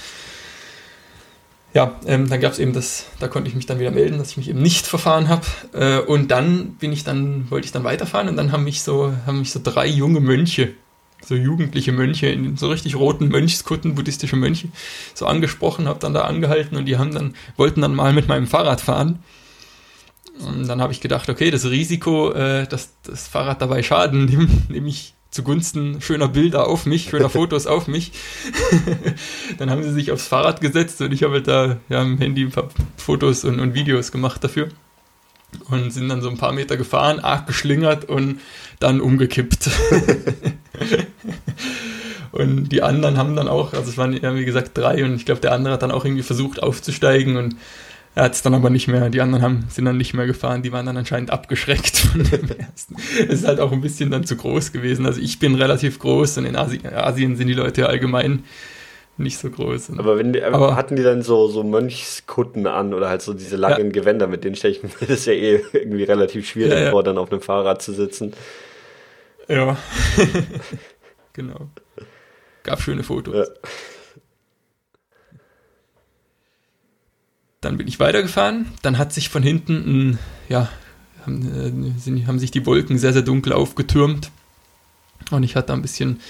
Ja, 1.72 2.00
ähm, 2.06 2.28
dann 2.28 2.40
gab 2.40 2.52
es 2.52 2.58
eben 2.58 2.72
das, 2.72 3.06
da 3.20 3.28
konnte 3.28 3.48
ich 3.48 3.54
mich 3.54 3.66
dann 3.66 3.78
wieder 3.78 3.92
melden, 3.92 4.18
dass 4.18 4.30
ich 4.30 4.36
mich 4.36 4.48
eben 4.48 4.60
nicht 4.60 4.86
verfahren 4.86 5.28
habe. 5.28 5.46
Äh, 5.72 6.00
und 6.00 6.30
dann 6.30 6.74
bin 6.74 6.92
ich 6.92 7.04
dann, 7.04 7.48
wollte 7.50 7.66
ich 7.66 7.72
dann 7.72 7.84
weiterfahren 7.84 8.28
und 8.28 8.36
dann 8.36 8.50
haben 8.50 8.64
mich 8.64 8.82
so, 8.82 9.12
haben 9.26 9.38
mich 9.38 9.52
so 9.52 9.60
drei 9.62 9.86
junge 9.86 10.20
Mönche, 10.20 10.72
so 11.24 11.36
jugendliche 11.36 11.92
Mönche 11.92 12.26
in 12.26 12.56
so 12.56 12.68
richtig 12.70 12.96
roten 12.96 13.28
Mönchskutten, 13.28 13.94
buddhistische 13.94 14.36
Mönche, 14.36 14.68
so 15.14 15.26
angesprochen, 15.26 15.86
habe 15.86 16.00
dann 16.00 16.14
da 16.14 16.22
angehalten 16.22 16.76
und 16.76 16.86
die 16.86 16.98
haben 16.98 17.12
dann, 17.12 17.34
wollten 17.56 17.82
dann 17.82 17.94
mal 17.94 18.12
mit 18.12 18.26
meinem 18.26 18.48
Fahrrad 18.48 18.80
fahren. 18.80 19.20
Und 20.40 20.66
dann 20.66 20.80
habe 20.80 20.92
ich 20.92 21.00
gedacht, 21.00 21.28
okay, 21.28 21.50
das 21.52 21.66
Risiko, 21.66 22.32
äh, 22.32 22.66
dass 22.66 22.94
das 23.04 23.28
Fahrrad 23.28 23.62
dabei 23.62 23.82
Schaden 23.84 24.24
nimmt, 24.24 24.70
nehme 24.70 24.88
ich 24.88 25.14
zugunsten 25.30 26.00
schöner 26.00 26.28
Bilder 26.28 26.66
auf 26.66 26.86
mich, 26.86 27.10
schöner 27.10 27.30
Fotos 27.30 27.66
auf 27.66 27.86
mich. 27.86 28.12
dann 29.58 29.70
haben 29.70 29.82
sie 29.82 29.92
sich 29.92 30.12
aufs 30.12 30.26
Fahrrad 30.26 30.60
gesetzt 30.60 31.00
und 31.00 31.12
ich 31.12 31.22
habe 31.22 31.34
halt 31.34 31.48
da 31.48 31.76
ja, 31.88 32.00
am 32.00 32.18
Handy 32.18 32.44
ein 32.44 32.50
paar 32.50 32.68
Fotos 32.96 33.44
und, 33.44 33.60
und 33.60 33.74
Videos 33.74 34.12
gemacht 34.12 34.42
dafür. 34.42 34.68
Und 35.68 35.92
sind 35.92 36.08
dann 36.08 36.22
so 36.22 36.30
ein 36.30 36.38
paar 36.38 36.52
Meter 36.52 36.76
gefahren, 36.76 37.18
arg 37.18 37.48
geschlingert 37.48 38.04
und 38.04 38.40
dann 38.78 39.00
umgekippt. 39.00 39.68
und 42.32 42.68
die 42.68 42.82
anderen 42.82 43.18
haben 43.18 43.34
dann 43.34 43.48
auch, 43.48 43.72
also 43.72 43.90
es 43.90 43.98
waren 43.98 44.12
ja 44.12 44.34
wie 44.36 44.44
gesagt 44.44 44.78
drei 44.78 45.04
und 45.04 45.16
ich 45.16 45.26
glaube 45.26 45.40
der 45.40 45.52
andere 45.52 45.74
hat 45.74 45.82
dann 45.82 45.90
auch 45.90 46.04
irgendwie 46.04 46.22
versucht 46.22 46.62
aufzusteigen 46.62 47.36
und 47.36 47.56
er 48.14 48.24
hat 48.24 48.34
es 48.34 48.42
dann 48.42 48.54
aber 48.54 48.70
nicht 48.70 48.88
mehr, 48.88 49.08
die 49.08 49.20
anderen 49.20 49.42
haben, 49.42 49.64
sind 49.68 49.84
dann 49.84 49.96
nicht 49.96 50.14
mehr 50.14 50.26
gefahren, 50.26 50.62
die 50.62 50.72
waren 50.72 50.86
dann 50.86 50.96
anscheinend 50.96 51.30
abgeschreckt 51.30 51.96
von 51.96 52.24
dem 52.24 52.48
ersten. 52.58 52.96
Es 53.18 53.40
ist 53.40 53.46
halt 53.46 53.60
auch 53.60 53.72
ein 53.72 53.80
bisschen 53.80 54.10
dann 54.10 54.24
zu 54.24 54.36
groß 54.36 54.72
gewesen. 54.72 55.06
Also 55.06 55.20
ich 55.20 55.38
bin 55.38 55.54
relativ 55.54 55.98
groß 55.98 56.38
und 56.38 56.46
in 56.46 56.56
Asien, 56.56 56.86
Asien 56.86 57.36
sind 57.36 57.46
die 57.46 57.54
Leute 57.54 57.88
allgemein 57.88 58.42
nicht 59.20 59.38
so 59.38 59.50
groß. 59.50 59.90
Aber 59.98 60.18
wenn 60.18 60.32
die, 60.32 60.42
aber 60.42 60.74
hatten 60.76 60.96
die 60.96 61.02
dann 61.02 61.22
so, 61.22 61.46
so 61.48 61.62
Mönchskutten 61.62 62.66
an 62.66 62.94
oder 62.94 63.08
halt 63.08 63.22
so 63.22 63.34
diese 63.34 63.56
langen 63.56 63.86
ja. 63.86 63.92
Gewänder, 63.92 64.26
mit 64.26 64.44
denen 64.44 64.56
stelle 64.56 64.74
ich 64.74 64.82
mir 64.82 64.90
das 65.06 65.26
ja 65.26 65.32
eh 65.32 65.62
irgendwie 65.72 66.04
relativ 66.04 66.48
schwierig 66.48 66.72
ja, 66.72 66.80
ja. 66.84 66.90
vor, 66.90 67.04
dann 67.04 67.18
auf 67.18 67.30
einem 67.30 67.42
Fahrrad 67.42 67.82
zu 67.82 67.92
sitzen. 67.92 68.32
Ja. 69.46 69.76
genau. 71.32 71.68
Gab 72.62 72.80
schöne 72.80 73.02
Fotos. 73.02 73.48
Dann 77.60 77.76
bin 77.76 77.88
ich 77.88 78.00
weitergefahren. 78.00 78.66
Dann 78.82 78.96
hat 78.96 79.12
sich 79.12 79.28
von 79.28 79.42
hinten 79.42 79.74
ein, 79.74 80.18
ja, 80.48 80.70
haben, 81.26 81.94
äh, 81.94 82.00
sind, 82.00 82.26
haben 82.26 82.38
sich 82.38 82.50
die 82.50 82.64
Wolken 82.64 82.96
sehr, 82.96 83.12
sehr 83.12 83.22
dunkel 83.22 83.52
aufgetürmt. 83.52 84.30
Und 85.30 85.42
ich 85.42 85.56
hatte 85.56 85.74
ein 85.74 85.82
bisschen 85.82 86.20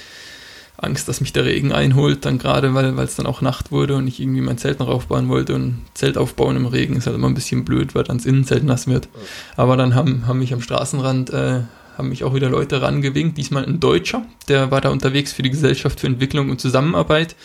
Angst, 0.76 1.08
dass 1.08 1.20
mich 1.20 1.32
der 1.32 1.44
Regen 1.44 1.72
einholt, 1.72 2.24
dann 2.24 2.38
gerade, 2.38 2.74
weil 2.74 2.98
es 2.98 3.14
dann 3.14 3.26
auch 3.26 3.42
Nacht 3.42 3.70
wurde 3.70 3.96
und 3.96 4.08
ich 4.08 4.18
irgendwie 4.18 4.40
mein 4.40 4.58
Zelt 4.58 4.80
noch 4.80 4.88
aufbauen 4.88 5.28
wollte. 5.28 5.54
Und 5.54 5.82
Zelt 5.94 6.18
aufbauen 6.18 6.56
im 6.56 6.66
Regen 6.66 6.96
ist 6.96 7.06
halt 7.06 7.14
immer 7.14 7.28
ein 7.28 7.34
bisschen 7.34 7.64
blöd, 7.64 7.94
weil 7.94 8.02
dann 8.02 8.18
das 8.18 8.26
Innenzelt 8.26 8.64
nass 8.64 8.88
wird. 8.88 9.08
Aber 9.56 9.76
dann 9.76 9.94
haben, 9.94 10.26
haben 10.26 10.40
mich 10.40 10.52
am 10.52 10.62
Straßenrand, 10.62 11.30
äh, 11.30 11.60
haben 11.96 12.08
mich 12.08 12.24
auch 12.24 12.34
wieder 12.34 12.48
Leute 12.48 12.82
rangewinkt. 12.82 13.38
Diesmal 13.38 13.64
ein 13.64 13.78
Deutscher, 13.78 14.24
der 14.48 14.72
war 14.72 14.80
da 14.80 14.88
unterwegs 14.88 15.32
für 15.32 15.42
die 15.42 15.50
Gesellschaft 15.50 16.00
für 16.00 16.08
Entwicklung 16.08 16.50
und 16.50 16.60
Zusammenarbeit 16.60 17.36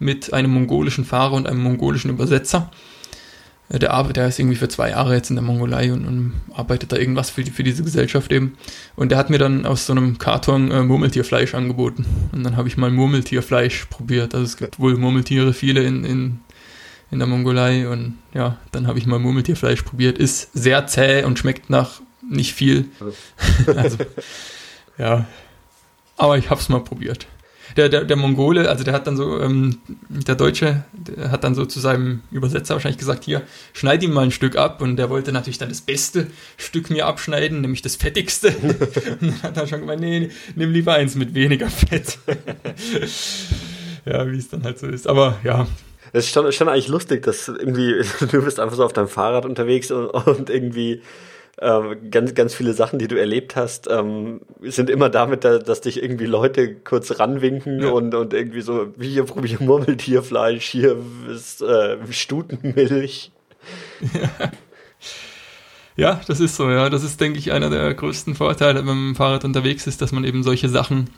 mit 0.00 0.32
einem 0.32 0.52
mongolischen 0.52 1.04
Fahrer 1.04 1.34
und 1.34 1.46
einem 1.46 1.62
mongolischen 1.62 2.10
Übersetzer. 2.10 2.70
Der, 3.70 3.92
arbeitet, 3.92 4.16
der 4.16 4.28
ist 4.28 4.38
irgendwie 4.38 4.56
für 4.56 4.68
zwei 4.68 4.90
Jahre 4.90 5.14
jetzt 5.14 5.28
in 5.28 5.36
der 5.36 5.42
Mongolei 5.42 5.92
und, 5.92 6.06
und 6.06 6.32
arbeitet 6.54 6.90
da 6.90 6.96
irgendwas 6.96 7.28
für, 7.28 7.44
die, 7.44 7.50
für 7.50 7.62
diese 7.62 7.82
Gesellschaft 7.82 8.32
eben. 8.32 8.56
Und 8.96 9.10
der 9.10 9.18
hat 9.18 9.28
mir 9.28 9.38
dann 9.38 9.66
aus 9.66 9.84
so 9.84 9.92
einem 9.92 10.16
Karton 10.16 10.70
äh, 10.70 10.82
Murmeltierfleisch 10.82 11.54
angeboten. 11.54 12.06
Und 12.32 12.44
dann 12.44 12.56
habe 12.56 12.68
ich 12.68 12.78
mal 12.78 12.90
Murmeltierfleisch 12.90 13.86
probiert. 13.86 14.34
Also 14.34 14.46
es 14.46 14.56
gibt 14.56 14.78
wohl 14.78 14.96
Murmeltiere 14.96 15.52
viele 15.52 15.82
in, 15.82 16.04
in, 16.04 16.40
in 17.10 17.18
der 17.18 17.28
Mongolei. 17.28 17.86
Und 17.88 18.16
ja, 18.32 18.56
dann 18.72 18.86
habe 18.86 18.98
ich 18.98 19.06
mal 19.06 19.18
Murmeltierfleisch 19.18 19.82
probiert. 19.82 20.16
Ist 20.16 20.50
sehr 20.54 20.86
zäh 20.86 21.24
und 21.24 21.38
schmeckt 21.38 21.68
nach 21.68 22.00
nicht 22.26 22.54
viel. 22.54 22.86
also, 23.76 23.98
ja. 24.98 25.26
Aber 26.16 26.38
ich 26.38 26.48
habe 26.48 26.60
es 26.60 26.70
mal 26.70 26.80
probiert 26.80 27.26
der, 27.76 27.88
der, 27.88 28.04
der 28.04 28.16
Mongole, 28.16 28.68
also 28.68 28.84
der 28.84 28.94
hat 28.94 29.06
dann 29.06 29.16
so, 29.16 29.40
ähm, 29.40 29.78
der 30.08 30.34
Deutsche, 30.34 30.84
der 30.92 31.30
hat 31.30 31.44
dann 31.44 31.54
so 31.54 31.64
zu 31.64 31.80
seinem 31.80 32.22
Übersetzer 32.30 32.74
wahrscheinlich 32.74 32.98
gesagt, 32.98 33.24
hier, 33.24 33.42
schneid 33.72 34.02
ihm 34.02 34.12
mal 34.12 34.24
ein 34.24 34.30
Stück 34.30 34.56
ab 34.56 34.80
und 34.82 34.96
der 34.96 35.10
wollte 35.10 35.32
natürlich 35.32 35.58
dann 35.58 35.68
das 35.68 35.80
beste 35.80 36.26
Stück 36.56 36.90
mir 36.90 37.06
abschneiden, 37.06 37.60
nämlich 37.60 37.82
das 37.82 37.96
fettigste. 37.96 38.48
und 39.20 39.22
dann 39.22 39.42
hat 39.42 39.56
er 39.56 39.66
schon 39.66 39.80
gemeint, 39.80 40.00
nee, 40.00 40.30
nimm 40.54 40.72
lieber 40.72 40.94
eins 40.94 41.14
mit 41.14 41.34
weniger 41.34 41.68
Fett. 41.68 42.18
ja, 44.04 44.30
wie 44.30 44.38
es 44.38 44.48
dann 44.48 44.62
halt 44.64 44.78
so 44.78 44.86
ist. 44.86 45.06
Aber 45.06 45.38
ja, 45.44 45.66
es 46.12 46.26
ist 46.26 46.32
schon, 46.32 46.50
schon 46.52 46.68
eigentlich 46.68 46.88
lustig, 46.88 47.22
dass 47.22 47.48
irgendwie, 47.48 48.02
du 48.30 48.42
bist 48.42 48.60
einfach 48.60 48.76
so 48.76 48.84
auf 48.84 48.92
deinem 48.92 49.08
Fahrrad 49.08 49.44
unterwegs 49.44 49.90
und, 49.90 50.06
und 50.08 50.50
irgendwie 50.50 51.02
ähm, 51.60 52.10
ganz, 52.10 52.34
ganz 52.34 52.54
viele 52.54 52.72
Sachen, 52.72 52.98
die 52.98 53.08
du 53.08 53.18
erlebt 53.18 53.56
hast, 53.56 53.88
ähm, 53.90 54.40
sind 54.62 54.90
immer 54.90 55.08
damit, 55.10 55.44
da, 55.44 55.58
dass 55.58 55.80
dich 55.80 56.02
irgendwie 56.02 56.26
Leute 56.26 56.74
kurz 56.74 57.18
ranwinken 57.18 57.82
ja. 57.82 57.90
und, 57.90 58.14
und 58.14 58.32
irgendwie 58.32 58.60
so, 58.60 58.92
wie 58.96 59.08
hier 59.08 59.24
probier 59.24 59.58
Murmeltierfleisch, 59.60 60.66
hier 60.66 60.96
ist 61.28 61.62
äh, 61.62 61.96
Stutenmilch. 62.10 63.32
Ja. 64.14 64.52
ja, 65.96 66.20
das 66.26 66.40
ist 66.40 66.56
so, 66.56 66.70
ja. 66.70 66.90
Das 66.90 67.02
ist, 67.02 67.20
denke 67.20 67.38
ich, 67.38 67.52
einer 67.52 67.70
der 67.70 67.92
größten 67.92 68.34
Vorteile, 68.36 68.80
wenn 68.80 68.86
man 68.86 68.98
mit 68.98 69.14
dem 69.14 69.16
Fahrrad 69.16 69.44
unterwegs 69.44 69.86
ist, 69.86 70.00
dass 70.00 70.12
man 70.12 70.24
eben 70.24 70.42
solche 70.42 70.68
Sachen 70.68 71.10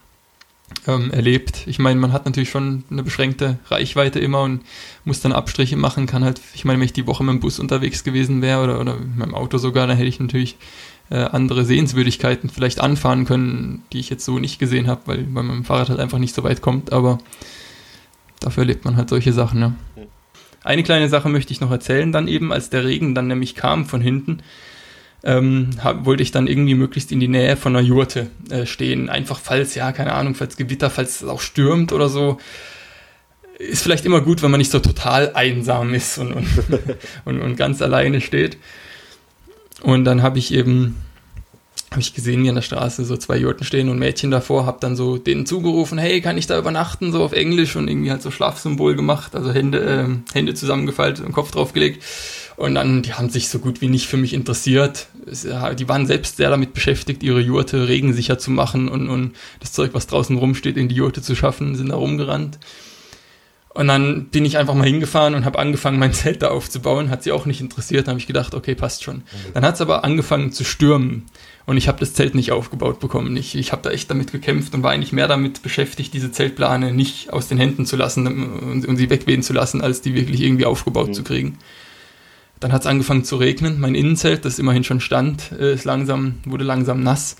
ähm, 0.87 1.11
erlebt. 1.11 1.65
Ich 1.67 1.79
meine, 1.79 2.01
man 2.01 2.13
hat 2.13 2.25
natürlich 2.25 2.51
schon 2.51 2.85
eine 2.91 3.03
beschränkte 3.03 3.59
Reichweite 3.69 4.19
immer 4.19 4.43
und 4.43 4.63
muss 5.05 5.21
dann 5.21 5.33
Abstriche 5.33 5.77
machen, 5.77 6.07
kann 6.07 6.25
halt, 6.25 6.41
ich 6.55 6.65
meine, 6.65 6.79
wenn 6.79 6.87
ich 6.87 6.93
die 6.93 7.07
Woche 7.07 7.25
mit 7.25 7.35
dem 7.35 7.41
Bus 7.41 7.59
unterwegs 7.59 8.05
gewesen 8.05 8.43
wäre 8.43 8.63
oder, 8.63 8.81
oder 8.81 8.97
mit 8.97 9.17
meinem 9.17 9.35
Auto 9.35 9.59
sogar, 9.59 9.87
dann 9.87 9.97
hätte 9.97 10.09
ich 10.09 10.21
natürlich 10.21 10.57
äh, 11.11 11.17
andere 11.17 11.65
Sehenswürdigkeiten 11.65 12.51
vielleicht 12.51 12.81
anfahren 12.81 13.25
können, 13.25 13.83
die 13.93 13.99
ich 13.99 14.11
jetzt 14.11 14.25
so 14.25 14.39
nicht 14.39 14.59
gesehen 14.59 14.87
habe, 14.87 15.03
weil, 15.07 15.27
weil 15.35 15.43
man 15.43 15.65
Fahrrad 15.65 15.91
halt 15.91 16.01
einfach 16.01 16.19
nicht 16.19 16.35
so 16.35 16.45
weit 16.45 16.63
kommt, 16.63 16.93
aber 16.93 17.19
dafür 18.39 18.63
erlebt 18.63 18.85
man 18.85 18.97
halt 18.97 19.09
solche 19.11 19.33
Sachen, 19.33 19.61
ja. 19.61 19.73
Eine 20.63 20.83
kleine 20.83 21.09
Sache 21.09 21.31
möchte 21.31 21.55
ich 21.55 21.63
noch 21.63 21.71
erzählen, 21.71 22.13
dann 22.13 22.29
eben, 22.29 22.53
als 22.53 22.69
der 22.69 22.85
Regen 22.85 23.15
dann 23.15 23.29
nämlich 23.29 23.55
kam 23.55 23.87
von 23.87 24.03
hinten, 24.03 24.43
ähm, 25.23 25.71
hab, 25.83 26.05
wollte 26.07 26.23
ich 26.23 26.31
dann 26.31 26.47
irgendwie 26.47 26.75
möglichst 26.75 27.13
in 27.13 27.21
die 27.21 27.29
Nähe 27.29 27.57
von 27.57 27.77
einer 27.77 27.87
Jurte 27.87 28.31
äh, 28.51 28.67
stehen. 28.67 29.09
Einfach 29.09 29.39
falls, 29.39 29.75
ja, 29.75 29.93
keine 29.93 30.13
Ahnung, 30.15 30.35
falls 30.35 30.57
Gewitter, 30.57 30.91
falls 30.91 31.23
es 31.23 31.29
auch 31.29 31.41
stürmt 31.41 31.93
oder 31.93 32.09
so. 32.09 32.39
Ist 33.59 33.83
vielleicht 33.83 34.07
immer 34.07 34.23
gut, 34.23 34.43
wenn 34.43 34.51
man 34.51 34.59
nicht 34.59 34.71
so 34.71 34.79
total 34.79 35.35
einsam 35.35 35.93
ist 35.93 36.17
und, 36.19 36.33
und, 36.33 36.47
und, 37.27 37.41
und 37.41 37.57
ganz 37.57 37.83
alleine 37.83 38.21
steht. 38.21 38.57
Und 39.83 40.05
dann 40.05 40.23
habe 40.23 40.39
ich 40.39 40.53
eben, 40.55 40.97
habe 41.91 42.01
ich 42.01 42.15
gesehen, 42.15 42.43
hier 42.43 42.51
an 42.51 42.57
der 42.57 42.63
Straße 42.63 43.05
so 43.05 43.17
zwei 43.17 43.37
Jurten 43.37 43.65
stehen 43.65 43.89
und 43.89 43.99
Mädchen 43.99 44.31
davor, 44.31 44.65
habe 44.65 44.79
dann 44.81 44.95
so 44.95 45.19
denen 45.19 45.45
zugerufen, 45.45 45.99
hey, 45.99 46.21
kann 46.21 46.39
ich 46.39 46.47
da 46.47 46.57
übernachten, 46.57 47.11
so 47.11 47.23
auf 47.25 47.33
Englisch 47.33 47.75
und 47.75 47.89
irgendwie 47.89 48.13
halt 48.13 48.23
so 48.23 48.31
Schlafsymbol 48.31 48.95
gemacht, 48.95 49.35
also 49.35 49.53
Hände, 49.53 49.81
äh, 49.81 50.35
Hände 50.35 50.55
zusammengefaltet 50.55 51.27
und 51.27 51.33
Kopf 51.33 51.51
draufgelegt. 51.51 52.05
Und 52.57 52.75
dann, 52.75 53.03
die 53.03 53.15
haben 53.15 53.31
sich 53.31 53.49
so 53.49 53.59
gut 53.59 53.81
wie 53.81 53.89
nicht 53.89 54.07
für 54.07 54.19
mich 54.19 54.35
interessiert. 54.35 55.07
Die 55.25 55.89
waren 55.89 56.07
selbst 56.07 56.37
sehr 56.37 56.51
damit 56.51 56.75
beschäftigt, 56.75 57.23
ihre 57.23 57.41
Jurte 57.41 57.89
regensicher 57.89 58.39
zu 58.39 58.51
machen 58.51 58.89
und, 58.89 59.09
und 59.09 59.33
das 59.61 59.73
Zeug, 59.73 59.91
was 59.95 60.07
draußen 60.07 60.37
rumsteht, 60.37 60.77
in 60.77 60.89
die 60.89 60.95
Jurte 60.95 61.23
zu 61.23 61.35
schaffen, 61.35 61.75
sind 61.75 61.89
da 61.89 61.97
rumgerannt. 61.97 62.59
Und 63.81 63.89
dann 63.89 64.27
bin 64.27 64.45
ich 64.45 64.59
einfach 64.59 64.75
mal 64.75 64.85
hingefahren 64.85 65.35
und 65.35 65.47
habe 65.47 65.59
angefangen, 65.59 65.99
mein 65.99 66.13
Zelt 66.13 66.43
da 66.43 66.49
aufzubauen. 66.49 67.09
Hat 67.09 67.23
sie 67.23 67.33
auch 67.33 67.47
nicht 67.47 67.63
interessiert. 67.63 68.07
Dann 68.07 68.13
habe 68.13 68.21
ich 68.21 68.27
gedacht, 68.27 68.55
okay, 68.55 68.75
passt 68.75 69.03
schon. 69.03 69.23
Dann 69.55 69.65
hat 69.65 69.77
es 69.77 69.81
aber 69.81 70.05
angefangen 70.05 70.53
zu 70.53 70.65
stürmen. 70.65 71.25
Und 71.65 71.79
ich 71.79 71.89
habe 71.89 71.99
das 71.99 72.13
Zelt 72.13 72.35
nicht 72.35 72.53
aufgebaut 72.53 73.01
bekommen. 73.01 73.35
Ich, 73.39 73.55
ich 73.55 73.73
habe 73.73 73.81
da 73.81 73.91
echt 73.91 74.11
damit 74.11 74.33
gekämpft 74.33 74.75
und 74.75 74.83
war 74.83 74.91
eigentlich 74.91 75.15
mehr 75.15 75.29
damit 75.29 75.63
beschäftigt, 75.63 76.13
diese 76.13 76.31
Zeltplane 76.31 76.93
nicht 76.93 77.33
aus 77.33 77.49
den 77.49 77.57
Händen 77.57 77.87
zu 77.87 77.97
lassen 77.97 78.27
und, 78.27 78.85
und 78.85 78.97
sie 78.99 79.09
wegwehen 79.09 79.43
zu 79.43 79.55
lassen, 79.55 79.81
als 79.81 80.03
die 80.03 80.15
wirklich 80.15 80.43
irgendwie 80.43 80.67
aufgebaut 80.67 81.09
mhm. 81.09 81.15
zu 81.15 81.25
kriegen. 81.25 81.57
Dann 82.61 82.75
hat 82.75 82.83
es 82.83 82.87
angefangen 82.87 83.25
zu 83.25 83.37
regnen. 83.37 83.81
Mein 83.81 83.95
Innenzelt, 83.95 84.45
das 84.45 84.59
immerhin 84.59 84.85
schon 84.85 85.01
stand, 85.01 85.53
äh, 85.53 85.73
ist 85.73 85.87
langsam, 85.87 86.35
wurde 86.45 86.65
langsam 86.65 87.03
nass. 87.03 87.37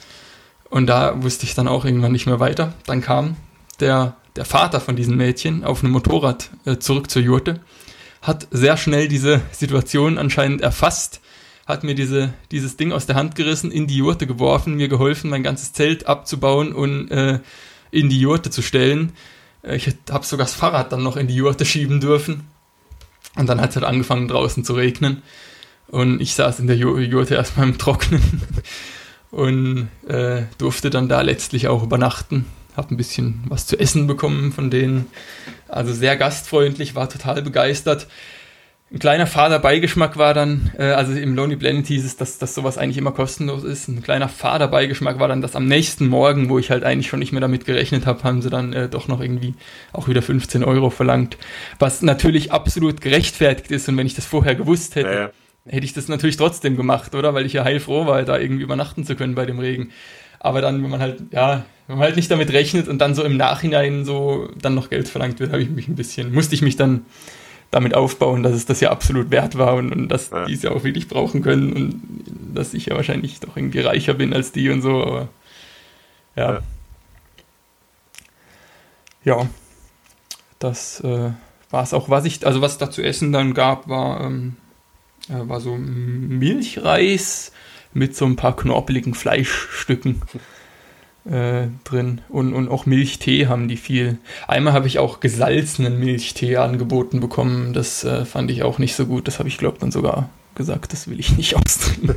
Und 0.71 0.87
da 0.87 1.23
wusste 1.23 1.45
ich 1.45 1.55
dann 1.55 1.69
auch 1.69 1.85
irgendwann 1.85 2.13
nicht 2.13 2.25
mehr 2.25 2.41
weiter. 2.41 2.73
Dann 2.87 3.03
kam 3.03 3.37
der, 3.79 4.17
der 4.41 4.47
Vater 4.47 4.81
von 4.81 4.97
diesen 4.97 5.19
Mädchen 5.19 5.65
auf 5.65 5.85
einem 5.85 5.93
Motorrad 5.93 6.49
äh, 6.65 6.79
zurück 6.79 7.11
zur 7.11 7.21
Jurte, 7.21 7.61
hat 8.23 8.49
sehr 8.51 8.79
schnell 8.79 9.07
diese 9.07 9.43
Situation 9.53 10.17
anscheinend 10.17 10.63
erfasst, 10.63 11.21
hat 11.67 11.85
mir 11.85 11.95
diese, 11.95 12.33
dieses 12.51 12.79
Ding 12.79 12.91
aus 12.91 13.05
der 13.05 13.17
Hand 13.17 13.35
gerissen, 13.35 13.71
in 13.71 13.87
die 13.87 13.99
Jurte 13.99 14.27
geworfen, 14.27 14.77
mir 14.77 14.89
geholfen, 14.89 15.29
mein 15.29 15.43
ganzes 15.43 15.75
Zelt 15.75 16.07
abzubauen 16.07 16.73
und 16.73 17.11
äh, 17.11 17.41
in 17.91 18.09
die 18.09 18.19
Jurte 18.19 18.49
zu 18.49 18.63
stellen. 18.63 19.13
Äh, 19.63 19.77
ich 19.77 19.95
habe 20.11 20.25
sogar 20.25 20.47
das 20.47 20.55
Fahrrad 20.55 20.91
dann 20.91 21.03
noch 21.03 21.19
in 21.19 21.27
die 21.27 21.37
Jurte 21.37 21.67
schieben 21.67 22.01
dürfen. 22.01 22.47
Und 23.37 23.47
dann 23.47 23.61
hat 23.61 23.71
es 23.71 23.77
halt 23.77 23.85
angefangen 23.85 24.27
draußen 24.27 24.65
zu 24.65 24.73
regnen. 24.73 25.23
Und 25.89 26.23
ich 26.23 26.33
saß 26.33 26.61
in 26.61 26.67
der 26.67 26.77
Jurte 26.77 27.35
erstmal 27.35 27.69
im 27.69 27.77
Trocknen 27.77 28.23
und 29.31 29.89
äh, 30.09 30.45
durfte 30.57 30.89
dann 30.89 31.11
da 31.11 31.21
letztlich 31.21 31.69
auch 31.69 31.83
übernachten. 31.83 32.47
Hab 32.77 32.91
ein 32.91 32.97
bisschen 32.97 33.45
was 33.49 33.67
zu 33.67 33.79
essen 33.79 34.07
bekommen 34.07 34.53
von 34.53 34.71
denen. 34.71 35.07
Also 35.69 35.93
sehr 35.93 36.17
gastfreundlich, 36.17 36.95
war 36.95 37.09
total 37.09 37.43
begeistert. 37.43 38.07
Ein 38.93 38.99
kleiner 38.99 39.29
fader 39.29 39.61
Beigeschmack 39.61 40.17
war 40.17 40.35
dann, 40.35 40.73
äh, 40.77 40.83
also 40.83 41.13
im 41.13 41.37
Lonely 41.37 41.55
Planet 41.55 41.87
hieß 41.87 42.05
es, 42.05 42.17
dass, 42.17 42.39
dass 42.39 42.57
sowas 42.57 42.77
eigentlich 42.77 42.99
immer 42.99 43.13
kostenlos 43.13 43.63
ist. 43.63 43.87
Ein 43.87 44.03
kleiner 44.03 44.29
fader 44.29 44.67
Beigeschmack 44.67 45.21
war 45.21 45.29
dann, 45.29 45.41
dass 45.41 45.55
am 45.55 45.67
nächsten 45.67 46.09
Morgen, 46.09 46.49
wo 46.49 46.59
ich 46.59 46.73
halt 46.73 46.83
eigentlich 46.83 47.07
schon 47.07 47.21
nicht 47.21 47.31
mehr 47.31 47.41
damit 47.41 47.67
gerechnet 47.67 48.05
habe, 48.05 48.25
haben 48.25 48.43
sie 48.43 48.51
dann 48.51 48.73
äh, 48.73 48.89
doch 48.89 49.07
noch 49.07 49.21
irgendwie 49.21 49.55
auch 49.93 50.09
wieder 50.09 50.23
15 50.23 50.65
Euro 50.65 50.91
verlangt. 50.91 51.39
Was 51.79 52.03
natürlich 52.03 52.51
absolut 52.51 53.01
gerechtfertigt 53.01 53.71
ist 53.71 53.89
und 53.89 53.97
wenn 53.97 54.09
ich 54.09 54.15
das 54.15 54.27
vorher 54.27 54.57
gewusst 54.57 54.97
hätte, 54.97 55.09
ja, 55.09 55.21
ja. 55.21 55.31
hätte 55.69 55.85
ich 55.85 55.93
das 55.93 56.09
natürlich 56.09 56.37
trotzdem 56.37 56.77
gemacht, 56.77 57.15
oder? 57.15 57.33
Weil 57.33 57.47
ich 57.47 57.53
ja 57.53 57.63
heilfroh 57.63 58.07
war, 58.07 58.25
da 58.25 58.39
irgendwie 58.39 58.65
übernachten 58.65 59.07
zu 59.07 59.15
können 59.15 59.37
bei 59.37 59.47
dem 59.47 59.61
Regen. 59.61 59.93
Aber 60.41 60.61
dann, 60.63 60.83
wenn 60.83 60.91
man 60.91 61.01
halt, 61.01 61.23
ja, 61.31 61.65
wenn 61.87 61.99
man 61.99 62.07
halt 62.07 62.17
nicht 62.17 62.31
damit 62.31 62.53
rechnet 62.53 62.89
und 62.89 62.99
dann 62.99 63.15
so 63.15 63.23
im 63.23 63.37
Nachhinein 63.37 64.05
so 64.05 64.49
dann 64.61 64.75
noch 64.75 64.91
Geld 64.91 65.09
verlangt 65.09 65.39
wird, 65.39 65.53
habe 65.53 65.63
ich 65.63 65.71
mich 65.71 65.87
ein 65.87 65.97
bisschen, 65.97 66.33
musste 66.33 66.55
ich 66.55 66.63
mich 66.63 66.77
dann 66.77 67.05
damit 67.71 67.95
aufbauen, 67.95 68.43
dass 68.43 68.55
es 68.55 68.67
das 68.67 68.81
ja 68.81 68.91
absolut 68.91 69.31
wert 69.31 69.57
war 69.57 69.75
und, 69.75 69.93
und 69.93 70.09
dass 70.09 70.31
ja. 70.31 70.47
die 70.47 70.55
es 70.55 70.63
ja 70.63 70.73
auch 70.73 70.83
wirklich 70.83 71.09
brauchen 71.09 71.43
können 71.43 71.73
und 71.73 72.03
dass 72.55 72.75
ich 72.75 72.87
ja 72.87 72.97
wahrscheinlich 72.97 73.39
doch 73.39 73.57
irgendwie 73.57 73.81
reicher 73.81 74.15
bin 74.15 74.33
als 74.33 74.51
die 74.51 74.71
und 74.71 74.83
so, 74.83 75.03
aber 75.05 75.29
ja. 76.37 76.53
Ja, 76.53 76.63
ja 79.25 79.49
das 80.59 81.01
äh, 81.01 81.31
war 81.71 81.83
es 81.83 81.95
auch. 81.95 82.09
Was 82.09 82.25
ich, 82.25 82.47
also 82.47 82.61
was 82.61 82.73
es 82.73 82.79
da 82.79 82.91
zu 82.91 83.03
essen 83.03 83.33
dann 83.33 83.55
gab, 83.55 83.89
war, 83.89 84.21
ähm, 84.23 84.57
äh, 85.29 85.49
war 85.49 85.61
so 85.61 85.77
Milchreis 85.77 87.53
mit 87.93 88.17
so 88.17 88.25
ein 88.25 88.37
paar 88.37 88.57
knorpeligen 88.57 89.15
Fleischstücken. 89.15 90.23
äh, 91.25 91.69
drin. 91.85 92.21
Und, 92.29 92.55
und 92.55 92.69
auch 92.69 92.87
Milchtee 92.87 93.47
haben 93.47 93.69
die 93.69 93.77
viel. 93.77 94.19
Einmal 94.49 94.73
habe 94.73 94.87
ich 94.87 94.99
auch 94.99 95.21
gesalzenen 95.21 95.99
Milchtee 95.99 96.57
angeboten 96.57 97.21
bekommen. 97.21 97.73
Das 97.73 98.05
äh, 98.05 98.25
fand 98.25 98.51
ich 98.51 98.63
auch 98.63 98.79
nicht 98.79 98.95
so 98.95 99.07
gut. 99.07 99.29
Das 99.29 99.39
habe 99.39 99.49
ich, 99.49 99.59
glaube 99.59 99.79
dann 99.79 99.91
sogar 99.91 100.31
gesagt, 100.55 100.93
das 100.93 101.09
will 101.09 101.21
ich 101.21 101.37
nicht 101.37 101.57
austrinken. 101.57 102.15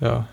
ja. 0.00 0.28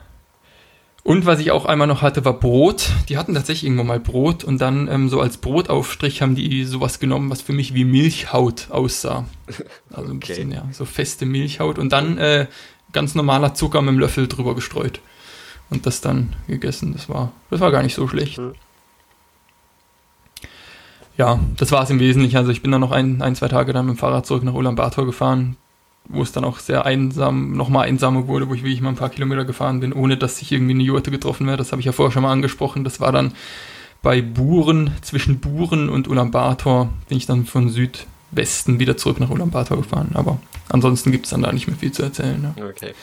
Und 1.03 1.25
was 1.25 1.39
ich 1.39 1.49
auch 1.51 1.65
einmal 1.65 1.87
noch 1.87 2.03
hatte, 2.03 2.25
war 2.25 2.33
Brot. 2.33 2.91
Die 3.09 3.17
hatten 3.17 3.33
tatsächlich 3.33 3.65
irgendwo 3.65 3.83
mal 3.83 3.99
Brot 3.99 4.43
und 4.43 4.61
dann 4.61 4.87
ähm, 4.87 5.09
so 5.09 5.19
als 5.19 5.37
Brotaufstrich 5.37 6.21
haben 6.21 6.35
die 6.35 6.63
sowas 6.63 6.99
genommen, 6.99 7.31
was 7.31 7.41
für 7.41 7.53
mich 7.53 7.73
wie 7.73 7.85
Milchhaut 7.85 8.67
aussah. 8.69 9.25
Also 9.91 10.11
ein 10.11 10.17
okay. 10.17 10.27
bisschen, 10.27 10.51
ja, 10.51 10.67
so 10.71 10.85
feste 10.85 11.25
Milchhaut 11.25 11.79
und 11.79 11.91
dann 11.91 12.19
äh, 12.19 12.45
ganz 12.93 13.15
normaler 13.15 13.55
Zucker 13.55 13.81
mit 13.81 13.93
dem 13.93 13.99
Löffel 13.99 14.27
drüber 14.27 14.53
gestreut. 14.53 14.99
Und 15.71 15.85
das 15.85 16.01
dann 16.01 16.35
gegessen. 16.47 16.93
Das 16.93 17.07
war, 17.07 17.31
das 17.49 17.61
war 17.61 17.71
gar 17.71 17.81
nicht 17.81 17.95
so 17.95 18.07
schlecht. 18.07 18.37
Mhm. 18.37 18.53
Ja, 21.17 21.39
das 21.57 21.71
war 21.71 21.83
es 21.83 21.89
im 21.89 21.99
Wesentlichen. 21.99 22.37
Also 22.37 22.51
ich 22.51 22.61
bin 22.61 22.71
dann 22.71 22.81
noch 22.81 22.91
ein, 22.91 23.21
ein, 23.21 23.35
zwei 23.35 23.47
Tage 23.47 23.73
dann 23.73 23.85
mit 23.85 23.95
dem 23.95 23.97
Fahrrad 23.97 24.25
zurück 24.25 24.43
nach 24.43 24.53
Ulaanbaatar 24.53 25.05
gefahren 25.05 25.55
wo 26.11 26.21
es 26.21 26.31
dann 26.31 26.43
auch 26.43 26.59
sehr 26.59 26.85
einsam, 26.85 27.53
nochmal 27.53 27.87
einsamer 27.87 28.27
wurde, 28.27 28.49
wo 28.49 28.53
ich 28.53 28.63
wirklich 28.63 28.81
mal 28.81 28.89
ein 28.89 28.95
paar 28.95 29.09
Kilometer 29.09 29.45
gefahren 29.45 29.79
bin, 29.79 29.93
ohne 29.93 30.17
dass 30.17 30.41
ich 30.41 30.51
irgendwie 30.51 30.73
eine 30.73 30.83
Jurte 30.83 31.11
getroffen 31.11 31.47
wäre. 31.47 31.57
Das 31.57 31.71
habe 31.71 31.79
ich 31.79 31.85
ja 31.85 31.91
vorher 31.91 32.11
schon 32.11 32.23
mal 32.23 32.31
angesprochen. 32.31 32.83
Das 32.83 32.99
war 32.99 33.11
dann 33.11 33.33
bei 34.01 34.21
Buren, 34.21 34.91
zwischen 35.01 35.39
Buren 35.39 35.89
und 35.89 36.07
Ulaanbaatar, 36.07 36.89
bin 37.07 37.17
ich 37.17 37.25
dann 37.25 37.45
von 37.45 37.69
Südwesten 37.69 38.79
wieder 38.79 38.97
zurück 38.97 39.19
nach 39.19 39.29
Ulaanbaatar 39.29 39.77
gefahren. 39.77 40.11
Aber 40.13 40.39
ansonsten 40.69 41.11
gibt 41.11 41.25
es 41.25 41.31
dann 41.31 41.43
da 41.43 41.51
nicht 41.51 41.67
mehr 41.67 41.77
viel 41.77 41.91
zu 41.91 42.03
erzählen. 42.03 42.41
Ne? 42.41 42.69
Okay. 42.69 42.93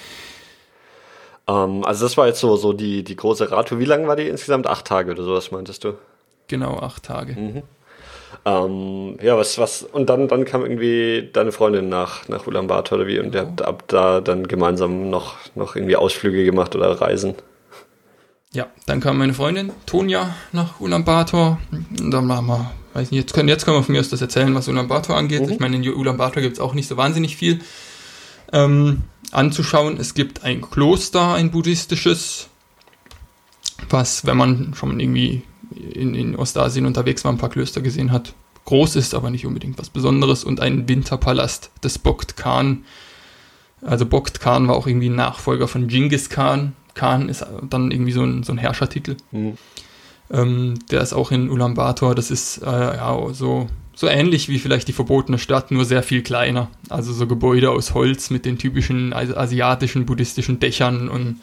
Um, 1.46 1.54
ähm, 1.78 1.84
also 1.84 2.04
das 2.04 2.16
war 2.16 2.26
jetzt 2.26 2.40
so, 2.40 2.56
so 2.56 2.72
die, 2.72 3.04
die 3.04 3.16
große 3.16 3.50
Radtour. 3.50 3.78
Wie 3.78 3.84
lang 3.84 4.06
war 4.06 4.16
die 4.16 4.28
insgesamt? 4.28 4.66
Acht 4.66 4.86
Tage 4.86 5.12
oder 5.12 5.22
sowas 5.22 5.50
meintest 5.50 5.84
du? 5.84 5.94
Genau, 6.48 6.78
acht 6.78 7.04
Tage. 7.04 7.32
Mhm. 7.34 7.62
Ähm, 8.44 9.18
ja, 9.22 9.36
was, 9.36 9.58
was, 9.58 9.82
und 9.82 10.08
dann, 10.08 10.28
dann 10.28 10.44
kam 10.44 10.62
irgendwie 10.62 11.28
deine 11.32 11.52
Freundin 11.52 11.88
nach, 11.88 12.28
nach 12.28 12.46
Ulaanbaatar 12.46 12.98
oder 12.98 13.06
wie 13.06 13.18
und 13.18 13.34
ihr 13.34 13.42
habt 13.42 13.62
ab 13.62 13.84
da 13.88 14.20
dann 14.20 14.48
gemeinsam 14.48 15.10
noch, 15.10 15.36
noch 15.54 15.76
irgendwie 15.76 15.96
Ausflüge 15.96 16.44
gemacht 16.44 16.74
oder 16.76 17.00
Reisen. 17.00 17.34
Ja, 18.52 18.66
dann 18.86 19.00
kam 19.00 19.18
meine 19.18 19.34
Freundin 19.34 19.72
Tonja 19.86 20.34
nach 20.52 20.80
Ulaanbaatar 20.80 21.58
und 21.72 22.10
dann 22.10 22.32
haben 22.32 22.46
wir, 22.46 22.70
weiß 22.94 23.10
nicht, 23.10 23.20
jetzt 23.20 23.34
können, 23.34 23.48
jetzt 23.48 23.64
können 23.64 23.76
wir 23.76 23.82
von 23.82 23.92
mir 23.92 24.00
aus 24.00 24.08
das 24.08 24.22
erzählen, 24.22 24.54
was 24.54 24.68
Ulaanbaatar 24.68 25.16
angeht. 25.16 25.46
Mhm. 25.46 25.52
Ich 25.52 25.60
meine, 25.60 25.76
in 25.76 25.86
Ulaanbaatar 25.86 26.42
gibt 26.42 26.54
es 26.54 26.60
auch 26.60 26.74
nicht 26.74 26.88
so 26.88 26.96
wahnsinnig 26.96 27.36
viel 27.36 27.60
ähm, 28.52 29.02
anzuschauen. 29.32 29.98
Es 29.98 30.14
gibt 30.14 30.44
ein 30.44 30.62
Kloster, 30.62 31.34
ein 31.34 31.50
buddhistisches, 31.50 32.48
was, 33.90 34.24
wenn 34.26 34.36
man 34.36 34.74
schon 34.74 34.98
irgendwie 34.98 35.42
in, 35.74 36.14
in 36.14 36.36
Ostasien 36.36 36.86
unterwegs 36.86 37.24
war, 37.24 37.32
ein 37.32 37.38
paar 37.38 37.50
Klöster 37.50 37.80
gesehen 37.80 38.12
hat. 38.12 38.34
Groß 38.64 38.96
ist, 38.96 39.14
aber 39.14 39.30
nicht 39.30 39.46
unbedingt 39.46 39.78
was 39.78 39.88
Besonderes. 39.88 40.44
Und 40.44 40.60
ein 40.60 40.88
Winterpalast 40.88 41.70
des 41.82 41.98
Bogd 41.98 42.36
Khan. 42.36 42.84
Also 43.80 44.04
Bogd 44.06 44.40
Khan 44.40 44.68
war 44.68 44.76
auch 44.76 44.86
irgendwie 44.86 45.08
ein 45.08 45.16
Nachfolger 45.16 45.68
von 45.68 45.88
Genghis 45.88 46.28
Khan. 46.28 46.74
Khan 46.94 47.28
ist 47.28 47.46
dann 47.70 47.90
irgendwie 47.90 48.12
so 48.12 48.22
ein, 48.22 48.42
so 48.42 48.52
ein 48.52 48.58
Herrschertitel. 48.58 49.16
Mhm. 49.30 49.56
Ähm, 50.30 50.74
der 50.90 51.00
ist 51.00 51.14
auch 51.14 51.30
in 51.30 51.48
Ulaanbaatar. 51.48 52.14
Das 52.14 52.30
ist 52.30 52.58
äh, 52.58 52.66
ja 52.66 53.18
so, 53.32 53.68
so 53.94 54.06
ähnlich 54.06 54.48
wie 54.48 54.58
vielleicht 54.58 54.88
die 54.88 54.92
verbotene 54.92 55.38
Stadt, 55.38 55.70
nur 55.70 55.84
sehr 55.84 56.02
viel 56.02 56.22
kleiner. 56.22 56.68
Also 56.90 57.12
so 57.12 57.26
Gebäude 57.26 57.70
aus 57.70 57.94
Holz 57.94 58.30
mit 58.30 58.44
den 58.44 58.58
typischen 58.58 59.12
asiatischen 59.12 60.04
buddhistischen 60.06 60.60
Dächern 60.60 61.08
und 61.08 61.40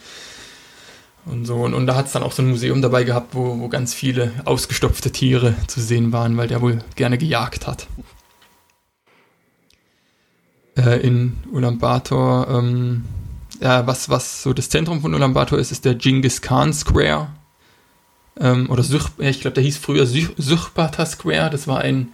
und 1.25 1.45
so. 1.45 1.55
Und, 1.55 1.73
und 1.73 1.87
da 1.87 1.95
hat 1.95 2.07
es 2.07 2.11
dann 2.11 2.23
auch 2.23 2.31
so 2.31 2.41
ein 2.41 2.49
Museum 2.49 2.81
dabei 2.81 3.03
gehabt, 3.03 3.35
wo, 3.35 3.59
wo 3.59 3.67
ganz 3.69 3.93
viele 3.93 4.31
ausgestopfte 4.45 5.11
Tiere 5.11 5.55
zu 5.67 5.81
sehen 5.81 6.11
waren, 6.11 6.37
weil 6.37 6.47
der 6.47 6.61
wohl 6.61 6.79
gerne 6.95 7.17
gejagt 7.17 7.67
hat. 7.67 7.87
Äh, 10.77 10.99
in 11.05 11.37
Ulaanbaatar, 11.51 12.49
ähm, 12.49 13.05
ja, 13.61 13.87
was, 13.87 14.09
was 14.09 14.43
so 14.43 14.53
das 14.53 14.69
Zentrum 14.69 15.01
von 15.01 15.13
Ulaanbaatar 15.13 15.57
ist, 15.57 15.71
ist 15.71 15.85
der 15.85 15.95
Genghis 15.95 16.41
Khan 16.41 16.73
Square. 16.73 17.29
Ähm, 18.39 18.69
oder 18.69 18.83
Such, 18.83 19.11
ja, 19.17 19.29
ich 19.29 19.39
glaube, 19.39 19.55
der 19.55 19.63
hieß 19.63 19.77
früher 19.77 20.05
Suchbata 20.05 21.05
Square. 21.05 21.49
Das 21.49 21.67
war 21.67 21.79
ein 21.79 22.09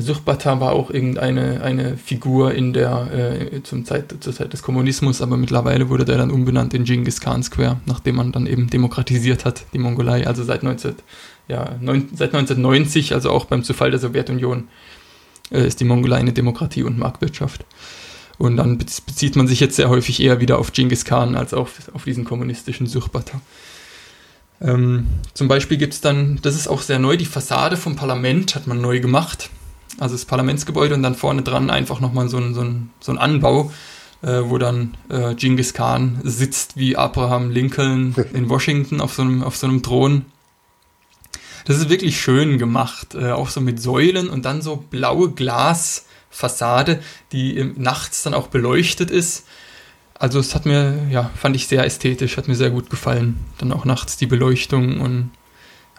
Suchbata 0.00 0.60
war 0.60 0.72
auch 0.72 0.90
irgendeine 0.90 1.62
eine 1.62 1.96
Figur 1.96 2.54
in 2.54 2.72
der 2.72 3.08
äh, 3.52 3.62
zum 3.62 3.84
Zeit, 3.84 4.14
zur 4.20 4.34
Zeit 4.34 4.52
des 4.52 4.62
Kommunismus, 4.62 5.22
aber 5.22 5.36
mittlerweile 5.36 5.88
wurde 5.88 6.04
der 6.04 6.18
dann 6.18 6.30
umbenannt 6.30 6.74
in 6.74 6.84
Genghis 6.84 7.20
Khan 7.20 7.42
Square, 7.42 7.80
nachdem 7.86 8.16
man 8.16 8.32
dann 8.32 8.46
eben 8.46 8.68
demokratisiert 8.68 9.44
hat, 9.44 9.64
die 9.72 9.78
Mongolei. 9.78 10.26
Also 10.26 10.44
seit, 10.44 10.62
19, 10.62 10.94
ja, 11.48 11.76
neun, 11.80 12.08
seit 12.14 12.34
1990, 12.34 13.14
also 13.14 13.30
auch 13.30 13.46
beim 13.46 13.64
Zufall 13.64 13.90
der 13.90 14.00
Sowjetunion, 14.00 14.68
äh, 15.50 15.66
ist 15.66 15.80
die 15.80 15.84
Mongolei 15.84 16.18
eine 16.18 16.32
Demokratie 16.32 16.82
und 16.82 16.98
Marktwirtschaft. 16.98 17.64
Und 18.38 18.56
dann 18.56 18.78
bezieht 18.78 19.36
man 19.36 19.46
sich 19.46 19.60
jetzt 19.60 19.76
sehr 19.76 19.90
häufig 19.90 20.20
eher 20.20 20.40
wieder 20.40 20.58
auf 20.58 20.72
Genghis 20.72 21.04
Khan 21.04 21.34
als 21.34 21.52
auf, 21.52 21.90
auf 21.92 22.04
diesen 22.04 22.24
kommunistischen 22.24 22.86
Suchbata. 22.86 23.40
Ähm, 24.62 25.06
zum 25.34 25.48
Beispiel 25.48 25.78
gibt 25.78 25.94
es 25.94 26.00
dann, 26.00 26.38
das 26.42 26.54
ist 26.54 26.68
auch 26.68 26.82
sehr 26.82 26.98
neu, 26.98 27.16
die 27.16 27.26
Fassade 27.26 27.76
vom 27.76 27.96
Parlament 27.96 28.54
hat 28.54 28.66
man 28.66 28.80
neu 28.80 29.00
gemacht 29.00 29.50
also 29.98 30.14
das 30.14 30.24
Parlamentsgebäude 30.24 30.94
und 30.94 31.02
dann 31.02 31.14
vorne 31.14 31.42
dran 31.42 31.70
einfach 31.70 32.00
nochmal 32.00 32.28
so 32.28 32.38
ein, 32.38 32.54
so 32.54 32.62
ein, 32.62 32.90
so 33.00 33.12
ein 33.12 33.18
Anbau, 33.18 33.72
äh, 34.22 34.42
wo 34.44 34.58
dann 34.58 34.96
äh, 35.08 35.34
Genghis 35.34 35.74
Khan 35.74 36.20
sitzt 36.22 36.76
wie 36.76 36.96
Abraham 36.96 37.50
Lincoln 37.50 38.14
in 38.32 38.48
Washington 38.48 39.00
auf 39.00 39.14
so 39.14 39.22
einem, 39.22 39.42
auf 39.42 39.56
so 39.56 39.66
einem 39.66 39.82
Thron. 39.82 40.26
Das 41.66 41.78
ist 41.78 41.88
wirklich 41.88 42.20
schön 42.20 42.58
gemacht, 42.58 43.14
äh, 43.14 43.32
auch 43.32 43.50
so 43.50 43.60
mit 43.60 43.80
Säulen 43.80 44.28
und 44.28 44.44
dann 44.44 44.62
so 44.62 44.76
blaue 44.76 45.30
Glasfassade, 45.30 47.00
die 47.32 47.72
nachts 47.76 48.22
dann 48.22 48.34
auch 48.34 48.48
beleuchtet 48.48 49.10
ist. 49.10 49.46
Also 50.14 50.38
es 50.38 50.54
hat 50.54 50.66
mir, 50.66 51.06
ja, 51.10 51.30
fand 51.34 51.56
ich 51.56 51.66
sehr 51.66 51.84
ästhetisch, 51.84 52.36
hat 52.36 52.48
mir 52.48 52.54
sehr 52.54 52.70
gut 52.70 52.90
gefallen. 52.90 53.38
Dann 53.58 53.72
auch 53.72 53.86
nachts 53.86 54.18
die 54.18 54.26
Beleuchtung 54.26 55.00
und 55.00 55.30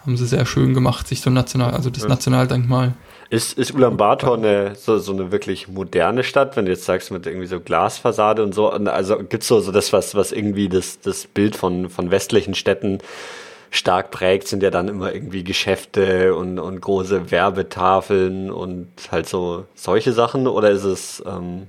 haben 0.00 0.16
sie 0.16 0.26
sehr 0.26 0.46
schön 0.46 0.74
gemacht, 0.74 1.08
sich 1.08 1.20
so 1.20 1.30
national, 1.30 1.72
also 1.72 1.90
das 1.90 2.04
ja. 2.04 2.08
Nationaldenkmal 2.08 2.94
ist, 3.32 3.56
ist 3.56 3.72
Ulaanbaatar 3.72 4.34
eine, 4.34 4.74
so, 4.74 4.98
so 4.98 5.10
eine 5.10 5.32
wirklich 5.32 5.66
moderne 5.66 6.22
Stadt, 6.22 6.54
wenn 6.54 6.66
du 6.66 6.70
jetzt 6.70 6.84
sagst, 6.84 7.10
mit 7.10 7.26
irgendwie 7.26 7.46
so 7.46 7.60
Glasfassade 7.60 8.42
und 8.42 8.54
so? 8.54 8.68
Also 8.68 9.16
gibt's 9.20 9.48
so, 9.48 9.58
so 9.60 9.72
das, 9.72 9.90
was, 9.94 10.14
was 10.14 10.32
irgendwie 10.32 10.68
das, 10.68 11.00
das 11.00 11.26
Bild 11.26 11.56
von, 11.56 11.88
von 11.88 12.10
westlichen 12.10 12.54
Städten 12.54 12.98
stark 13.70 14.10
prägt, 14.10 14.48
sind 14.48 14.62
ja 14.62 14.70
dann 14.70 14.88
immer 14.88 15.14
irgendwie 15.14 15.44
Geschäfte 15.44 16.34
und, 16.34 16.58
und 16.58 16.82
große 16.82 17.30
Werbetafeln 17.30 18.50
und 18.50 18.88
halt 19.10 19.26
so 19.30 19.64
solche 19.74 20.12
Sachen? 20.12 20.46
Oder 20.46 20.70
ist 20.70 20.84
es, 20.84 21.22
ähm, 21.26 21.68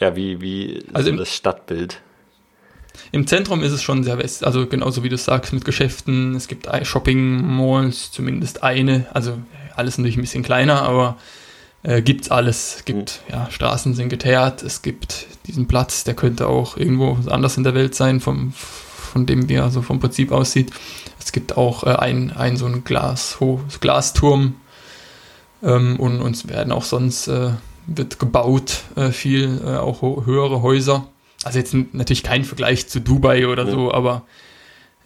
ja, 0.00 0.16
wie, 0.16 0.40
wie 0.40 0.84
also 0.92 1.08
so 1.08 1.16
das 1.16 1.32
Stadtbild? 1.32 2.00
Im 3.12 3.28
Zentrum 3.28 3.62
ist 3.62 3.70
es 3.70 3.82
schon 3.84 4.02
sehr 4.02 4.18
west, 4.18 4.44
also 4.44 4.66
genauso 4.66 5.04
wie 5.04 5.08
du 5.08 5.16
sagst, 5.16 5.52
mit 5.52 5.64
Geschäften. 5.64 6.34
Es 6.34 6.48
gibt 6.48 6.66
Shopping-Malls, 6.84 8.10
zumindest 8.10 8.64
eine. 8.64 9.06
Also 9.12 9.38
alles 9.76 9.98
natürlich 9.98 10.16
ein 10.16 10.22
bisschen 10.22 10.42
kleiner, 10.42 10.82
aber 10.82 11.16
äh, 11.82 12.02
gibt's 12.02 12.30
alles. 12.30 12.76
Es 12.76 12.84
gibt, 12.84 13.20
mhm. 13.28 13.34
ja, 13.34 13.50
Straßen 13.50 13.94
sind 13.94 14.08
geteert, 14.08 14.62
es 14.62 14.82
gibt 14.82 15.26
diesen 15.46 15.68
Platz, 15.68 16.04
der 16.04 16.14
könnte 16.14 16.48
auch 16.48 16.76
irgendwo 16.76 17.18
anders 17.30 17.56
in 17.56 17.64
der 17.64 17.74
Welt 17.74 17.94
sein, 17.94 18.20
vom, 18.20 18.52
von 18.52 19.26
dem 19.26 19.48
wie 19.48 19.54
er 19.54 19.70
so 19.70 19.82
vom 19.82 20.00
Prinzip 20.00 20.32
aussieht. 20.32 20.72
Es 21.18 21.32
gibt 21.32 21.56
auch 21.56 21.84
äh, 21.84 21.90
ein, 21.90 22.32
ein 22.32 22.56
so 22.56 22.66
ein 22.66 22.84
Glas, 22.84 23.38
Glasturm 23.80 24.56
ähm, 25.62 25.98
und 25.98 26.20
uns 26.20 26.48
werden 26.48 26.72
auch 26.72 26.84
sonst 26.84 27.28
äh, 27.28 27.50
wird 27.86 28.18
gebaut 28.18 28.82
äh, 28.96 29.10
viel, 29.10 29.60
äh, 29.64 29.76
auch 29.76 30.02
höhere 30.02 30.62
Häuser. 30.62 31.06
Also 31.44 31.58
jetzt 31.58 31.74
natürlich 31.92 32.22
kein 32.22 32.44
Vergleich 32.44 32.88
zu 32.88 33.00
Dubai 33.00 33.46
oder 33.46 33.70
so, 33.70 33.92
aber 33.92 34.22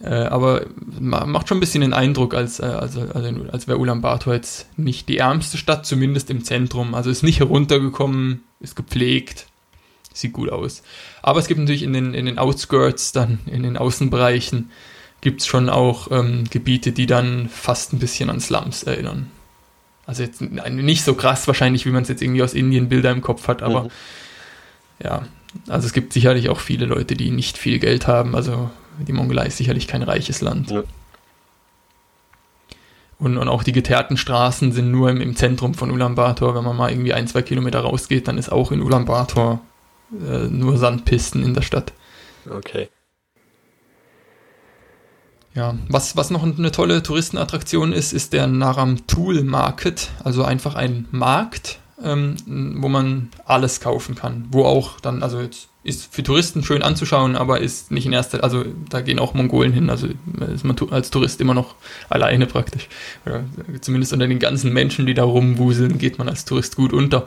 äh, 0.01 0.13
aber 0.13 0.65
macht 0.99 1.49
schon 1.49 1.57
ein 1.57 1.59
bisschen 1.59 1.81
den 1.81 1.93
Eindruck, 1.93 2.33
als, 2.33 2.59
äh, 2.59 2.65
also, 2.65 3.01
also, 3.01 3.29
als 3.51 3.67
wäre 3.67 3.77
Ulaanbaatar 3.77 4.33
jetzt 4.33 4.67
nicht 4.77 5.09
die 5.09 5.17
ärmste 5.17 5.57
Stadt, 5.57 5.85
zumindest 5.85 6.29
im 6.29 6.43
Zentrum. 6.43 6.95
Also 6.95 7.09
ist 7.09 7.23
nicht 7.23 7.39
heruntergekommen, 7.39 8.43
ist 8.61 8.75
gepflegt, 8.75 9.47
sieht 10.13 10.33
gut 10.33 10.51
aus. 10.51 10.83
Aber 11.21 11.39
es 11.39 11.47
gibt 11.47 11.59
natürlich 11.59 11.83
in 11.83 11.93
den, 11.93 12.13
in 12.13 12.25
den 12.25 12.39
Outskirts, 12.39 13.11
dann 13.11 13.39
in 13.45 13.63
den 13.63 13.75
Außenbereichen, 13.75 14.71
gibt 15.21 15.41
es 15.41 15.47
schon 15.47 15.69
auch 15.69 16.09
ähm, 16.11 16.45
Gebiete, 16.49 16.93
die 16.93 17.05
dann 17.05 17.49
fast 17.49 17.91
ein 17.91 17.99
bisschen 17.99 18.29
an 18.29 18.39
Slums 18.39 18.83
erinnern. 18.83 19.29
Also 20.05 20.23
jetzt 20.23 20.41
nicht 20.41 21.03
so 21.03 21.13
krass 21.13 21.45
wahrscheinlich, 21.45 21.85
wie 21.85 21.91
man 21.91 22.03
es 22.03 22.09
jetzt 22.09 22.21
irgendwie 22.21 22.41
aus 22.41 22.53
Indien 22.53 22.87
Bilder 22.87 23.11
im 23.11 23.21
Kopf 23.21 23.49
hat, 23.49 23.61
aber 23.61 23.83
mhm. 23.83 23.89
ja, 25.03 25.27
also 25.67 25.85
es 25.85 25.93
gibt 25.93 26.13
sicherlich 26.13 26.49
auch 26.49 26.59
viele 26.59 26.85
Leute, 26.85 27.15
die 27.15 27.31
nicht 27.31 27.57
viel 27.57 27.79
Geld 27.79 28.07
haben. 28.07 28.33
Also 28.33 28.71
die 29.07 29.13
Mongolei 29.13 29.47
ist 29.47 29.57
sicherlich 29.57 29.87
kein 29.87 30.03
reiches 30.03 30.41
Land. 30.41 30.71
Ja. 30.71 30.83
Und, 33.19 33.37
und 33.37 33.47
auch 33.49 33.63
die 33.63 33.73
geteerten 33.73 34.15
Straßen 34.15 34.71
sind 34.71 34.91
nur 34.91 35.09
im, 35.09 35.19
im, 35.19 35.35
Zentrum 35.35 35.73
von 35.73 35.91
Ulaanbaatar. 35.91 36.55
Wenn 36.55 36.63
man 36.63 36.77
mal 36.77 36.89
irgendwie 36.89 37.13
ein, 37.13 37.27
zwei 37.27 37.41
Kilometer 37.41 37.81
rausgeht, 37.81 38.27
dann 38.27 38.37
ist 38.37 38.49
auch 38.49 38.71
in 38.71 38.81
Ulaanbaatar 38.81 39.59
äh, 40.11 40.47
nur 40.47 40.77
Sandpisten 40.77 41.43
in 41.43 41.53
der 41.53 41.61
Stadt. 41.61 41.91
Okay. 42.49 42.87
Ja, 45.53 45.75
was, 45.89 46.15
was 46.15 46.29
noch 46.29 46.43
eine 46.43 46.71
tolle 46.71 47.03
Touristenattraktion 47.03 47.91
ist, 47.91 48.13
ist 48.13 48.31
der 48.31 48.47
Naram 48.47 49.07
Tool 49.07 49.43
Market, 49.43 50.09
also 50.23 50.43
einfach 50.43 50.75
ein 50.75 51.07
Markt, 51.11 51.79
ähm, 52.03 52.35
wo 52.77 52.89
man 52.89 53.29
alles 53.45 53.79
kaufen 53.79 54.15
kann, 54.15 54.47
wo 54.51 54.65
auch 54.65 54.99
dann, 54.99 55.23
also 55.23 55.39
jetzt 55.39 55.69
ist 55.83 56.13
für 56.13 56.23
Touristen 56.23 56.63
schön 56.63 56.83
anzuschauen, 56.83 57.35
aber 57.35 57.61
ist 57.61 57.89
nicht 57.89 58.05
in 58.05 58.13
erster, 58.13 58.43
also 58.43 58.65
da 58.89 59.01
gehen 59.01 59.17
auch 59.17 59.33
Mongolen 59.33 59.71
hin, 59.71 59.89
also 59.89 60.07
ist 60.53 60.65
man 60.65 60.75
als 60.91 61.09
Tourist 61.09 61.39
immer 61.39 61.53
noch 61.53 61.75
alleine 62.09 62.47
praktisch. 62.47 62.89
Oder 63.25 63.45
zumindest 63.79 64.11
unter 64.11 64.27
den 64.27 64.39
ganzen 64.39 64.73
Menschen, 64.73 65.05
die 65.05 65.13
da 65.13 65.23
rumwuseln, 65.23 65.97
geht 65.97 66.17
man 66.17 66.27
als 66.27 66.43
Tourist 66.45 66.75
gut 66.75 66.91
unter. 66.91 67.25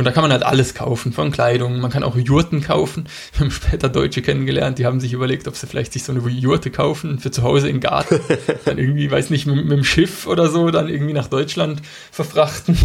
Und 0.00 0.06
da 0.06 0.12
kann 0.12 0.22
man 0.22 0.32
halt 0.32 0.44
alles 0.44 0.72
kaufen, 0.72 1.12
von 1.12 1.30
Kleidung. 1.30 1.78
Man 1.78 1.90
kann 1.90 2.04
auch 2.04 2.16
Jurten 2.16 2.62
kaufen. 2.62 3.06
Wir 3.34 3.40
haben 3.40 3.50
später 3.50 3.90
Deutsche 3.90 4.22
kennengelernt, 4.22 4.78
die 4.78 4.86
haben 4.86 4.98
sich 4.98 5.12
überlegt, 5.12 5.46
ob 5.46 5.56
sie 5.56 5.66
vielleicht 5.66 5.92
sich 5.92 6.04
so 6.04 6.12
eine 6.12 6.26
Jurte 6.26 6.70
kaufen 6.70 7.18
für 7.18 7.30
zu 7.30 7.42
Hause 7.42 7.68
im 7.68 7.80
Garten. 7.80 8.18
dann 8.64 8.78
irgendwie, 8.78 9.10
weiß 9.10 9.28
nicht, 9.28 9.44
mit, 9.44 9.56
mit 9.56 9.72
dem 9.72 9.84
Schiff 9.84 10.26
oder 10.26 10.48
so, 10.48 10.70
dann 10.70 10.88
irgendwie 10.88 11.12
nach 11.12 11.26
Deutschland 11.26 11.82
verfrachten 12.10 12.78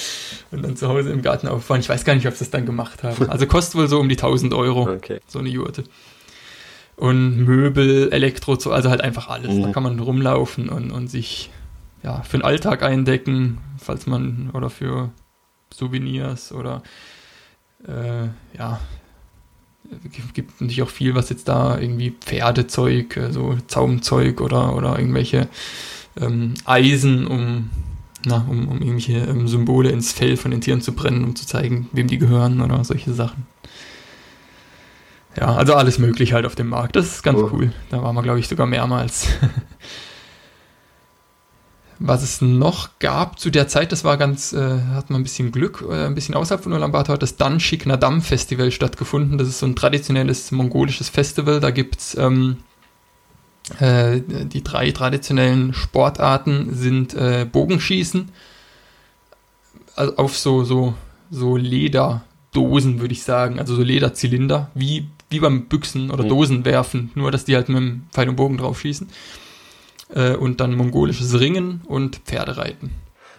und 0.50 0.64
dann 0.64 0.74
zu 0.74 0.88
Hause 0.88 1.10
im 1.10 1.20
Garten 1.20 1.46
auffahren. 1.46 1.82
Ich 1.82 1.90
weiß 1.90 2.06
gar 2.06 2.14
nicht, 2.14 2.26
ob 2.26 2.32
sie 2.32 2.38
das 2.38 2.50
dann 2.50 2.64
gemacht 2.64 3.02
haben. 3.02 3.28
Also 3.28 3.46
kostet 3.46 3.74
wohl 3.74 3.88
so 3.88 4.00
um 4.00 4.08
die 4.08 4.16
1000 4.16 4.54
Euro, 4.54 4.88
okay. 4.88 5.20
so 5.26 5.40
eine 5.40 5.50
Jurte. 5.50 5.84
Und 6.96 7.36
Möbel, 7.44 8.10
Elektro, 8.12 8.54
also 8.70 8.88
halt 8.88 9.02
einfach 9.02 9.28
alles. 9.28 9.56
Mhm. 9.56 9.62
Da 9.64 9.72
kann 9.72 9.82
man 9.82 10.00
rumlaufen 10.00 10.70
und, 10.70 10.90
und 10.90 11.08
sich 11.08 11.50
ja, 12.02 12.22
für 12.22 12.38
den 12.38 12.44
Alltag 12.46 12.82
eindecken, 12.82 13.58
falls 13.76 14.06
man, 14.06 14.48
oder 14.54 14.70
für 14.70 15.10
Souvenirs 15.72 16.52
oder 16.52 16.82
äh, 17.86 18.28
ja, 18.56 18.80
gibt 20.34 20.60
natürlich 20.60 20.82
auch 20.82 20.88
viel, 20.88 21.14
was 21.14 21.28
jetzt 21.28 21.48
da 21.48 21.78
irgendwie 21.78 22.10
Pferdezeug, 22.10 23.16
äh, 23.16 23.32
so 23.32 23.56
Zaumzeug 23.66 24.40
oder, 24.40 24.74
oder 24.76 24.98
irgendwelche 24.98 25.48
ähm, 26.20 26.54
Eisen, 26.64 27.26
um, 27.26 27.70
na, 28.24 28.46
um, 28.48 28.68
um 28.68 28.78
irgendwelche 28.78 29.18
ähm, 29.18 29.48
Symbole 29.48 29.90
ins 29.90 30.12
Fell 30.12 30.36
von 30.36 30.50
den 30.50 30.60
Tieren 30.60 30.80
zu 30.80 30.92
brennen, 30.92 31.24
um 31.24 31.36
zu 31.36 31.46
zeigen, 31.46 31.88
wem 31.92 32.08
die 32.08 32.18
gehören 32.18 32.60
oder 32.60 32.82
solche 32.84 33.12
Sachen. 33.12 33.46
Ja, 35.36 35.54
also 35.54 35.74
alles 35.74 35.98
möglich 35.98 36.34
halt 36.34 36.44
auf 36.44 36.54
dem 36.54 36.68
Markt. 36.68 36.94
Das 36.94 37.06
ist 37.06 37.22
ganz 37.22 37.38
oh. 37.38 37.50
cool. 37.52 37.72
Da 37.90 38.02
waren 38.02 38.14
wir, 38.14 38.22
glaube 38.22 38.38
ich, 38.38 38.48
sogar 38.48 38.66
mehrmals. 38.66 39.28
Was 42.04 42.24
es 42.24 42.40
noch 42.40 42.98
gab 42.98 43.38
zu 43.38 43.50
der 43.50 43.68
Zeit, 43.68 43.92
das 43.92 44.02
war 44.02 44.16
ganz, 44.16 44.52
äh, 44.52 44.80
hat 44.94 45.08
man 45.08 45.20
ein 45.20 45.22
bisschen 45.22 45.52
Glück, 45.52 45.84
äh, 45.88 46.06
ein 46.06 46.16
bisschen 46.16 46.34
außerhalb 46.34 46.62
von 46.62 46.72
Ulaanbaatar 46.72 47.14
hat 47.14 47.22
das 47.22 47.36
Danshik 47.36 47.86
Nadam 47.86 48.22
Festival 48.22 48.72
stattgefunden. 48.72 49.38
Das 49.38 49.46
ist 49.46 49.60
so 49.60 49.66
ein 49.66 49.76
traditionelles 49.76 50.50
mongolisches 50.50 51.08
Festival. 51.08 51.60
Da 51.60 51.70
gibt's 51.70 52.16
ähm, 52.16 52.56
äh, 53.78 54.20
die 54.20 54.64
drei 54.64 54.90
traditionellen 54.90 55.74
Sportarten 55.74 56.74
sind 56.74 57.14
äh, 57.14 57.46
Bogenschießen 57.50 58.30
also 59.94 60.16
auf 60.16 60.36
so, 60.36 60.64
so, 60.64 60.94
so 61.30 61.56
Lederdosen, 61.56 63.00
würde 63.00 63.12
ich 63.12 63.22
sagen, 63.22 63.58
also 63.58 63.74
so 63.74 63.82
Lederzylinder, 63.82 64.70
wie, 64.74 65.06
wie 65.30 65.40
beim 65.40 65.66
Büchsen 65.66 66.10
oder 66.10 66.24
mhm. 66.24 66.28
Dosen 66.28 66.64
werfen, 66.64 67.10
nur 67.14 67.30
dass 67.30 67.44
die 67.44 67.54
halt 67.54 67.68
mit 67.68 67.78
dem 67.78 68.04
Pfeil 68.10 68.28
und 68.28 68.36
Bogen 68.36 68.58
drauf 68.58 68.80
schießen 68.80 69.08
äh, 70.14 70.34
und 70.34 70.60
dann 70.60 70.74
mongolisches 70.74 71.38
Ringen 71.38 71.82
und 71.86 72.16
Pferdereiten. 72.24 72.90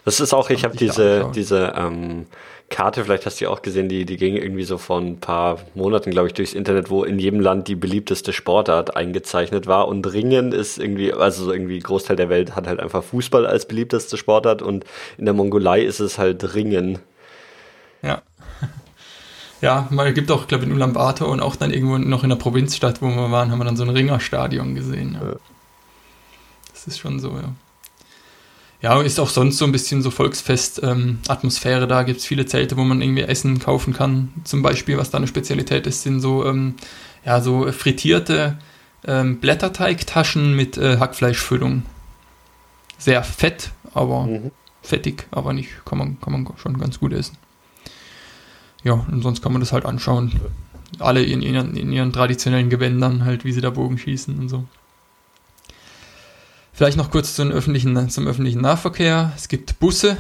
Das 0.06 0.20
ist 0.20 0.34
auch, 0.34 0.50
ich 0.50 0.66
habe 0.66 0.76
diese, 0.76 1.32
diese 1.34 1.74
ähm, 1.78 2.26
Karte, 2.70 3.04
vielleicht 3.04 3.26
hast 3.26 3.40
du 3.40 3.46
die 3.46 3.48
auch 3.48 3.62
gesehen, 3.62 3.88
die, 3.88 4.04
die 4.06 4.18
ging 4.18 4.36
irgendwie 4.36 4.64
so 4.64 4.78
vor 4.78 5.00
ein 5.00 5.20
paar 5.20 5.60
Monaten, 5.76 6.12
glaube 6.12 6.28
ich, 6.28 6.34
durchs 6.34 6.54
Internet, 6.54 6.90
wo 6.90 7.04
in 7.04 7.20
jedem 7.20 7.40
Land 7.40 7.68
die 7.68 7.76
beliebteste 7.76 8.34
Sportart 8.34 8.98
eingezeichnet 8.98 9.68
war. 9.68 9.88
Und 9.88 10.12
Ringen 10.12 10.52
ist 10.52 10.78
irgendwie, 10.78 11.14
also 11.14 11.46
so 11.46 11.54
irgendwie 11.54 11.80
Großteil 11.80 12.16
der 12.16 12.30
Welt 12.30 12.56
hat 12.56 12.68
halt 12.68 12.80
einfach 12.80 13.04
Fußball 13.04 13.46
als 13.46 13.68
beliebteste 13.68 14.18
Sportart 14.18 14.62
und 14.62 14.86
in 15.18 15.26
der 15.26 15.34
Mongolei 15.34 15.84
ist 15.84 16.00
es 16.00 16.18
halt 16.18 16.56
Ringen. 16.56 17.00
Ja. 18.02 18.22
Ja, 19.62 19.88
man 19.92 20.14
gibt 20.14 20.30
auch, 20.30 20.48
glaube 20.48 20.66
ich, 20.66 20.70
in 20.70 20.76
Ulaanbaatar 20.76 21.30
und 21.30 21.40
auch 21.40 21.56
dann 21.56 21.72
irgendwo 21.72 21.98
noch 21.98 22.24
in 22.24 22.30
der 22.30 22.36
Provinzstadt, 22.36 23.02
wo 23.02 23.08
wir 23.08 23.32
waren, 23.32 23.50
haben 23.50 23.60
wir 23.60 23.64
dann 23.64 23.78
so 23.78 23.84
ein 23.84 23.90
Ringerstadion 23.90 24.76
gesehen. 24.76 25.18
Ja. 25.22 25.30
Ja 25.30 25.36
ist 26.88 27.00
schon 27.00 27.20
so, 27.20 27.32
ja. 27.32 27.54
Ja, 28.82 29.02
ist 29.02 29.18
auch 29.18 29.30
sonst 29.30 29.58
so 29.58 29.64
ein 29.64 29.72
bisschen 29.72 30.02
so 30.02 30.12
Volksfest-Atmosphäre. 30.12 31.84
Ähm, 31.84 31.90
da 31.90 32.04
gibt 32.04 32.20
es 32.20 32.26
viele 32.26 32.46
Zelte, 32.46 32.76
wo 32.76 32.84
man 32.84 33.02
irgendwie 33.02 33.22
Essen 33.22 33.60
kaufen 33.60 33.94
kann. 33.94 34.34
Zum 34.44 34.62
Beispiel, 34.62 34.98
was 34.98 35.10
da 35.10 35.20
eine 35.20 35.28
Spezialität 35.28 35.88
ist, 35.88 36.02
sind 36.04 36.20
so, 36.20 36.46
ähm, 36.46 36.76
ja, 37.24 37.40
so 37.40 37.72
frittierte 37.72 38.58
ähm, 39.06 39.40
Blätterteigtaschen 39.40 40.54
mit 40.54 40.78
äh, 40.78 40.98
Hackfleischfüllung. 40.98 41.84
Sehr 42.98 43.24
fett, 43.24 43.72
aber 43.94 44.26
mhm. 44.26 44.52
fettig, 44.82 45.28
aber 45.32 45.54
nicht, 45.54 45.70
kann 45.86 45.98
man, 45.98 46.20
kann 46.20 46.34
man 46.34 46.48
schon 46.58 46.78
ganz 46.78 47.00
gut 47.00 47.14
essen. 47.14 47.38
Ja, 48.84 48.94
und 48.94 49.22
sonst 49.22 49.42
kann 49.42 49.54
man 49.54 49.62
das 49.62 49.72
halt 49.72 49.86
anschauen. 49.86 50.42
Alle 51.00 51.24
in 51.24 51.42
ihren, 51.42 51.78
in 51.78 51.92
ihren 51.94 52.12
traditionellen 52.12 52.70
Gewändern, 52.70 53.24
halt, 53.24 53.46
wie 53.46 53.54
sie 53.54 53.62
da 53.62 53.70
Bogen 53.70 53.98
schießen 53.98 54.38
und 54.38 54.50
so. 54.50 54.66
Vielleicht 56.76 56.98
noch 56.98 57.12
kurz 57.12 57.36
zum 57.36 57.52
öffentlichen, 57.52 58.10
zum 58.10 58.28
öffentlichen 58.28 58.62
Nahverkehr. 58.62 59.32
Es 59.36 59.48
gibt 59.48 59.80
Busse, 59.80 60.18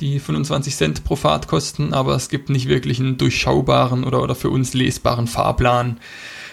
die 0.00 0.20
25 0.20 0.76
Cent 0.76 1.04
pro 1.04 1.16
Fahrt 1.16 1.48
kosten, 1.48 1.92
aber 1.92 2.14
es 2.14 2.28
gibt 2.28 2.50
nicht 2.50 2.68
wirklich 2.68 3.00
einen 3.00 3.18
durchschaubaren 3.18 4.04
oder, 4.04 4.22
oder 4.22 4.36
für 4.36 4.50
uns 4.50 4.74
lesbaren 4.74 5.26
Fahrplan. 5.26 5.98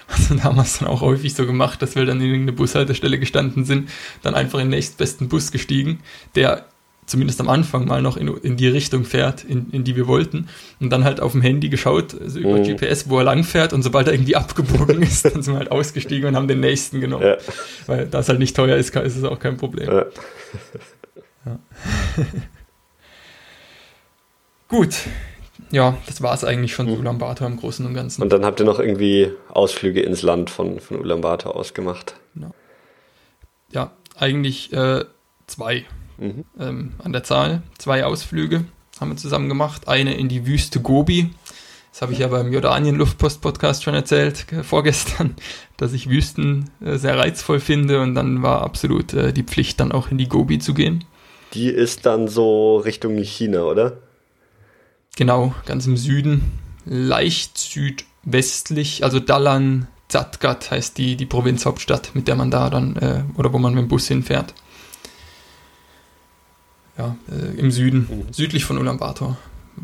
Also 0.08 0.34
da 0.34 0.46
haben 0.46 0.56
wir 0.56 0.64
es 0.64 0.80
dann 0.80 0.88
auch 0.88 1.02
häufig 1.02 1.36
so 1.36 1.46
gemacht, 1.46 1.84
dass 1.84 1.94
wir 1.94 2.04
dann 2.04 2.20
in 2.20 2.26
irgendeine 2.26 2.54
Bushaltestelle 2.54 3.20
gestanden 3.20 3.66
sind, 3.66 3.92
dann 4.24 4.34
einfach 4.34 4.58
in 4.58 4.66
den 4.66 4.72
nächstbesten 4.72 5.30
Bus 5.30 5.52
gestiegen, 5.52 6.00
der 6.34 6.66
zumindest 7.10 7.42
am 7.42 7.50
Anfang 7.50 7.86
mal 7.86 8.02
noch 8.02 8.18
in, 8.18 8.28
in 8.28 8.56
die 8.56 8.68
Richtung 8.68 9.04
fährt, 9.04 9.44
in, 9.44 9.70
in 9.72 9.84
die 9.84 9.96
wir 9.96 10.08
wollten. 10.08 10.48
Und 10.80 10.92
dann 10.92 11.04
halt 11.04 11.20
auf 11.20 11.32
dem 11.34 11.42
Handy 11.42 11.70
geschaut, 11.70 12.20
also 12.20 12.40
über 12.40 12.58
mhm. 12.58 12.64
GPS, 12.64 13.10
wo 13.10 13.18
er 13.18 13.24
lang 13.24 13.44
fährt. 13.44 13.74
Und 13.74 13.82
sobald 13.82 14.08
er 14.08 14.14
irgendwie 14.14 14.36
abgebogen 14.38 15.02
ist, 15.02 15.26
dann 15.26 15.42
sind 15.42 15.54
wir 15.54 15.60
halt 15.60 15.72
ausgestiegen 15.72 16.30
und 16.30 16.36
haben 16.36 16.48
den 16.48 16.60
nächsten 16.60 17.02
genommen. 17.02 17.26
Ja. 17.26 17.38
Weil 17.88 18.08
da 18.08 18.20
es 18.20 18.30
halt 18.30 18.40
nicht 18.40 18.56
teuer 18.56 18.78
ist, 18.78 18.96
ist 18.96 19.18
es 19.18 19.24
auch 19.24 19.40
kein 19.40 19.58
Problem. 19.58 19.90
Ja. 19.90 20.06
Ja. 21.46 21.60
Gut. 24.68 24.96
Ja, 25.72 25.98
das 26.08 26.22
war 26.22 26.34
es 26.34 26.44
eigentlich 26.44 26.74
von 26.76 26.88
mhm. 26.88 27.00
Ulaanbaatar 27.00 27.48
im 27.48 27.58
Großen 27.58 27.86
und 27.86 27.94
Ganzen. 27.94 28.22
Und 28.22 28.32
dann 28.32 28.46
habt 28.46 28.60
ihr 28.60 28.66
noch 28.66 28.80
irgendwie 28.80 29.32
Ausflüge 29.50 30.02
ins 30.02 30.22
Land 30.22 30.50
von, 30.50 30.80
von 30.80 31.00
Ulaanbaatar 31.00 31.56
aus 31.56 31.74
gemacht. 31.74 32.16
Ja, 33.72 33.92
eigentlich 34.16 34.74
äh, 34.74 35.06
zwei 35.48 35.86
mhm. 36.20 36.46
ähm, 36.60 36.92
an 37.00 37.14
der 37.14 37.24
Zahl. 37.24 37.64
Zwei 37.78 38.06
Ausflüge 38.06 38.66
haben 39.00 39.12
wir 39.12 39.18
zusammen 39.18 39.50
gemacht. 39.50 39.88
Eine 39.88 40.16
in 40.16 40.30
die 40.30 40.46
Wüste 40.46 40.82
Gobi. 40.82 41.32
Das 41.92 42.02
habe 42.02 42.14
ich 42.14 42.20
ja 42.20 42.28
beim 42.28 42.54
Jordanien-Luftpost-Podcast 42.54 43.84
schon 43.84 43.96
erzählt, 43.96 44.52
äh, 44.52 44.64
vorgestern, 44.64 45.36
dass 45.78 45.94
ich 45.94 46.10
Wüsten 46.10 46.70
äh, 46.84 46.98
sehr 46.98 47.18
reizvoll 47.18 47.60
finde 47.60 48.02
und 48.02 48.16
dann 48.16 48.44
war 48.44 48.62
absolut 48.62 49.14
äh, 49.14 49.34
die 49.34 49.44
Pflicht, 49.44 49.80
dann 49.80 49.92
auch 49.92 50.12
in 50.12 50.18
die 50.18 50.30
Gobi 50.30 50.60
zu 50.60 50.74
gehen. 50.74 51.04
Die 51.54 51.70
ist 51.70 52.06
dann 52.06 52.28
so 52.28 52.78
Richtung 52.78 53.18
China, 53.18 53.64
oder? 53.64 53.98
Genau, 55.16 55.56
ganz 55.66 55.88
im 55.88 55.98
Süden, 55.98 56.44
leicht 56.86 57.58
südwestlich, 57.58 59.04
also 59.04 59.20
Dalan 59.20 59.88
Zadgat 60.10 60.72
heißt 60.72 60.98
die, 60.98 61.16
die 61.16 61.26
Provinzhauptstadt, 61.26 62.12
mit 62.14 62.28
der 62.28 62.36
man 62.36 62.52
da 62.52 62.70
dann, 62.70 62.96
äh, 62.98 63.24
oder 63.36 63.52
wo 63.52 63.58
man 63.58 63.74
mit 63.74 63.84
dem 63.84 63.88
Bus 63.88 64.08
hinfährt 64.08 64.54
ja, 67.00 67.16
äh, 67.32 67.58
im 67.58 67.72
Süden, 67.72 68.08
mhm. 68.10 68.34
südlich 68.34 68.66
von 68.66 68.78
Ulaanbaatar. 68.78 69.38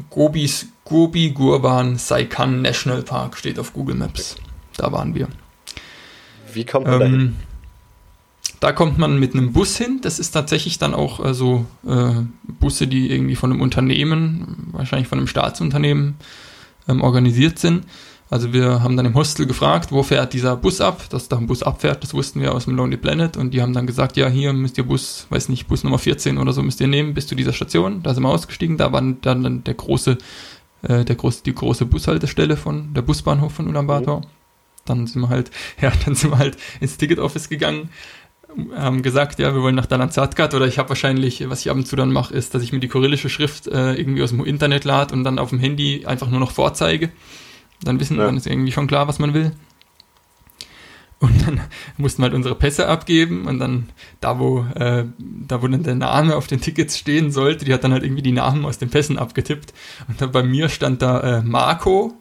Gobis, 0.10 0.68
Gobi 0.84 1.32
Gurban 1.32 1.98
Saikan 1.98 2.62
National 2.62 3.02
Park 3.02 3.38
steht 3.38 3.58
auf 3.58 3.72
Google 3.74 3.96
Maps. 3.96 4.36
Da 4.76 4.92
waren 4.92 5.16
wir. 5.16 5.30
Wie 6.54 6.66
kommt 6.66 6.86
man 6.86 6.94
ähm, 6.96 7.00
dahin? 7.00 7.36
Da 8.60 8.72
kommt 8.74 8.98
man 8.98 9.20
mit 9.20 9.34
einem 9.34 9.54
Bus 9.54 9.78
hin. 9.78 10.00
Das 10.02 10.20
ist 10.20 10.32
tatsächlich 10.32 10.78
dann 10.78 10.94
auch 10.94 11.24
äh, 11.24 11.34
so 11.34 11.66
äh, 11.88 12.12
Busse, 12.44 12.88
die 12.88 13.10
irgendwie 13.10 13.36
von 13.36 13.52
einem 13.52 13.62
Unternehmen, 13.62 14.68
wahrscheinlich 14.74 15.08
von 15.08 15.18
einem 15.18 15.28
Staatsunternehmen 15.28 16.16
ähm, 16.90 17.02
organisiert 17.02 17.58
sind. 17.60 17.86
Also 18.30 18.54
wir 18.54 18.82
haben 18.82 18.98
dann 18.98 19.06
im 19.06 19.14
Hostel 19.14 19.46
gefragt, 19.46 19.92
wo 19.92 20.02
fährt 20.02 20.34
dieser 20.34 20.58
Bus 20.58 20.82
ab, 20.82 21.10
dass 21.10 21.28
da 21.28 21.38
ein 21.38 21.46
Bus 21.46 21.62
abfährt, 21.62 22.02
das 22.04 22.14
wussten 22.14 22.42
wir 22.42 22.56
aus 22.56 22.66
dem 22.66 22.76
Lonely 22.76 22.98
Planet 22.98 23.38
und 23.38 23.54
die 23.54 23.62
haben 23.62 23.74
dann 23.74 23.86
gesagt, 23.86 24.18
ja, 24.18 24.28
hier 24.28 24.52
müsst 24.52 24.80
ihr 24.80 24.84
Bus, 24.84 25.28
weiß 25.30 25.50
nicht, 25.50 25.68
Bus 25.68 25.84
Nummer 25.84 26.00
14 26.00 26.40
oder 26.40 26.52
so 26.52 26.64
müsst 26.64 26.82
ihr 26.82 26.88
nehmen 26.88 27.14
bis 27.14 27.28
zu 27.28 27.36
dieser 27.36 27.54
Station. 27.54 28.02
Da 28.02 28.14
sind 28.16 28.24
wir 28.24 28.30
ausgestiegen, 28.30 28.78
da 28.78 28.92
war 28.92 29.02
dann, 29.02 29.22
dann 29.22 29.64
der 29.64 29.76
große, 29.76 30.18
äh, 30.82 31.06
der 31.06 31.16
große, 31.16 31.44
die 31.44 31.54
große 31.54 31.86
Bushaltestelle 31.86 32.58
von 32.58 32.96
der 32.96 33.04
Busbahnhof 33.04 33.54
von 33.54 33.68
Ulaanbaatar. 33.68 34.22
Mhm. 34.22 34.26
Dann 34.86 35.08
sind 35.08 35.22
wir 35.22 35.30
halt, 35.30 35.52
ja, 35.82 35.92
dann 36.04 36.16
sind 36.16 36.32
wir 36.32 36.40
halt 36.40 36.58
ins 36.80 36.98
Ticket 36.98 37.20
Office 37.20 37.48
gegangen, 37.48 37.90
haben 38.76 39.04
gesagt, 39.04 39.38
ja, 39.38 39.54
wir 39.54 39.62
wollen 39.62 39.76
nach 39.76 39.86
Dalanzatgat 39.86 40.56
oder 40.56 40.66
ich 40.66 40.80
habe 40.80 40.90
wahrscheinlich, 40.90 41.48
was 41.50 41.62
ich 41.62 41.70
ab 41.70 41.78
und 41.78 41.86
zu 41.86 41.96
dann 41.96 42.12
mache, 42.12 42.34
ist, 42.34 42.56
dass 42.56 42.64
ich 42.64 42.72
mir 42.72 42.80
die 42.80 42.88
kyrillische 42.88 43.30
Schrift 43.30 43.68
äh, 43.68 43.94
irgendwie 43.94 44.24
aus 44.24 44.32
dem 44.32 44.44
Internet 44.44 44.84
lade 44.84 45.14
und 45.14 45.24
dann 45.24 45.38
auf 45.38 45.50
dem 45.50 45.60
Handy 45.60 46.06
einfach 46.08 46.30
nur 46.30 46.40
noch 46.40 46.52
vorzeige. 46.52 47.12
Dann 47.84 48.00
wissen, 48.00 48.18
ja. 48.18 48.26
dann 48.26 48.38
ist 48.38 48.48
irgendwie 48.48 48.72
schon 48.72 48.88
klar, 48.88 49.08
was 49.08 49.20
man 49.20 49.34
will. 49.34 49.52
Und 51.20 51.48
dann 51.48 51.62
mussten 51.98 52.22
wir 52.22 52.26
halt 52.26 52.34
unsere 52.34 52.56
Pässe 52.56 52.88
abgeben 52.88 53.46
und 53.46 53.60
dann 53.60 53.90
da, 54.22 54.40
wo, 54.40 54.66
äh, 54.76 55.06
da 55.18 55.62
wo 55.62 55.68
dann 55.68 55.84
der 55.84 55.96
Name 55.96 56.36
auf 56.36 56.48
den 56.48 56.62
Tickets 56.62 56.98
stehen 56.98 57.32
sollte, 57.32 57.66
die 57.66 57.74
hat 57.74 57.84
dann 57.84 57.94
halt 57.94 58.04
irgendwie 58.04 58.24
die 58.24 58.32
Namen 58.32 58.66
aus 58.66 58.78
den 58.78 58.90
Pässen 58.90 59.18
abgetippt. 59.18 59.74
Und 60.08 60.22
dann 60.22 60.32
bei 60.32 60.44
mir 60.44 60.70
stand 60.70 61.02
da 61.02 61.40
äh, 61.40 61.42
Marco, 61.42 62.14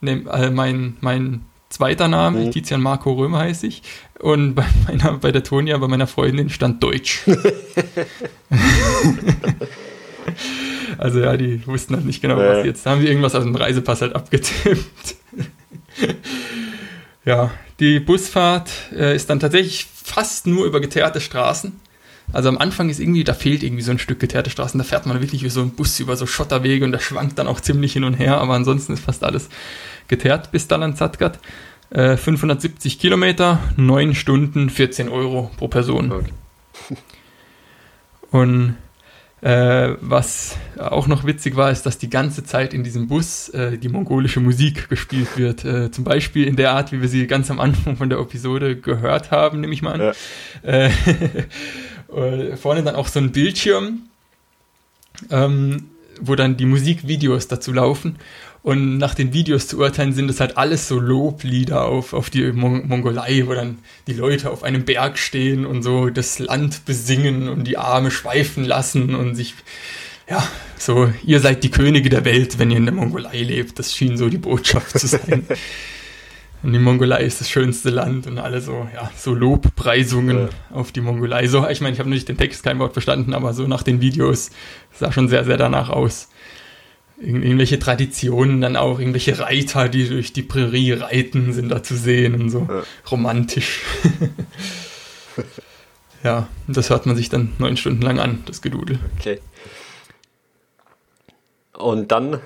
ne, 0.00 0.24
äh, 0.30 0.50
mein, 0.50 0.96
mein 1.00 1.42
zweiter 1.68 2.08
Name, 2.08 2.46
mhm. 2.46 2.50
Tizian 2.50 2.82
Marco 2.82 3.12
Römer 3.12 3.38
heiße 3.40 3.66
ich. 3.66 3.82
Und 4.20 4.54
bei 4.54 4.66
meiner, 4.86 5.18
bei 5.18 5.32
der 5.32 5.42
Tonia, 5.42 5.78
bei 5.78 5.88
meiner 5.88 6.06
Freundin 6.06 6.50
stand 6.50 6.82
Deutsch. 6.82 7.22
also 10.98 11.20
ja, 11.20 11.36
die 11.36 11.66
wussten 11.66 11.94
halt 11.94 12.04
nicht 12.04 12.20
genau, 12.20 12.36
was 12.36 12.58
ja. 12.58 12.64
jetzt. 12.64 12.86
Da 12.86 12.90
haben 12.90 13.00
sie 13.00 13.08
irgendwas 13.08 13.34
aus 13.34 13.44
dem 13.44 13.54
Reisepass 13.54 14.02
halt 14.02 14.14
abgetippt. 14.14 15.16
ja, 17.24 17.50
die 17.80 18.00
Busfahrt 18.00 18.70
äh, 18.94 19.14
ist 19.14 19.30
dann 19.30 19.40
tatsächlich 19.40 19.86
fast 19.92 20.46
nur 20.46 20.66
über 20.66 20.80
geteerte 20.80 21.20
Straßen. 21.20 21.80
Also 22.32 22.48
am 22.48 22.58
Anfang 22.58 22.88
ist 22.88 23.00
irgendwie, 23.00 23.24
da 23.24 23.34
fehlt 23.34 23.62
irgendwie 23.62 23.82
so 23.82 23.90
ein 23.90 23.98
Stück 23.98 24.18
geteerte 24.18 24.50
Straßen. 24.50 24.78
Da 24.78 24.84
fährt 24.84 25.06
man 25.06 25.20
wirklich 25.20 25.42
wie 25.42 25.50
so 25.50 25.60
ein 25.60 25.70
Bus 25.70 26.00
über 26.00 26.16
so 26.16 26.26
Schotterwege 26.26 26.84
und 26.84 26.92
der 26.92 27.00
schwankt 27.00 27.38
dann 27.38 27.46
auch 27.46 27.60
ziemlich 27.60 27.92
hin 27.92 28.04
und 28.04 28.14
her. 28.14 28.38
Aber 28.38 28.54
ansonsten 28.54 28.94
ist 28.94 29.04
fast 29.04 29.22
alles 29.24 29.48
geteert 30.08 30.50
bis 30.50 30.66
Dalan-Zadgat. 30.68 31.38
Äh, 31.90 32.16
570 32.16 32.98
Kilometer, 32.98 33.58
9 33.76 34.14
Stunden, 34.14 34.70
14 34.70 35.10
Euro 35.10 35.50
pro 35.58 35.68
Person. 35.68 36.10
Okay. 36.10 36.32
Und 38.30 38.76
äh, 39.42 39.96
was 40.00 40.56
auch 40.78 41.08
noch 41.08 41.26
witzig 41.26 41.56
war, 41.56 41.72
ist, 41.72 41.84
dass 41.84 41.98
die 41.98 42.08
ganze 42.08 42.44
Zeit 42.44 42.72
in 42.72 42.84
diesem 42.84 43.08
Bus 43.08 43.48
äh, 43.48 43.76
die 43.76 43.88
mongolische 43.88 44.38
Musik 44.38 44.88
gespielt 44.88 45.36
wird. 45.36 45.64
Äh, 45.64 45.90
zum 45.90 46.04
Beispiel 46.04 46.46
in 46.46 46.54
der 46.54 46.72
Art, 46.72 46.92
wie 46.92 47.00
wir 47.00 47.08
sie 47.08 47.26
ganz 47.26 47.50
am 47.50 47.58
Anfang 47.58 47.96
von 47.96 48.08
der 48.08 48.20
Episode 48.20 48.76
gehört 48.76 49.32
haben, 49.32 49.60
nehme 49.60 49.74
ich 49.74 49.82
mal 49.82 50.00
an. 50.00 50.14
Ja. 50.62 50.70
Äh, 50.70 52.56
vorne 52.56 52.84
dann 52.84 52.94
auch 52.94 53.08
so 53.08 53.18
ein 53.18 53.32
Bildschirm, 53.32 54.02
ähm, 55.28 55.88
wo 56.20 56.36
dann 56.36 56.56
die 56.56 56.66
Musikvideos 56.66 57.48
dazu 57.48 57.72
laufen. 57.72 58.16
Und 58.62 58.98
nach 58.98 59.14
den 59.14 59.32
Videos 59.32 59.66
zu 59.66 59.78
urteilen, 59.78 60.12
sind 60.12 60.28
das 60.28 60.38
halt 60.38 60.56
alles 60.56 60.86
so 60.86 61.00
Loblieder 61.00 61.84
auf, 61.84 62.12
auf 62.12 62.30
die 62.30 62.52
Mon 62.52 62.86
Mongolei, 62.86 63.42
wo 63.46 63.54
dann 63.54 63.78
die 64.06 64.12
Leute 64.12 64.50
auf 64.50 64.62
einem 64.62 64.84
Berg 64.84 65.18
stehen 65.18 65.66
und 65.66 65.82
so 65.82 66.10
das 66.10 66.38
Land 66.38 66.84
besingen 66.84 67.48
und 67.48 67.64
die 67.64 67.76
Arme 67.76 68.12
schweifen 68.12 68.64
lassen 68.64 69.16
und 69.16 69.34
sich, 69.34 69.54
ja, 70.30 70.46
so, 70.78 71.12
ihr 71.24 71.40
seid 71.40 71.64
die 71.64 71.72
Könige 71.72 72.08
der 72.08 72.24
Welt, 72.24 72.60
wenn 72.60 72.70
ihr 72.70 72.76
in 72.76 72.84
der 72.84 72.94
Mongolei 72.94 73.42
lebt. 73.42 73.80
Das 73.80 73.96
schien 73.96 74.16
so 74.16 74.28
die 74.28 74.38
Botschaft 74.38 74.96
zu 74.96 75.08
sein. 75.08 75.44
und 76.62 76.72
die 76.72 76.78
Mongolei 76.78 77.24
ist 77.24 77.40
das 77.40 77.50
schönste 77.50 77.90
Land 77.90 78.28
und 78.28 78.38
alle 78.38 78.60
so, 78.60 78.88
ja, 78.94 79.10
so 79.16 79.34
Lobpreisungen 79.34 80.38
ja. 80.38 80.48
auf 80.70 80.92
die 80.92 81.00
Mongolei. 81.00 81.48
So, 81.48 81.66
ich 81.68 81.80
meine, 81.80 81.94
ich 81.94 81.98
habe 81.98 82.10
nicht 82.10 82.28
den 82.28 82.36
Text 82.36 82.62
kein 82.62 82.78
Wort 82.78 82.92
verstanden, 82.92 83.34
aber 83.34 83.54
so 83.54 83.66
nach 83.66 83.82
den 83.82 84.00
Videos 84.00 84.50
sah 84.92 85.10
schon 85.10 85.26
sehr, 85.26 85.44
sehr 85.44 85.56
danach 85.56 85.88
aus 85.88 86.28
irgendwelche 87.22 87.78
Traditionen 87.78 88.60
dann 88.60 88.76
auch, 88.76 88.98
irgendwelche 88.98 89.38
Reiter, 89.38 89.88
die 89.88 90.08
durch 90.08 90.32
die 90.32 90.42
Prärie 90.42 90.92
reiten, 90.92 91.52
sind 91.52 91.68
da 91.68 91.82
zu 91.82 91.96
sehen 91.96 92.34
und 92.34 92.50
so 92.50 92.66
ja. 92.68 92.82
romantisch. 93.10 93.82
ja, 96.24 96.48
und 96.66 96.76
das 96.76 96.90
hört 96.90 97.06
man 97.06 97.16
sich 97.16 97.28
dann 97.28 97.52
neun 97.58 97.76
Stunden 97.76 98.02
lang 98.02 98.18
an, 98.18 98.42
das 98.46 98.60
Gedudel. 98.60 98.98
Okay. 99.18 99.40
Und 101.76 102.12
dann, 102.12 102.40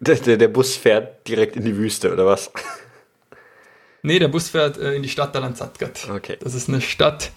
der, 0.00 0.16
der 0.16 0.48
Bus 0.48 0.76
fährt 0.76 1.26
direkt 1.28 1.56
in 1.56 1.64
die 1.64 1.76
Wüste, 1.76 2.12
oder 2.12 2.26
was? 2.26 2.50
Nee, 4.04 4.18
der 4.18 4.26
Bus 4.26 4.48
fährt 4.48 4.78
äh, 4.78 4.94
in 4.94 5.04
die 5.04 5.08
Stadt 5.08 5.32
Dalan 5.32 5.54
Zadgat. 5.54 6.08
Okay. 6.10 6.36
Das 6.40 6.54
ist 6.54 6.68
eine 6.68 6.80
Stadt, 6.80 7.30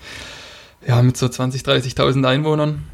ja, 0.84 0.99
mit 1.03 1.15
so 1.15 1.27
20.000, 1.27 1.63
30.000 1.63 2.27
Einwohnern. 2.27 2.89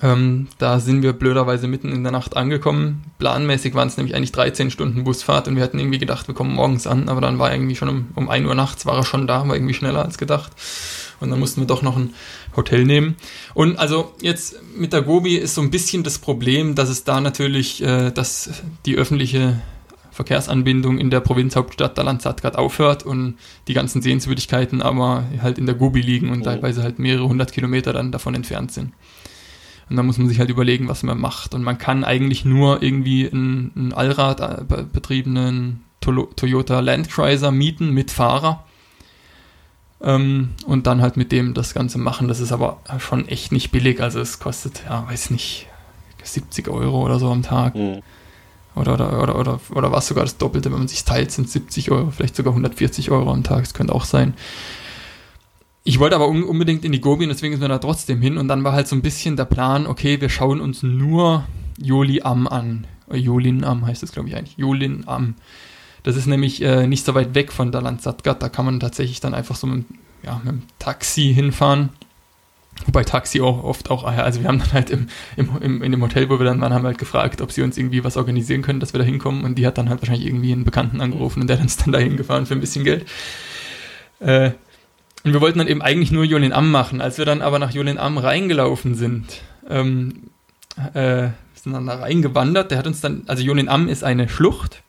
Ähm, 0.00 0.48
da 0.58 0.80
sind 0.80 1.02
wir 1.02 1.12
blöderweise 1.12 1.68
mitten 1.68 1.92
in 1.92 2.02
der 2.02 2.12
Nacht 2.12 2.36
angekommen. 2.36 3.04
Planmäßig 3.18 3.74
waren 3.74 3.88
es 3.88 3.96
nämlich 3.96 4.14
eigentlich 4.14 4.32
13 4.32 4.70
Stunden 4.70 5.04
Busfahrt 5.04 5.48
und 5.48 5.56
wir 5.56 5.62
hatten 5.62 5.78
irgendwie 5.78 5.98
gedacht, 5.98 6.28
wir 6.28 6.34
kommen 6.34 6.54
morgens 6.54 6.86
an, 6.86 7.08
aber 7.08 7.20
dann 7.20 7.38
war 7.38 7.50
er 7.50 7.56
irgendwie 7.56 7.76
schon 7.76 7.88
um, 7.88 8.08
um 8.14 8.28
1 8.28 8.46
Uhr 8.46 8.54
nachts, 8.54 8.86
war 8.86 8.96
er 8.96 9.04
schon 9.04 9.26
da, 9.26 9.46
war 9.46 9.54
irgendwie 9.54 9.74
schneller 9.74 10.04
als 10.04 10.18
gedacht. 10.18 10.52
Und 11.20 11.30
dann 11.30 11.38
mussten 11.38 11.60
wir 11.60 11.66
doch 11.66 11.82
noch 11.82 11.96
ein 11.96 12.14
Hotel 12.56 12.84
nehmen. 12.84 13.16
Und 13.54 13.78
also 13.78 14.12
jetzt 14.20 14.56
mit 14.76 14.92
der 14.92 15.02
Gobi 15.02 15.36
ist 15.36 15.54
so 15.54 15.60
ein 15.60 15.70
bisschen 15.70 16.02
das 16.02 16.18
Problem, 16.18 16.74
dass 16.74 16.88
es 16.88 17.04
da 17.04 17.20
natürlich, 17.20 17.82
äh, 17.82 18.10
dass 18.10 18.50
die 18.86 18.96
öffentliche 18.96 19.60
Verkehrsanbindung 20.12 20.98
in 20.98 21.10
der 21.10 21.20
Provinzhauptstadt 21.20 21.96
Dalanzadgat 21.96 22.56
aufhört 22.56 23.02
und 23.04 23.36
die 23.66 23.74
ganzen 23.74 24.02
Sehenswürdigkeiten 24.02 24.82
aber 24.82 25.24
halt 25.40 25.58
in 25.58 25.66
der 25.66 25.74
Gobi 25.74 26.02
liegen 26.02 26.30
und 26.30 26.42
oh. 26.42 26.44
teilweise 26.44 26.82
halt 26.82 26.98
mehrere 26.98 27.28
hundert 27.28 27.52
Kilometer 27.52 27.92
dann 27.92 28.12
davon 28.12 28.34
entfernt 28.34 28.72
sind. 28.72 28.92
Und 29.92 29.96
da 29.98 30.02
muss 30.02 30.16
man 30.16 30.26
sich 30.26 30.38
halt 30.38 30.48
überlegen, 30.48 30.88
was 30.88 31.02
man 31.02 31.20
macht. 31.20 31.54
Und 31.54 31.62
man 31.62 31.76
kann 31.76 32.02
eigentlich 32.02 32.46
nur 32.46 32.82
irgendwie 32.82 33.30
einen, 33.30 33.72
einen 33.76 33.92
Allrad 33.92 34.40
äh, 34.40 34.84
betriebenen 34.90 35.84
Toyota 36.00 36.80
Landcruiser 36.80 37.50
mieten 37.50 37.90
mit 37.90 38.10
Fahrer. 38.10 38.64
Ähm, 40.00 40.52
und 40.64 40.86
dann 40.86 41.02
halt 41.02 41.18
mit 41.18 41.30
dem 41.30 41.52
das 41.52 41.74
Ganze 41.74 41.98
machen. 41.98 42.26
Das 42.26 42.40
ist 42.40 42.52
aber 42.52 42.80
schon 43.00 43.28
echt 43.28 43.52
nicht 43.52 43.70
billig. 43.70 44.00
Also 44.00 44.18
es 44.18 44.40
kostet, 44.40 44.82
ja, 44.88 45.06
weiß 45.06 45.28
nicht, 45.28 45.66
70 46.22 46.68
Euro 46.68 47.04
oder 47.04 47.18
so 47.18 47.30
am 47.30 47.42
Tag. 47.42 47.74
Mhm. 47.74 48.00
Oder, 48.74 48.94
oder, 48.94 49.22
oder, 49.22 49.38
oder, 49.38 49.60
oder 49.74 49.92
was 49.92 50.06
sogar 50.06 50.24
das 50.24 50.38
Doppelte, 50.38 50.72
wenn 50.72 50.78
man 50.78 50.88
sich 50.88 51.04
teilt, 51.04 51.32
sind 51.32 51.50
70 51.50 51.90
Euro, 51.90 52.10
vielleicht 52.12 52.34
sogar 52.34 52.54
140 52.54 53.10
Euro 53.10 53.30
am 53.30 53.44
Tag. 53.44 53.64
Das 53.64 53.74
könnte 53.74 53.94
auch 53.94 54.06
sein. 54.06 54.32
Ich 55.84 55.98
wollte 55.98 56.14
aber 56.14 56.28
unbedingt 56.28 56.84
in 56.84 56.92
die 56.92 57.00
Gobi 57.00 57.24
und 57.24 57.30
deswegen 57.30 57.54
sind 57.54 57.62
wir 57.62 57.68
da 57.68 57.78
trotzdem 57.78 58.22
hin. 58.22 58.38
Und 58.38 58.48
dann 58.48 58.62
war 58.62 58.72
halt 58.72 58.86
so 58.86 58.94
ein 58.94 59.02
bisschen 59.02 59.36
der 59.36 59.46
Plan, 59.46 59.86
okay, 59.86 60.20
wir 60.20 60.28
schauen 60.28 60.60
uns 60.60 60.82
nur 60.82 61.44
Joli 61.78 62.22
Am 62.22 62.46
an. 62.46 62.86
Äh, 63.10 63.16
Jolin 63.16 63.64
Am 63.64 63.86
heißt 63.86 64.02
es, 64.02 64.12
glaube 64.12 64.28
ich, 64.28 64.36
eigentlich. 64.36 64.56
Jolin 64.56 65.04
Am. 65.06 65.34
Das 66.04 66.16
ist 66.16 66.26
nämlich 66.26 66.62
äh, 66.62 66.86
nicht 66.86 67.04
so 67.04 67.14
weit 67.14 67.34
weg 67.34 67.52
von 67.52 67.72
der 67.72 67.82
Landsatgat. 67.82 68.42
Da 68.42 68.48
kann 68.48 68.64
man 68.64 68.80
tatsächlich 68.80 69.20
dann 69.20 69.34
einfach 69.34 69.56
so 69.56 69.66
mit, 69.66 69.84
ja, 70.22 70.40
mit 70.44 70.52
dem 70.52 70.62
Taxi 70.78 71.32
hinfahren. 71.34 71.90
Wobei 72.86 73.04
Taxi 73.04 73.40
auch 73.40 73.62
oft 73.62 73.90
auch, 73.90 74.04
also 74.04 74.40
wir 74.40 74.48
haben 74.48 74.58
dann 74.58 74.72
halt 74.72 74.90
im, 74.90 75.08
im, 75.36 75.82
in 75.82 75.92
dem 75.92 76.02
Hotel, 76.02 76.30
wo 76.30 76.38
wir 76.38 76.46
dann 76.46 76.60
waren, 76.60 76.72
haben 76.72 76.86
halt 76.86 76.98
gefragt, 76.98 77.40
ob 77.40 77.52
sie 77.52 77.62
uns 77.62 77.76
irgendwie 77.76 78.02
was 78.02 78.16
organisieren 78.16 78.62
können, 78.62 78.80
dass 78.80 78.94
wir 78.94 78.98
da 78.98 79.04
hinkommen. 79.04 79.44
Und 79.44 79.56
die 79.56 79.66
hat 79.66 79.78
dann 79.78 79.88
halt 79.88 80.00
wahrscheinlich 80.00 80.26
irgendwie 80.26 80.52
einen 80.52 80.64
Bekannten 80.64 81.00
angerufen 81.00 81.42
und 81.42 81.48
der 81.48 81.58
hat 81.58 81.62
uns 81.62 81.76
dann 81.76 81.92
dahin 81.92 82.16
gefahren 82.16 82.46
für 82.46 82.54
ein 82.54 82.60
bisschen 82.60 82.84
Geld. 82.84 83.06
Äh, 84.20 84.52
und 85.24 85.32
wir 85.32 85.40
wollten 85.40 85.58
dann 85.58 85.68
eben 85.68 85.82
eigentlich 85.82 86.10
nur 86.10 86.24
Jolin 86.24 86.52
Am 86.52 86.70
machen. 86.70 87.00
Als 87.00 87.18
wir 87.18 87.24
dann 87.24 87.42
aber 87.42 87.58
nach 87.58 87.72
Jolin 87.72 87.98
Am 87.98 88.18
reingelaufen 88.18 88.94
sind, 88.94 89.40
ähm, 89.68 90.30
äh, 90.94 91.28
sind 91.54 91.72
dann 91.72 91.86
da 91.86 91.96
reingewandert. 91.96 92.70
Der 92.70 92.78
hat 92.78 92.86
uns 92.86 93.00
dann, 93.00 93.22
also 93.26 93.42
Jolin 93.42 93.68
Am 93.68 93.88
ist 93.88 94.02
eine 94.02 94.28
Schlucht 94.28 94.82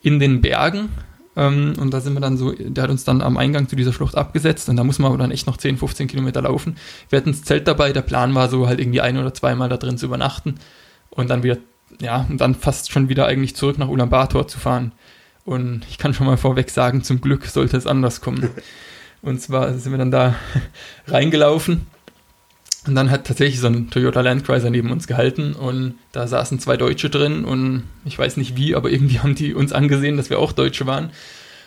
in 0.00 0.20
den 0.20 0.40
Bergen. 0.40 0.90
Ähm, 1.34 1.74
und 1.78 1.92
da 1.92 2.00
sind 2.00 2.14
wir 2.14 2.20
dann 2.20 2.36
so, 2.36 2.52
der 2.52 2.84
hat 2.84 2.90
uns 2.90 3.04
dann 3.04 3.22
am 3.22 3.36
Eingang 3.36 3.68
zu 3.68 3.74
dieser 3.74 3.92
Schlucht 3.92 4.16
abgesetzt 4.16 4.68
und 4.68 4.76
da 4.76 4.84
muss 4.84 4.98
man 4.98 5.10
aber 5.10 5.18
dann 5.18 5.30
echt 5.30 5.46
noch 5.46 5.56
10, 5.56 5.78
15 5.78 6.06
Kilometer 6.06 6.42
laufen. 6.42 6.76
Wir 7.08 7.16
hatten 7.16 7.30
das 7.30 7.42
Zelt 7.42 7.66
dabei, 7.66 7.92
der 7.92 8.02
Plan 8.02 8.34
war 8.34 8.48
so 8.48 8.66
halt 8.66 8.80
irgendwie 8.80 9.00
ein 9.00 9.16
oder 9.16 9.32
zweimal 9.32 9.70
da 9.70 9.78
drin 9.78 9.96
zu 9.96 10.06
übernachten 10.06 10.56
und 11.08 11.30
dann 11.30 11.42
wieder, 11.42 11.56
ja, 12.02 12.26
und 12.28 12.38
dann 12.40 12.54
fast 12.54 12.92
schon 12.92 13.08
wieder 13.08 13.26
eigentlich 13.26 13.56
zurück 13.56 13.78
nach 13.78 13.88
Ulaanbaatar 13.88 14.46
zu 14.46 14.58
fahren. 14.58 14.92
Und 15.44 15.86
ich 15.88 15.96
kann 15.96 16.12
schon 16.12 16.26
mal 16.26 16.36
vorweg 16.36 16.70
sagen, 16.70 17.02
zum 17.02 17.20
Glück 17.20 17.46
sollte 17.46 17.78
es 17.78 17.86
anders 17.86 18.20
kommen. 18.20 18.50
Und 19.22 19.40
zwar 19.40 19.72
sind 19.78 19.92
wir 19.92 19.98
dann 19.98 20.10
da 20.10 20.34
reingelaufen. 21.06 21.86
Und 22.84 22.96
dann 22.96 23.12
hat 23.12 23.28
tatsächlich 23.28 23.60
so 23.60 23.68
ein 23.68 23.90
Toyota 23.90 24.20
Landcruiser 24.20 24.68
neben 24.68 24.90
uns 24.90 25.06
gehalten. 25.06 25.52
Und 25.54 25.94
da 26.10 26.26
saßen 26.26 26.58
zwei 26.58 26.76
Deutsche 26.76 27.08
drin. 27.08 27.44
Und 27.44 27.84
ich 28.04 28.18
weiß 28.18 28.36
nicht 28.36 28.56
wie, 28.56 28.74
aber 28.74 28.90
irgendwie 28.90 29.20
haben 29.20 29.36
die 29.36 29.54
uns 29.54 29.72
angesehen, 29.72 30.16
dass 30.16 30.30
wir 30.30 30.40
auch 30.40 30.52
Deutsche 30.52 30.86
waren. 30.86 31.10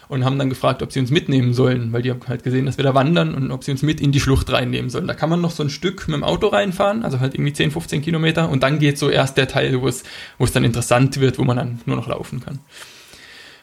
Und 0.07 0.23
haben 0.23 0.38
dann 0.38 0.49
gefragt, 0.49 0.84
ob 0.84 0.91
sie 0.91 0.99
uns 0.99 1.10
mitnehmen 1.10 1.56
sollen, 1.56 1.91
weil 1.91 2.03
die 2.03 2.11
haben 2.11 2.19
halt 2.27 2.44
gesehen, 2.44 2.68
dass 2.68 2.77
wir 2.77 2.84
da 2.84 2.94
wandern 2.94 3.34
und 3.34 3.49
ob 3.49 3.64
sie 3.64 3.72
uns 3.72 3.82
mit 3.82 3.99
in 3.99 4.11
die 4.11 4.19
Schlucht 4.19 4.52
reinnehmen 4.52 4.91
sollen. 4.91 5.07
Da 5.07 5.15
kann 5.15 5.32
man 5.32 5.41
noch 5.41 5.49
so 5.49 5.64
ein 5.64 5.72
Stück 5.72 6.07
mit 6.07 6.15
dem 6.15 6.23
Auto 6.23 6.45
reinfahren, 6.45 7.03
also 7.03 7.19
halt 7.19 7.34
irgendwie 7.34 7.53
10, 7.53 7.72
15 7.72 8.03
Kilometer. 8.03 8.49
Und 8.49 8.61
dann 8.61 8.77
geht 8.77 8.99
so 8.99 9.10
erst 9.10 9.36
der 9.36 9.48
Teil, 9.48 9.82
wo 9.82 9.88
es, 9.88 10.03
wo 10.38 10.45
es 10.45 10.52
dann 10.52 10.64
interessant 10.64 11.19
wird, 11.19 11.40
wo 11.40 11.44
man 11.44 11.57
dann 11.57 11.82
nur 11.88 11.95
noch 11.95 12.07
laufen 12.07 12.40
kann. 12.40 12.60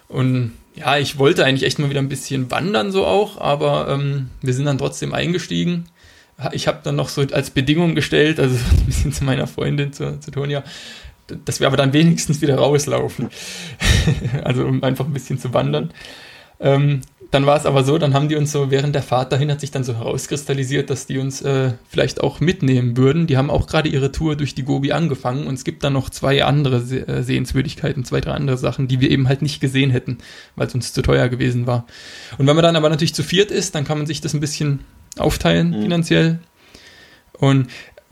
Und 0.08 0.50
ja, 0.74 0.98
ich 0.98 1.18
wollte 1.18 1.44
eigentlich 1.44 1.64
echt 1.64 1.78
mal 1.78 1.90
wieder 1.90 2.00
ein 2.00 2.08
bisschen 2.08 2.50
wandern 2.50 2.92
so 2.92 3.06
auch, 3.06 3.40
aber 3.40 3.88
ähm, 3.88 4.30
wir 4.40 4.54
sind 4.54 4.64
dann 4.64 4.78
trotzdem 4.78 5.12
eingestiegen. 5.12 5.84
Ich 6.52 6.66
habe 6.66 6.80
dann 6.82 6.96
noch 6.96 7.08
so 7.08 7.22
als 7.32 7.50
Bedingung 7.50 7.94
gestellt, 7.94 8.40
also 8.40 8.56
ein 8.70 8.86
bisschen 8.86 9.12
zu 9.12 9.24
meiner 9.24 9.46
Freundin, 9.46 9.92
zu, 9.92 10.18
zu 10.18 10.30
Tonia, 10.30 10.64
dass 11.44 11.60
wir 11.60 11.66
aber 11.66 11.76
dann 11.76 11.92
wenigstens 11.92 12.40
wieder 12.40 12.56
rauslaufen. 12.56 13.30
also 14.44 14.64
um 14.64 14.82
einfach 14.82 15.04
ein 15.04 15.12
bisschen 15.12 15.38
zu 15.38 15.52
wandern. 15.52 15.92
Ähm, 16.58 17.02
dann 17.32 17.46
war 17.46 17.56
es 17.56 17.64
aber 17.64 17.82
so, 17.82 17.96
dann 17.96 18.12
haben 18.12 18.28
die 18.28 18.36
uns 18.36 18.52
so 18.52 18.70
während 18.70 18.94
der 18.94 19.02
Fahrt 19.02 19.32
dahin 19.32 19.50
hat 19.50 19.58
sich 19.58 19.70
dann 19.70 19.84
so 19.84 19.94
herauskristallisiert, 19.94 20.90
dass 20.90 21.06
die 21.06 21.16
uns 21.16 21.40
äh, 21.40 21.72
vielleicht 21.88 22.20
auch 22.20 22.40
mitnehmen 22.40 22.94
würden. 22.98 23.26
Die 23.26 23.38
haben 23.38 23.48
auch 23.48 23.66
gerade 23.66 23.88
ihre 23.88 24.12
Tour 24.12 24.36
durch 24.36 24.54
die 24.54 24.64
Gobi 24.64 24.92
angefangen 24.92 25.46
und 25.46 25.54
es 25.54 25.64
gibt 25.64 25.82
dann 25.82 25.94
noch 25.94 26.10
zwei 26.10 26.44
andere 26.44 26.82
Se 26.82 27.08
äh, 27.08 27.22
Sehenswürdigkeiten, 27.22 28.04
zwei, 28.04 28.20
drei 28.20 28.32
andere 28.32 28.58
Sachen, 28.58 28.86
die 28.86 29.00
wir 29.00 29.10
eben 29.10 29.28
halt 29.28 29.40
nicht 29.40 29.62
gesehen 29.62 29.90
hätten, 29.90 30.18
weil 30.56 30.66
es 30.66 30.74
uns 30.74 30.92
zu 30.92 31.00
teuer 31.00 31.30
gewesen 31.30 31.66
war. 31.66 31.86
Und 32.36 32.46
wenn 32.46 32.54
man 32.54 32.62
dann 32.62 32.76
aber 32.76 32.90
natürlich 32.90 33.14
zu 33.14 33.22
viert 33.22 33.50
ist, 33.50 33.74
dann 33.74 33.84
kann 33.84 33.96
man 33.96 34.06
sich 34.06 34.20
das 34.20 34.34
ein 34.34 34.40
bisschen 34.40 34.80
aufteilen 35.16 35.70
mhm. 35.70 35.82
finanziell. 35.84 36.38
Und 37.32 37.68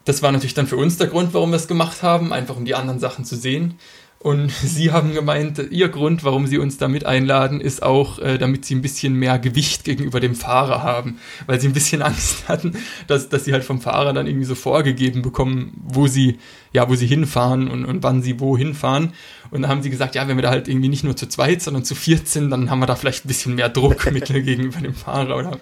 das 0.07 0.23
war 0.23 0.33
natürlich 0.33 0.55
dann 0.55 0.67
für 0.67 0.79
uns 0.79 0.97
der 0.97 1.09
Grund, 1.09 1.35
warum 1.35 1.51
wir 1.51 1.57
es 1.57 1.69
gemacht 1.69 2.03
haben, 2.03 2.33
einfach 2.33 2.57
um 2.57 2.65
die 2.65 2.75
anderen 2.75 3.01
Sachen 3.01 3.27
zu 3.27 3.37
sehen. 3.37 3.75
Und 4.23 4.51
sie 4.63 4.93
haben 4.93 5.15
gemeint, 5.15 5.59
ihr 5.71 5.89
Grund, 5.89 6.25
warum 6.25 6.47
sie 6.47 6.59
uns 6.59 6.77
damit 6.77 7.07
einladen, 7.07 7.61
ist 7.61 7.83
auch, 7.83 8.19
äh, 8.19 8.37
damit 8.37 8.67
sie 8.67 8.75
ein 8.75 8.83
bisschen 8.83 9.15
mehr 9.15 9.39
Gewicht 9.39 9.85
gegenüber 9.85 10.21
dem 10.21 10.35
Fahrer 10.35 10.83
haben, 10.83 11.19
weil 11.47 11.59
sie 11.59 11.69
ein 11.69 11.73
bisschen 11.73 12.03
Angst 12.03 12.49
hatten, 12.49 12.77
dass, 13.07 13.31
dass 13.31 13.47
sie 13.47 13.53
halt 13.53 13.65
vom 13.65 13.81
Fahrer 13.81 14.13
dann 14.13 14.27
irgendwie 14.27 14.45
so 14.45 14.55
vorgegeben 14.55 15.23
bekommen, 15.23 15.73
wo 15.83 16.07
sie, 16.07 16.39
ja, 16.73 16.89
wo 16.89 16.95
sie 16.95 17.07
hinfahren 17.07 17.69
und, 17.69 17.87
und 17.87 18.03
wann 18.03 18.23
sie 18.23 18.41
wo 18.41 18.59
hinfahren. 18.59 19.15
Und 19.51 19.63
dann 19.63 19.71
haben 19.71 19.83
sie 19.83 19.91
gesagt, 19.91 20.15
ja, 20.15 20.29
wenn 20.29 20.37
wir 20.37 20.43
da 20.43 20.51
halt 20.51 20.69
irgendwie 20.69 20.89
nicht 20.89 21.03
nur 21.03 21.17
zu 21.17 21.27
zweit, 21.27 21.63
sondern 21.63 21.85
zu 21.85 21.95
viert 21.95 22.29
sind, 22.29 22.51
dann 22.51 22.71
haben 22.71 22.79
wir 22.79 22.87
da 22.87 22.97
vielleicht 22.97 23.25
ein 23.25 23.29
bisschen 23.29 23.55
mehr 23.55 23.71
Druckmittel 23.71 24.43
gegenüber 24.43 24.81
dem 24.81 24.95
Fahrer 24.95 25.39
oder 25.39 25.61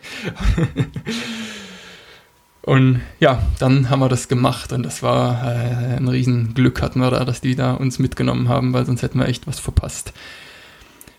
Und 2.68 3.00
ja, 3.18 3.42
dann 3.58 3.88
haben 3.88 4.00
wir 4.00 4.10
das 4.10 4.28
gemacht 4.28 4.74
und 4.74 4.82
das 4.82 5.02
war 5.02 5.42
äh, 5.42 5.96
ein 5.96 6.06
Riesenglück 6.06 6.82
hatten 6.82 7.00
wir 7.00 7.10
da, 7.10 7.24
dass 7.24 7.40
die 7.40 7.56
da 7.56 7.72
uns 7.72 7.98
mitgenommen 7.98 8.50
haben, 8.50 8.74
weil 8.74 8.84
sonst 8.84 9.00
hätten 9.00 9.18
wir 9.18 9.26
echt 9.26 9.46
was 9.46 9.58
verpasst. 9.58 10.12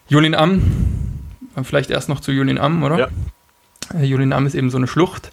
Julin 0.08 0.36
Am, 0.36 0.62
vielleicht 1.64 1.90
erst 1.90 2.08
noch 2.08 2.20
zu 2.20 2.32
Julin 2.32 2.60
Am, 2.60 2.84
oder? 2.84 3.00
Ja. 3.00 3.08
Äh, 4.00 4.06
Julin 4.06 4.32
Am 4.32 4.46
ist 4.46 4.54
eben 4.54 4.70
so 4.70 4.78
eine 4.78 4.86
Schlucht, 4.86 5.32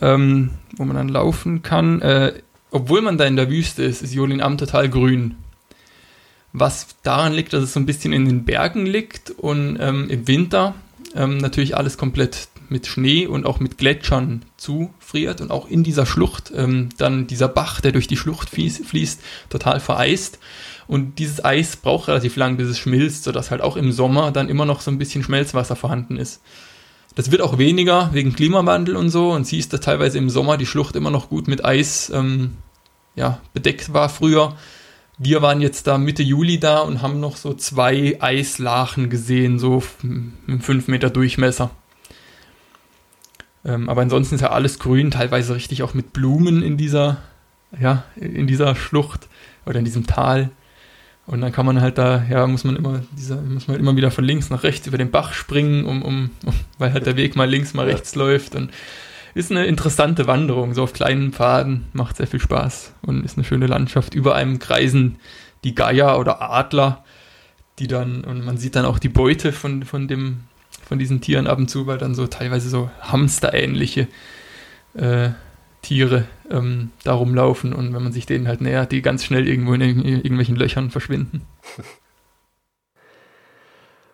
ähm, 0.00 0.50
wo 0.76 0.84
man 0.84 0.96
dann 0.96 1.08
laufen 1.08 1.62
kann. 1.62 2.02
Äh, 2.02 2.32
obwohl 2.72 3.00
man 3.00 3.16
da 3.16 3.24
in 3.24 3.36
der 3.36 3.48
Wüste 3.48 3.84
ist, 3.84 4.02
ist 4.02 4.12
Julin 4.12 4.42
Am 4.42 4.58
total 4.58 4.88
grün. 4.88 5.36
Was 6.52 6.96
daran 7.04 7.32
liegt, 7.32 7.52
dass 7.52 7.62
es 7.62 7.74
so 7.74 7.78
ein 7.78 7.86
bisschen 7.86 8.12
in 8.12 8.24
den 8.24 8.44
Bergen 8.44 8.86
liegt 8.86 9.30
und 9.30 9.78
ähm, 9.78 10.10
im 10.10 10.26
Winter 10.26 10.74
ähm, 11.14 11.38
natürlich 11.38 11.76
alles 11.76 11.96
komplett 11.96 12.48
mit 12.70 12.86
Schnee 12.86 13.26
und 13.26 13.46
auch 13.46 13.60
mit 13.60 13.78
Gletschern 13.78 14.44
zufriert 14.56 15.40
und 15.40 15.50
auch 15.50 15.68
in 15.68 15.84
dieser 15.84 16.06
Schlucht 16.06 16.52
ähm, 16.54 16.90
dann 16.98 17.26
dieser 17.26 17.48
Bach, 17.48 17.80
der 17.80 17.92
durch 17.92 18.06
die 18.06 18.16
Schlucht 18.16 18.50
fließt, 18.50 19.20
total 19.48 19.80
vereist. 19.80 20.38
Und 20.86 21.18
dieses 21.18 21.44
Eis 21.44 21.76
braucht 21.76 22.08
relativ 22.08 22.36
lang, 22.36 22.56
bis 22.56 22.68
es 22.68 22.78
schmilzt, 22.78 23.24
sodass 23.24 23.50
halt 23.50 23.60
auch 23.60 23.76
im 23.76 23.92
Sommer 23.92 24.32
dann 24.32 24.48
immer 24.48 24.64
noch 24.64 24.80
so 24.80 24.90
ein 24.90 24.98
bisschen 24.98 25.22
Schmelzwasser 25.22 25.76
vorhanden 25.76 26.16
ist. 26.16 26.40
Das 27.14 27.30
wird 27.30 27.42
auch 27.42 27.58
weniger 27.58 28.10
wegen 28.12 28.34
Klimawandel 28.34 28.96
und 28.96 29.10
so 29.10 29.32
und 29.32 29.46
siehst, 29.46 29.72
dass 29.72 29.80
teilweise 29.80 30.18
im 30.18 30.30
Sommer 30.30 30.56
die 30.56 30.66
Schlucht 30.66 30.96
immer 30.96 31.10
noch 31.10 31.28
gut 31.28 31.48
mit 31.48 31.64
Eis 31.64 32.10
ähm, 32.14 32.52
ja, 33.16 33.40
bedeckt 33.52 33.92
war 33.92 34.08
früher. 34.08 34.56
Wir 35.18 35.42
waren 35.42 35.60
jetzt 35.60 35.88
da 35.88 35.98
Mitte 35.98 36.22
Juli 36.22 36.60
da 36.60 36.78
und 36.78 37.02
haben 37.02 37.18
noch 37.18 37.36
so 37.36 37.52
zwei 37.54 38.16
Eislachen 38.20 39.10
gesehen, 39.10 39.58
so 39.58 39.82
mit 40.46 40.62
5 40.62 40.86
Meter 40.86 41.10
Durchmesser. 41.10 41.70
Ähm, 43.64 43.88
aber 43.88 44.02
ansonsten 44.02 44.36
ist 44.36 44.40
ja 44.40 44.50
alles 44.50 44.78
grün, 44.78 45.10
teilweise 45.10 45.54
richtig 45.54 45.82
auch 45.82 45.94
mit 45.94 46.12
Blumen 46.12 46.62
in 46.62 46.76
dieser, 46.76 47.18
ja, 47.78 48.04
in 48.16 48.46
dieser 48.46 48.74
Schlucht 48.74 49.28
oder 49.66 49.78
in 49.78 49.84
diesem 49.84 50.06
Tal. 50.06 50.50
Und 51.26 51.42
dann 51.42 51.52
kann 51.52 51.66
man 51.66 51.80
halt 51.80 51.98
da, 51.98 52.24
ja, 52.30 52.46
muss 52.46 52.64
man 52.64 52.76
immer, 52.76 53.02
dieser, 53.12 53.36
muss 53.36 53.68
man 53.68 53.74
halt 53.74 53.80
immer 53.80 53.96
wieder 53.96 54.10
von 54.10 54.24
links 54.24 54.48
nach 54.48 54.62
rechts 54.62 54.86
über 54.86 54.96
den 54.96 55.10
Bach 55.10 55.34
springen, 55.34 55.84
um, 55.84 56.02
um, 56.02 56.30
um 56.46 56.54
weil 56.78 56.92
halt 56.92 57.04
der 57.04 57.16
Weg 57.16 57.36
mal 57.36 57.48
links, 57.48 57.74
mal 57.74 57.86
rechts 57.86 58.14
ja. 58.14 58.20
läuft. 58.20 58.54
Und 58.54 58.70
ist 59.34 59.50
eine 59.50 59.66
interessante 59.66 60.26
Wanderung, 60.26 60.72
so 60.72 60.82
auf 60.82 60.94
kleinen 60.94 61.32
Pfaden, 61.32 61.84
macht 61.92 62.16
sehr 62.16 62.26
viel 62.26 62.40
Spaß 62.40 62.94
und 63.02 63.24
ist 63.24 63.36
eine 63.36 63.44
schöne 63.44 63.66
Landschaft. 63.66 64.14
Über 64.14 64.34
einem 64.34 64.58
kreisen 64.58 65.16
die 65.64 65.74
Geier 65.74 66.18
oder 66.18 66.40
Adler, 66.40 67.04
die 67.78 67.88
dann, 67.88 68.24
und 68.24 68.44
man 68.44 68.56
sieht 68.56 68.74
dann 68.74 68.86
auch 68.86 68.98
die 68.98 69.10
Beute 69.10 69.52
von, 69.52 69.84
von 69.84 70.08
dem 70.08 70.40
von 70.88 70.98
diesen 70.98 71.20
Tieren 71.20 71.46
ab 71.46 71.58
und 71.58 71.68
zu, 71.68 71.86
weil 71.86 71.98
dann 71.98 72.14
so 72.14 72.26
teilweise 72.26 72.70
so 72.70 72.90
Hamster-ähnliche 73.00 74.08
äh, 74.94 75.30
Tiere 75.82 76.24
ähm, 76.50 76.90
da 77.04 77.12
rumlaufen 77.12 77.72
und 77.72 77.94
wenn 77.94 78.02
man 78.02 78.12
sich 78.12 78.26
denen 78.26 78.48
halt 78.48 78.60
nähert, 78.60 78.90
die 78.90 79.02
ganz 79.02 79.24
schnell 79.24 79.46
irgendwo 79.46 79.74
in, 79.74 79.82
irgendwelchen 79.82 80.56
Löchern 80.56 80.90
verschwinden. 80.90 81.42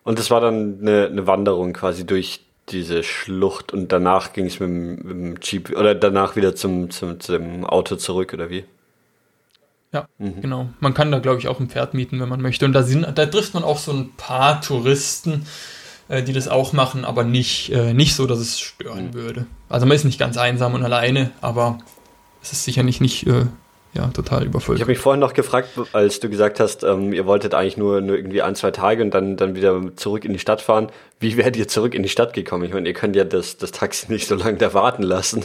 Und 0.06 0.18
das 0.18 0.30
war 0.30 0.42
dann 0.42 0.80
eine, 0.82 1.06
eine 1.06 1.26
Wanderung 1.26 1.72
quasi 1.72 2.05
durch 2.05 2.44
diese 2.68 3.02
Schlucht 3.02 3.72
und 3.72 3.90
danach 3.90 4.34
ging 4.34 4.44
es 4.44 4.60
mit, 4.60 4.68
mit, 4.68 5.10
dem 5.10 5.36
Jeep 5.40 5.70
oder 5.70 5.94
danach 5.94 6.36
wieder 6.36 6.55
zum, 6.55 6.90
zum, 6.90 7.20
zum 7.20 7.64
Auto 7.64 7.96
zurück 7.96 8.34
oder 8.34 8.51
wie? 8.51 8.64
Ja, 9.92 10.06
mhm. 10.18 10.42
genau. 10.42 10.68
Man 10.80 10.92
kann 10.92 11.10
da, 11.10 11.20
glaube 11.20 11.38
ich, 11.38 11.48
auch 11.48 11.59
ein 11.59 11.70
Pferd 11.70 11.94
mieten, 11.94 12.20
wenn 12.20 12.28
man 12.28 12.42
möchte. 12.42 12.66
Und 12.66 12.74
da, 12.74 12.82
sind, 12.82 13.06
da 13.16 13.26
trifft 13.26 13.55
man 13.55 13.64
auch 13.64 13.78
so 13.78 13.92
ein 13.92 14.10
paar 14.16 14.60
Touristen, 14.60 15.46
die 16.09 16.32
das 16.32 16.48
auch 16.48 16.72
machen, 16.72 17.05
aber 17.05 17.24
nicht, 17.24 17.72
äh, 17.72 17.94
nicht 17.94 18.14
so, 18.14 18.26
dass 18.26 18.39
es 18.39 18.60
stören 18.60 19.09
mhm. 19.09 19.14
würde. 19.14 19.47
Also 19.68 19.86
man 19.86 19.97
ist 19.97 20.05
nicht 20.05 20.18
ganz 20.18 20.36
einsam 20.36 20.74
und 20.74 20.85
alleine, 20.85 21.31
aber 21.40 21.78
es 22.43 22.52
ist 22.52 22.64
sicherlich 22.64 23.01
nicht 23.01 23.26
äh, 23.26 23.47
ja, 23.94 24.09
total 24.09 24.44
überfüllt. 24.44 24.78
Ich 24.78 24.82
habe 24.82 24.90
mich 24.90 24.98
vorhin 24.98 25.20
noch 25.20 25.35
gefragt, 25.35 25.68
als 25.93 26.20
du 26.20 26.28
gesagt 26.28 26.59
hast, 26.60 26.82
ähm, 26.82 27.12
ihr 27.12 27.26
wolltet 27.26 27.55
eigentlich 27.55 27.76
nur, 27.76 28.01
nur 28.01 28.16
irgendwie 28.16 28.43
ein, 28.43 28.56
zwei 28.56 28.72
Tage 28.72 29.02
und 29.02 29.12
dann, 29.12 29.36
dann 29.36 29.55
wieder 29.55 29.81
zurück 29.97 30.24
in 30.24 30.32
die 30.32 30.39
Stadt 30.39 30.60
fahren. 30.60 30.89
Wie 31.20 31.36
wärt 31.39 31.56
ihr 31.56 31.68
zurück 31.68 31.94
in 31.94 32.02
die 32.02 32.09
Stadt 32.09 32.35
gekommen? 32.35 32.64
Ich 32.64 32.72
meine, 32.72 32.89
ihr 32.89 32.94
könnt 32.94 33.16
ja 33.16 33.24
das, 33.24 33.56
das 33.56 33.70
Taxi 33.70 34.12
nicht 34.12 34.26
so 34.26 34.35
lange 34.35 34.59
da 34.59 34.74
warten 34.74 35.05
lassen. 35.05 35.44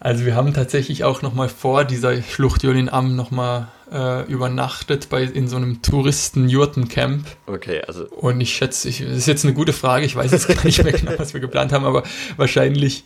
Also 0.00 0.24
wir 0.24 0.34
haben 0.34 0.54
tatsächlich 0.54 1.04
auch 1.04 1.20
nochmal 1.20 1.50
vor 1.50 1.84
dieser 1.84 2.22
Schlucht 2.22 2.62
Jolin 2.62 2.88
Am 2.88 3.16
nochmal 3.16 3.68
äh, 3.92 4.24
übernachtet 4.32 5.10
bei, 5.10 5.24
in 5.24 5.46
so 5.46 5.56
einem 5.56 5.82
Touristen-Jurtencamp. 5.82 7.26
Okay, 7.46 7.82
also. 7.86 8.06
Und 8.06 8.40
ich 8.40 8.54
schätze, 8.54 8.88
ich, 8.88 9.00
das 9.00 9.10
ist 9.10 9.26
jetzt 9.26 9.44
eine 9.44 9.52
gute 9.52 9.74
Frage, 9.74 10.06
ich 10.06 10.16
weiß 10.16 10.32
jetzt 10.32 10.48
gar 10.48 10.64
nicht 10.64 10.82
mehr 10.82 10.94
genau, 10.94 11.12
was 11.18 11.34
wir 11.34 11.40
geplant 11.40 11.72
haben, 11.72 11.84
aber 11.84 12.04
wahrscheinlich 12.38 13.04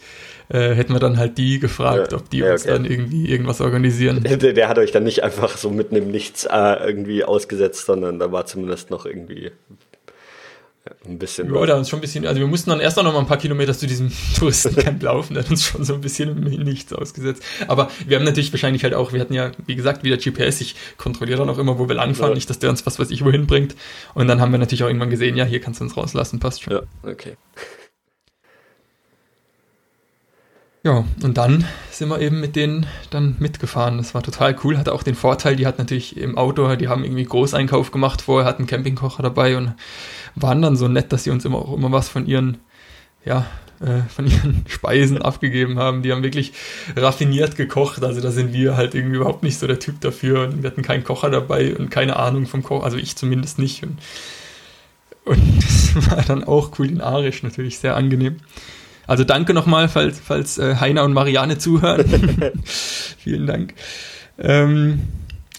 äh, 0.51 0.75
hätten 0.75 0.93
wir 0.93 1.01
dann 1.01 1.19
halt 1.19 1.37
die 1.37 1.59
gefragt, 1.59 2.13
ja, 2.13 2.19
ob 2.19 2.31
die 2.31 2.39
ja, 2.39 2.53
uns 2.53 2.63
dann 2.63 2.85
irgendwie 2.85 3.29
irgendwas 3.29 3.61
organisieren. 3.61 4.23
Der, 4.25 4.37
der, 4.53 4.69
hat 4.69 4.79
euch 4.79 4.93
dann 4.93 5.05
nicht 5.05 5.25
einfach 5.25 5.57
so 5.57 5.71
mitten 5.71 5.97
im 5.97 6.11
Nichts 6.11 6.45
äh, 6.45 6.87
irgendwie 6.87 7.25
ausgesetzt, 7.25 7.87
sondern 7.87 8.19
da 8.19 8.31
war 8.31 8.47
zumindest 8.47 8.91
noch 8.91 9.07
irgendwie 9.07 9.51
ein 11.07 11.19
bisschen. 11.19 11.53
Ja, 11.53 11.67
da 11.67 11.77
uns 11.77 11.89
schon 11.89 11.99
ein 11.99 12.03
bisschen, 12.03 12.27
also 12.27 12.41
wir 12.41 12.47
mussten 12.47 12.69
dann 12.69 12.81
erst 12.81 12.99
noch 12.99 13.05
mal 13.05 13.19
ein 13.19 13.27
paar 13.27 13.39
Kilometer 13.39 13.73
zu 13.73 13.87
diesem 13.87 14.13
Touristencamp 14.39 15.03
laufen, 15.03 15.35
der 15.35 15.45
hat 15.45 15.51
uns 15.51 15.65
schon 15.65 15.83
so 15.85 15.95
ein 15.95 16.01
bisschen 16.01 16.35
Nichts 16.65 16.93
ausgesetzt. 16.93 17.43
Aber 17.69 17.91
wir 18.07 18.19
haben 18.19 18.25
natürlich 18.25 18.53
wahrscheinlich 18.53 18.85
halt 18.85 18.95
auch, 18.95 19.13
wir 19.13 19.21
hatten 19.21 19.35
ja, 19.35 19.53
wie 19.67 19.77
gesagt, 19.77 20.05
wieder 20.05 20.19
GPS, 20.19 20.61
ich 20.61 20.77
kontrolliere 20.99 21.39
dann 21.39 21.49
auch 21.49 21.59
immer, 21.59 21.79
wo 21.79 21.89
wir 21.89 21.95
langfahren, 21.95 22.33
ja. 22.33 22.35
nicht, 22.35 22.51
dass 22.51 22.59
der 22.59 22.71
uns 22.71 22.85
was 22.85 22.99
weiß 22.99 23.11
ich 23.11 23.25
wohin 23.25 23.47
bringt. 23.47 23.75
Und 24.15 24.29
dann 24.29 24.41
haben 24.41 24.53
wir 24.53 24.59
natürlich 24.59 24.85
auch 24.85 24.89
irgendwann 24.89 25.11
gesehen, 25.11 25.37
ja, 25.37 25.45
hier 25.45 25.61
kannst 25.61 25.81
du 25.81 25.85
uns 25.85 25.97
rauslassen, 25.97 26.39
passt 26.39 26.63
schon. 26.63 26.75
Ja, 26.75 26.83
okay. 27.03 27.37
Ja, 30.87 31.03
und 31.23 31.39
dann 31.39 31.65
sind 31.91 32.11
wir 32.11 32.21
eben 32.21 32.41
mit 32.41 32.57
denen 32.57 32.87
dann 33.09 33.37
mitgefahren. 33.39 33.97
Das 33.97 34.13
war 34.13 34.23
total 34.23 34.55
cool. 34.63 34.77
Hatte 34.77 34.93
auch 34.93 35.03
den 35.03 35.15
Vorteil, 35.15 35.57
die 35.57 35.67
hat 35.67 35.79
natürlich 35.79 36.19
im 36.19 36.37
Auto, 36.37 36.77
die 36.77 36.89
haben 36.89 37.05
irgendwie 37.05 37.25
Großeinkauf 37.25 37.91
gemacht 37.91 38.21
vorher, 38.21 38.47
hatten 38.47 38.63
einen 38.63 38.69
Campingkocher 38.69 39.23
dabei 39.23 39.57
und 39.57 39.73
waren 40.35 40.63
dann 40.63 40.77
so 40.77 40.89
nett, 40.89 41.13
dass 41.13 41.25
sie 41.25 41.31
uns 41.31 41.45
immer 41.45 41.59
auch 41.59 41.75
immer 41.75 41.93
was 41.93 42.09
von 42.09 42.27
ihren, 42.27 42.59
ja, 43.25 43.47
äh, 43.81 44.09
von 44.09 44.27
ihren 44.27 44.65
Speisen 44.69 45.21
abgegeben 45.21 45.79
haben. 45.79 46.03
Die 46.03 46.13
haben 46.13 46.23
wirklich 46.23 46.53
raffiniert 46.97 47.57
gekocht. 47.57 48.03
Also 48.03 48.21
da 48.21 48.31
sind 48.31 48.53
wir 48.53 48.77
halt 48.77 48.95
irgendwie 48.95 49.17
überhaupt 49.17 49.43
nicht 49.43 49.59
so 49.59 49.67
der 49.67 49.79
Typ 49.79 50.01
dafür. 50.01 50.45
Und 50.45 50.63
wir 50.63 50.71
hatten 50.71 50.83
keinen 50.83 51.05
Kocher 51.05 51.31
dabei 51.31 51.77
und 51.77 51.91
keine 51.91 52.17
Ahnung 52.17 52.47
vom 52.47 52.63
Koch. 52.63 52.85
Also 52.85 52.97
ich 52.97 53.17
zumindest 53.17 53.59
nicht. 53.59 53.83
Und, 53.83 53.99
und 55.25 55.41
das 55.63 56.11
war 56.11 56.23
dann 56.23 56.45
auch 56.45 56.71
kulinarisch 56.71 57.43
natürlich 57.43 57.79
sehr 57.79 57.97
angenehm. 57.97 58.37
Also 59.07 59.25
danke 59.25 59.53
nochmal, 59.53 59.89
falls, 59.89 60.19
falls 60.19 60.57
äh, 60.59 60.77
Heiner 60.77 61.05
und 61.05 61.13
Marianne 61.13 61.59
zuhören. 61.59 62.05
Vielen 62.65 63.47
Dank. 63.47 63.75
Ähm, 64.39 65.01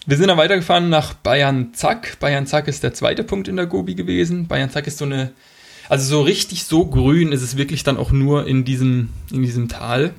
wir 0.05 0.17
sind 0.17 0.27
dann 0.27 0.37
weitergefahren 0.37 0.89
nach 0.89 1.13
Bayern 1.13 1.73
Zack. 1.73 2.19
Bayern 2.19 2.45
Zack 2.45 2.67
ist 2.67 2.83
der 2.83 2.93
zweite 2.93 3.23
Punkt 3.23 3.47
in 3.47 3.55
der 3.55 3.65
Gobi 3.65 3.95
gewesen. 3.95 4.47
Bayern 4.47 4.69
Zack 4.69 4.87
ist 4.87 4.97
so 4.97 5.05
eine, 5.05 5.31
also 5.89 6.05
so 6.05 6.21
richtig 6.21 6.65
so 6.65 6.85
grün 6.85 7.31
ist 7.31 7.41
es 7.41 7.57
wirklich 7.57 7.83
dann 7.83 7.97
auch 7.97 8.11
nur 8.11 8.47
in 8.47 8.65
diesem, 8.65 9.09
in 9.31 9.41
diesem 9.41 9.67
Tal. 9.67 10.13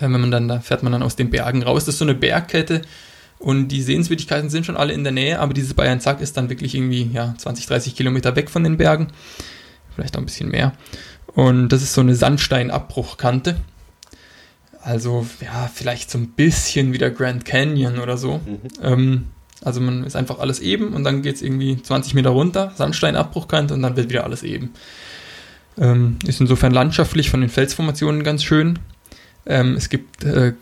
Wenn 0.00 0.10
man 0.10 0.30
dann, 0.30 0.48
da 0.48 0.60
fährt 0.60 0.82
man 0.82 0.92
dann 0.92 1.02
aus 1.02 1.16
den 1.16 1.30
Bergen 1.30 1.62
raus. 1.62 1.84
Das 1.84 1.94
ist 1.94 1.98
so 1.98 2.04
eine 2.04 2.14
Bergkette 2.14 2.82
und 3.38 3.68
die 3.68 3.82
Sehenswürdigkeiten 3.82 4.50
sind 4.50 4.66
schon 4.66 4.76
alle 4.76 4.92
in 4.92 5.04
der 5.04 5.12
Nähe, 5.12 5.38
aber 5.38 5.54
dieses 5.54 5.74
Bayern 5.74 6.00
Zack 6.00 6.20
ist 6.20 6.36
dann 6.36 6.50
wirklich 6.50 6.74
irgendwie, 6.74 7.08
ja, 7.12 7.34
20, 7.38 7.66
30 7.66 7.94
Kilometer 7.94 8.34
weg 8.34 8.50
von 8.50 8.64
den 8.64 8.76
Bergen. 8.76 9.08
Vielleicht 9.94 10.16
auch 10.16 10.20
ein 10.20 10.26
bisschen 10.26 10.50
mehr. 10.50 10.72
Und 11.34 11.68
das 11.68 11.82
ist 11.82 11.94
so 11.94 12.00
eine 12.00 12.16
Sandsteinabbruchkante. 12.16 13.56
Also, 14.82 15.26
ja, 15.40 15.70
vielleicht 15.72 16.10
so 16.10 16.18
ein 16.18 16.28
bisschen 16.28 16.92
wie 16.92 16.98
der 16.98 17.10
Grand 17.10 17.44
Canyon 17.44 17.98
oder 17.98 18.16
so. 18.16 18.40
Mhm. 18.44 18.58
Ähm, 18.82 19.24
Also 19.60 19.80
man 19.80 20.04
ist 20.04 20.14
einfach 20.14 20.38
alles 20.38 20.60
eben 20.60 20.94
und 20.94 21.02
dann 21.02 21.22
geht 21.22 21.34
es 21.34 21.42
irgendwie 21.42 21.82
20 21.82 22.14
Meter 22.14 22.30
runter, 22.30 22.72
Sandsteinabbruchkante 22.76 23.74
und 23.74 23.82
dann 23.82 23.96
wird 23.96 24.08
wieder 24.08 24.22
alles 24.22 24.44
eben. 24.44 24.70
Ähm, 25.76 26.18
ist 26.26 26.40
insofern 26.40 26.72
landschaftlich 26.72 27.28
von 27.28 27.40
den 27.40 27.50
Felsformationen 27.50 28.22
ganz 28.22 28.44
schön. 28.44 28.78
Ähm, 29.46 29.74
es 29.74 29.88
gibt, 29.88 30.22
äh, 30.22 30.52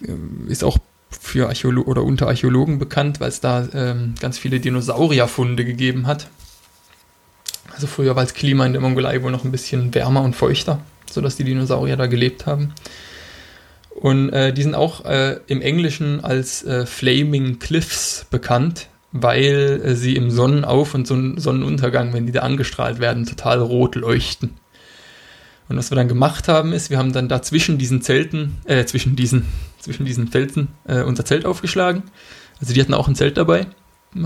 ist 0.48 0.64
auch 0.64 0.78
für 1.10 1.48
Archäolo 1.48 1.82
oder 1.82 2.02
unter 2.04 2.26
Archäologen 2.26 2.78
bekannt, 2.78 3.20
weil 3.20 3.28
es 3.28 3.40
da 3.40 3.68
ähm, 3.74 4.14
ganz 4.18 4.38
viele 4.38 4.60
Dinosaurierfunde 4.60 5.64
gegeben 5.64 6.06
hat. 6.06 6.28
Also 7.74 7.86
früher 7.86 8.16
war 8.16 8.24
das 8.24 8.32
Klima 8.32 8.64
in 8.64 8.72
der 8.72 8.80
Mongolei 8.80 9.22
wohl 9.22 9.30
noch 9.30 9.44
ein 9.44 9.52
bisschen 9.52 9.94
wärmer 9.94 10.22
und 10.22 10.34
feuchter, 10.34 10.80
sodass 11.10 11.36
die 11.36 11.44
Dinosaurier 11.44 11.96
da 11.96 12.06
gelebt 12.06 12.46
haben. 12.46 12.72
Und 14.00 14.28
äh, 14.30 14.52
die 14.52 14.62
sind 14.62 14.74
auch 14.74 15.06
äh, 15.06 15.40
im 15.46 15.62
Englischen 15.62 16.22
als 16.22 16.62
äh, 16.62 16.84
Flaming 16.84 17.58
Cliffs 17.58 18.26
bekannt, 18.30 18.88
weil 19.12 19.80
äh, 19.82 19.94
sie 19.96 20.16
im 20.16 20.30
Sonnenauf- 20.30 20.94
und 20.94 21.06
Sonnenuntergang, 21.06 22.12
wenn 22.12 22.26
die 22.26 22.32
da 22.32 22.40
angestrahlt 22.40 22.98
werden, 22.98 23.24
total 23.24 23.60
rot 23.60 23.94
leuchten. 23.94 24.50
Und 25.68 25.78
was 25.78 25.90
wir 25.90 25.96
dann 25.96 26.08
gemacht 26.08 26.46
haben, 26.46 26.74
ist, 26.74 26.90
wir 26.90 26.98
haben 26.98 27.14
dann 27.14 27.28
da 27.28 27.40
zwischen 27.40 27.78
diesen 27.78 28.02
Zelten, 28.02 28.58
äh, 28.66 28.84
zwischen 28.84 29.16
diesen, 29.16 29.46
zwischen 29.80 30.04
diesen 30.04 30.28
Felsen 30.28 30.68
äh, 30.86 31.02
unser 31.02 31.24
Zelt 31.24 31.46
aufgeschlagen. 31.46 32.02
Also 32.60 32.74
die 32.74 32.80
hatten 32.80 32.94
auch 32.94 33.08
ein 33.08 33.14
Zelt 33.14 33.38
dabei, 33.38 33.66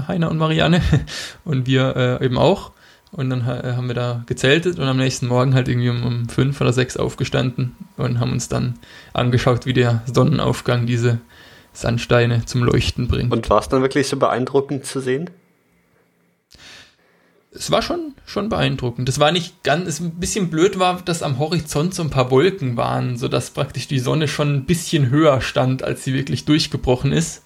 Heiner 0.09 0.31
und 0.33 0.39
Marianne, 0.39 0.83
und 1.45 1.67
wir 1.67 2.19
äh, 2.21 2.25
eben 2.25 2.39
auch. 2.39 2.73
Und 3.13 3.29
dann 3.29 3.45
haben 3.45 3.89
wir 3.89 3.95
da 3.95 4.23
gezeltet 4.27 4.79
und 4.79 4.87
am 4.87 4.97
nächsten 4.97 5.27
Morgen 5.27 5.55
halt 5.55 5.69
irgendwie 5.69 5.89
um, 5.89 6.05
um 6.05 6.29
fünf 6.29 6.61
oder 6.61 6.73
sechs 6.73 6.97
aufgestanden 6.97 7.75
und 7.97 8.21
haben 8.21 8.33
uns 8.33 8.49
dann 8.49 8.75
angeschaut, 9.13 9.67
wie 9.67 9.73
der 9.73 10.03
Sonnenaufgang 10.07 10.87
diese 10.87 11.21
Sandsteine 11.73 12.45
zum 12.45 12.63
Leuchten 12.63 13.09
bringt. 13.09 13.33
Und 13.33 13.51
war 13.51 13.61
es 13.61 13.69
dann 13.69 13.83
wirklich 13.83 14.07
so 14.07 14.17
beeindruckend 14.17 14.87
zu 14.87 15.01
sehen? 15.01 15.29
Es 17.53 17.73
war 17.73 17.83
schon, 17.83 18.15
schon 18.27 18.49
beeindruckend. 18.49 19.09
Das 19.09 19.19
war 19.19 19.33
nicht 19.33 19.65
ganz, 19.65 19.89
es 19.89 19.99
ein 19.99 20.21
bisschen 20.21 20.51
blöd 20.51 20.79
war, 20.79 21.03
dass 21.03 21.25
am 21.25 21.41
Horizont 21.41 21.95
so 21.95 22.05
ein 22.05 22.11
paar 22.11 22.31
Wolken 22.31 22.77
waren, 22.77 23.17
sodass 23.17 23.51
praktisch 23.51 23.89
die 23.89 23.99
Sonne 23.99 24.29
schon 24.29 24.55
ein 24.55 24.65
bisschen 24.67 25.11
höher 25.11 25.41
stand, 25.41 25.83
als 25.83 26.05
sie 26.05 26.15
wirklich 26.15 26.45
durchgebrochen 26.45 27.11
ist 27.13 27.43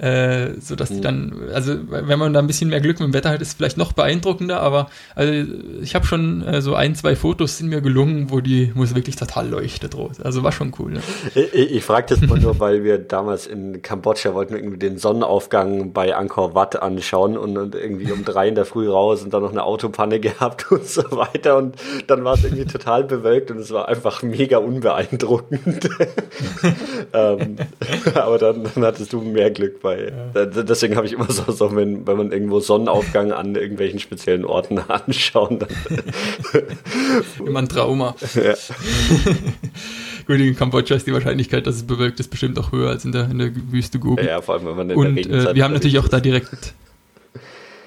äh, 0.00 0.54
so 0.60 0.76
dass 0.76 0.88
die 0.88 0.96
mhm. 0.96 1.02
dann, 1.02 1.32
also 1.52 1.74
wenn 1.88 2.18
man 2.18 2.32
da 2.32 2.40
ein 2.40 2.46
bisschen 2.46 2.70
mehr 2.70 2.80
Glück 2.80 3.00
mit 3.00 3.08
dem 3.08 3.14
Wetter 3.14 3.30
hat, 3.30 3.42
ist 3.42 3.48
es 3.48 3.54
vielleicht 3.54 3.76
noch 3.76 3.92
beeindruckender, 3.92 4.60
aber 4.60 4.88
also 5.14 5.32
ich 5.82 5.94
habe 5.94 6.06
schon 6.06 6.42
äh, 6.42 6.62
so 6.62 6.74
ein, 6.74 6.94
zwei 6.94 7.16
Fotos 7.16 7.58
sind 7.58 7.68
mir 7.68 7.80
gelungen, 7.80 8.30
wo 8.30 8.40
die, 8.40 8.72
wo 8.74 8.82
es 8.82 8.94
wirklich 8.94 9.16
total 9.16 9.48
leuchtet 9.48 9.96
rot. 9.96 10.20
Also 10.22 10.42
war 10.42 10.52
schon 10.52 10.72
cool. 10.78 10.92
Ne? 10.92 11.00
Ich, 11.34 11.54
ich 11.54 11.84
frage 11.84 12.14
das 12.14 12.20
mal 12.28 12.38
nur, 12.40 12.58
weil 12.60 12.82
wir 12.82 12.98
damals 12.98 13.46
in 13.46 13.82
Kambodscha 13.82 14.34
wollten 14.34 14.54
irgendwie 14.54 14.78
den 14.78 14.98
Sonnenaufgang 14.98 15.92
bei 15.92 16.16
Angkor 16.16 16.54
Wat 16.54 16.80
anschauen 16.80 17.36
und, 17.36 17.58
und 17.58 17.74
irgendwie 17.74 18.10
um 18.12 18.24
drei 18.24 18.48
in 18.48 18.54
der 18.54 18.64
Früh 18.64 18.88
raus 18.88 19.22
und 19.22 19.34
dann 19.34 19.42
noch 19.42 19.52
eine 19.52 19.64
Autopanne 19.64 20.20
gehabt 20.20 20.70
und 20.72 20.86
so 20.86 21.02
weiter 21.12 21.56
und 21.56 21.76
dann 22.06 22.24
war 22.24 22.34
es 22.34 22.44
irgendwie 22.44 22.64
total 22.64 23.04
bewölkt 23.04 23.50
und 23.50 23.58
es 23.58 23.70
war 23.70 23.88
einfach 23.88 24.22
mega 24.22 24.58
unbeeindruckend. 24.58 25.88
ähm, 27.12 27.56
aber 28.14 28.38
dann, 28.38 28.66
dann 28.74 28.84
hattest 28.84 29.12
du 29.12 29.20
mehr 29.20 29.50
Glück 29.50 29.80
bei 29.80 29.89
weil 29.90 30.12
ja. 30.34 30.46
deswegen 30.46 30.96
habe 30.96 31.06
ich 31.06 31.12
immer 31.12 31.30
so, 31.30 31.50
so 31.50 31.74
wenn, 31.74 32.06
wenn 32.06 32.16
man 32.16 32.32
irgendwo 32.32 32.60
Sonnenaufgang 32.60 33.32
an 33.32 33.54
irgendwelchen 33.56 33.98
speziellen 33.98 34.44
Orten 34.44 34.78
anschauen, 34.88 35.58
dann 35.58 35.68
immer 37.46 37.58
ein 37.60 37.68
Trauma. 37.68 38.14
Ja. 38.34 38.54
Gut, 40.26 40.38
in 40.38 40.56
Kambodscha 40.56 40.94
ist 40.94 41.06
die 41.06 41.12
Wahrscheinlichkeit, 41.12 41.66
dass 41.66 41.76
es 41.76 41.82
bewölkt 41.82 42.20
ist, 42.20 42.28
bestimmt 42.28 42.58
auch 42.58 42.70
höher 42.72 42.90
als 42.90 43.04
in 43.04 43.12
der, 43.12 43.30
in 43.30 43.38
der 43.38 43.50
Wüste 43.70 43.98
Gobi. 43.98 44.24
Ja, 44.24 44.40
vor 44.40 44.54
allem, 44.54 44.66
wenn 44.66 44.76
man 44.76 44.90
in 44.90 44.96
Und, 44.96 45.16
der 45.16 45.24
Regenzeit 45.24 45.52
äh, 45.52 45.54
wir 45.56 45.64
haben 45.64 45.72
natürlich 45.72 45.98
auch 45.98 46.08
da 46.08 46.20
direkt 46.20 46.74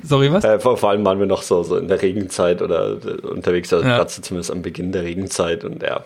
Sorry, 0.05 0.33
was? 0.33 0.43
Äh, 0.43 0.59
vor, 0.59 0.75
vor, 0.75 0.89
allem 0.89 1.05
waren 1.05 1.17
wir 1.19 1.25
noch 1.25 1.43
so, 1.43 1.63
so 1.63 1.77
in 1.77 1.87
der 1.87 2.01
Regenzeit 2.01 2.61
oder 2.61 2.97
unterwegs, 3.23 3.71
also 3.71 3.87
ja. 3.87 3.97
gerade 3.97 4.09
zumindest 4.09 4.51
am 4.51 4.61
Beginn 4.61 4.91
der 4.91 5.03
Regenzeit 5.03 5.63
und 5.63 5.81
ja. 5.81 6.03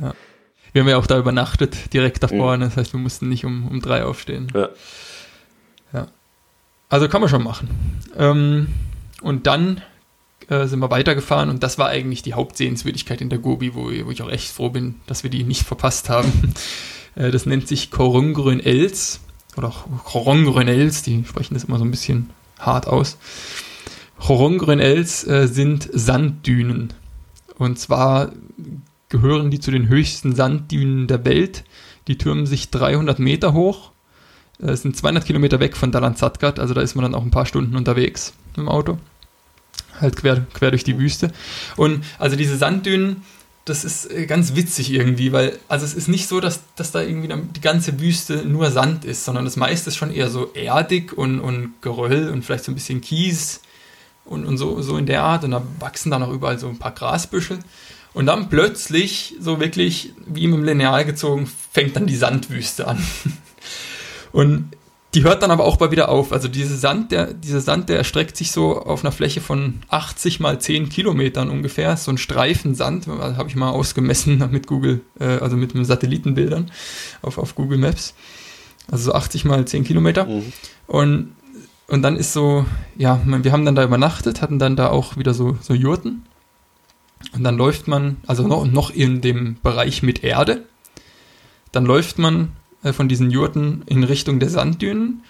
ja 0.00 0.14
wir 0.76 0.82
haben 0.82 0.90
ja 0.90 0.98
auch 0.98 1.06
da 1.06 1.18
übernachtet, 1.18 1.94
direkt 1.94 2.22
davor. 2.22 2.54
Mhm. 2.54 2.60
Das 2.60 2.76
heißt, 2.76 2.92
wir 2.92 3.00
mussten 3.00 3.30
nicht 3.30 3.46
um, 3.46 3.66
um 3.66 3.80
drei 3.80 4.04
aufstehen. 4.04 4.48
Ja. 4.54 4.68
ja. 5.94 6.08
Also 6.90 7.08
kann 7.08 7.22
man 7.22 7.30
schon 7.30 7.42
machen. 7.42 7.70
Ähm, 8.14 8.66
und 9.22 9.46
dann 9.46 9.80
äh, 10.48 10.66
sind 10.66 10.80
wir 10.80 10.90
weitergefahren 10.90 11.48
und 11.48 11.62
das 11.62 11.78
war 11.78 11.88
eigentlich 11.88 12.20
die 12.20 12.34
Hauptsehenswürdigkeit 12.34 13.22
in 13.22 13.30
der 13.30 13.38
Gobi, 13.38 13.74
wo, 13.74 13.84
wo 13.84 14.10
ich 14.10 14.20
auch 14.20 14.28
echt 14.30 14.50
froh 14.50 14.68
bin, 14.68 14.96
dass 15.06 15.22
wir 15.22 15.30
die 15.30 15.44
nicht 15.44 15.62
verpasst 15.62 16.10
haben. 16.10 16.52
äh, 17.14 17.30
das 17.30 17.46
nennt 17.46 17.66
sich 17.66 17.90
Korungrön 17.90 18.60
Els 18.60 19.20
oder 19.56 19.72
Korungrön 20.04 20.68
Els, 20.68 21.02
die 21.02 21.24
sprechen 21.26 21.54
das 21.54 21.64
immer 21.64 21.78
so 21.78 21.86
ein 21.86 21.90
bisschen 21.90 22.28
hart 22.58 22.86
aus. 22.86 23.16
Korungrön 24.18 24.80
Els 24.80 25.26
äh, 25.26 25.48
sind 25.48 25.88
Sanddünen. 25.90 26.92
Und 27.56 27.78
zwar 27.78 28.32
gehören 29.08 29.50
die 29.50 29.60
zu 29.60 29.70
den 29.70 29.88
höchsten 29.88 30.34
Sanddünen 30.34 31.06
der 31.06 31.24
Welt. 31.24 31.64
Die 32.08 32.18
türmen 32.18 32.46
sich 32.46 32.70
300 32.70 33.18
Meter 33.18 33.52
hoch. 33.52 33.92
Äh, 34.60 34.76
sind 34.76 34.96
200 34.96 35.24
Kilometer 35.24 35.60
weg 35.60 35.76
von 35.76 35.92
Dalan 35.92 36.16
Zadgat, 36.16 36.58
also 36.58 36.74
da 36.74 36.80
ist 36.80 36.94
man 36.94 37.02
dann 37.02 37.14
auch 37.14 37.22
ein 37.22 37.30
paar 37.30 37.46
Stunden 37.46 37.76
unterwegs 37.76 38.32
im 38.56 38.68
Auto. 38.68 38.98
Halt 40.00 40.16
quer, 40.16 40.46
quer 40.54 40.70
durch 40.70 40.84
die 40.84 40.98
Wüste. 40.98 41.32
Und 41.76 42.04
also 42.18 42.36
diese 42.36 42.56
Sanddünen, 42.56 43.22
das 43.64 43.84
ist 43.84 44.10
äh, 44.10 44.26
ganz 44.26 44.54
witzig 44.54 44.92
irgendwie, 44.92 45.32
weil 45.32 45.58
also 45.68 45.84
es 45.84 45.94
ist 45.94 46.08
nicht 46.08 46.28
so, 46.28 46.40
dass, 46.40 46.60
dass 46.76 46.92
da 46.92 47.02
irgendwie 47.02 47.32
die 47.54 47.60
ganze 47.60 48.00
Wüste 48.00 48.46
nur 48.46 48.70
Sand 48.70 49.04
ist, 49.04 49.24
sondern 49.24 49.44
das 49.44 49.56
meiste 49.56 49.90
ist 49.90 49.96
schon 49.96 50.12
eher 50.12 50.30
so 50.30 50.52
erdig 50.54 51.12
und, 51.12 51.40
und 51.40 51.74
Geröll 51.82 52.30
und 52.30 52.44
vielleicht 52.44 52.64
so 52.64 52.72
ein 52.72 52.76
bisschen 52.76 53.00
Kies 53.00 53.60
und, 54.24 54.46
und 54.46 54.56
so, 54.56 54.80
so 54.82 54.96
in 54.96 55.06
der 55.06 55.22
Art. 55.22 55.44
Und 55.44 55.50
da 55.50 55.62
wachsen 55.80 56.10
dann 56.10 56.22
auch 56.22 56.32
überall 56.32 56.58
so 56.58 56.68
ein 56.68 56.78
paar 56.78 56.92
Grasbüschel. 56.92 57.58
Und 58.16 58.24
dann 58.24 58.48
plötzlich, 58.48 59.34
so 59.40 59.60
wirklich 59.60 60.14
wie 60.26 60.46
mit 60.46 60.56
dem 60.56 60.64
Lineal 60.64 61.04
gezogen, 61.04 61.46
fängt 61.70 61.96
dann 61.96 62.06
die 62.06 62.16
Sandwüste 62.16 62.88
an. 62.88 62.96
Und 64.32 64.70
die 65.12 65.22
hört 65.22 65.42
dann 65.42 65.50
aber 65.50 65.64
auch 65.64 65.78
mal 65.78 65.90
wieder 65.90 66.08
auf. 66.08 66.32
Also 66.32 66.48
diese 66.48 66.78
Sand, 66.78 67.12
der, 67.12 67.34
dieser 67.34 67.60
Sand, 67.60 67.90
der 67.90 67.98
erstreckt 67.98 68.34
sich 68.38 68.52
so 68.52 68.80
auf 68.80 69.04
einer 69.04 69.12
Fläche 69.12 69.42
von 69.42 69.80
80 69.90 70.40
mal 70.40 70.58
10 70.58 70.88
Kilometern 70.88 71.50
ungefähr. 71.50 71.94
So 71.98 72.10
ein 72.10 72.16
Streifen 72.16 72.74
Sand, 72.74 73.06
also 73.06 73.36
habe 73.36 73.50
ich 73.50 73.54
mal 73.54 73.68
ausgemessen 73.68 74.42
mit 74.50 74.66
Google, 74.66 75.02
äh, 75.20 75.36
also 75.40 75.58
mit, 75.58 75.74
mit 75.74 75.84
Satellitenbildern 75.84 76.70
auf, 77.20 77.36
auf 77.36 77.54
Google 77.54 77.76
Maps. 77.76 78.14
Also 78.90 79.10
so 79.10 79.12
80 79.12 79.44
mal 79.44 79.66
10 79.66 79.84
Kilometer. 79.84 80.24
Mhm. 80.24 80.52
Und, 80.86 81.32
und 81.88 82.00
dann 82.00 82.16
ist 82.16 82.32
so, 82.32 82.64
ja, 82.96 83.20
wir 83.26 83.52
haben 83.52 83.66
dann 83.66 83.74
da 83.74 83.84
übernachtet, 83.84 84.40
hatten 84.40 84.58
dann 84.58 84.74
da 84.74 84.88
auch 84.88 85.18
wieder 85.18 85.34
so, 85.34 85.58
so 85.60 85.74
Jurten. 85.74 86.22
Und 87.32 87.44
dann 87.44 87.56
läuft 87.56 87.88
man, 87.88 88.18
also 88.26 88.46
noch, 88.46 88.66
noch 88.66 88.90
in 88.90 89.20
dem 89.20 89.56
Bereich 89.62 90.02
mit 90.02 90.22
Erde, 90.22 90.64
dann 91.72 91.84
läuft 91.84 92.18
man 92.18 92.52
äh, 92.82 92.92
von 92.92 93.08
diesen 93.08 93.30
Jurten 93.30 93.82
in 93.86 94.04
Richtung 94.04 94.38
der 94.38 94.50
Sanddünen. 94.50 95.22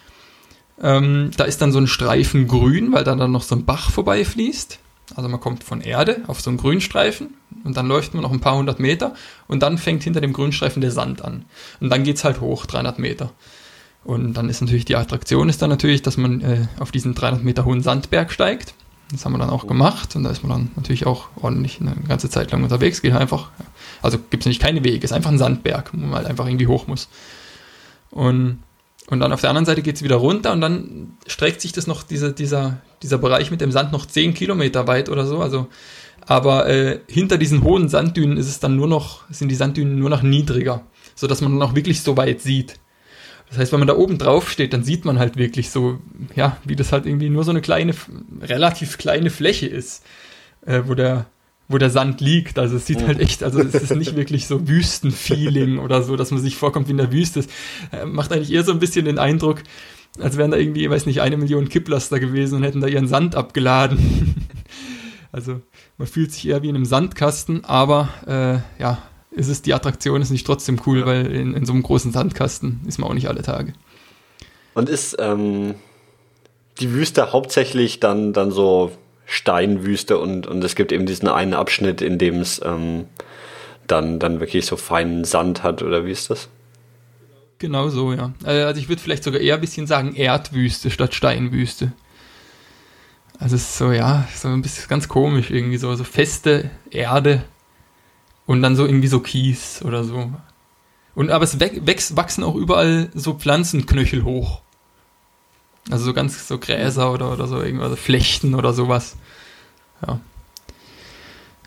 Ähm, 0.82 1.30
da 1.36 1.44
ist 1.44 1.62
dann 1.62 1.72
so 1.72 1.78
ein 1.78 1.86
Streifen 1.86 2.48
grün, 2.48 2.92
weil 2.92 3.04
da 3.04 3.14
dann 3.14 3.32
noch 3.32 3.42
so 3.42 3.54
ein 3.54 3.64
Bach 3.64 3.90
vorbeifließt. 3.90 4.78
Also 5.14 5.28
man 5.28 5.40
kommt 5.40 5.62
von 5.62 5.80
Erde 5.80 6.22
auf 6.26 6.40
so 6.40 6.50
einen 6.50 6.58
Grünstreifen 6.58 7.34
und 7.64 7.76
dann 7.76 7.86
läuft 7.86 8.14
man 8.14 8.22
noch 8.22 8.32
ein 8.32 8.40
paar 8.40 8.56
hundert 8.56 8.80
Meter 8.80 9.14
und 9.46 9.62
dann 9.62 9.78
fängt 9.78 10.02
hinter 10.02 10.20
dem 10.20 10.32
Grünstreifen 10.32 10.80
der 10.80 10.90
Sand 10.90 11.22
an. 11.22 11.44
Und 11.80 11.90
dann 11.90 12.02
geht 12.02 12.16
es 12.16 12.24
halt 12.24 12.40
hoch, 12.40 12.66
300 12.66 12.98
Meter. 12.98 13.32
Und 14.04 14.34
dann 14.34 14.48
ist 14.48 14.60
natürlich 14.60 14.84
die 14.84 14.96
Attraktion 14.96 15.48
ist 15.48 15.62
dann 15.62 15.70
natürlich, 15.70 16.02
dass 16.02 16.16
man 16.16 16.40
äh, 16.40 16.66
auf 16.78 16.92
diesen 16.92 17.14
300 17.14 17.42
Meter 17.42 17.64
hohen 17.64 17.82
Sandberg 17.82 18.32
steigt. 18.32 18.74
Das 19.12 19.24
haben 19.24 19.32
wir 19.32 19.38
dann 19.38 19.50
auch 19.50 19.66
gemacht 19.66 20.16
und 20.16 20.24
da 20.24 20.30
ist 20.30 20.42
man 20.42 20.50
dann 20.50 20.70
natürlich 20.74 21.06
auch 21.06 21.28
ordentlich 21.40 21.80
eine 21.80 21.94
ganze 22.08 22.28
Zeit 22.28 22.50
lang 22.50 22.64
unterwegs. 22.64 23.02
Geht 23.02 23.12
einfach, 23.12 23.50
also 24.02 24.18
gibt 24.18 24.42
es 24.42 24.46
nicht 24.46 24.60
keine 24.60 24.82
Wege, 24.82 25.04
ist 25.04 25.12
einfach 25.12 25.30
ein 25.30 25.38
Sandberg, 25.38 25.92
wo 25.92 25.98
man 25.98 26.16
halt 26.16 26.26
einfach 26.26 26.46
irgendwie 26.46 26.66
hoch 26.66 26.88
muss. 26.88 27.08
Und, 28.10 28.62
und 29.08 29.20
dann 29.20 29.32
auf 29.32 29.40
der 29.40 29.50
anderen 29.50 29.66
Seite 29.66 29.82
geht 29.82 29.96
es 29.96 30.02
wieder 30.02 30.16
runter 30.16 30.52
und 30.52 30.60
dann 30.60 31.16
streckt 31.26 31.60
sich 31.60 31.72
das 31.72 31.86
noch, 31.86 32.02
diese, 32.02 32.32
dieser, 32.32 32.78
dieser 33.02 33.18
Bereich 33.18 33.52
mit 33.52 33.60
dem 33.60 33.70
Sand 33.70 33.92
noch 33.92 34.06
10 34.06 34.34
Kilometer 34.34 34.88
weit 34.88 35.08
oder 35.08 35.24
so. 35.24 35.38
Also, 35.38 35.68
aber 36.26 36.68
äh, 36.68 37.00
hinter 37.06 37.38
diesen 37.38 37.62
hohen 37.62 37.88
Sanddünen 37.88 38.36
ist 38.36 38.48
es 38.48 38.58
dann 38.58 38.74
nur 38.74 38.88
noch, 38.88 39.22
sind 39.30 39.48
die 39.48 39.54
Sanddünen 39.54 39.98
nur 39.98 40.10
noch 40.10 40.22
niedriger, 40.22 40.82
sodass 41.14 41.40
man 41.40 41.52
dann 41.52 41.62
auch 41.62 41.76
wirklich 41.76 42.02
so 42.02 42.16
weit 42.16 42.40
sieht. 42.40 42.80
Das 43.48 43.58
heißt, 43.58 43.72
wenn 43.72 43.78
man 43.78 43.88
da 43.88 43.96
oben 43.96 44.18
drauf 44.18 44.50
steht, 44.50 44.72
dann 44.72 44.82
sieht 44.82 45.04
man 45.04 45.18
halt 45.18 45.36
wirklich 45.36 45.70
so, 45.70 45.98
ja, 46.34 46.56
wie 46.64 46.76
das 46.76 46.92
halt 46.92 47.06
irgendwie 47.06 47.28
nur 47.28 47.44
so 47.44 47.50
eine 47.50 47.60
kleine, 47.60 47.94
relativ 48.42 48.98
kleine 48.98 49.30
Fläche 49.30 49.66
ist, 49.66 50.02
äh, 50.66 50.82
wo 50.86 50.94
der, 50.94 51.26
wo 51.68 51.78
der 51.78 51.90
Sand 51.90 52.20
liegt. 52.20 52.58
Also 52.58 52.76
es 52.76 52.86
sieht 52.86 53.06
halt 53.06 53.20
echt, 53.20 53.44
also 53.44 53.60
es 53.60 53.74
ist 53.74 53.94
nicht 53.94 54.16
wirklich 54.16 54.46
so 54.46 54.68
Wüstenfeeling 54.68 55.78
oder 55.84 56.02
so, 56.02 56.16
dass 56.16 56.32
man 56.32 56.40
sich 56.40 56.56
vorkommt 56.56 56.88
wie 56.88 56.92
in 56.92 56.98
der 56.98 57.12
Wüste. 57.12 57.44
Äh, 57.92 58.04
macht 58.04 58.32
eigentlich 58.32 58.52
eher 58.52 58.64
so 58.64 58.72
ein 58.72 58.80
bisschen 58.80 59.04
den 59.04 59.18
Eindruck, 59.18 59.62
als 60.18 60.36
wären 60.36 60.50
da 60.50 60.56
irgendwie, 60.56 60.88
weiß 60.90 61.06
nicht, 61.06 61.20
eine 61.20 61.36
Million 61.36 61.68
Kipplaster 61.68 62.18
gewesen 62.18 62.56
und 62.56 62.62
hätten 62.64 62.80
da 62.80 62.88
ihren 62.88 63.06
Sand 63.06 63.36
abgeladen. 63.36 64.34
also 65.32 65.60
man 65.98 66.08
fühlt 66.08 66.32
sich 66.32 66.48
eher 66.48 66.62
wie 66.62 66.68
in 66.68 66.74
einem 66.74 66.84
Sandkasten, 66.84 67.64
aber 67.64 68.08
äh, 68.26 68.82
ja, 68.82 69.02
ist 69.36 69.48
es 69.48 69.60
die 69.62 69.74
Attraktion, 69.74 70.22
ist 70.22 70.30
nicht 70.30 70.46
trotzdem 70.46 70.80
cool, 70.86 71.00
ja. 71.00 71.06
weil 71.06 71.26
in, 71.26 71.54
in, 71.54 71.66
so 71.66 71.74
einem 71.74 71.82
großen 71.82 72.10
Sandkasten 72.10 72.80
ist 72.88 72.98
man 72.98 73.10
auch 73.10 73.14
nicht 73.14 73.28
alle 73.28 73.42
Tage. 73.42 73.74
Und 74.74 74.88
ist 74.88 75.16
ähm, 75.20 75.74
die 76.80 76.90
Wüste 76.92 77.32
hauptsächlich 77.32 78.00
dann, 78.00 78.32
dann 78.32 78.50
so 78.50 78.92
Steinwüste 79.26 80.18
und, 80.18 80.46
und 80.46 80.64
es 80.64 80.74
gibt 80.74 80.90
eben 80.90 81.04
diesen 81.04 81.28
einen 81.28 81.52
Abschnitt, 81.52 82.00
in 82.00 82.18
dem 82.18 82.40
es 82.40 82.62
ähm, 82.64 83.04
dann, 83.86 84.18
dann 84.18 84.40
wirklich 84.40 84.64
so 84.64 84.76
feinen 84.76 85.24
Sand 85.24 85.62
hat, 85.62 85.82
oder 85.82 86.06
wie 86.06 86.12
ist 86.12 86.30
das? 86.30 86.48
Genau 87.58 87.90
so, 87.90 88.12
ja. 88.14 88.32
Äh, 88.44 88.62
also 88.62 88.80
ich 88.80 88.88
würde 88.88 89.02
vielleicht 89.02 89.24
sogar 89.24 89.40
eher 89.40 89.56
ein 89.56 89.60
bisschen 89.60 89.86
sagen 89.86 90.14
Erdwüste 90.14 90.90
statt 90.90 91.14
Steinwüste. 91.14 91.92
Also 93.38 93.56
es 93.56 93.62
ist 93.62 93.76
so, 93.76 93.92
ja, 93.92 94.26
so 94.34 94.48
ein 94.48 94.62
bisschen 94.62 94.88
ganz 94.88 95.08
komisch 95.08 95.50
irgendwie, 95.50 95.76
so, 95.76 95.94
so 95.94 96.04
feste 96.04 96.70
Erde 96.90 97.44
und 98.46 98.62
dann 98.62 98.76
so 98.76 98.86
irgendwie 98.86 99.08
so 99.08 99.20
Kies 99.20 99.82
oder 99.84 100.04
so. 100.04 100.32
Und 101.14 101.30
aber 101.30 101.44
es 101.44 101.58
wächst, 101.60 102.16
wachsen 102.16 102.44
auch 102.44 102.54
überall 102.54 103.10
so 103.14 103.34
Pflanzenknöchel 103.34 104.24
hoch. 104.24 104.60
Also 105.90 106.04
so 106.06 106.14
ganz 106.14 106.48
so 106.48 106.58
Gräser 106.58 107.12
oder, 107.12 107.32
oder 107.32 107.46
so 107.46 107.60
irgendwas, 107.60 107.90
also 107.90 107.96
Flechten 107.96 108.54
oder 108.54 108.72
sowas. 108.72 109.16
Ja. 110.06 110.20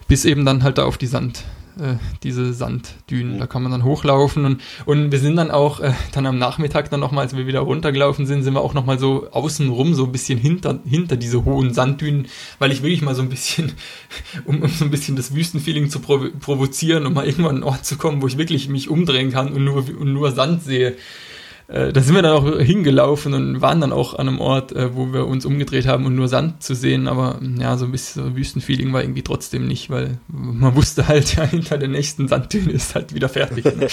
Bis 0.08 0.26
eben 0.26 0.46
dann 0.46 0.64
halt 0.64 0.78
da 0.78 0.86
auf 0.86 0.98
die 0.98 1.08
Sand, 1.08 1.46
äh, 1.80 1.96
diese 2.24 2.54
Sanddünen. 2.54 3.40
Da 3.40 3.48
kann 3.48 3.64
man 3.64 3.72
dann 3.72 3.84
hochlaufen 3.84 4.46
und, 4.46 4.62
und 4.86 5.12
wir 5.12 5.20
sind 5.20 5.36
dann 5.36 5.52
auch 5.52 5.80
äh, 5.80 5.94
dann 6.14 6.26
am 6.26 6.38
Nachmittag 6.38 6.90
dann 6.90 7.00
nochmal, 7.00 7.26
als 7.26 7.36
wir 7.36 7.48
wieder 7.48 7.62
runtergelaufen 7.62 8.26
sind, 8.26 8.44
sind 8.44 8.54
wir 8.54 8.62
auch 8.62 8.74
nochmal 8.74 9.00
so 9.00 9.30
außenrum 9.32 9.94
so 9.94 10.06
ein 10.06 10.12
bisschen 10.12 10.40
hinter, 10.40 10.80
hinter 10.86 11.18
diese 11.18 11.46
hohen 11.46 11.74
Sanddünen, 11.74 12.28
weil 12.60 12.72
ich 12.72 12.84
wirklich 12.84 13.02
mal 13.02 13.16
so 13.16 13.22
ein 13.22 13.30
bisschen, 13.30 13.74
um, 14.46 14.62
um 14.62 14.70
so 14.70 14.86
ein 14.86 14.92
bisschen 14.92 15.16
das 15.16 15.34
Wüstenfeeling 15.36 15.90
zu 15.90 16.00
provo 16.00 16.30
provozieren, 16.40 17.06
um 17.06 17.14
mal 17.14 17.26
irgendwann 17.26 17.50
an 17.50 17.56
einen 17.58 17.64
Ort 17.64 17.86
zu 17.86 17.98
kommen, 17.98 18.22
wo 18.22 18.28
ich 18.28 18.38
wirklich 18.38 18.70
mich 18.70 18.90
umdrehen 18.90 19.32
kann 19.32 19.54
und 19.54 19.64
nur, 19.64 19.78
und 19.78 20.14
nur 20.14 20.32
Sand 20.32 20.64
sehe 20.64 20.96
äh, 21.70 21.94
da 21.94 22.02
sind 22.02 22.16
wir 22.16 22.24
dann 22.24 22.32
auch 22.32 22.60
hingelaufen 22.60 23.36
und 23.36 23.62
waren 23.62 23.80
dann 23.80 23.94
auch 23.94 24.16
an 24.16 24.28
einem 24.28 24.40
Ort, 24.40 24.72
äh, 24.72 24.96
wo 24.96 25.14
wir 25.14 25.28
uns 25.28 25.46
umgedreht 25.46 25.86
haben 25.86 26.08
und 26.08 26.16
nur 26.16 26.28
Sand 26.28 26.64
zu 26.64 26.74
sehen, 26.74 27.08
aber 27.08 27.40
ja, 27.60 27.78
so 27.78 27.86
ein 27.86 27.92
bisschen 27.92 28.24
so 28.24 28.36
Wüstenfeeling 28.36 28.92
war 28.92 29.04
irgendwie 29.04 29.22
trotzdem 29.22 29.68
nicht, 29.68 29.92
weil 29.92 30.18
man 30.28 30.74
wusste 30.76 31.08
halt, 31.08 31.36
ja, 31.36 31.44
hinter 31.44 31.78
der 31.78 31.90
nächsten 31.90 32.28
Sanddüne 32.28 32.72
ist 32.72 32.96
halt 32.96 33.14
wieder 33.14 33.30
fertig. 33.30 33.66
Ne? 33.66 33.86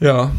ja, 0.00 0.32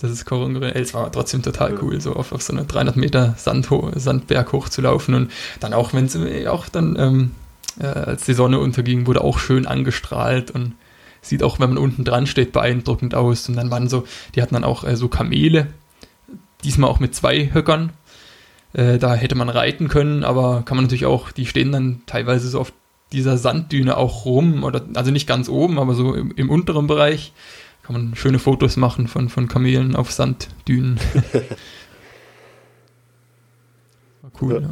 das 0.00 0.10
ist 0.10 0.24
Korungre. 0.24 0.74
Es 0.74 0.92
war 0.92 1.12
trotzdem 1.12 1.42
total 1.42 1.78
cool, 1.82 2.00
so 2.00 2.14
auf, 2.14 2.32
auf 2.32 2.42
so 2.42 2.52
eine 2.52 2.64
300 2.64 2.96
Meter 2.96 3.36
Sand, 3.38 3.68
Sandberg 3.94 4.52
hochzulaufen 4.52 5.14
und 5.14 5.30
dann 5.60 5.72
auch, 5.72 5.94
wenn 5.94 6.06
es 6.06 6.18
auch 6.48 6.68
dann, 6.68 6.96
ähm, 6.98 7.30
äh, 7.78 7.86
als 7.86 8.24
die 8.24 8.34
Sonne 8.34 8.58
unterging, 8.58 9.06
wurde 9.06 9.22
auch 9.22 9.38
schön 9.38 9.68
angestrahlt 9.68 10.50
und 10.50 10.72
Sieht 11.24 11.42
auch, 11.42 11.58
wenn 11.58 11.70
man 11.70 11.78
unten 11.78 12.04
dran 12.04 12.26
steht, 12.26 12.52
beeindruckend 12.52 13.14
aus. 13.14 13.48
Und 13.48 13.56
dann 13.56 13.70
waren 13.70 13.88
so, 13.88 14.04
die 14.34 14.42
hatten 14.42 14.54
dann 14.54 14.64
auch 14.64 14.84
äh, 14.84 14.96
so 14.96 15.08
Kamele, 15.08 15.68
diesmal 16.62 16.90
auch 16.90 17.00
mit 17.00 17.14
zwei 17.14 17.52
Höckern. 17.52 17.92
Äh, 18.74 18.98
da 18.98 19.14
hätte 19.14 19.34
man 19.34 19.48
reiten 19.48 19.88
können, 19.88 20.22
aber 20.22 20.62
kann 20.64 20.76
man 20.76 20.84
natürlich 20.84 21.06
auch, 21.06 21.32
die 21.32 21.46
stehen 21.46 21.72
dann 21.72 22.02
teilweise 22.06 22.48
so 22.48 22.60
auf 22.60 22.72
dieser 23.12 23.38
Sanddüne 23.38 23.96
auch 23.96 24.26
rum, 24.26 24.64
oder 24.64 24.84
also 24.94 25.10
nicht 25.10 25.26
ganz 25.26 25.48
oben, 25.48 25.78
aber 25.78 25.94
so 25.94 26.14
im, 26.14 26.32
im 26.32 26.50
unteren 26.50 26.86
Bereich. 26.86 27.32
Kann 27.84 27.94
man 27.94 28.14
schöne 28.16 28.38
Fotos 28.38 28.76
machen 28.76 29.08
von, 29.08 29.28
von 29.28 29.48
Kamelen 29.48 29.94
auf 29.94 30.10
Sanddünen. 30.10 30.98
war 34.22 34.30
cool, 34.40 34.54
ja. 34.54 34.60
ja. 34.60 34.70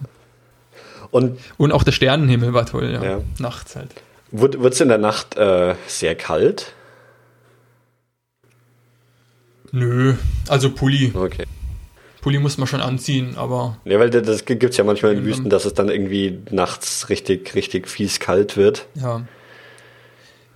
Und, 1.11 1.39
Und 1.59 1.73
auch 1.73 1.85
der 1.85 1.93
Sternenhimmel 1.93 2.55
war 2.55 2.67
toll, 2.67 2.91
ja. 2.91 3.05
ja. 3.05 3.21
Nachts 3.39 3.77
halt. 3.77 3.91
Wird 4.33 4.73
es 4.73 4.81
in 4.81 4.89
der 4.89 4.99
Nacht 4.99 5.37
äh, 5.37 5.75
sehr 5.87 6.15
kalt? 6.15 6.73
Nö, 9.73 10.15
also 10.49 10.71
Pulli. 10.71 11.13
Okay. 11.15 11.45
Pulli 12.23 12.39
muss 12.39 12.57
man 12.57 12.67
schon 12.67 12.81
anziehen, 12.81 13.37
aber. 13.37 13.79
Ja, 13.85 13.99
weil 13.99 14.09
das 14.09 14.45
gibt 14.45 14.63
es 14.65 14.77
ja 14.77 14.85
manchmal 14.85 15.15
in 15.15 15.25
Wüsten, 15.25 15.51
dass 15.51 15.65
es 15.65 15.75
dann 15.75 15.89
irgendwie 15.89 16.39
nachts 16.51 17.09
richtig, 17.09 17.55
richtig 17.55 17.89
fies 17.89 18.21
kalt 18.21 18.57
wird. 18.57 18.87
Ja. 18.95 19.23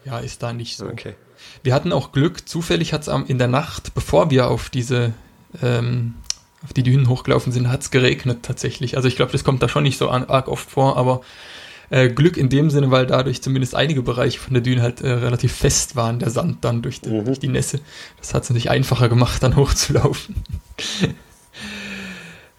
Ja, 0.05 0.19
ist 0.19 0.43
da 0.43 0.53
nicht 0.53 0.77
so. 0.77 0.87
Okay. 0.87 1.15
Wir 1.63 1.75
hatten 1.75 1.93
auch 1.93 2.13
Glück, 2.13 2.49
zufällig 2.49 2.93
hat 2.93 3.07
es 3.07 3.09
in 3.29 3.39
der 3.39 3.49
Nacht, 3.49 3.95
bevor 3.95 4.31
wir 4.31 4.49
auf 4.49 4.71
diese, 4.71 5.13
ähm, 5.63 6.15
auf 6.63 6.73
die 6.73 6.83
Dünen 6.83 7.09
hochgelaufen 7.09 7.53
sind, 7.53 7.69
hat 7.69 7.83
es 7.83 7.91
geregnet 7.91 8.39
tatsächlich. 8.43 8.97
Also 8.97 9.09
ich 9.09 9.17
glaube, 9.17 9.33
das 9.33 9.43
kommt 9.43 9.63
da 9.63 9.69
schon 9.69 9.83
nicht 9.83 9.99
so 9.99 10.09
arg 10.09 10.49
oft 10.49 10.71
vor, 10.71 10.97
aber 10.97 11.23
äh, 11.91 12.09
Glück 12.09 12.37
in 12.37 12.49
dem 12.49 12.71
Sinne, 12.71 12.91
weil 12.91 13.07
dadurch 13.07 13.43
zumindest 13.43 13.75
einige 13.75 14.03
Bereiche 14.03 14.39
von 14.39 14.55
der 14.55 14.63
Düne 14.63 14.83
halt 14.83 15.01
äh, 15.01 15.11
relativ 15.11 15.53
fest 15.53 15.97
waren, 15.97 16.19
der 16.19 16.31
Sand 16.31 16.65
dann 16.65 16.83
durch 16.83 17.01
die, 17.01 17.11
mhm. 17.11 17.25
durch 17.25 17.39
die 17.39 17.49
Nässe. 17.49 17.81
Das 18.19 18.35
hat 18.35 18.45
es 18.45 18.51
natürlich 18.51 18.71
einfacher 18.71 19.09
gemacht, 19.09 19.43
dann 19.43 19.57
hochzulaufen. 19.57 20.37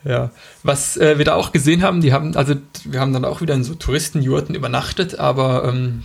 ja, 0.04 0.32
was 0.64 0.98
äh, 0.98 1.18
wir 1.18 1.26
da 1.26 1.36
auch 1.36 1.52
gesehen 1.52 1.84
haben, 1.84 2.02
die 2.02 2.14
haben, 2.14 2.36
also 2.36 2.56
wir 2.86 3.00
haben 3.00 3.14
dann 3.14 3.26
auch 3.26 3.42
wieder 3.42 3.54
in 3.54 3.64
so 3.64 3.76
Touristenjurten 3.76 4.56
übernachtet, 4.56 5.20
aber 5.20 5.66
ähm, 5.66 6.04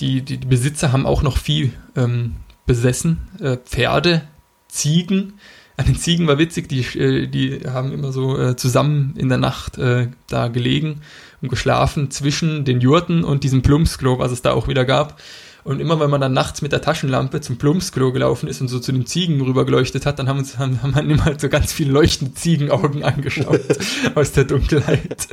die, 0.00 0.22
die, 0.22 0.38
Besitzer 0.38 0.92
haben 0.92 1.06
auch 1.06 1.22
noch 1.22 1.36
Vieh 1.36 1.72
ähm, 1.96 2.36
besessen, 2.66 3.28
äh, 3.40 3.56
Pferde, 3.56 4.22
Ziegen, 4.68 5.34
an 5.76 5.86
den 5.86 5.96
Ziegen 5.96 6.26
war 6.26 6.36
witzig, 6.36 6.68
die, 6.68 6.80
äh, 6.98 7.26
die 7.26 7.62
haben 7.66 7.92
immer 7.92 8.12
so 8.12 8.38
äh, 8.38 8.54
zusammen 8.54 9.14
in 9.16 9.30
der 9.30 9.38
Nacht 9.38 9.78
äh, 9.78 10.08
da 10.28 10.48
gelegen 10.48 11.00
und 11.42 11.48
geschlafen 11.48 12.10
zwischen 12.10 12.64
den 12.64 12.80
Jurten 12.80 13.24
und 13.24 13.44
diesem 13.44 13.62
Plumpsklo, 13.62 14.18
was 14.18 14.32
es 14.32 14.42
da 14.42 14.52
auch 14.52 14.68
wieder 14.68 14.84
gab. 14.84 15.20
Und 15.62 15.80
immer 15.80 16.00
wenn 16.00 16.10
man 16.10 16.20
dann 16.20 16.32
nachts 16.32 16.62
mit 16.62 16.72
der 16.72 16.80
Taschenlampe 16.80 17.40
zum 17.40 17.58
Plumpsklo 17.58 18.12
gelaufen 18.12 18.48
ist 18.48 18.60
und 18.60 18.68
so 18.68 18.78
zu 18.78 18.92
den 18.92 19.04
Ziegen 19.06 19.40
rüber 19.42 19.66
geleuchtet 19.66 20.06
hat, 20.06 20.18
dann 20.18 20.28
haben, 20.28 20.38
uns, 20.38 20.58
haben, 20.58 20.82
haben 20.82 20.92
man 20.92 21.10
immer 21.10 21.26
halt 21.26 21.40
so 21.40 21.48
ganz 21.48 21.72
viele 21.72 21.92
leuchtende 21.92 22.34
Ziegenaugen 22.34 23.04
angeschaut 23.04 23.60
aus 24.14 24.32
der 24.32 24.44
Dunkelheit. 24.44 25.28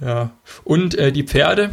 ja. 0.00 0.30
Und 0.64 0.94
äh, 0.94 1.12
die 1.12 1.24
Pferde, 1.24 1.70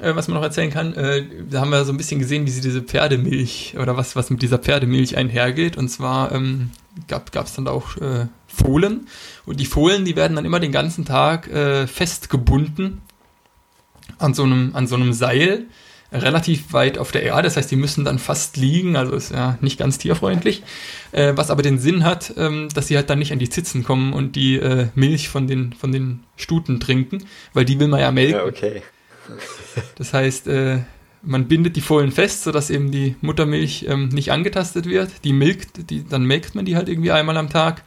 äh, 0.00 0.16
was 0.16 0.26
man 0.26 0.36
noch 0.36 0.42
erzählen 0.42 0.70
kann, 0.70 0.94
äh, 0.94 1.24
da 1.48 1.60
haben 1.60 1.70
wir 1.70 1.84
so 1.84 1.92
ein 1.92 1.96
bisschen 1.96 2.18
gesehen, 2.18 2.44
wie 2.46 2.50
sie 2.50 2.60
diese 2.60 2.82
Pferdemilch 2.82 3.76
oder 3.80 3.96
was, 3.96 4.16
was 4.16 4.30
mit 4.30 4.42
dieser 4.42 4.58
Pferdemilch 4.58 5.16
einhergeht. 5.16 5.76
Und 5.76 5.88
zwar 5.90 6.32
ähm, 6.32 6.70
gab 7.08 7.46
es 7.46 7.54
dann 7.54 7.68
auch 7.68 7.96
äh, 7.98 8.26
Fohlen. 8.46 9.06
Und 9.44 9.60
die 9.60 9.66
Fohlen, 9.66 10.04
die 10.04 10.16
werden 10.16 10.36
dann 10.36 10.44
immer 10.44 10.60
den 10.60 10.72
ganzen 10.72 11.04
Tag 11.04 11.48
äh, 11.48 11.86
festgebunden 11.86 13.02
an 14.18 14.34
so, 14.34 14.44
einem, 14.44 14.70
an 14.74 14.86
so 14.86 14.96
einem 14.96 15.12
Seil, 15.12 15.66
relativ 16.12 16.72
weit 16.72 16.98
auf 16.98 17.12
der 17.12 17.22
Erde. 17.22 17.42
Das 17.42 17.56
heißt, 17.56 17.70
die 17.70 17.76
müssen 17.76 18.04
dann 18.04 18.18
fast 18.18 18.56
liegen, 18.56 18.96
also 18.96 19.14
ist 19.14 19.32
ja 19.32 19.58
nicht 19.60 19.78
ganz 19.78 19.98
tierfreundlich. 19.98 20.62
Äh, 21.12 21.32
was 21.36 21.50
aber 21.50 21.62
den 21.62 21.78
Sinn 21.78 22.04
hat, 22.04 22.32
ähm, 22.36 22.68
dass 22.74 22.88
sie 22.88 22.96
halt 22.96 23.10
dann 23.10 23.18
nicht 23.18 23.32
an 23.32 23.38
die 23.38 23.48
Zitzen 23.48 23.84
kommen 23.84 24.12
und 24.12 24.36
die 24.36 24.56
äh, 24.56 24.88
Milch 24.94 25.28
von 25.28 25.46
den, 25.46 25.72
von 25.72 25.92
den 25.92 26.24
Stuten 26.36 26.80
trinken, 26.80 27.24
weil 27.52 27.64
die 27.64 27.78
will 27.80 27.88
man 27.88 28.00
ja 28.00 28.10
melken. 28.10 28.38
Ja, 28.38 28.44
okay. 28.44 28.82
Das 29.96 30.12
heißt, 30.12 30.46
äh, 30.46 30.78
man 31.26 31.48
bindet 31.48 31.76
die 31.76 31.80
Fohlen 31.80 32.12
fest, 32.12 32.44
sodass 32.44 32.70
eben 32.70 32.90
die 32.90 33.16
Muttermilch 33.20 33.86
ähm, 33.88 34.08
nicht 34.08 34.32
angetastet 34.32 34.86
wird. 34.86 35.24
Die 35.24 35.32
milkt, 35.32 35.90
die, 35.90 36.04
dann 36.04 36.24
melkt 36.24 36.54
man 36.54 36.64
die 36.64 36.76
halt 36.76 36.88
irgendwie 36.88 37.10
einmal 37.10 37.36
am 37.36 37.50
Tag. 37.50 37.82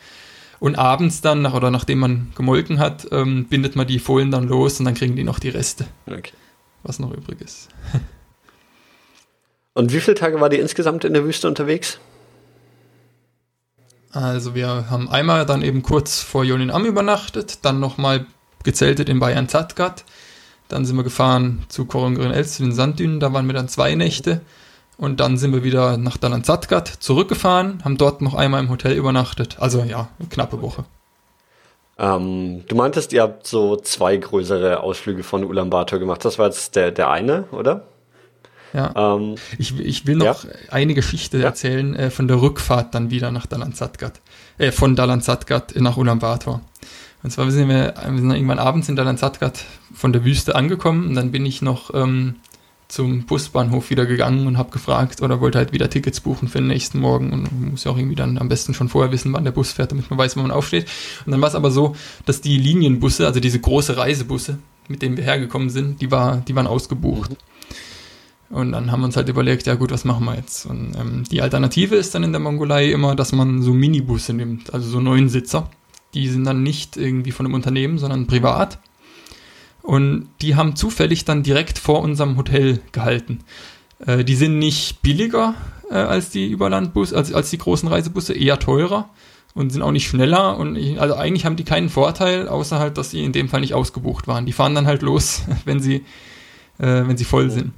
Und 0.59 0.77
abends 0.77 1.21
dann, 1.21 1.41
nach, 1.41 1.53
oder 1.53 1.71
nachdem 1.71 1.99
man 1.99 2.31
gemolken 2.35 2.79
hat, 2.79 3.07
ähm, 3.11 3.45
bindet 3.45 3.75
man 3.77 3.87
die 3.87 3.99
Fohlen 3.99 4.29
dann 4.29 4.47
los 4.47 4.79
und 4.79 4.85
dann 4.85 4.93
kriegen 4.93 5.15
die 5.15 5.23
noch 5.23 5.39
die 5.39 5.49
Reste. 5.49 5.87
Okay. 6.05 6.33
Was 6.83 6.99
noch 6.99 7.11
übrig 7.11 7.39
ist. 7.41 7.69
und 9.73 9.93
wie 9.93 10.01
viele 10.01 10.15
Tage 10.15 10.41
war 10.41 10.49
die 10.49 10.57
insgesamt 10.57 11.05
in 11.05 11.13
der 11.13 11.23
Wüste 11.23 11.47
unterwegs? 11.47 11.99
Also 14.11 14.55
wir 14.55 14.89
haben 14.89 15.07
einmal 15.07 15.45
dann 15.45 15.61
eben 15.61 15.81
kurz 15.83 16.19
vor 16.19 16.43
Yonin 16.43 16.71
Am 16.71 16.85
übernachtet, 16.85 17.59
dann 17.63 17.79
nochmal 17.79 18.25
gezeltet 18.63 19.07
in 19.07 19.19
Bayern 19.19 19.47
Zadgat, 19.47 20.03
dann 20.69 20.85
sind 20.85 20.95
wir 20.95 21.03
gefahren 21.03 21.65
zu 21.67 21.85
Korongren 21.85 22.31
Els, 22.31 22.55
zu 22.55 22.63
den 22.63 22.71
Sanddünen, 22.71 23.19
da 23.19 23.33
waren 23.33 23.47
wir 23.47 23.53
dann 23.53 23.67
zwei 23.67 23.95
Nächte. 23.95 24.41
Und 24.97 25.19
dann 25.21 25.37
sind 25.37 25.53
wir 25.53 25.63
wieder 25.63 25.97
nach 25.97 26.17
Dalanzatgat 26.17 26.87
zurückgefahren, 26.87 27.83
haben 27.85 27.97
dort 27.97 28.21
noch 28.21 28.33
einmal 28.33 28.61
im 28.61 28.69
Hotel 28.69 28.93
übernachtet. 28.93 29.57
Also 29.59 29.83
ja, 29.83 30.09
eine 30.19 30.27
knappe 30.27 30.61
Woche. 30.61 30.83
Ähm, 31.97 32.63
du 32.67 32.75
meintest, 32.75 33.13
ihr 33.13 33.21
habt 33.21 33.47
so 33.47 33.77
zwei 33.77 34.17
größere 34.17 34.81
Ausflüge 34.81 35.23
von 35.23 35.43
Ulaanbaatar 35.43 35.99
gemacht. 35.99 36.23
Das 36.23 36.37
war 36.37 36.47
jetzt 36.47 36.75
der, 36.75 36.91
der 36.91 37.09
eine, 37.09 37.43
oder? 37.51 37.85
Ja. 38.73 39.15
Ähm, 39.15 39.35
ich, 39.57 39.79
ich 39.79 40.05
will 40.05 40.17
noch 40.17 40.43
ja. 40.43 40.51
eine 40.69 40.93
Geschichte 40.93 41.39
ja. 41.39 41.45
erzählen 41.45 41.95
äh, 41.95 42.11
von 42.11 42.27
der 42.27 42.41
Rückfahrt 42.41 42.93
dann 42.93 43.09
wieder 43.09 43.31
nach 43.31 43.45
Dalanzatgat. 43.45 44.21
Äh, 44.57 44.71
von 44.71 44.95
Dalanzatgat 44.95 45.75
nach 45.77 45.97
Ulaanbaatar. 45.97 46.61
Und 47.21 47.31
zwar 47.31 47.49
sind 47.51 47.67
wir, 47.67 47.93
wir 47.95 48.17
sind 48.17 48.31
irgendwann 48.31 48.59
abends 48.59 48.87
in 48.87 48.95
Dalanzatgat 48.95 49.65
von 49.93 50.13
der 50.13 50.23
Wüste 50.23 50.55
angekommen 50.55 51.07
und 51.07 51.15
dann 51.15 51.31
bin 51.31 51.45
ich 51.45 51.61
noch 51.61 51.93
ähm, 51.93 52.35
zum 52.89 53.25
Busbahnhof 53.25 53.91
wieder 53.91 54.05
gegangen 54.05 54.47
und 54.47 54.57
habe 54.57 54.71
gefragt 54.71 55.21
oder 55.21 55.41
wollte 55.41 55.59
halt 55.59 55.73
wieder 55.73 55.89
Tickets 55.89 56.21
buchen 56.21 56.47
für 56.47 56.57
den 56.57 56.67
nächsten 56.67 56.99
Morgen 56.99 57.31
und 57.31 57.71
muss 57.71 57.83
ja 57.83 57.91
auch 57.91 57.97
irgendwie 57.97 58.15
dann 58.15 58.37
am 58.39 58.49
besten 58.49 58.73
schon 58.73 58.89
vorher 58.89 59.11
wissen, 59.11 59.31
wann 59.31 59.43
der 59.43 59.51
Bus 59.51 59.73
fährt, 59.73 59.91
damit 59.91 60.09
man 60.09 60.17
weiß, 60.17 60.35
wann 60.35 60.43
man 60.43 60.51
aufsteht. 60.51 60.87
Und 61.25 61.31
dann 61.31 61.39
war 61.41 61.49
es 61.49 61.55
aber 61.55 61.71
so, 61.71 61.95
dass 62.25 62.41
die 62.41 62.57
Linienbusse, 62.57 63.27
also 63.27 63.39
diese 63.39 63.59
große 63.59 63.95
Reisebusse, 63.95 64.57
mit 64.87 65.03
denen 65.03 65.17
wir 65.17 65.23
hergekommen 65.23 65.69
sind, 65.69 66.01
die, 66.01 66.09
war, 66.09 66.37
die 66.37 66.55
waren 66.55 66.67
ausgebucht. 66.67 67.35
Und 68.49 68.71
dann 68.71 68.91
haben 68.91 69.01
wir 69.01 69.05
uns 69.05 69.15
halt 69.15 69.29
überlegt, 69.29 69.67
ja 69.67 69.75
gut, 69.75 69.91
was 69.91 70.03
machen 70.03 70.25
wir 70.25 70.35
jetzt? 70.35 70.65
Und 70.65 70.95
ähm, 70.99 71.23
die 71.29 71.43
Alternative 71.43 71.95
ist 71.95 72.15
dann 72.15 72.23
in 72.23 72.31
der 72.31 72.39
Mongolei 72.39 72.91
immer, 72.91 73.15
dass 73.15 73.31
man 73.31 73.61
so 73.61 73.73
Minibusse 73.73 74.33
nimmt, 74.33 74.73
also 74.73 74.89
so 74.89 74.99
Neunsitzer. 74.99 75.69
Die 76.13 76.27
sind 76.27 76.43
dann 76.43 76.63
nicht 76.63 76.97
irgendwie 76.97 77.31
von 77.31 77.45
einem 77.45 77.55
Unternehmen, 77.55 77.97
sondern 77.97 78.27
privat. 78.27 78.79
Und 79.81 80.29
die 80.41 80.55
haben 80.55 80.75
zufällig 80.75 81.25
dann 81.25 81.43
direkt 81.43 81.79
vor 81.79 82.01
unserem 82.01 82.37
Hotel 82.37 82.79
gehalten. 82.91 83.39
Äh, 84.05 84.23
die 84.23 84.35
sind 84.35 84.59
nicht 84.59 85.01
billiger 85.01 85.55
äh, 85.89 85.95
als 85.95 86.29
die 86.29 86.49
Überlandbusse, 86.49 87.15
als, 87.15 87.33
als 87.33 87.49
die 87.49 87.57
großen 87.57 87.89
Reisebusse, 87.89 88.33
eher 88.33 88.59
teurer 88.59 89.09
und 89.53 89.71
sind 89.71 89.81
auch 89.81 89.91
nicht 89.91 90.07
schneller. 90.07 90.57
Und 90.57 90.75
ich, 90.75 90.99
also 91.01 91.15
eigentlich 91.15 91.45
haben 91.45 91.55
die 91.55 91.63
keinen 91.63 91.89
Vorteil, 91.89 92.47
außer 92.47 92.79
halt, 92.79 92.97
dass 92.97 93.11
sie 93.11 93.23
in 93.23 93.31
dem 93.31 93.49
Fall 93.49 93.61
nicht 93.61 93.73
ausgebucht 93.73 94.27
waren. 94.27 94.45
Die 94.45 94.53
fahren 94.53 94.75
dann 94.75 94.87
halt 94.87 95.01
los, 95.01 95.43
wenn 95.65 95.79
sie, 95.79 95.95
äh, 96.77 97.07
wenn 97.07 97.17
sie 97.17 97.25
voll 97.25 97.49
sind. 97.49 97.73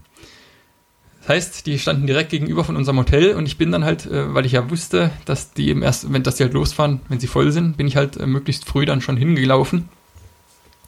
Das 1.31 1.45
heißt, 1.45 1.65
die 1.65 1.79
standen 1.79 2.07
direkt 2.07 2.29
gegenüber 2.29 2.65
von 2.65 2.75
unserem 2.75 2.97
Hotel 2.97 3.35
und 3.35 3.45
ich 3.45 3.57
bin 3.57 3.71
dann 3.71 3.85
halt, 3.85 4.05
äh, 4.05 4.33
weil 4.35 4.45
ich 4.45 4.51
ja 4.51 4.69
wusste, 4.69 5.11
dass 5.23 5.53
die 5.53 5.69
eben 5.69 5.81
erst, 5.81 6.11
wenn 6.11 6.23
das 6.23 6.35
die 6.35 6.43
halt 6.43 6.51
losfahren, 6.51 6.99
wenn 7.07 7.21
sie 7.21 7.27
voll 7.27 7.53
sind, 7.53 7.77
bin 7.77 7.87
ich 7.87 7.95
halt 7.95 8.17
äh, 8.17 8.27
möglichst 8.27 8.65
früh 8.65 8.85
dann 8.85 8.99
schon 8.99 9.15
hingelaufen 9.15 9.87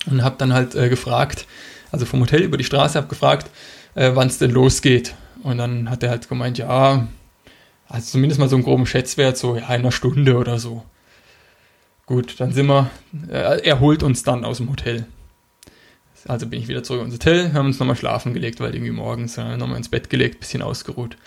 und 0.05 0.21
habe 0.21 0.35
dann 0.37 0.51
halt 0.51 0.75
äh, 0.75 0.89
gefragt, 0.89 1.47
also 1.93 2.05
vom 2.05 2.19
Hotel 2.19 2.41
über 2.41 2.57
die 2.57 2.65
Straße, 2.65 2.97
habe 2.97 3.07
gefragt, 3.07 3.49
wann 3.95 4.27
es 4.27 4.37
denn 4.39 4.51
losgeht. 4.51 5.15
Und 5.43 5.59
dann 5.59 5.89
hat 5.89 6.03
er 6.03 6.09
halt 6.09 6.27
gemeint, 6.27 6.57
ja, 6.57 7.07
also 7.87 8.11
zumindest 8.11 8.39
mal 8.39 8.49
so 8.49 8.57
einen 8.57 8.65
groben 8.65 8.85
Schätzwert, 8.85 9.37
so 9.37 9.55
ja, 9.55 9.67
in 9.67 9.81
einer 9.81 9.91
Stunde 9.91 10.35
oder 10.35 10.59
so. 10.59 10.83
Gut, 12.05 12.39
dann 12.39 12.51
sind 12.51 12.65
wir, 12.65 12.89
er 13.29 13.79
holt 13.79 14.03
uns 14.03 14.23
dann 14.23 14.43
aus 14.43 14.57
dem 14.57 14.69
Hotel. 14.71 15.05
Also 16.27 16.47
bin 16.47 16.59
ich 16.59 16.67
wieder 16.67 16.83
zurück 16.83 17.03
ins 17.03 17.13
Hotel, 17.13 17.53
haben 17.53 17.67
uns 17.67 17.79
nochmal 17.79 17.95
schlafen 17.95 18.33
gelegt, 18.33 18.59
weil 18.59 18.73
irgendwie 18.73 18.91
morgens 18.91 19.37
äh, 19.37 19.57
nochmal 19.57 19.77
ins 19.77 19.89
Bett 19.89 20.09
gelegt, 20.09 20.39
bisschen 20.39 20.61
ausgeruht. 20.61 21.17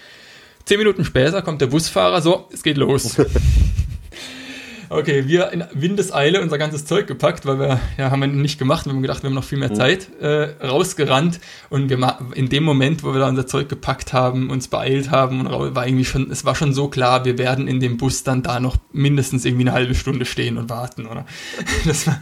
Zehn 0.65 0.79
Minuten 0.79 1.05
später 1.05 1.43
kommt 1.43 1.61
der 1.61 1.69
Busfahrer, 1.69 2.21
so, 2.23 2.49
es 2.53 2.63
geht 2.63 2.77
los. 2.77 3.17
Okay, 4.89 5.27
wir 5.27 5.51
in 5.53 5.65
Windeseile 5.73 6.41
unser 6.41 6.59
ganzes 6.59 6.85
Zeug 6.85 7.07
gepackt, 7.09 7.45
weil 7.45 7.59
wir, 7.59 7.81
ja, 7.99 8.11
haben 8.11 8.21
wir 8.21 8.29
nicht 8.29 8.59
gemacht, 8.59 8.87
wir 8.87 8.93
haben 8.93 9.03
gedacht, 9.03 9.23
wir 9.23 9.29
haben 9.31 9.35
noch 9.35 9.45
viel 9.45 9.59
mehr 9.59 9.71
mhm. 9.71 9.75
Zeit, 9.75 10.09
äh, 10.21 10.55
rausgerannt 10.65 11.41
und 11.71 11.91
wir 11.91 12.19
in 12.35 12.49
dem 12.49 12.63
Moment, 12.63 13.03
wo 13.03 13.13
wir 13.13 13.19
da 13.19 13.29
unser 13.29 13.47
Zeug 13.47 13.69
gepackt 13.69 14.13
haben, 14.13 14.49
uns 14.49 14.69
beeilt 14.69 15.11
haben 15.11 15.47
und 15.47 15.75
war 15.75 15.87
irgendwie 15.87 16.05
schon, 16.05 16.31
es 16.31 16.45
war 16.45 16.55
schon 16.55 16.73
so 16.73 16.89
klar, 16.89 17.25
wir 17.25 17.37
werden 17.37 17.67
in 17.67 17.81
dem 17.81 17.97
Bus 17.97 18.23
dann 18.23 18.43
da 18.43 18.61
noch 18.61 18.77
mindestens 18.93 19.45
irgendwie 19.45 19.65
eine 19.65 19.73
halbe 19.73 19.95
Stunde 19.95 20.25
stehen 20.25 20.57
und 20.57 20.71
warten, 20.71 21.07
oder? 21.07 21.27
Das 21.85 22.07
war, 22.07 22.21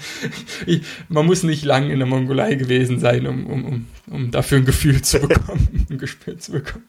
ich, 0.67 0.83
man 1.09 1.27
muss 1.27 1.43
nicht 1.43 1.65
lang 1.65 1.91
in 1.91 1.99
der 1.99 2.07
Mongolei 2.07 2.55
gewesen 2.55 2.99
sein, 2.99 3.27
um, 3.27 3.47
um, 3.47 3.65
um, 3.65 3.87
um 4.11 4.31
dafür 4.31 4.59
ein 4.59 4.65
Gefühl 4.65 5.03
zu 5.03 5.21
bekommen, 5.21 5.87
ein 5.91 5.99
Gespür 5.99 6.39
zu 6.39 6.53
bekommen. 6.53 6.85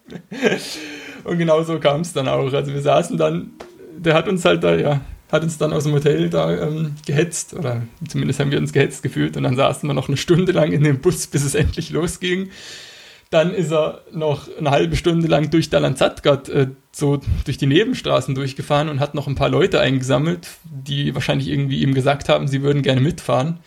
Und 1.23 1.37
genau 1.37 1.63
so 1.63 1.79
kam 1.79 2.01
es 2.01 2.13
dann 2.13 2.27
auch. 2.27 2.51
Also 2.53 2.73
wir 2.73 2.81
saßen 2.81 3.17
dann, 3.17 3.51
der 3.97 4.13
hat 4.13 4.27
uns 4.27 4.43
halt 4.45 4.63
da, 4.63 4.75
ja, 4.75 5.01
hat 5.31 5.43
uns 5.43 5.57
dann 5.57 5.73
aus 5.73 5.83
dem 5.83 5.93
Hotel 5.93 6.29
da 6.29 6.51
ähm, 6.51 6.95
gehetzt, 7.05 7.53
oder 7.53 7.83
zumindest 8.07 8.39
haben 8.39 8.51
wir 8.51 8.59
uns 8.59 8.73
gehetzt 8.73 9.03
gefühlt 9.03 9.35
und 9.37 9.43
dann 9.43 9.55
saßen 9.55 9.87
wir 9.87 9.93
noch 9.93 10.07
eine 10.07 10.17
Stunde 10.17 10.51
lang 10.51 10.71
in 10.71 10.83
dem 10.83 10.99
Bus, 10.99 11.27
bis 11.27 11.43
es 11.43 11.55
endlich 11.55 11.89
losging. 11.89 12.49
Dann 13.31 13.53
ist 13.53 13.71
er 13.71 14.01
noch 14.11 14.47
eine 14.57 14.69
halbe 14.69 14.95
Stunde 14.95 15.27
lang 15.27 15.49
durch 15.49 15.69
Dalanzatgat 15.69 16.49
äh, 16.49 16.67
so 16.91 17.19
durch 17.43 17.57
die 17.57 17.65
Nebenstraßen 17.65 18.35
durchgefahren 18.35 18.87
und 18.87 18.99
hat 18.99 19.15
noch 19.15 19.27
ein 19.27 19.35
paar 19.35 19.49
Leute 19.49 19.81
eingesammelt, 19.81 20.47
die 20.63 21.13
wahrscheinlich 21.15 21.49
irgendwie 21.49 21.81
ihm 21.81 21.93
gesagt 21.93 22.29
haben, 22.29 22.47
sie 22.47 22.61
würden 22.61 22.81
gerne 22.81 23.01
mitfahren. 23.01 23.59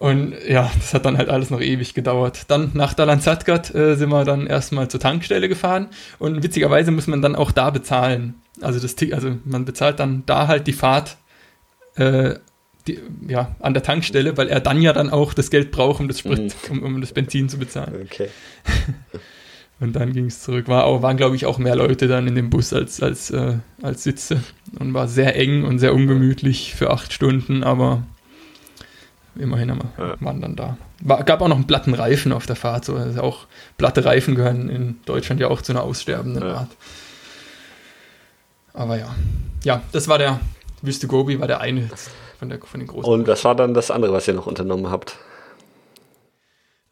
Und 0.00 0.32
ja, 0.48 0.70
das 0.76 0.94
hat 0.94 1.04
dann 1.04 1.18
halt 1.18 1.28
alles 1.28 1.50
noch 1.50 1.60
ewig 1.60 1.92
gedauert. 1.92 2.44
Dann 2.48 2.70
nach 2.72 2.94
Dalanzatgat 2.94 3.74
äh, 3.74 3.96
sind 3.96 4.08
wir 4.08 4.24
dann 4.24 4.46
erstmal 4.46 4.88
zur 4.88 4.98
Tankstelle 4.98 5.46
gefahren 5.46 5.88
und 6.18 6.42
witzigerweise 6.42 6.90
muss 6.90 7.06
man 7.06 7.20
dann 7.20 7.36
auch 7.36 7.52
da 7.52 7.68
bezahlen. 7.68 8.40
Also, 8.62 8.80
das, 8.80 8.96
also 9.12 9.36
man 9.44 9.66
bezahlt 9.66 10.00
dann 10.00 10.22
da 10.24 10.48
halt 10.48 10.66
die 10.66 10.72
Fahrt 10.72 11.18
äh, 11.96 12.36
die, 12.88 12.98
ja, 13.28 13.54
an 13.60 13.74
der 13.74 13.82
Tankstelle, 13.82 14.38
weil 14.38 14.48
er 14.48 14.60
dann 14.60 14.80
ja 14.80 14.94
dann 14.94 15.10
auch 15.10 15.34
das 15.34 15.50
Geld 15.50 15.70
braucht, 15.70 16.00
um 16.00 16.08
das 16.08 16.20
Sprit, 16.20 16.54
mhm. 16.70 16.78
um, 16.78 16.82
um 16.94 17.00
das 17.02 17.12
Benzin 17.12 17.50
zu 17.50 17.58
bezahlen. 17.58 18.08
Okay. 18.10 18.30
und 19.80 19.96
dann 19.96 20.14
ging 20.14 20.24
es 20.28 20.40
zurück. 20.40 20.66
War 20.66 20.84
auch, 20.84 21.02
waren, 21.02 21.18
glaube 21.18 21.36
ich, 21.36 21.44
auch 21.44 21.58
mehr 21.58 21.76
Leute 21.76 22.08
dann 22.08 22.26
in 22.26 22.34
dem 22.34 22.48
Bus 22.48 22.72
als, 22.72 23.02
als, 23.02 23.30
äh, 23.32 23.56
als 23.82 24.02
Sitze. 24.04 24.42
Und 24.78 24.94
war 24.94 25.08
sehr 25.08 25.36
eng 25.36 25.64
und 25.64 25.78
sehr 25.78 25.92
ungemütlich 25.92 26.74
für 26.74 26.88
acht 26.88 27.12
Stunden, 27.12 27.64
aber 27.64 28.04
immerhin 29.36 29.68
wir, 29.68 29.78
ja. 29.98 30.16
waren 30.20 30.40
dann 30.40 30.56
da. 30.56 30.76
War, 31.00 31.22
gab 31.24 31.40
auch 31.40 31.48
noch 31.48 31.56
einen 31.56 31.66
platten 31.66 31.94
Reifen 31.94 32.32
auf 32.32 32.46
der 32.46 32.56
Fahrt. 32.56 32.84
So, 32.84 32.96
also 32.96 33.20
auch 33.22 33.46
platte 33.78 34.04
Reifen 34.04 34.34
gehören 34.34 34.68
in 34.68 35.00
Deutschland 35.06 35.40
ja 35.40 35.48
auch 35.48 35.62
zu 35.62 35.72
einer 35.72 35.82
aussterbenden 35.82 36.42
ja. 36.42 36.54
Art. 36.54 36.70
Aber 38.72 38.98
ja. 38.98 39.14
Ja, 39.64 39.82
das 39.92 40.08
war 40.08 40.18
der 40.18 40.40
Wüste 40.82 41.06
Gobi, 41.06 41.40
war 41.40 41.46
der 41.46 41.60
eine 41.60 41.90
von, 42.38 42.48
der, 42.48 42.58
von 42.60 42.80
den 42.80 42.86
großen. 42.86 43.10
Und 43.10 43.26
was 43.26 43.44
war 43.44 43.54
dann 43.54 43.74
das 43.74 43.90
andere, 43.90 44.12
was 44.12 44.26
ihr 44.26 44.34
noch 44.34 44.46
unternommen 44.46 44.90
habt? 44.90 45.18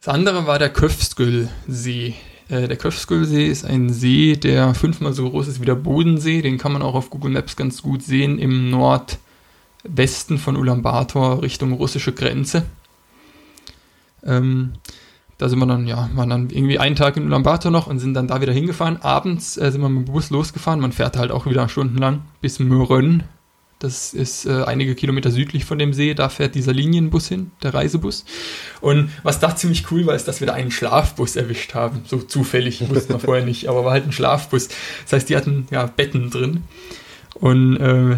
Das 0.01 0.15
andere 0.15 0.47
war 0.47 0.59
der 0.59 0.71
Köfskül-See. 0.71 2.15
Äh, 2.49 2.69
der 2.69 2.77
Köfskül-See 2.77 3.47
ist 3.47 3.65
ein 3.65 3.91
See, 3.91 4.37
der 4.37 4.75
fünfmal 4.75 5.13
so 5.13 5.29
groß 5.29 5.49
ist 5.49 5.61
wie 5.61 5.67
der 5.67 5.75
Bodensee. 5.75 6.43
Den 6.43 6.59
kann 6.59 6.73
man 6.73 6.83
auch 6.83 6.95
auf 6.95 7.11
Google 7.11 7.33
Maps 7.33 7.57
ganz 7.57 7.83
gut 7.83 8.03
sehen 8.03 8.39
im 8.39 8.71
Nordwesten 9.85 10.39
von 10.39 10.57
Ulaanbaatar 10.57 11.43
Richtung 11.43 11.73
russische 11.73 12.13
Grenze. 12.13 12.65
Ähm, 14.25 14.73
da 15.39 15.49
sind 15.49 15.61
wir 15.61 15.67
dann, 15.67 15.87
ja, 15.87 16.11
waren 16.15 16.31
dann 16.31 16.51
irgendwie 16.51 16.79
einen 16.79 16.97
Tag 16.97 17.17
in 17.17 17.27
Ulaanbaatar 17.27 17.71
noch 17.71 17.87
und 17.87 18.01
sind 18.01 18.15
dann 18.15 18.27
da 18.27 18.41
wieder 18.41 18.53
hingefahren. 18.53 19.01
Abends 19.03 19.57
äh, 19.57 19.71
sind 19.71 19.81
wir 19.81 19.89
mit 19.89 20.09
dem 20.09 20.13
Bus 20.13 20.31
losgefahren. 20.31 20.81
Man 20.81 20.93
fährt 20.93 21.17
halt 21.17 21.31
auch 21.31 21.47
wieder 21.47 21.69
stundenlang 21.69 22.23
bis 22.41 22.59
Mörön. 22.59 23.23
Das 23.79 24.13
ist 24.13 24.45
äh, 24.45 24.65
einige 24.65 24.97
Kilometer 24.97 25.31
südlich 25.31 25.65
von 25.65 25.79
dem 25.79 25.93
See. 25.93 26.15
Da 26.15 26.29
fährt 26.29 26.57
dieser 26.57 26.73
Linienbus 26.73 27.29
hin, 27.29 27.53
der 27.63 27.75
Reisebus. 27.75 28.25
Und 28.81 29.11
was 29.23 29.39
da 29.39 29.55
ziemlich 29.55 29.89
cool 29.93 30.05
war, 30.07 30.17
ist, 30.17 30.27
dass 30.27 30.41
wir 30.41 30.49
da 30.49 30.55
einen 30.55 30.73
Schlafbus 30.73 31.37
erwischt 31.37 31.75
haben. 31.75 32.01
So 32.05 32.19
zufällig, 32.19 32.89
wussten 32.91 33.13
wir 33.13 33.21
vorher 33.21 33.45
nicht, 33.45 33.69
aber 33.69 33.85
war 33.85 33.93
halt 33.93 34.07
ein 34.07 34.13
Schlafbus. 34.13 34.69
Das 35.05 35.13
heißt, 35.13 35.29
die 35.29 35.37
hatten 35.37 35.69
ja 35.71 35.87
Betten 35.87 36.31
drin. 36.31 36.65
Und 37.35 37.77
äh, 37.77 38.17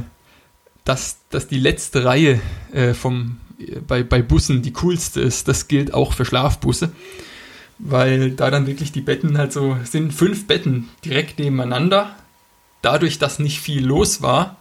dass, 0.85 1.19
dass 1.31 1.49
die 1.49 1.59
letzte 1.59 2.05
Reihe 2.05 2.41
äh, 2.73 2.95
vom 2.95 3.39
bei, 3.87 4.03
bei 4.03 4.23
Bussen 4.23 4.63
die 4.63 4.73
coolste 4.73 5.21
ist, 5.21 5.49
das 5.49 5.69
gilt 5.69 5.95
auch 5.95 6.15
für 6.15 6.25
Schlafbusse. 6.25 6.93
Weil 7.79 8.31
da 8.33 8.51
dann 8.51 8.67
wirklich 8.67 8.93
die 8.93 9.01
Betten 9.01 9.39
halt 9.39 9.53
so 9.53 9.77
sind, 9.85 10.13
fünf 10.13 10.47
Betten 10.47 10.89
direkt 11.05 11.39
nebeneinander. 11.39 12.15
Dadurch, 12.83 13.19
dass 13.19 13.39
nicht 13.39 13.61
viel 13.61 13.85
los 13.85 14.23
war, 14.23 14.57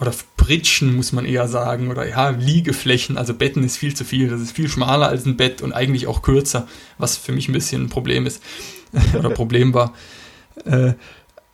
oder 0.00 0.12
Pritschen 0.36 0.96
muss 0.96 1.12
man 1.12 1.24
eher 1.24 1.48
sagen, 1.48 1.90
oder 1.90 2.08
ja, 2.08 2.30
Liegeflächen, 2.30 3.16
also 3.16 3.32
Betten 3.32 3.62
ist 3.62 3.76
viel 3.76 3.94
zu 3.94 4.04
viel, 4.04 4.28
das 4.28 4.40
ist 4.40 4.52
viel 4.52 4.68
schmaler 4.68 5.08
als 5.08 5.24
ein 5.24 5.36
Bett 5.36 5.62
und 5.62 5.72
eigentlich 5.72 6.06
auch 6.06 6.22
kürzer, 6.22 6.66
was 6.98 7.16
für 7.16 7.32
mich 7.32 7.48
ein 7.48 7.52
bisschen 7.52 7.84
ein 7.84 7.88
Problem 7.90 8.26
ist, 8.26 8.42
oder 9.18 9.30
Problem 9.30 9.72
war. 9.72 9.94
Äh, 10.64 10.94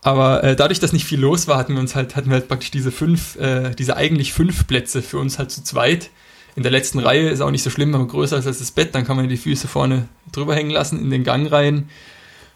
aber 0.02 0.42
äh, 0.44 0.56
dadurch, 0.56 0.80
dass 0.80 0.92
nicht 0.92 1.04
viel 1.04 1.20
los 1.20 1.48
war, 1.48 1.58
hatten 1.58 1.74
wir 1.74 1.80
uns 1.80 1.94
halt, 1.94 2.16
hatten 2.16 2.30
wir 2.30 2.34
halt 2.34 2.48
praktisch 2.48 2.70
diese 2.70 2.90
fünf, 2.90 3.36
äh, 3.36 3.74
diese 3.74 3.96
eigentlich 3.96 4.32
fünf 4.32 4.66
Plätze 4.66 5.02
für 5.02 5.18
uns 5.18 5.38
halt 5.38 5.50
zu 5.50 5.62
zweit 5.62 6.10
in 6.56 6.62
der 6.62 6.72
letzten 6.72 6.98
Reihe 6.98 7.28
ist 7.28 7.40
auch 7.40 7.50
nicht 7.50 7.62
so 7.62 7.70
schlimm, 7.70 7.92
wenn 7.92 8.00
man 8.00 8.08
größer 8.08 8.36
ist 8.36 8.46
als 8.46 8.58
das 8.58 8.70
Bett, 8.70 8.94
dann 8.94 9.06
kann 9.06 9.16
man 9.16 9.28
die 9.28 9.36
Füße 9.36 9.68
vorne 9.68 10.08
drüber 10.32 10.54
hängen 10.54 10.70
lassen 10.70 11.00
in 11.00 11.10
den 11.10 11.24
Gang 11.24 11.50
rein. 11.50 11.88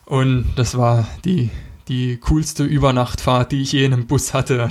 Und 0.05 0.47
das 0.57 0.77
war 0.77 1.09
die, 1.25 1.51
die 1.89 2.19
coolste 2.19 2.65
Übernachtfahrt, 2.65 3.53
die 3.53 3.63
ich 3.63 3.73
je 3.73 3.85
in 3.85 3.93
einem 3.93 4.07
Bus 4.07 4.35
hatte. 4.35 4.69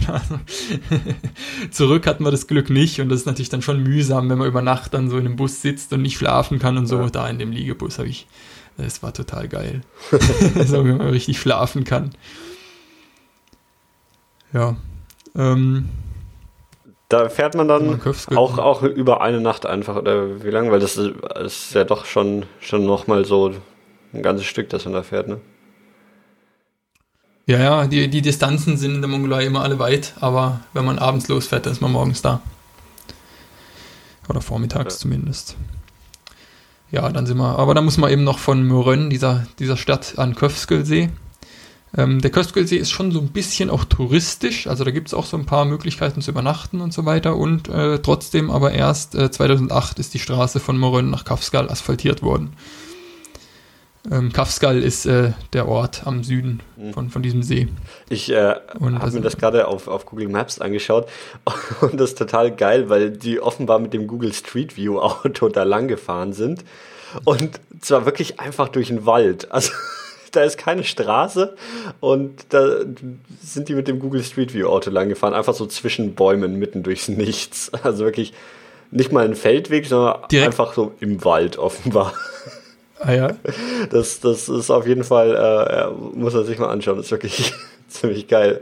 Zurück 1.72 2.06
hatten 2.06 2.24
wir 2.24 2.32
das 2.32 2.48
Glück 2.48 2.70
nicht 2.70 3.00
und 3.00 3.10
das 3.10 3.22
ist 3.22 3.26
natürlich 3.26 3.50
dann 3.50 3.62
schon 3.62 3.82
mühsam, 3.82 4.30
wenn 4.30 4.38
man 4.38 4.48
über 4.48 4.62
Nacht 4.62 4.94
dann 4.94 5.10
so 5.10 5.18
in 5.18 5.26
einem 5.26 5.36
Bus 5.36 5.62
sitzt 5.62 5.94
und 5.94 6.02
nicht 6.02 6.18
schlafen 6.18 6.60
kann 6.60 6.78
und 6.78 6.86
so. 6.86 7.00
Ja. 7.00 7.10
Da 7.10 7.30
in 7.30 7.40
dem 7.40 7.52
Liegebus 7.52 7.98
habe 7.98 8.10
ich, 8.10 8.28
das 8.78 9.02
war 9.02 9.14
total 9.14 9.48
geil. 9.48 9.82
so, 10.12 10.86
wenn 10.86 10.98
man 10.98 11.10
richtig 11.10 11.40
schlafen 11.40 11.86
kann. 11.86 12.12
Ja. 14.54 14.76
Ähm, 15.36 15.90
da 17.10 17.30
fährt 17.30 17.56
man 17.56 17.68
dann 17.68 18.02
auch, 18.36 18.58
auch 18.58 18.82
über 18.82 19.22
eine 19.22 19.42
Nacht 19.42 19.66
einfach, 19.66 19.98
oder 19.98 20.44
wie 20.44 20.50
lange? 20.50 20.72
Weil 20.72 20.80
das 20.80 20.98
ist, 20.98 21.74
ja 21.74 21.84
doch 21.84 22.06
schon, 22.06 22.46
schon 22.60 22.86
nochmal 22.86 23.26
so 23.26 23.54
ein 24.14 24.24
ganzes 24.24 24.46
Stück, 24.46 24.70
das 24.70 24.86
man 24.86 24.94
da 24.94 25.04
fährt, 25.04 25.28
ne? 25.28 25.40
Ja, 27.46 27.60
ja, 27.60 27.88
die, 27.88 28.10
die 28.10 28.22
Distanzen 28.22 28.78
sind 28.78 28.96
in 28.96 29.02
der 29.02 29.10
Mongolei 29.10 29.46
immer 29.46 29.64
alle 29.64 29.78
weit, 29.78 30.14
aber 30.22 30.62
wenn 30.72 30.86
man 30.86 30.98
abends 30.98 31.28
losfährt, 31.28 31.66
dann 31.66 31.74
ist 31.74 31.82
man 31.82 31.92
morgens 31.92 32.22
da. 32.22 32.42
Oder 34.30 34.40
vormittags 34.40 34.96
ja. 34.96 35.00
zumindest. 35.02 35.58
Ja, 36.90 37.10
dann 37.10 37.26
sind 37.26 37.38
wir, 37.38 37.60
aber 37.60 37.74
da 37.74 37.82
muss 37.82 37.98
man 37.98 38.12
eben 38.12 38.24
noch 38.24 38.40
von 38.40 38.64
Mörön, 38.64 39.10
dieser, 39.10 39.46
dieser 39.60 39.76
Stadt, 39.76 40.14
an 40.18 40.36
Köfskelsee. 40.36 41.10
Ähm, 41.96 42.22
der 42.22 42.32
Köstgölsee 42.32 42.78
ist 42.78 42.92
schon 42.92 43.12
so 43.12 43.20
ein 43.20 43.28
bisschen 43.28 43.70
auch 43.70 43.84
touristisch, 43.84 44.66
also 44.66 44.84
da 44.84 44.90
gibt 44.90 45.10
es 45.10 45.14
auch 45.14 45.26
so 45.26 45.38
ein 45.38 45.46
paar 45.46 45.66
Möglichkeiten 45.66 46.22
zu 46.22 46.32
übernachten 46.32 46.82
und 46.82 46.92
so 46.92 47.06
weiter 47.06 47.36
und 47.36 47.70
äh, 47.70 48.00
trotzdem 48.00 48.50
aber 48.50 48.72
erst 48.72 49.14
äh, 49.14 49.30
2008 49.30 50.00
ist 50.00 50.14
die 50.14 50.20
Straße 50.20 50.60
von 50.60 50.78
Morön 50.78 51.12
nach 51.12 51.24
Kafskal 51.24 51.70
asphaltiert 51.70 52.24
worden. 52.24 52.56
Ähm, 54.12 54.34
Kafskal 54.34 54.82
ist 54.82 55.06
äh, 55.06 55.32
der 55.54 55.68
Ort 55.68 56.06
am 56.06 56.24
Süden 56.24 56.62
von, 56.94 57.10
von 57.10 57.22
diesem 57.22 57.42
See. 57.42 57.70
Ich 58.10 58.30
äh, 58.32 58.56
habe 58.56 59.00
also- 59.00 59.18
mir 59.18 59.24
das 59.24 59.38
gerade 59.38 59.68
auf, 59.68 59.88
auf 59.88 60.08
Google 60.08 60.30
Maps 60.30 60.60
angeschaut 60.60 61.08
und 61.82 62.00
das 62.00 62.12
ist 62.12 62.18
total 62.18 62.52
geil, 62.56 62.90
weil 62.90 63.12
die 63.12 63.40
offenbar 63.40 63.78
mit 63.78 63.94
dem 63.94 64.08
Google 64.08 64.34
Street 64.34 64.78
View 64.78 65.00
Auto 65.00 65.48
da 65.50 65.62
lang 65.62 65.88
gefahren 65.88 66.34
sind 66.34 66.66
und 67.24 67.60
zwar 67.82 68.06
wirklich 68.06 68.40
einfach 68.40 68.70
durch 68.70 68.88
den 68.88 69.06
Wald. 69.06 69.52
Also 69.52 69.72
da 70.36 70.44
ist 70.44 70.58
keine 70.58 70.84
Straße 70.84 71.56
und 72.00 72.46
da 72.50 72.80
sind 73.42 73.70
die 73.70 73.76
mit 73.76 73.88
dem 73.88 74.00
Google 74.00 74.24
Street 74.24 74.54
View 74.54 74.68
Auto 74.68 74.90
lang 74.92 75.10
gefahren, 75.10 75.34
einfach 75.34 75.54
so 75.54 75.66
zwischen 75.66 76.16
Bäumen 76.16 76.60
mitten 76.60 76.84
durchs 76.84 77.08
Nichts. 77.08 77.72
Also 77.84 78.04
wirklich 78.06 78.34
nicht 78.92 79.12
mal 79.12 79.26
ein 79.26 79.36
Feldweg, 79.36 79.86
sondern 79.88 80.28
Direkt- 80.32 80.48
einfach 80.48 80.74
so 80.74 80.94
im 81.00 81.24
Wald 81.26 81.58
offenbar. 81.58 82.14
Ah 83.00 83.14
ja. 83.14 83.36
Das, 83.90 84.20
das 84.22 84.48
ist 84.50 84.70
auf 84.70 84.88
jeden 84.88 85.04
Fall, 85.04 85.36
äh, 85.36 86.18
muss 86.18 86.34
man 86.34 86.46
sich 86.46 86.58
mal 86.60 86.70
anschauen, 86.70 86.98
das 86.98 87.08
ist 87.08 87.12
wirklich 87.12 87.54
ziemlich 87.88 88.28
geil. 88.28 88.62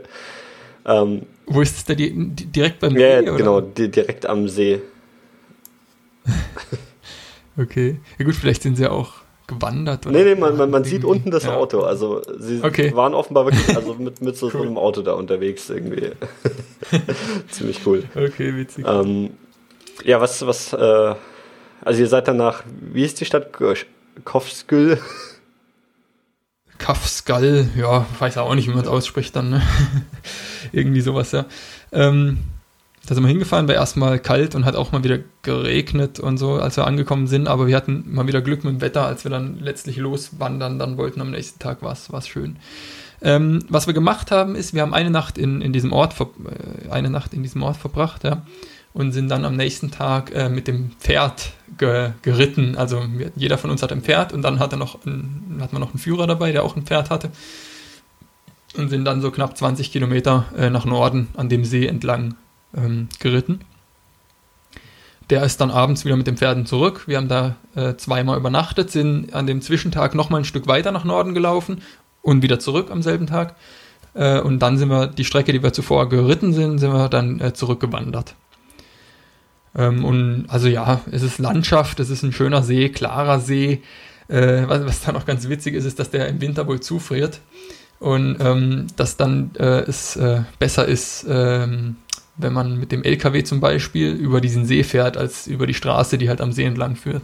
Ähm, 0.84 1.22
Wo 1.46 1.60
ist 1.60 1.76
es 1.76 1.84
da 1.84 1.94
di 1.94 2.10
di- 2.12 2.46
direkt 2.46 2.80
beim 2.80 2.96
ja, 2.96 3.20
See, 3.20 3.26
ja, 3.26 3.36
genau, 3.36 3.60
di 3.60 3.88
direkt 3.88 4.26
am 4.26 4.48
See. 4.48 4.80
Okay. 7.58 8.00
Ja 8.18 8.24
gut, 8.24 8.34
vielleicht 8.34 8.62
sind 8.62 8.76
sie 8.76 8.90
auch 8.90 9.12
gewandert. 9.46 10.06
Oder 10.06 10.18
Nee, 10.18 10.24
nee, 10.24 10.40
man, 10.40 10.56
man, 10.56 10.70
man 10.70 10.84
sieht 10.84 11.04
unten 11.04 11.30
das 11.30 11.44
Ja. 11.44 11.56
Auto. 11.56 11.80
Also 11.82 12.22
sie 12.38 12.60
Okay. 12.62 12.94
waren 12.94 13.14
offenbar 13.14 13.46
wirklich 13.46 13.76
also 13.76 13.94
mit, 13.98 14.20
mit 14.20 14.36
so, 14.36 14.48
so 14.50 14.58
Cool. 14.58 14.66
einem 14.66 14.78
Auto 14.78 15.02
da 15.02 15.12
unterwegs 15.12 15.68
irgendwie. 15.70 16.10
Ziemlich 17.50 17.80
cool. 17.86 18.04
Okay, 18.14 18.54
witzig. 18.56 18.84
Ähm, 18.86 19.30
ja, 20.04 20.20
was, 20.20 20.46
was, 20.46 20.72
äh, 20.72 21.14
also 21.84 22.00
ihr 22.00 22.08
seid 22.08 22.28
dann 22.28 22.36
nach, 22.36 22.62
wie 22.80 23.04
ist 23.04 23.20
die 23.20 23.24
Stadt? 23.24 23.48
Kofskül? 24.24 24.98
Kafskal, 26.78 27.68
ja, 27.76 28.06
weiß 28.18 28.38
auch 28.38 28.54
nicht, 28.56 28.68
wie 28.68 28.72
man 28.74 28.82
es 28.82 28.88
ausspricht 28.88 29.36
dann. 29.36 29.50
Ne? 29.50 29.62
Irgendwie 30.72 31.00
sowas, 31.00 31.30
ja. 31.32 31.44
Ähm, 31.92 32.38
da 33.06 33.14
sind 33.14 33.24
wir 33.24 33.28
hingefahren, 33.28 33.66
war 33.66 33.74
erstmal 33.74 34.20
kalt 34.20 34.54
und 34.54 34.64
hat 34.64 34.76
auch 34.76 34.92
mal 34.92 35.02
wieder 35.02 35.18
geregnet 35.42 36.20
und 36.20 36.38
so, 36.38 36.54
als 36.54 36.76
wir 36.76 36.86
angekommen 36.86 37.26
sind, 37.26 37.48
aber 37.48 37.66
wir 37.66 37.76
hatten 37.76 38.04
mal 38.06 38.28
wieder 38.28 38.40
Glück 38.40 38.62
mit 38.62 38.74
dem 38.74 38.80
Wetter, 38.80 39.06
als 39.06 39.24
wir 39.24 39.30
dann 39.30 39.58
letztlich 39.58 39.96
loswandern, 39.96 40.78
dann 40.78 40.96
wollten 40.96 41.20
am 41.20 41.32
nächsten 41.32 41.58
Tag 41.58 41.82
war 41.82 41.92
es 41.92 42.28
schön. 42.28 42.56
Ähm, 43.20 43.64
was 43.68 43.86
wir 43.86 43.94
gemacht 43.94 44.30
haben, 44.30 44.54
ist, 44.54 44.74
wir 44.74 44.82
haben 44.82 44.94
eine 44.94 45.10
Nacht 45.10 45.38
in, 45.38 45.62
in 45.62 45.72
diesem 45.72 45.92
Ort 45.92 46.14
äh, 46.20 46.90
eine 46.90 47.10
Nacht 47.10 47.34
in 47.34 47.42
diesem 47.42 47.62
Ort 47.62 47.76
verbracht, 47.76 48.24
ja, 48.24 48.42
und 48.94 49.12
sind 49.12 49.28
dann 49.28 49.44
am 49.44 49.56
nächsten 49.56 49.90
Tag 49.90 50.32
äh, 50.34 50.48
mit 50.48 50.68
dem 50.68 50.90
Pferd 51.00 51.52
ge 51.78 52.10
geritten. 52.22 52.76
Also 52.76 53.02
wir, 53.16 53.32
jeder 53.34 53.58
von 53.58 53.70
uns 53.70 53.82
hat 53.82 53.90
ein 53.90 54.02
Pferd 54.02 54.32
und 54.32 54.42
dann 54.42 54.58
hat 54.58 54.72
er 54.72 54.78
noch 54.78 55.04
ein, 55.06 55.58
hat 55.60 55.72
man 55.72 55.80
noch 55.80 55.90
einen 55.90 55.98
Führer 55.98 56.26
dabei, 56.26 56.52
der 56.52 56.62
auch 56.62 56.76
ein 56.76 56.84
Pferd 56.84 57.10
hatte. 57.10 57.30
Und 58.76 58.88
sind 58.88 59.04
dann 59.04 59.20
so 59.20 59.30
knapp 59.30 59.56
20 59.56 59.92
Kilometer 59.92 60.46
äh, 60.56 60.70
nach 60.70 60.84
Norden 60.84 61.28
an 61.36 61.48
dem 61.48 61.64
See 61.64 61.86
entlang 61.86 62.34
ähm, 62.76 63.08
geritten. 63.18 63.60
Der 65.30 65.42
ist 65.44 65.60
dann 65.60 65.70
abends 65.70 66.04
wieder 66.04 66.16
mit 66.16 66.26
den 66.26 66.36
Pferden 66.36 66.66
zurück. 66.66 67.04
Wir 67.06 67.16
haben 67.16 67.28
da 67.28 67.56
äh, 67.74 67.94
zweimal 67.96 68.36
übernachtet, 68.36 68.90
sind 68.90 69.32
an 69.32 69.46
dem 69.46 69.62
Zwischentag 69.62 70.14
nochmal 70.14 70.42
ein 70.42 70.44
Stück 70.44 70.66
weiter 70.66 70.92
nach 70.92 71.04
Norden 71.04 71.32
gelaufen 71.32 71.82
und 72.20 72.42
wieder 72.42 72.58
zurück 72.58 72.90
am 72.90 73.02
selben 73.02 73.26
Tag. 73.26 73.56
Äh, 74.14 74.40
und 74.40 74.58
dann 74.58 74.78
sind 74.78 74.90
wir 74.90 75.06
die 75.06 75.24
Strecke, 75.24 75.52
die 75.52 75.62
wir 75.62 75.72
zuvor 75.72 76.08
geritten 76.08 76.52
sind, 76.52 76.78
sind 76.78 76.92
wir 76.92 77.08
dann 77.08 77.40
äh, 77.40 77.54
zurückgewandert. 77.54 78.34
Ähm, 79.74 80.04
und 80.04 80.46
also 80.48 80.68
ja, 80.68 81.00
es 81.10 81.22
ist 81.22 81.38
Landschaft, 81.38 82.00
es 82.00 82.10
ist 82.10 82.22
ein 82.22 82.32
schöner 82.32 82.62
See, 82.62 82.88
klarer 82.90 83.40
See. 83.40 83.82
Äh, 84.28 84.64
was, 84.66 84.84
was 84.84 85.00
dann 85.02 85.16
auch 85.16 85.24
ganz 85.24 85.48
witzig 85.48 85.74
ist, 85.74 85.84
ist, 85.84 85.98
dass 85.98 86.10
der 86.10 86.28
im 86.28 86.40
Winter 86.40 86.66
wohl 86.66 86.80
zufriert 86.80 87.40
und 87.98 88.36
ähm, 88.40 88.86
dass 88.96 89.16
dann 89.16 89.50
äh, 89.58 89.80
es 89.80 90.16
äh, 90.16 90.42
besser 90.58 90.86
ist, 90.86 91.24
ähm, 91.28 91.96
wenn 92.36 92.52
man 92.52 92.78
mit 92.78 92.92
dem 92.92 93.02
LKW 93.04 93.42
zum 93.44 93.60
Beispiel 93.60 94.12
über 94.12 94.40
diesen 94.40 94.64
See 94.64 94.82
fährt, 94.82 95.16
als 95.16 95.46
über 95.46 95.66
die 95.66 95.74
Straße, 95.74 96.18
die 96.18 96.28
halt 96.28 96.40
am 96.40 96.52
See 96.52 96.64
entlang 96.64 96.96
führt. 96.96 97.22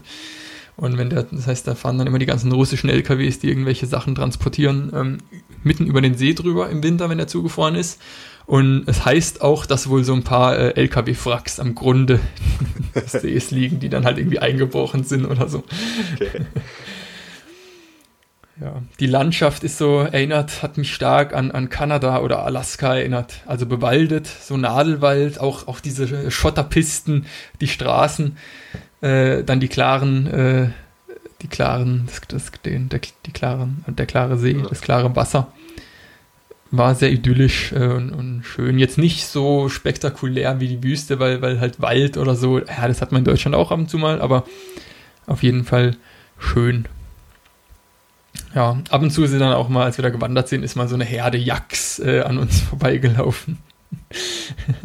Und 0.77 0.97
wenn 0.97 1.11
der, 1.11 1.25
das 1.25 1.49
heißt, 1.49 1.67
da 1.67 1.75
fahren 1.75 1.99
dann 1.99 2.07
immer 2.07 2.21
die 2.21 2.27
ganzen 2.27 2.53
russischen 2.53 2.89
LKWs, 2.89 3.41
die 3.41 3.49
irgendwelche 3.49 3.87
Sachen 3.87 4.15
transportieren, 4.15 4.93
ähm, 4.95 5.19
mitten 5.65 5.87
über 5.87 6.01
den 6.01 6.15
See 6.15 6.35
drüber 6.35 6.71
im 6.71 6.85
Winter, 6.85 7.09
wenn 7.11 7.19
er 7.19 7.27
zugefroren 7.27 7.75
ist. 7.75 8.01
Und 8.47 8.85
es 8.87 9.05
heißt 9.05 9.43
auch, 9.43 9.67
dass 9.67 9.89
wohl 9.89 10.05
so 10.05 10.15
ein 10.15 10.23
paar 10.23 10.57
äh, 10.57 10.81
LKW-Wracks 10.81 11.59
am 11.59 11.75
Grunde 11.75 12.21
des 12.95 13.13
Sees 13.13 13.51
liegen, 13.51 13.81
die 13.81 13.89
dann 13.89 14.05
halt 14.05 14.19
irgendwie 14.19 14.39
eingebrochen 14.39 15.03
sind 15.03 15.27
oder 15.27 15.49
so. 15.49 15.65
Okay. 16.15 16.47
Ja, 18.61 18.83
die 18.99 19.07
Landschaft 19.07 19.63
ist 19.63 19.79
so 19.79 20.01
erinnert, 20.01 20.65
hat 20.65 20.79
mich 20.79 20.93
stark 20.93 21.33
an, 21.33 21.53
an 21.53 21.69
Kanada 21.69 22.21
oder 22.21 22.45
Alaska 22.45 22.97
erinnert. 22.97 23.43
Also 23.47 23.67
bewaldet, 23.67 24.27
so 24.27 24.57
Nadelwald, 24.57 25.39
auch, 25.39 25.69
auch 25.69 25.79
diese 25.79 26.31
Schotterpisten, 26.31 27.27
die 27.61 27.69
Straßen, 27.69 28.37
äh, 29.01 29.45
dann 29.45 29.61
die 29.61 29.69
klaren, 29.69 30.27
äh, 30.27 30.71
die 31.41 31.47
klaren, 31.47 32.07
das, 32.07 32.21
das, 32.27 32.61
den, 32.63 32.89
der, 32.89 33.01
die 33.27 33.31
klaren, 33.31 33.85
der 33.87 34.07
klare 34.07 34.37
See, 34.39 34.57
das 34.69 34.81
klare 34.81 35.15
Wasser. 35.15 35.53
War 36.73 36.97
sehr 36.97 37.13
idyllisch 37.13 37.73
äh, 37.73 37.87
und, 37.87 38.11
und 38.11 38.43
schön. 38.43 38.81
Jetzt 38.81 38.99
nicht 38.99 39.27
so 39.27 39.69
spektakulär 39.69 40.59
wie 40.59 40.69
die 40.69 40.83
Wüste, 40.83 41.21
weil, 41.21 41.41
weil 41.43 41.61
halt 41.61 41.81
Wald 41.81 42.17
oder 42.17 42.35
so, 42.35 42.59
ja, 42.59 42.89
das 42.89 43.03
hat 43.03 43.13
man 43.13 43.21
in 43.21 43.25
Deutschland 43.25 43.55
auch 43.55 43.71
ab 43.71 43.79
und 43.79 43.89
zu 43.89 43.99
mal, 43.99 44.21
aber 44.21 44.45
auf 45.27 45.45
jeden 45.45 45.65
Fall 45.65 45.97
schön. 46.39 46.87
Ja, 48.55 48.79
ab 48.91 49.03
und 49.03 49.11
zu 49.11 49.27
sind 49.27 49.41
dann 49.41 49.53
auch 49.53 49.69
mal, 49.69 49.85
als 49.85 49.99
wir 49.99 50.03
da 50.03 50.11
gewandert 50.11 50.49
sind, 50.49 50.63
ist 50.63 50.75
mal 50.77 50.89
so 50.89 50.95
eine 50.95 51.05
Herde 51.05 51.39
Yaks 51.39 51.99
äh, 51.99 52.21
an 52.21 52.39
uns 52.39 52.61
vorbeigelaufen. 52.71 53.59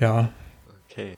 ja, 0.00 0.30
okay. 0.90 1.14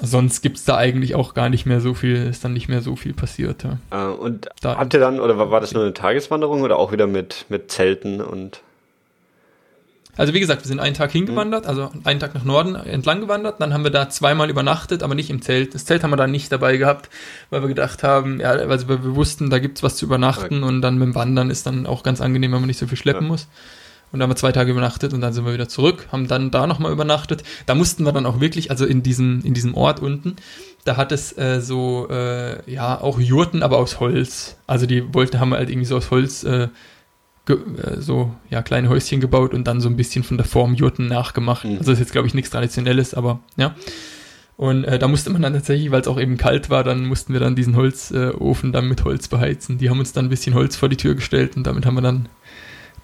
sonst 0.00 0.42
gibt 0.42 0.56
es 0.58 0.64
da 0.64 0.76
eigentlich 0.76 1.14
auch 1.14 1.34
gar 1.34 1.48
nicht 1.48 1.66
mehr 1.66 1.80
so 1.80 1.94
viel, 1.94 2.16
ist 2.16 2.44
dann 2.44 2.52
nicht 2.52 2.68
mehr 2.68 2.80
so 2.82 2.96
viel 2.96 3.14
passiert. 3.14 3.64
Ja. 3.64 3.78
Äh, 4.10 4.12
und 4.14 4.48
Da- 4.60 4.76
habt 4.76 4.94
ihr 4.94 5.00
dann, 5.00 5.20
oder 5.20 5.38
war, 5.38 5.50
war 5.50 5.60
das 5.60 5.72
nur 5.72 5.82
eine 5.82 5.94
Tageswanderung 5.94 6.62
oder 6.62 6.78
auch 6.78 6.92
wieder 6.92 7.06
mit, 7.06 7.46
mit 7.48 7.70
Zelten 7.70 8.20
und 8.20 8.62
Also 10.16 10.34
wie 10.34 10.40
gesagt, 10.40 10.62
wir 10.62 10.68
sind 10.68 10.78
einen 10.78 10.94
Tag 10.94 11.10
hingewandert, 11.10 11.66
also 11.66 11.90
einen 12.04 12.20
Tag 12.20 12.34
nach 12.34 12.44
Norden 12.44 12.74
entlang 12.74 13.22
gewandert, 13.22 13.60
dann 13.60 13.72
haben 13.72 13.82
wir 13.82 13.90
da 13.90 14.10
zweimal 14.10 14.50
übernachtet, 14.50 15.02
aber 15.02 15.14
nicht 15.14 15.30
im 15.30 15.40
Zelt. 15.40 15.74
Das 15.74 15.86
Zelt 15.86 16.02
haben 16.02 16.10
wir 16.10 16.16
dann 16.16 16.30
nicht 16.30 16.52
dabei 16.52 16.76
gehabt, 16.76 17.08
weil 17.48 17.62
wir 17.62 17.68
gedacht 17.68 18.02
haben, 18.02 18.38
ja, 18.38 18.50
also 18.50 18.88
wir, 18.88 19.02
wir 19.02 19.14
wussten, 19.14 19.48
da 19.48 19.58
gibt's 19.58 19.82
was 19.82 19.96
zu 19.96 20.04
übernachten 20.04 20.64
und 20.64 20.82
dann 20.82 20.98
mit 20.98 21.06
dem 21.06 21.14
Wandern 21.14 21.48
ist 21.48 21.66
dann 21.66 21.86
auch 21.86 22.02
ganz 22.02 22.20
angenehm, 22.20 22.52
wenn 22.52 22.60
man 22.60 22.66
nicht 22.66 22.78
so 22.78 22.86
viel 22.86 22.98
schleppen 22.98 23.24
Ja. 23.24 23.28
muss. 23.28 23.48
Und 24.12 24.18
dann 24.18 24.24
haben 24.24 24.32
wir 24.32 24.36
zwei 24.36 24.52
Tage 24.52 24.70
übernachtet 24.72 25.14
und 25.14 25.22
dann 25.22 25.32
sind 25.32 25.46
wir 25.46 25.54
wieder 25.54 25.70
zurück, 25.70 26.08
haben 26.12 26.28
dann 26.28 26.50
da 26.50 26.66
nochmal 26.66 26.92
übernachtet. 26.92 27.42
Da 27.64 27.74
mussten 27.74 28.04
wir 28.04 28.12
dann 28.12 28.26
auch 28.26 28.40
wirklich, 28.40 28.70
also 28.70 28.84
in 28.84 29.02
diesem, 29.02 29.40
in 29.42 29.54
diesem 29.54 29.74
Ort 29.74 30.00
unten, 30.00 30.36
da 30.84 30.98
hat 30.98 31.12
es 31.12 31.38
äh, 31.38 31.62
so, 31.62 32.08
äh, 32.10 32.70
ja, 32.70 33.00
auch 33.00 33.18
Jurten, 33.18 33.62
aber 33.62 33.78
aus 33.78 34.00
Holz. 34.00 34.56
Also 34.66 34.84
die 34.84 35.14
wollten, 35.14 35.40
haben 35.40 35.54
halt 35.54 35.70
irgendwie 35.70 35.86
so 35.86 35.96
aus 35.96 36.10
Holz 36.10 36.44
äh, 36.44 36.68
so 37.98 38.32
ja, 38.50 38.62
kleine 38.62 38.88
Häuschen 38.88 39.20
gebaut 39.20 39.52
und 39.52 39.64
dann 39.64 39.80
so 39.80 39.88
ein 39.88 39.96
bisschen 39.96 40.22
von 40.22 40.36
der 40.36 40.46
Form 40.46 40.74
Jurten 40.74 41.08
nachgemacht. 41.08 41.64
Mhm. 41.64 41.78
Also 41.78 41.90
das 41.90 41.94
ist 41.94 42.00
jetzt, 42.00 42.12
glaube 42.12 42.28
ich, 42.28 42.34
nichts 42.34 42.50
Traditionelles, 42.50 43.14
aber 43.14 43.40
ja. 43.56 43.74
Und 44.56 44.84
äh, 44.84 44.98
da 44.98 45.08
musste 45.08 45.30
man 45.30 45.42
dann 45.42 45.54
tatsächlich, 45.54 45.90
weil 45.90 46.02
es 46.02 46.06
auch 46.06 46.20
eben 46.20 46.36
kalt 46.36 46.70
war, 46.70 46.84
dann 46.84 47.06
mussten 47.06 47.32
wir 47.32 47.40
dann 47.40 47.56
diesen 47.56 47.74
Holzofen 47.74 48.70
äh, 48.70 48.72
dann 48.72 48.88
mit 48.88 49.04
Holz 49.04 49.26
beheizen. 49.26 49.78
Die 49.78 49.90
haben 49.90 49.98
uns 49.98 50.12
dann 50.12 50.26
ein 50.26 50.28
bisschen 50.28 50.54
Holz 50.54 50.76
vor 50.76 50.88
die 50.88 50.96
Tür 50.96 51.14
gestellt 51.14 51.56
und 51.56 51.66
damit 51.66 51.84
haben 51.84 51.94
wir 51.94 52.02
dann 52.02 52.28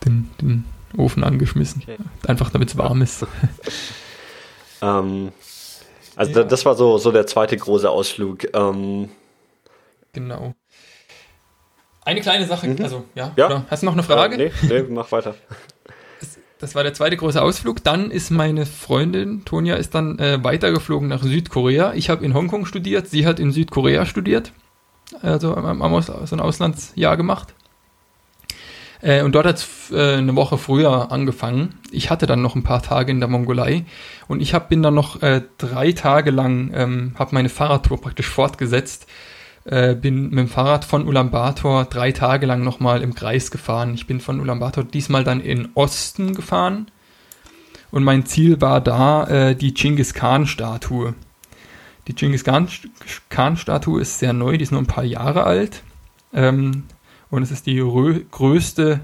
den, 0.04 0.30
den 0.40 0.64
Ofen 0.96 1.24
angeschmissen. 1.24 1.82
Okay. 1.82 1.96
Einfach 2.26 2.50
damit 2.50 2.68
es 2.68 2.78
warm 2.78 3.02
ist. 3.02 3.26
ähm, 4.82 5.32
also 6.14 6.32
Ja. 6.32 6.38
da, 6.38 6.44
das 6.44 6.64
war 6.64 6.74
so, 6.74 6.98
so 6.98 7.10
der 7.10 7.26
zweite 7.26 7.56
große 7.56 7.88
Ausflug. 7.90 8.54
Ähm, 8.54 9.08
genau. 10.12 10.54
Eine 12.08 12.22
kleine 12.22 12.46
Sache, 12.46 12.68
Mhm. 12.68 12.82
also 12.82 13.04
ja, 13.14 13.32
Ja. 13.36 13.64
Hast 13.68 13.82
du 13.82 13.86
noch 13.86 13.92
eine 13.92 14.02
Frage? 14.02 14.36
Äh, 14.42 14.50
nee, 14.62 14.68
nee, 14.80 14.84
mach 14.88 15.12
weiter. 15.12 15.34
Das 16.60 16.74
war 16.74 16.82
der 16.82 16.92
zweite 16.92 17.16
große 17.16 17.40
Ausflug. 17.40 17.84
Dann 17.84 18.10
ist 18.10 18.30
meine 18.30 18.66
Freundin 18.66 19.44
Tonja 19.44 19.76
ist 19.76 19.94
dann 19.94 20.18
äh, 20.18 20.42
weitergeflogen 20.42 21.06
nach 21.08 21.22
Südkorea. 21.22 21.92
Ich 21.94 22.10
habe 22.10 22.24
in 22.24 22.34
Hongkong 22.34 22.66
studiert, 22.66 23.06
sie 23.08 23.26
hat 23.26 23.38
in 23.38 23.52
Südkorea 23.52 24.06
studiert. 24.06 24.50
Also 25.22 25.54
am, 25.54 25.80
am 25.82 25.94
Aus, 25.94 26.06
so 26.06 26.34
ein 26.34 26.40
Auslandsjahr 26.40 27.16
gemacht. 27.16 27.54
Äh, 29.02 29.22
und 29.22 29.36
dort 29.36 29.46
hat 29.46 29.56
es 29.58 29.92
äh, 29.92 30.14
eine 30.16 30.34
Woche 30.34 30.58
früher 30.58 31.12
angefangen. 31.12 31.74
Ich 31.92 32.10
hatte 32.10 32.26
dann 32.26 32.42
noch 32.42 32.56
ein 32.56 32.64
paar 32.64 32.82
Tage 32.82 33.12
in 33.12 33.20
der 33.20 33.28
Mongolei 33.28 33.84
und 34.26 34.40
ich 34.40 34.52
hab, 34.54 34.68
bin 34.68 34.82
dann 34.82 34.94
noch 34.94 35.22
äh, 35.22 35.42
drei 35.58 35.92
Tage 35.92 36.32
lang, 36.32 36.72
ähm, 36.74 37.14
habe 37.16 37.34
meine 37.34 37.50
Fahrradtour 37.50 38.00
praktisch 38.00 38.28
fortgesetzt. 38.28 39.06
Äh, 39.70 39.94
bin 39.94 40.30
mit 40.30 40.38
dem 40.38 40.48
Fahrrad 40.48 40.84
von 40.84 41.06
Ulaanbaatar 41.06 41.84
drei 41.86 42.12
Tage 42.12 42.46
lang 42.46 42.62
nochmal 42.64 43.02
im 43.02 43.14
Kreis 43.14 43.50
gefahren. 43.50 43.92
Ich 43.94 44.06
bin 44.06 44.20
von 44.20 44.40
Ulaanbaatar 44.40 44.84
diesmal 44.84 45.24
dann 45.24 45.40
in 45.40 45.68
Osten 45.74 46.34
gefahren 46.34 46.90
und 47.90 48.02
mein 48.02 48.24
Ziel 48.24 48.60
war 48.62 48.80
da 48.80 49.26
äh, 49.26 49.54
die 49.54 49.74
Genghis 49.74 50.14
Khan-Statue. 50.14 51.14
Die 52.06 52.14
Genghis 52.14 52.44
Khan- 52.44 52.68
Khan-Statue 53.28 54.00
ist 54.00 54.18
sehr 54.18 54.32
neu, 54.32 54.56
die 54.56 54.62
ist 54.62 54.72
nur 54.72 54.80
ein 54.80 54.86
paar 54.86 55.04
Jahre 55.04 55.44
alt. 55.44 55.82
Äh, 56.32 56.48
Ähm, 56.48 56.84
und 57.30 57.42
es 57.42 57.50
ist 57.50 57.66
die 57.66 57.76
größte, 58.30 59.00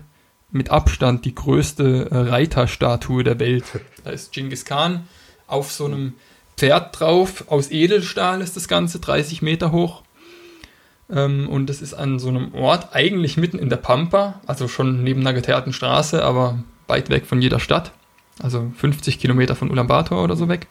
mit 0.50 0.70
Abstand 0.70 1.24
die 1.26 1.34
größte 1.34 2.10
äh, 2.10 2.16
Reiterstatue 2.16 3.22
der 3.24 3.38
Welt. 3.38 3.64
Da 4.02 4.10
ist 4.10 4.32
Genghis 4.32 4.64
Khan 4.64 5.06
auf 5.46 5.72
so 5.72 5.84
einem 5.84 6.14
Pferd 6.56 6.98
drauf, 6.98 7.44
aus 7.48 7.70
Edelstahl 7.70 8.40
ist 8.40 8.56
das 8.56 8.66
Ganze, 8.68 8.98
30 9.00 9.42
Meter 9.42 9.72
hoch. 9.72 10.03
Ähm, 11.10 11.48
und 11.48 11.68
das 11.68 11.82
ist 11.82 11.94
an 11.94 12.18
so 12.18 12.28
einem 12.28 12.54
Ort, 12.54 12.94
eigentlich 12.94 13.36
mitten 13.36 13.58
in 13.58 13.68
der 13.68 13.76
Pampa, 13.76 14.40
also 14.46 14.68
schon 14.68 15.02
neben 15.02 15.20
einer 15.20 15.34
geteerten 15.34 15.72
Straße, 15.72 16.24
aber 16.24 16.58
weit 16.86 17.10
weg 17.10 17.26
von 17.26 17.42
jeder 17.42 17.60
Stadt. 17.60 17.92
Also 18.42 18.72
50 18.76 19.18
Kilometer 19.18 19.54
von 19.54 19.70
Ulaanbaatar 19.70 20.22
oder 20.22 20.36
so 20.36 20.48
weg. 20.48 20.66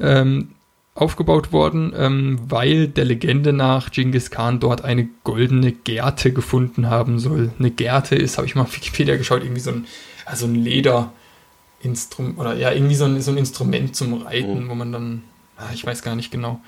Ähm, 0.00 0.48
aufgebaut 0.94 1.52
worden, 1.52 1.92
ähm, 1.96 2.38
weil 2.46 2.86
der 2.86 3.04
Legende 3.04 3.52
nach 3.52 3.90
Genghis 3.90 4.30
Khan 4.30 4.60
dort 4.60 4.84
eine 4.84 5.08
goldene 5.24 5.72
Gerte 5.72 6.32
gefunden 6.32 6.88
haben 6.88 7.18
soll. 7.18 7.50
Eine 7.58 7.70
Gerte 7.72 8.14
ist, 8.14 8.38
habe 8.38 8.46
ich 8.46 8.54
mal 8.54 8.62
auf 8.62 8.76
Wikipedia 8.76 9.16
geschaut, 9.16 9.42
irgendwie 9.42 9.60
so 9.60 9.72
ein, 9.72 9.86
also 10.24 10.46
ein 10.46 10.54
Lederinstrument 10.54 12.38
oder 12.38 12.54
ja, 12.54 12.70
irgendwie 12.70 12.94
so 12.94 13.06
ein, 13.06 13.20
so 13.20 13.32
ein 13.32 13.38
Instrument 13.38 13.96
zum 13.96 14.22
Reiten, 14.22 14.64
mhm. 14.64 14.68
wo 14.68 14.74
man 14.76 14.92
dann, 14.92 15.22
ah, 15.56 15.70
ich 15.74 15.84
weiß 15.84 16.02
gar 16.02 16.14
nicht 16.14 16.30
genau. 16.30 16.60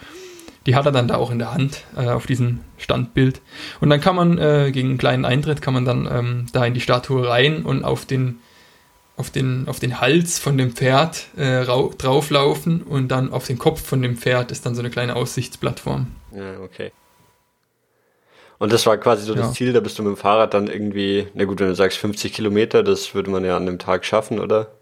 Die 0.67 0.75
hat 0.75 0.85
er 0.85 0.93
dann 0.93 1.09
da 1.09 1.17
auch 1.17 1.31
in 1.31 1.39
der 1.39 1.55
Hand 1.55 1.85
äh, 1.97 2.09
auf 2.09 2.27
diesem 2.27 2.61
Standbild. 2.77 3.41
Und 3.81 3.89
dann 3.91 4.01
kann 4.01 4.17
man 4.17 4.39
äh, 4.39 4.71
gegen 4.73 4.91
einen 4.91 4.99
kleinen 4.99 5.25
Eintritt 5.25 5.63
kann 5.63 5.75
man 5.75 5.85
dann 5.85 6.09
ähm, 6.11 6.47
da 6.53 6.65
in 6.65 6.75
die 6.75 6.81
Statue 6.81 7.29
rein 7.29 7.63
und 7.63 7.85
auf 7.85 8.05
den 8.05 8.41
auf 9.17 9.31
den, 9.31 9.67
auf 9.67 9.81
den 9.81 10.01
Hals 10.01 10.39
von 10.39 10.59
dem 10.59 10.73
Pferd 10.73 11.29
äh, 11.37 11.65
drauflaufen 11.65 12.83
und 12.83 13.09
dann 13.09 13.33
auf 13.33 13.47
den 13.47 13.59
Kopf 13.59 13.83
von 13.83 14.03
dem 14.03 14.17
Pferd 14.17 14.53
ist 14.53 14.67
dann 14.67 14.75
so 14.75 14.81
eine 14.81 14.91
kleine 14.91 15.17
Aussichtsplattform. 15.17 16.09
Ja, 16.33 16.61
okay. 16.63 16.93
Und 18.59 18.73
das 18.73 18.87
war 18.87 18.97
quasi 18.99 19.25
so 19.25 19.35
ja. 19.35 19.41
das 19.41 19.55
Ziel, 19.55 19.73
da 19.73 19.81
bist 19.81 19.99
du 19.99 20.03
mit 20.03 20.15
dem 20.15 20.17
Fahrrad 20.17 20.55
dann 20.55 20.67
irgendwie, 20.67 21.29
na 21.35 21.45
gut, 21.45 21.61
wenn 21.61 21.69
du 21.69 21.75
sagst 21.75 21.99
50 21.99 22.33
Kilometer, 22.33 22.83
das 22.83 23.15
würde 23.15 23.31
man 23.31 23.45
ja 23.45 23.57
an 23.57 23.63
einem 23.63 23.79
Tag 23.79 24.05
schaffen, 24.05 24.39
oder? 24.39 24.73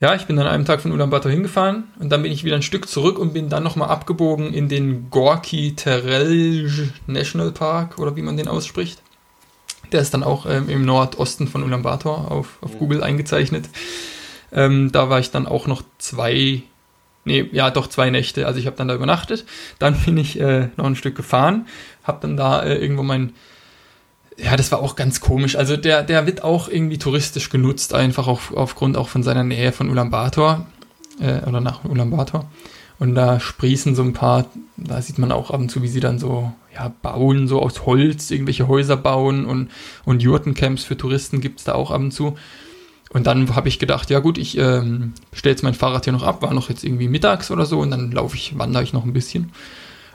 Ja, 0.00 0.14
ich 0.14 0.26
bin 0.26 0.36
dann 0.36 0.46
an 0.46 0.54
einem 0.54 0.64
Tag 0.64 0.80
von 0.80 0.92
Ulaanbaatar 0.92 1.30
hingefahren 1.30 1.84
und 2.00 2.10
dann 2.10 2.22
bin 2.22 2.32
ich 2.32 2.44
wieder 2.44 2.56
ein 2.56 2.62
Stück 2.62 2.88
zurück 2.88 3.18
und 3.18 3.32
bin 3.32 3.48
dann 3.48 3.62
nochmal 3.62 3.88
abgebogen 3.88 4.52
in 4.52 4.68
den 4.68 5.08
Gorki 5.08 5.74
Terelj 5.76 6.90
National 7.06 7.52
Park 7.52 7.98
oder 7.98 8.16
wie 8.16 8.22
man 8.22 8.36
den 8.36 8.48
ausspricht. 8.48 9.00
Der 9.92 10.00
ist 10.00 10.12
dann 10.12 10.24
auch 10.24 10.46
ähm, 10.46 10.68
im 10.68 10.84
Nordosten 10.84 11.46
von 11.46 11.62
Ulaanbaatar 11.62 12.30
auf, 12.30 12.58
auf 12.60 12.78
Google 12.78 13.02
eingezeichnet. 13.04 13.68
Ähm, 14.52 14.90
da 14.90 15.08
war 15.10 15.20
ich 15.20 15.30
dann 15.30 15.46
auch 15.46 15.68
noch 15.68 15.82
zwei, 15.98 16.62
nee, 17.24 17.48
ja, 17.52 17.70
doch 17.70 17.86
zwei 17.86 18.10
Nächte. 18.10 18.46
Also 18.46 18.58
ich 18.58 18.66
habe 18.66 18.76
dann 18.76 18.88
da 18.88 18.94
übernachtet. 18.94 19.44
Dann 19.78 19.94
bin 20.04 20.16
ich 20.16 20.40
äh, 20.40 20.68
noch 20.76 20.86
ein 20.86 20.96
Stück 20.96 21.14
gefahren, 21.14 21.66
habe 22.02 22.18
dann 22.20 22.36
da 22.36 22.62
äh, 22.62 22.76
irgendwo 22.76 23.04
mein, 23.04 23.32
ja, 24.36 24.56
das 24.56 24.72
war 24.72 24.80
auch 24.80 24.96
ganz 24.96 25.20
komisch. 25.20 25.56
Also 25.56 25.76
der, 25.76 26.02
der 26.02 26.26
wird 26.26 26.42
auch 26.42 26.68
irgendwie 26.68 26.98
touristisch 26.98 27.50
genutzt, 27.50 27.94
einfach 27.94 28.26
auf, 28.26 28.52
aufgrund 28.54 28.96
auch 28.96 29.08
von 29.08 29.22
seiner 29.22 29.44
Nähe 29.44 29.72
von 29.72 29.90
Ulaanbaatar 29.90 30.66
äh, 31.20 31.40
oder 31.46 31.60
nach 31.60 31.84
Ulaanbaatar. 31.84 32.50
Und 32.98 33.14
da 33.14 33.40
sprießen 33.40 33.94
so 33.94 34.02
ein 34.02 34.12
paar, 34.12 34.46
da 34.76 35.02
sieht 35.02 35.18
man 35.18 35.32
auch 35.32 35.50
ab 35.50 35.60
und 35.60 35.70
zu, 35.70 35.82
wie 35.82 35.88
sie 35.88 36.00
dann 36.00 36.18
so 36.18 36.52
ja, 36.72 36.92
bauen, 37.02 37.48
so 37.48 37.60
aus 37.60 37.86
Holz, 37.86 38.30
irgendwelche 38.30 38.68
Häuser 38.68 38.96
bauen 38.96 39.46
und, 39.46 39.70
und 40.04 40.22
Jurtencamps 40.22 40.84
für 40.84 40.96
Touristen 40.96 41.40
gibt 41.40 41.60
es 41.60 41.64
da 41.64 41.74
auch 41.74 41.90
ab 41.90 42.00
und 42.00 42.12
zu. 42.12 42.36
Und 43.10 43.26
dann 43.28 43.54
habe 43.54 43.68
ich 43.68 43.78
gedacht, 43.78 44.10
ja 44.10 44.18
gut, 44.18 44.38
ich 44.38 44.58
ähm, 44.58 45.12
stelle 45.32 45.52
jetzt 45.52 45.62
mein 45.62 45.74
Fahrrad 45.74 46.04
hier 46.04 46.12
noch 46.12 46.24
ab, 46.24 46.42
war 46.42 46.52
noch 46.52 46.68
jetzt 46.68 46.82
irgendwie 46.82 47.08
mittags 47.08 47.50
oder 47.50 47.66
so 47.66 47.80
und 47.80 47.90
dann 47.90 48.10
laufe 48.10 48.36
ich, 48.36 48.58
wandere 48.58 48.82
ich 48.82 48.92
noch 48.92 49.04
ein 49.04 49.12
bisschen. 49.12 49.52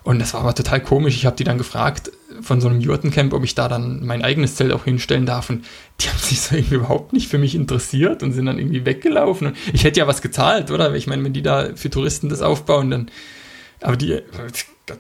Und 0.10 0.18
das 0.18 0.34
war 0.34 0.42
aber 0.42 0.56
total 0.56 0.80
komisch. 0.80 1.16
Ich 1.18 1.28
habe 1.28 1.36
die 1.36 1.44
dann 1.44 1.60
gefragt 1.60 2.12
von 2.42 2.62
so 2.62 2.68
einem 2.68 2.82
Jurtencamp, 2.82 3.32
ob 3.32 3.44
ich 3.44 3.54
da 3.54 3.68
dann 3.68 4.04
mein 4.04 4.24
eigenes 4.24 4.56
Zelt 4.56 4.72
auch 4.72 4.86
hinstellen 4.86 5.28
darf. 5.28 5.52
Und 5.52 5.66
die 6.02 6.08
haben 6.08 6.18
sich 6.18 6.42
so 6.42 6.56
irgendwie 6.56 6.78
überhaupt 6.78 7.14
nicht 7.14 7.28
für 7.28 7.38
mich 7.38 7.54
interessiert 7.54 8.24
und 8.24 8.32
sind 8.32 8.48
dann 8.48 8.58
irgendwie 8.58 8.86
weggelaufen. 8.86 9.50
Und 9.50 9.58
ich 9.72 9.84
hätte 9.84 10.00
ja 10.00 10.08
was 10.08 10.24
gezahlt, 10.24 10.72
oder? 10.72 10.96
Ich 10.96 11.06
meine, 11.06 11.24
wenn 11.24 11.34
die 11.34 11.44
da 11.44 11.76
für 11.76 11.92
Touristen 11.92 12.28
das 12.28 12.42
aufbauen, 12.42 12.90
dann. 12.90 13.12
Aber 13.82 13.98
die, 13.98 14.20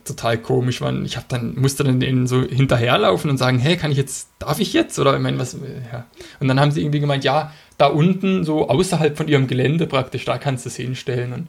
total 0.06 0.38
komisch, 0.38 0.80
man. 0.80 1.04
Ich 1.06 1.18
habe 1.18 1.26
dann 1.28 1.56
musste 1.56 1.84
dann 1.84 2.00
denen 2.00 2.28
so 2.28 2.44
hinterherlaufen 2.44 3.32
und 3.32 3.40
sagen, 3.40 3.58
hey, 3.58 3.78
kann 3.78 3.90
ich 3.90 3.98
jetzt, 3.98 4.30
darf 4.38 4.60
ich 4.60 4.74
jetzt 4.74 5.00
oder 5.00 5.16
ich 5.16 5.22
meine 5.24 5.40
was? 5.40 5.58
Ja. 5.92 6.06
Und 6.40 6.50
dann 6.50 6.60
haben 6.60 6.70
sie 6.70 6.82
irgendwie 6.82 7.00
gemeint, 7.00 7.24
ja, 7.24 7.52
da 7.80 7.88
unten 7.88 8.44
so 8.44 8.70
außerhalb 8.70 9.18
von 9.18 9.28
ihrem 9.28 9.48
Gelände 9.48 9.88
praktisch, 9.88 10.26
da 10.26 10.38
kannst 10.38 10.66
du 10.66 10.70
es 10.70 10.76
hinstellen 10.76 11.34
und 11.34 11.48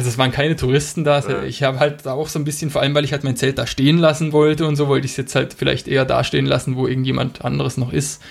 also 0.00 0.08
es 0.08 0.16
waren 0.16 0.32
keine 0.32 0.56
Touristen 0.56 1.04
da. 1.04 1.20
Ja. 1.20 1.42
Ich 1.42 1.62
habe 1.62 1.78
halt 1.78 2.08
auch 2.08 2.28
so 2.28 2.38
ein 2.38 2.44
bisschen, 2.46 2.70
vor 2.70 2.80
allem 2.80 2.94
weil 2.94 3.04
ich 3.04 3.12
halt 3.12 3.22
mein 3.22 3.36
Zelt 3.36 3.58
da 3.58 3.66
stehen 3.66 3.98
lassen 3.98 4.32
wollte 4.32 4.66
und 4.66 4.76
so, 4.76 4.88
wollte 4.88 5.04
ich 5.04 5.10
es 5.10 5.18
jetzt 5.18 5.34
halt 5.34 5.52
vielleicht 5.52 5.88
eher 5.88 6.06
da 6.06 6.24
stehen 6.24 6.46
lassen, 6.46 6.74
wo 6.74 6.86
irgendjemand 6.86 7.44
anderes 7.44 7.76
noch 7.76 7.92
ist. 7.92 8.22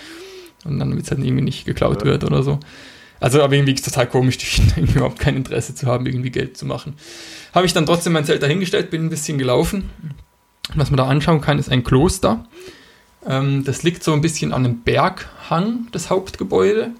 Und 0.65 0.79
dann, 0.79 0.89
damit 0.89 1.05
es 1.05 1.11
halt 1.11 1.23
irgendwie 1.23 1.43
nicht 1.43 1.65
geklaut 1.65 2.01
ja. 2.01 2.05
wird 2.07 2.23
oder 2.23 2.41
so. 2.41 2.59
Also 3.19 3.43
aber 3.43 3.53
irgendwie 3.53 3.73
ist 3.73 3.85
total 3.85 4.07
komisch, 4.07 4.37
die 4.39 4.47
schienen 4.47 4.87
überhaupt 4.95 5.19
kein 5.19 5.35
Interesse 5.35 5.75
zu 5.75 5.85
haben, 5.85 6.07
irgendwie 6.07 6.31
Geld 6.31 6.57
zu 6.57 6.65
machen. 6.65 6.95
Habe 7.53 7.67
ich 7.67 7.73
dann 7.73 7.85
trotzdem 7.85 8.13
mein 8.13 8.25
Zelt 8.25 8.41
dahingestellt, 8.41 8.89
bin 8.89 9.05
ein 9.05 9.11
bisschen 9.11 9.37
gelaufen. 9.37 9.91
Was 10.73 10.89
man 10.89 10.97
da 10.97 11.05
anschauen 11.05 11.39
kann, 11.39 11.59
ist 11.59 11.69
ein 11.69 11.83
Kloster. 11.83 12.47
Ähm, 13.27 13.63
das 13.63 13.83
liegt 13.83 14.03
so 14.03 14.13
ein 14.13 14.21
bisschen 14.21 14.53
an 14.53 14.65
einem 14.65 14.81
Berghang, 14.81 15.85
das 15.91 16.09
Hauptgebäude. 16.09 16.93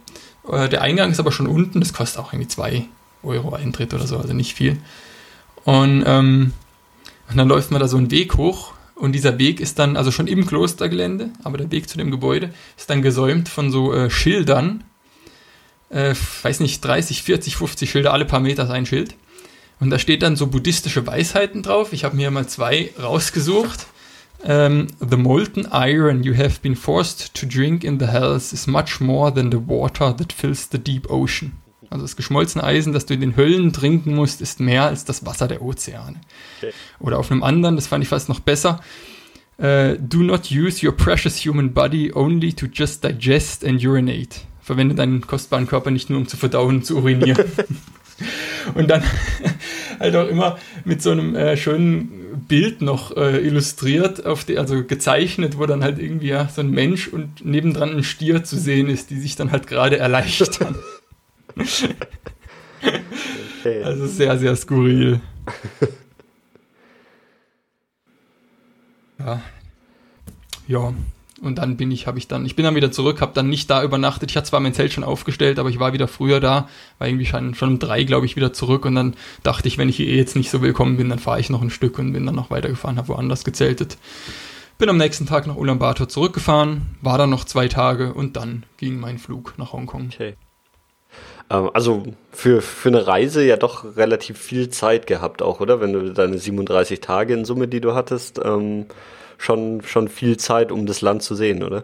Äh, 0.47 0.69
der 0.69 0.83
Eingang 0.83 1.09
ist 1.09 1.19
aber 1.19 1.31
schon 1.31 1.47
unten, 1.47 1.79
das 1.79 1.91
kostet 1.91 2.21
auch 2.21 2.33
irgendwie 2.33 2.49
zwei 2.49 2.87
Euro 3.23 3.53
Eintritt 3.53 3.93
oder 3.93 4.07
so, 4.07 4.17
also 4.17 4.33
nicht 4.33 4.53
viel. 4.53 4.77
Und, 5.65 6.03
ähm, 6.05 6.53
und 7.29 7.37
dann 7.37 7.47
läuft 7.47 7.71
man 7.71 7.79
da 7.79 7.87
so 7.87 7.97
einen 7.97 8.11
Weg 8.11 8.35
hoch 8.37 8.73
und 8.95 9.13
dieser 9.13 9.39
Weg 9.39 9.59
ist 9.61 9.79
dann, 9.79 9.95
also 9.95 10.11
schon 10.11 10.27
im 10.27 10.45
Klostergelände, 10.45 11.29
aber 11.43 11.57
der 11.57 11.71
Weg 11.71 11.87
zu 11.87 11.97
dem 11.97 12.11
Gebäude 12.11 12.53
ist 12.77 12.89
dann 12.89 13.01
gesäumt 13.01 13.47
von 13.47 13.71
so 13.71 13.93
äh, 13.93 14.09
Schildern. 14.09 14.83
Äh, 15.89 16.13
weiß 16.43 16.59
nicht, 16.59 16.83
30, 16.83 17.23
40, 17.23 17.55
50 17.55 17.89
Schilder, 17.89 18.13
alle 18.13 18.25
paar 18.25 18.41
Meter 18.41 18.69
ein 18.69 18.85
Schild. 18.85 19.15
Und 19.79 19.89
da 19.89 19.99
steht 19.99 20.21
dann 20.21 20.35
so 20.35 20.47
buddhistische 20.47 21.07
Weisheiten 21.07 21.63
drauf. 21.63 21.93
Ich 21.93 22.03
habe 22.03 22.17
mir 22.17 22.29
mal 22.29 22.47
zwei 22.47 22.91
rausgesucht. 23.01 23.87
Um, 24.41 24.49
ähm, 24.49 24.87
the 25.01 25.17
molten 25.17 25.67
iron 25.69 26.23
you 26.23 26.33
have 26.33 26.61
been 26.61 26.75
forced 26.77 27.33
to 27.33 27.45
drink 27.45 27.83
in 27.83 27.99
the 27.99 28.07
hells 28.07 28.53
is 28.53 28.67
much 28.67 29.01
more 29.01 29.33
than 29.33 29.51
the 29.51 29.57
water 29.57 30.15
that 30.15 30.31
fills 30.31 30.69
the 30.71 30.77
deep 30.77 31.09
ocean. 31.09 31.57
Also 31.89 32.03
das 32.03 32.15
geschmolzene 32.15 32.63
Eisen, 32.63 32.93
das 32.93 33.05
du 33.05 33.13
in 33.15 33.21
den 33.21 33.35
Höllen 33.35 33.73
trinken 33.73 34.13
musst, 34.13 34.41
ist 34.41 34.59
mehr 34.59 34.83
als 34.83 35.05
das 35.05 35.25
Wasser 35.25 35.47
der 35.47 35.61
Ozeane. 35.61 36.21
Okay. 36.57 36.71
Oder 36.99 37.17
auf 37.17 37.31
einem 37.31 37.43
anderen, 37.43 37.75
das 37.75 37.87
fand 37.87 38.03
ich 38.03 38.09
fast 38.09 38.29
noch 38.29 38.39
besser. 38.39 38.81
Uh, 39.61 39.97
do 39.99 40.19
not 40.19 40.51
use 40.51 40.85
your 40.85 40.95
precious 40.95 41.45
human 41.45 41.73
body 41.73 42.13
only 42.13 42.53
to 42.53 42.65
just 42.65 43.03
digest 43.03 43.65
and 43.65 43.83
urinate. 43.83 44.41
Verwende 44.61 44.95
deinen 44.95 45.25
kostbaren 45.25 45.67
Körper 45.67 45.91
nicht 45.91 46.09
nur, 46.09 46.19
um 46.19 46.27
zu 46.27 46.37
verdauen 46.37 46.77
und 46.77 46.85
zu 46.85 46.95
urinieren. 46.97 47.43
und 48.75 48.89
dann 48.89 49.03
halt 49.99 50.15
auch 50.15 50.27
immer 50.27 50.57
mit 50.85 51.01
so 51.01 51.11
einem 51.11 51.35
äh, 51.35 51.57
schönen 51.57 52.45
Bild 52.47 52.81
noch 52.81 53.17
äh, 53.17 53.45
illustriert, 53.45 54.25
auf 54.25 54.45
die, 54.45 54.57
also 54.57 54.83
gezeichnet, 54.85 55.57
wo 55.57 55.65
dann 55.65 55.83
halt 55.83 55.99
irgendwie 55.99 56.27
ja, 56.27 56.47
so 56.47 56.61
ein 56.61 56.71
Mensch 56.71 57.07
und 57.07 57.43
nebendran 57.43 57.91
ein 57.91 58.03
Stier 58.03 58.43
zu 58.43 58.57
sehen 58.57 58.89
ist, 58.89 59.09
die 59.09 59.19
sich 59.19 59.35
dann 59.35 59.51
halt 59.51 59.67
gerade 59.67 59.97
erleichtern 59.97 60.75
okay. 63.59 63.83
Also 63.83 64.07
sehr, 64.07 64.37
sehr 64.37 64.55
skurril. 64.55 65.21
ja. 69.19 69.41
Ja. 70.67 70.93
Und 71.41 71.57
dann 71.57 71.77
bin 71.77 71.89
ich, 71.91 72.05
habe 72.05 72.17
ich 72.17 72.27
dann, 72.27 72.45
ich 72.45 72.57
bin 72.57 72.65
dann 72.65 72.75
wieder 72.75 72.91
zurück, 72.91 73.21
habe 73.21 73.31
dann 73.33 73.49
nicht 73.49 73.69
da 73.69 73.81
übernachtet. 73.83 74.29
Ich 74.29 74.37
hatte 74.37 74.49
zwar 74.49 74.59
mein 74.59 74.73
Zelt 74.73 74.91
schon 74.91 75.05
aufgestellt, 75.05 75.57
aber 75.57 75.69
ich 75.69 75.79
war 75.79 75.93
wieder 75.93 76.07
früher 76.07 76.41
da, 76.41 76.67
war 76.97 77.07
irgendwie 77.07 77.25
schon, 77.25 77.55
schon 77.55 77.69
um 77.69 77.79
drei, 77.79 78.03
glaube 78.03 78.25
ich, 78.25 78.35
wieder 78.35 78.51
zurück. 78.51 78.85
Und 78.85 78.95
dann 78.95 79.15
dachte 79.43 79.67
ich, 79.67 79.77
wenn 79.77 79.87
ich 79.87 79.95
hier 79.95 80.07
eh 80.07 80.17
jetzt 80.17 80.35
nicht 80.35 80.49
so 80.49 80.61
willkommen 80.61 80.97
bin, 80.97 81.09
dann 81.09 81.19
fahre 81.19 81.39
ich 81.39 81.49
noch 81.49 81.61
ein 81.61 81.69
Stück 81.69 81.97
und 81.97 82.11
bin 82.11 82.25
dann 82.25 82.35
noch 82.35 82.51
weitergefahren, 82.51 82.97
habe 82.97 83.07
woanders 83.09 83.45
gezeltet. 83.45 83.97
Bin 84.77 84.89
am 84.89 84.97
nächsten 84.97 85.27
Tag 85.27 85.47
nach 85.47 85.55
Ulaanbaatar 85.55 86.09
zurückgefahren, 86.09 86.81
war 87.01 87.17
dann 87.17 87.29
noch 87.29 87.45
zwei 87.45 87.67
Tage 87.67 88.13
und 88.13 88.35
dann 88.35 88.63
ging 88.77 88.99
mein 88.99 89.17
Flug 89.17 89.53
nach 89.57 89.73
Hongkong. 89.73 90.09
Okay. 90.13 90.35
Ähm, 91.49 91.69
also 91.73 92.03
für, 92.31 92.61
für 92.61 92.89
eine 92.89 93.07
Reise 93.07 93.43
ja 93.45 93.57
doch 93.57 93.97
relativ 93.97 94.37
viel 94.37 94.69
Zeit 94.69 95.07
gehabt 95.07 95.41
auch, 95.41 95.59
oder? 95.59 95.81
Wenn 95.81 95.93
du 95.93 96.13
deine 96.13 96.37
37 96.37 97.01
Tage 97.01 97.33
in 97.33 97.45
Summe, 97.45 97.67
die 97.67 97.81
du 97.81 97.95
hattest, 97.95 98.39
ähm, 98.43 98.85
schon, 99.37 99.81
schon 99.83 100.07
viel 100.07 100.37
Zeit, 100.37 100.71
um 100.71 100.85
das 100.85 101.01
Land 101.01 101.23
zu 101.23 101.35
sehen, 101.35 101.63
oder? 101.63 101.83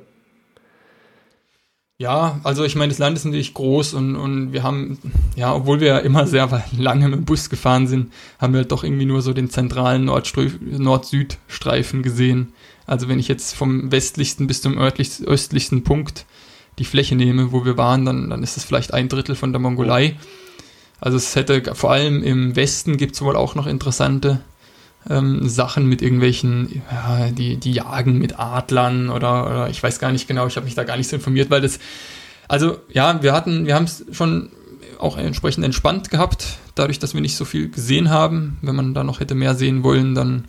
Ja, 1.98 2.42
also 2.44 2.66
ich 2.66 2.76
meine, 2.76 2.90
das 2.90 3.00
Land 3.00 3.18
ist 3.18 3.24
natürlich 3.24 3.54
groß 3.54 3.94
und, 3.94 4.18
und 4.18 4.52
wir 4.52 4.64
haben, 4.64 5.00
ja, 5.38 5.56
obwohl 5.56 5.80
wir 5.80 5.88
ja 5.88 6.00
immer 6.00 6.28
sehr 6.28 6.50
lange 6.78 7.08
mit 7.08 7.20
dem 7.20 7.26
Bus 7.26 7.50
gefahren 7.50 7.88
sind, 7.88 8.12
haben 8.38 8.52
wir 8.52 8.60
halt 8.60 8.74
doch 8.74 8.84
irgendwie 8.84 9.06
nur 9.06 9.22
so 9.22 9.32
den 9.32 9.50
zentralen 9.50 10.04
Nord-Süd-Streifen 10.04 12.04
gesehen. 12.04 12.52
Also 12.86 13.08
wenn 13.08 13.18
ich 13.18 13.30
jetzt 13.30 13.56
vom 13.56 13.94
westlichsten 13.94 14.46
bis 14.46 14.62
zum 14.62 14.78
östlichsten 14.78 15.86
Punkt 15.86 16.26
die 16.80 16.86
Fläche 16.86 17.16
nehme, 17.16 17.52
wo 17.52 17.66
wir 17.66 17.78
waren, 17.78 18.06
dann, 18.06 18.30
dann 18.30 18.44
ist 18.44 18.58
es 18.58 18.64
vielleicht 18.66 18.94
ein 18.94 19.10
Drittel 19.10 19.36
von 19.36 19.54
der 19.54 19.62
Mongolei. 19.62 20.18
Also 21.00 21.18
es 21.18 21.36
hätte 21.36 21.76
vor 21.76 21.92
allem 21.92 22.24
im 22.24 22.56
Westen 22.56 22.98
gibt 22.98 23.16
es 23.16 23.22
wohl 23.22 23.36
auch 23.36 23.56
noch 23.56 23.68
interessante 23.68 24.42
ähm, 25.10 25.48
Sachen 25.48 25.88
mit 25.88 26.02
irgendwelchen, 26.02 26.82
ja, 26.92 27.30
die, 27.30 27.58
die 27.58 27.74
jagen 27.74 28.18
mit 28.18 28.40
Adlern 28.40 29.10
oder, 29.10 29.46
oder 29.46 29.70
ich 29.70 29.82
weiß 29.82 30.00
gar 30.00 30.12
nicht 30.12 30.28
genau, 30.28 30.48
ich 30.48 30.56
habe 30.56 30.66
mich 30.66 30.76
da 30.76 30.84
gar 30.84 30.98
nicht 30.98 31.10
so 31.10 31.16
informiert, 31.16 31.50
weil 31.50 31.62
das, 31.62 31.80
also 32.48 32.80
ja, 32.90 33.22
wir 33.22 33.34
hatten, 33.34 33.66
wir 33.68 33.76
haben 33.76 33.86
es 33.86 34.06
schon 34.12 34.50
auch 34.98 35.18
entsprechend 35.18 35.66
entspannt 35.66 36.10
gehabt, 36.10 36.58
dadurch, 36.74 37.00
dass 37.00 37.14
wir 37.14 37.22
nicht 37.22 37.36
so 37.36 37.46
viel 37.46 37.70
gesehen 37.70 38.10
haben. 38.10 38.58
Wenn 38.62 38.76
man 38.76 38.94
da 38.94 39.04
noch 39.04 39.20
hätte 39.20 39.36
mehr 39.36 39.56
sehen 39.56 39.84
wollen, 39.84 40.16
dann 40.16 40.46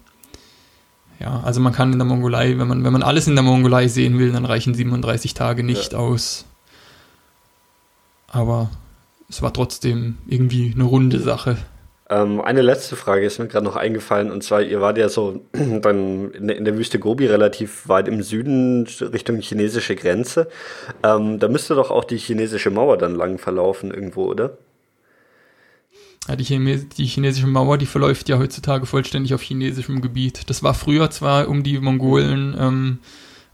ja, 1.19 1.41
also 1.45 1.61
man 1.61 1.73
kann 1.73 1.93
in 1.93 1.99
der 1.99 2.07
Mongolei, 2.07 2.59
wenn 2.59 2.69
man, 2.69 2.85
wenn 2.85 2.93
man 2.93 3.03
alles 3.03 3.27
in 3.27 3.35
der 3.35 3.45
Mongolei 3.45 3.89
sehen 3.89 4.19
will, 4.19 4.33
dann 4.33 4.45
reichen 4.45 4.75
37 4.75 5.35
Tage 5.35 5.63
nicht 5.63 5.93
ja. 5.93 5.99
aus. 5.99 6.45
Aber 8.29 8.71
es 9.29 9.41
war 9.43 9.53
trotzdem 9.53 10.19
irgendwie 10.27 10.73
eine 10.75 10.85
runde 10.85 11.19
Sache. 11.19 11.57
Ähm, 12.09 12.41
eine 12.41 12.63
letzte 12.63 12.95
Frage 12.95 13.27
ist 13.27 13.39
mir 13.39 13.49
gerade 13.49 13.65
noch 13.65 13.75
eingefallen, 13.75 14.31
und 14.31 14.45
zwar, 14.45 14.63
ihr 14.63 14.81
wart 14.81 14.97
ja 14.99 15.09
so 15.09 15.41
dann 15.53 16.31
in 16.33 16.47
der, 16.47 16.57
in 16.57 16.65
der 16.65 16.77
Wüste 16.77 16.99
Gobi 16.99 17.27
relativ 17.27 17.89
weit 17.89 18.07
im 18.07 18.23
Süden 18.23 18.87
Richtung 19.01 19.41
chinesische 19.41 19.97
Grenze. 19.97 20.49
Ähm, 21.03 21.41
da 21.41 21.49
müsste 21.49 21.75
doch 21.75 21.91
auch 21.91 22.05
die 22.05 22.19
chinesische 22.19 22.71
Mauer 22.71 22.97
dann 22.99 23.17
lang 23.17 23.39
verlaufen 23.39 23.93
irgendwo, 23.93 24.27
oder? 24.27 24.59
Ja, 26.29 26.37
die, 26.37 26.45
Chine 26.45 26.79
die 26.79 27.07
chinesische 27.07 27.47
Mauer, 27.47 27.79
die 27.79 27.87
verläuft 27.87 28.29
ja 28.29 28.39
heutzutage 28.39 28.87
vollständig 28.87 29.35
auf 29.35 29.43
chinesischem 29.43 30.01
Gebiet. 30.01 30.51
Das 30.51 30.63
war 30.63 30.75
früher 30.75 31.11
zwar, 31.11 31.49
um 31.49 31.63
die 31.63 31.79
Mongolen 31.79 32.57
ähm, 32.59 32.99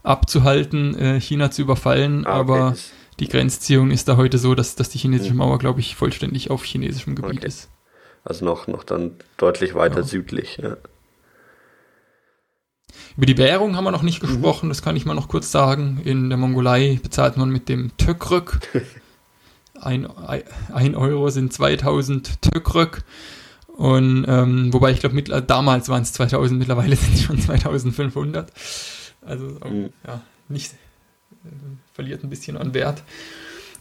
abzuhalten, 0.01 0.97
äh, 0.97 1.21
China 1.21 1.51
zu 1.51 1.61
überfallen, 1.61 2.25
ah, 2.25 2.39
okay. 2.39 2.51
aber 2.51 2.75
die 3.19 3.27
Grenzziehung 3.27 3.91
ist 3.91 4.07
da 4.07 4.17
heute 4.17 4.37
so, 4.37 4.55
dass, 4.55 4.75
dass 4.75 4.89
die 4.89 4.97
chinesische 4.97 5.31
hm. 5.31 5.37
Mauer, 5.37 5.59
glaube 5.59 5.79
ich, 5.79 5.95
vollständig 5.95 6.49
auf 6.49 6.63
chinesischem 6.63 7.15
Gebiet 7.15 7.39
okay. 7.39 7.47
ist. 7.47 7.69
Also 8.25 8.45
noch, 8.45 8.67
noch 8.67 8.83
dann 8.83 9.11
deutlich 9.37 9.75
weiter 9.75 9.97
ja. 9.97 10.03
südlich. 10.03 10.57
Ja. 10.57 10.77
Über 13.17 13.25
die 13.25 13.37
Währung 13.37 13.75
haben 13.75 13.83
wir 13.83 13.91
noch 13.91 14.01
nicht 14.01 14.23
mhm. 14.23 14.27
gesprochen, 14.27 14.67
mhm. 14.67 14.69
das 14.69 14.81
kann 14.81 14.95
ich 14.95 15.05
mal 15.05 15.13
noch 15.13 15.27
kurz 15.27 15.51
sagen. 15.51 16.01
In 16.03 16.29
der 16.29 16.37
Mongolei 16.37 16.99
bezahlt 17.01 17.37
man 17.37 17.49
mit 17.49 17.69
dem 17.69 17.95
Tökrök. 17.97 18.59
ein, 19.85 20.07
ein 20.73 20.95
Euro 20.95 21.29
sind 21.29 21.53
2000 21.53 22.41
Tökrök. 22.41 23.03
Und 23.67 24.25
ähm, 24.27 24.71
wobei 24.71 24.91
ich 24.91 24.99
glaube, 24.99 25.21
damals 25.23 25.89
waren 25.89 26.03
es 26.03 26.13
2000, 26.13 26.59
mittlerweile 26.59 26.95
sind 26.95 27.15
es 27.15 27.23
schon 27.23 27.39
2500. 27.39 28.51
Also 29.21 29.45
mhm. 29.45 29.89
ja, 30.05 30.21
nicht 30.49 30.73
äh, 30.73 31.47
verliert 31.93 32.23
ein 32.23 32.29
bisschen 32.29 32.57
an 32.57 32.73
Wert. 32.73 33.03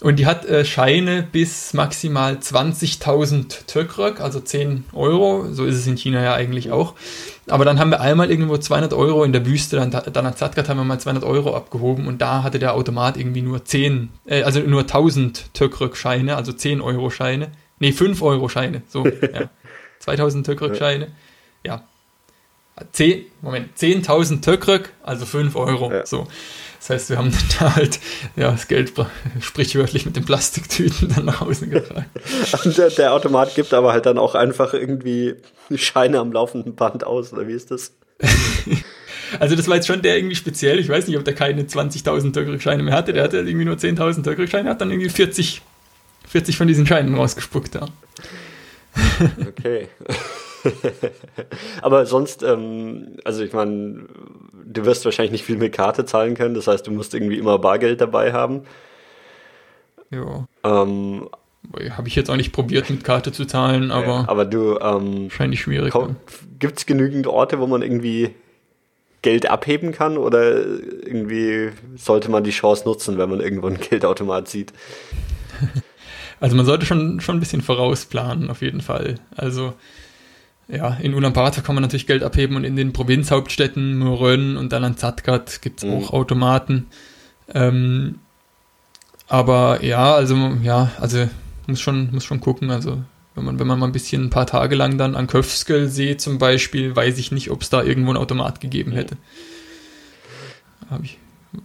Und 0.02 0.18
die 0.18 0.26
hat 0.26 0.44
äh, 0.46 0.64
Scheine 0.64 1.22
bis 1.30 1.74
maximal 1.74 2.34
20.000 2.34 3.66
Tökrök, 3.66 4.20
also 4.20 4.40
10 4.40 4.84
Euro. 4.92 5.46
So 5.52 5.64
ist 5.64 5.76
es 5.76 5.86
in 5.86 5.96
China 5.96 6.20
ja 6.20 6.34
eigentlich 6.34 6.72
auch. 6.72 6.94
Aber 7.46 7.64
dann 7.64 7.78
haben 7.78 7.90
wir 7.90 8.00
einmal 8.00 8.28
irgendwo 8.28 8.56
200 8.56 8.92
Euro 8.94 9.22
in 9.22 9.32
der 9.32 9.46
Wüste, 9.46 9.76
dann, 9.76 9.90
dann 9.90 10.26
hat 10.26 10.38
Zadgat 10.38 10.68
haben 10.68 10.78
wir 10.78 10.84
mal 10.84 10.98
200 10.98 11.22
Euro 11.24 11.54
abgehoben 11.54 12.08
und 12.08 12.20
da 12.20 12.42
hatte 12.42 12.58
der 12.58 12.74
Automat 12.74 13.16
irgendwie 13.16 13.42
nur 13.42 13.64
10, 13.64 14.08
äh, 14.26 14.42
also 14.42 14.58
nur 14.60 14.82
1000 14.82 15.54
Tökrök-Scheine, 15.54 16.36
also 16.36 16.52
10 16.52 16.80
Euro 16.80 17.10
Scheine. 17.10 17.52
Nee, 17.78 17.92
5 17.92 18.22
Euro 18.22 18.48
Scheine, 18.48 18.82
so, 18.88 19.06
ja. 19.06 19.50
2000 20.00 20.46
Tökrök 20.46 20.76
Scheine, 20.76 21.08
ja. 21.64 21.84
10, 22.90 23.24
Moment, 23.40 23.76
10.000 23.78 24.40
Tökrök, 24.40 24.92
also 25.04 25.26
5 25.26 25.54
Euro, 25.54 25.92
ja. 25.92 26.06
so. 26.06 26.26
Das 26.82 26.90
heißt, 26.90 27.10
wir 27.10 27.18
haben 27.18 27.32
da 27.60 27.76
halt 27.76 28.00
ja, 28.34 28.50
das 28.50 28.66
Geld 28.66 28.92
sprichwörtlich 29.40 30.04
mit 30.04 30.16
den 30.16 30.24
Plastiktüten 30.24 31.14
dann 31.14 31.26
nach 31.26 31.40
Hause 31.40 31.68
getragen. 31.68 32.06
Und 32.64 32.76
der, 32.76 32.90
der, 32.90 33.12
Automat 33.12 33.54
gibt 33.54 33.72
aber 33.72 33.92
halt 33.92 34.04
dann 34.04 34.18
auch 34.18 34.34
einfach 34.34 34.74
irgendwie 34.74 35.36
Scheine 35.76 36.18
am 36.18 36.32
laufenden 36.32 36.74
Band 36.74 37.04
aus, 37.04 37.32
oder 37.32 37.46
wie 37.46 37.52
ist 37.52 37.70
das? 37.70 37.92
also 39.38 39.54
das 39.54 39.68
war 39.68 39.76
jetzt 39.76 39.86
schon 39.86 40.02
der 40.02 40.16
irgendwie 40.16 40.34
speziell. 40.34 40.80
Ich 40.80 40.88
weiß 40.88 41.06
nicht, 41.06 41.16
ob 41.16 41.24
der 41.24 41.36
keine 41.36 41.62
20.000 41.62 42.32
Türkscheine 42.32 42.82
mehr 42.82 42.94
hatte. 42.94 43.12
Der 43.12 43.22
hatte 43.22 43.38
irgendwie 43.38 43.64
nur 43.64 43.76
10.000 43.76 44.24
Türkscheine, 44.24 44.68
hat 44.68 44.80
dann 44.80 44.90
irgendwie 44.90 45.09
40, 45.09 45.62
40 46.26 46.56
von 46.56 46.66
diesen 46.66 46.84
Scheinen 46.84 47.14
rausgespuckt. 47.14 47.76
Ja. 47.76 47.86
Okay. 49.46 49.88
Aber 51.82 52.06
sonst, 52.06 52.43
ähm, 52.43 53.16
also 53.24 53.43
ich 53.43 53.52
meine, 53.52 54.06
du 54.64 54.84
wirst 54.84 55.05
wahrscheinlich 55.05 55.32
nicht 55.32 55.44
viel 55.44 55.56
mit 55.56 55.72
Karte 55.72 56.05
zahlen 56.05 56.34
können, 56.34 56.55
das 56.55 56.66
heißt, 56.66 56.86
du 56.86 56.90
musst 56.90 57.14
irgendwie 57.14 57.39
immer 57.39 57.59
Bargeld 57.59 58.01
dabei 58.01 58.32
haben. 58.32 58.62
Ja. 60.10 60.47
Ähm, 60.64 61.28
Habe 61.90 62.09
ich 62.09 62.14
jetzt 62.14 62.30
auch 62.30 62.36
nicht 62.36 62.52
probiert, 62.52 62.90
mit 62.90 63.05
Karte 63.05 63.32
zu 63.32 63.47
zahlen, 63.47 63.90
aber. 63.90 64.28
Aber 64.28 64.44
du. 64.44 64.78
Ähm, 64.78 65.24
wahrscheinlich 65.24 65.60
schwierig. 65.60 65.94
Gibt 66.59 66.78
es 66.78 66.86
genügend 66.86 67.26
Orte, 67.26 67.59
wo 67.60 67.66
man 67.66 67.82
irgendwie 67.82 68.34
Geld 69.22 69.48
abheben 69.48 69.93
kann 69.93 70.18
oder 70.18 70.56
irgendwie 70.56 71.70
sollte 71.97 72.30
man 72.30 72.44
die 72.44 72.51
Chance 72.51 72.84
nutzen, 72.84 73.18
wenn 73.18 73.30
man 73.30 73.40
irgendwo 73.40 73.68
einen 73.68 73.80
Geldautomat 73.80 74.48
sieht? 74.48 74.72
Also 76.40 76.56
man 76.56 76.66
sollte 76.66 76.86
schon, 76.86 77.20
schon 77.20 77.36
ein 77.36 77.40
bisschen 77.40 77.62
vorausplanen, 77.62 78.51
auf 78.51 78.62
jeden 78.62 78.80
Fall. 78.80 79.14
Also 79.36 79.74
ja, 80.73 80.94
in 80.94 81.15
Ulaanbaatar 81.15 81.62
kann 81.62 81.74
man 81.74 81.82
natürlich 81.82 82.07
Geld 82.07 82.23
abheben 82.23 82.57
und 82.57 82.65
in 82.65 82.77
den 82.77 82.94
Provinzhauptstädten 82.94 83.99
Murön 83.99 84.57
und 84.57 84.73
dann 84.73 84.85
an 84.85 84.97
Zadgat 84.97 85.61
gibt 85.61 85.82
es 85.82 85.85
mhm. 85.85 85.93
auch 85.93 86.12
Automaten. 86.15 86.86
Ähm, 87.53 88.20
aber 89.28 89.85
ja, 89.85 90.15
also 90.15 90.35
ja, 90.62 90.90
also 90.99 91.28
muss 91.66 91.81
schon, 91.81 92.11
muss 92.12 92.24
schon 92.24 92.40
gucken. 92.40 92.70
Also 92.70 93.03
wenn 93.35 93.44
man, 93.44 93.59
wenn 93.59 93.66
man 93.66 93.78
mal 93.78 93.86
ein 93.86 93.93
bisschen 93.93 94.24
ein 94.24 94.31
paar 94.31 94.47
Tage 94.47 94.74
lang 94.74 94.97
dann 94.97 95.15
an 95.15 95.27
Köfskel 95.27 95.89
See 95.89 96.16
zum 96.16 96.39
Beispiel, 96.39 96.97
weiß 96.97 97.19
ich 97.19 97.32
nicht, 97.32 97.51
ob 97.51 97.61
es 97.61 97.69
da 97.69 97.82
irgendwo 97.82 98.11
einen 98.11 98.19
Automat 98.19 98.61
gegeben 98.61 98.93
mhm. 98.93 98.97
hätte. 98.97 99.16
Hab 100.89 101.05
ich, 101.05 101.19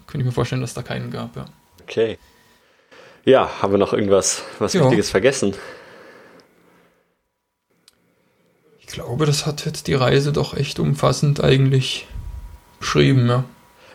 könnte 0.07 0.19
ich 0.19 0.25
mir 0.25 0.31
vorstellen, 0.33 0.61
dass 0.61 0.73
da 0.73 0.81
keinen 0.81 1.11
gab, 1.11 1.35
ja. 1.37 1.45
Okay. 1.81 2.17
Ja, 3.23 3.61
haben 3.61 3.71
wir 3.71 3.77
noch 3.77 3.93
irgendwas 3.93 4.43
was 4.59 4.73
ja. 4.73 4.81
Wichtiges 4.81 5.09
vergessen? 5.09 5.53
Ich 8.87 8.93
glaube, 8.93 9.25
das 9.25 9.45
hat 9.45 9.65
jetzt 9.65 9.87
die 9.87 9.93
Reise 9.93 10.31
doch 10.31 10.55
echt 10.55 10.79
umfassend 10.79 11.43
eigentlich 11.43 12.07
beschrieben, 12.79 13.27
ja. 13.27 13.43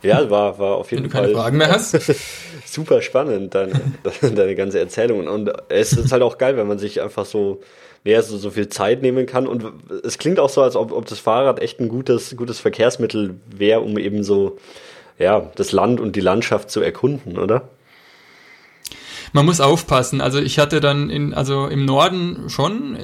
Ja, 0.02 0.28
war, 0.31 0.59
war 0.59 0.77
auf 0.77 0.90
jeden 0.90 1.09
Fall. 1.10 1.23
Wenn 1.23 1.28
du 1.28 1.35
keine 1.35 1.43
Fragen 1.43 1.56
mehr 1.59 1.70
hast. 1.70 1.97
super 2.66 3.02
spannend, 3.02 3.55
deine, 3.55 3.81
deine 4.20 4.55
ganze 4.55 4.81
Erzählung. 4.81 5.28
Und 5.28 5.51
es 5.69 5.93
ist 5.93 6.12
halt 6.12 6.23
auch 6.23 6.39
geil, 6.39 6.56
wenn 6.56 6.66
man 6.66 6.78
sich 6.78 7.01
einfach 7.01 7.24
so, 7.24 7.60
ja, 8.05 8.20
so, 8.20 8.36
so 8.36 8.51
viel 8.51 8.69
Zeit 8.69 9.02
nehmen 9.02 9.27
kann. 9.27 9.47
Und 9.47 9.64
es 10.05 10.19
klingt 10.19 10.40
auch 10.40 10.51
so, 10.51 10.62
als 10.62 10.77
ob, 10.77 10.93
ob 10.93 11.06
das 11.06 11.20
Fahrrad 11.20 11.60
echt 11.60 11.81
ein 11.81 11.89
gutes, 11.89 12.36
gutes 12.36 12.59
Verkehrsmittel 12.59 13.36
wäre, 13.47 13.81
um 13.81 13.97
eben 13.97 14.24
so, 14.24 14.59
ja, 15.19 15.51
das 15.55 15.73
Land 15.73 16.01
und 16.01 16.16
die 16.16 16.20
Landschaft 16.20 16.70
zu 16.70 16.81
erkunden, 16.81 17.39
oder? 17.39 17.69
Man 19.33 19.47
muss 19.47 19.61
aufpassen. 19.61 20.21
Also 20.21 20.41
ich 20.41 20.59
hatte 20.59 20.81
dann 20.81 21.11
in, 21.11 21.33
also 21.35 21.67
im 21.67 21.85
Norden 21.85 22.49
schon, 22.49 22.97
äh, 22.97 23.01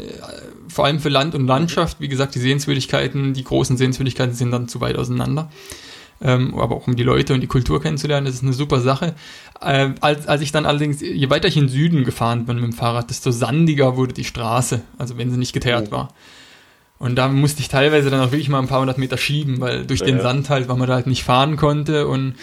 vor 0.68 0.84
allem 0.84 1.00
für 1.00 1.08
Land 1.08 1.34
und 1.34 1.46
Landschaft, 1.46 2.00
wie 2.00 2.08
gesagt, 2.08 2.34
die 2.34 2.40
Sehenswürdigkeiten, 2.40 3.32
die 3.32 3.44
großen 3.44 3.76
Sehenswürdigkeiten 3.76 4.34
sind 4.34 4.50
dann 4.50 4.68
zu 4.68 4.80
weit 4.80 4.96
auseinander. 4.96 5.50
Ähm, 6.20 6.58
aber 6.58 6.76
auch 6.76 6.86
um 6.88 6.96
die 6.96 7.04
Leute 7.04 7.32
und 7.32 7.40
die 7.40 7.46
Kultur 7.46 7.80
kennenzulernen, 7.80 8.26
das 8.26 8.34
ist 8.34 8.42
eine 8.42 8.52
super 8.52 8.80
Sache. 8.80 9.14
Äh, 9.60 9.90
als, 10.00 10.26
als 10.26 10.42
ich 10.42 10.50
dann 10.50 10.66
allerdings, 10.66 11.00
je 11.00 11.30
weiter 11.30 11.48
ich 11.48 11.56
in 11.56 11.64
den 11.64 11.68
Süden 11.70 12.04
gefahren 12.04 12.44
bin 12.44 12.56
mit 12.56 12.64
dem 12.64 12.72
Fahrrad, 12.72 13.08
desto 13.08 13.30
sandiger 13.30 13.96
wurde 13.96 14.14
die 14.14 14.24
Straße, 14.24 14.82
also 14.98 15.16
wenn 15.16 15.30
sie 15.30 15.38
nicht 15.38 15.52
geteert 15.52 15.88
oh. 15.88 15.92
war. 15.92 16.08
Und 16.98 17.14
da 17.14 17.28
musste 17.28 17.60
ich 17.60 17.68
teilweise 17.68 18.10
dann 18.10 18.20
auch 18.20 18.32
wirklich 18.32 18.48
mal 18.48 18.58
ein 18.58 18.66
paar 18.66 18.80
hundert 18.80 18.98
Meter 18.98 19.16
schieben, 19.16 19.60
weil 19.60 19.86
durch 19.86 20.00
ja, 20.00 20.06
den 20.06 20.20
Sand 20.20 20.50
halt, 20.50 20.68
weil 20.68 20.76
man 20.76 20.88
da 20.88 20.94
halt 20.94 21.06
nicht 21.06 21.22
fahren 21.22 21.56
konnte. 21.56 22.08
Und 22.08 22.34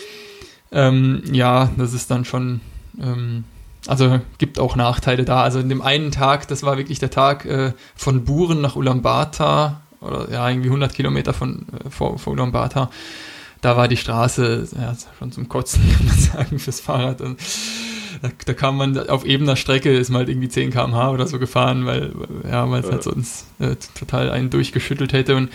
ähm, 0.71 1.23
ja, 1.31 1.69
das 1.77 1.93
ist 1.93 2.09
dann 2.09 2.23
schon 2.23 2.61
ähm, 3.01 3.43
also 3.87 4.19
gibt 4.37 4.59
auch 4.59 4.75
Nachteile 4.75 5.25
da. 5.25 5.43
Also 5.43 5.59
in 5.59 5.69
dem 5.69 5.81
einen 5.81 6.11
Tag, 6.11 6.47
das 6.47 6.63
war 6.63 6.77
wirklich 6.77 6.99
der 6.99 7.09
Tag 7.11 7.45
äh, 7.45 7.73
von 7.95 8.25
Buren 8.25 8.61
nach 8.61 8.75
Ulaanbaatar, 8.75 9.81
oder 10.01 10.31
ja, 10.31 10.47
irgendwie 10.49 10.69
100 10.69 10.93
Kilometer 10.93 11.33
von, 11.33 11.65
äh, 11.85 11.89
vor, 11.89 12.19
vor 12.19 12.33
Ulaanbaatar. 12.33 12.89
Da 13.61 13.77
war 13.77 13.87
die 13.87 13.97
Straße 13.97 14.67
ja, 14.79 14.95
schon 15.17 15.31
zum 15.31 15.49
Kotzen, 15.49 15.81
kann 15.97 16.07
man 16.07 16.17
sagen, 16.17 16.59
fürs 16.59 16.79
Fahrrad. 16.79 17.21
Und 17.21 17.39
da, 18.21 18.29
da 18.45 18.53
kam 18.53 18.77
man 18.77 19.09
auf 19.09 19.25
ebener 19.25 19.55
Strecke, 19.55 19.95
ist 19.95 20.09
mal 20.09 20.19
halt 20.19 20.29
irgendwie 20.29 20.49
10 20.49 20.71
km/h 20.71 21.11
oder 21.11 21.27
so 21.27 21.39
gefahren, 21.39 21.85
weil 21.85 22.13
ja, 22.49 22.65
es 22.77 22.91
halt 22.91 23.03
sonst 23.03 23.47
äh, 23.59 23.75
total 23.97 24.29
einen 24.29 24.49
durchgeschüttelt 24.49 25.13
hätte. 25.13 25.35
Und 25.35 25.49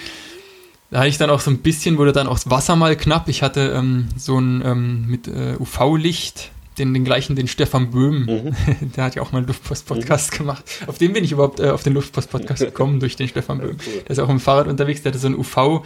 da 0.91 1.01
hatte 1.01 1.09
ich 1.09 1.19
dann 1.19 1.31
auch 1.31 1.41
so 1.41 1.51
ein 1.51 1.59
bisschen, 1.59 1.99
wurde 1.99 2.13
dann 2.13 2.27
auch 2.27 2.35
das 2.35 2.51
Wasser 2.51 2.75
mal 2.75 2.97
knapp. 2.97 3.29
Ich 3.29 3.43
hatte 3.43 3.73
ähm, 3.77 4.09
so 4.17 4.39
ein 4.39 4.63
ähm, 4.65 5.07
mit 5.07 5.29
äh, 5.29 5.57
UV-Licht 5.59 6.51
den, 6.81 6.93
den 6.93 7.05
gleichen, 7.05 7.37
den 7.37 7.47
Stefan 7.47 7.91
Böhm, 7.91 8.25
mhm. 8.25 8.91
der 8.97 9.05
hat 9.05 9.15
ja 9.15 9.23
auch 9.23 9.33
mal 9.33 9.39
einen 9.39 9.47
Luftpost-Podcast 9.47 10.33
mhm. 10.33 10.39
gemacht. 10.39 10.65
Auf 10.87 10.99
den 10.99 11.13
bin 11.13 11.23
ich 11.23 11.33
überhaupt 11.33 11.61
äh, 11.61 11.71
auf 11.71 11.83
den 11.83 11.95
Luftpost-Podcast 11.95 12.61
gekommen, 12.65 12.99
durch 12.99 13.17
den 13.17 13.29
Stefan 13.29 13.59
Böhm. 13.59 13.77
Der 14.03 14.11
ist 14.11 14.19
auch 14.19 14.29
im 14.29 14.41
Fahrrad 14.41 14.67
unterwegs, 14.67 15.03
der 15.03 15.13
hatte 15.13 15.21
so 15.21 15.29
einen 15.29 15.37
UV- 15.37 15.83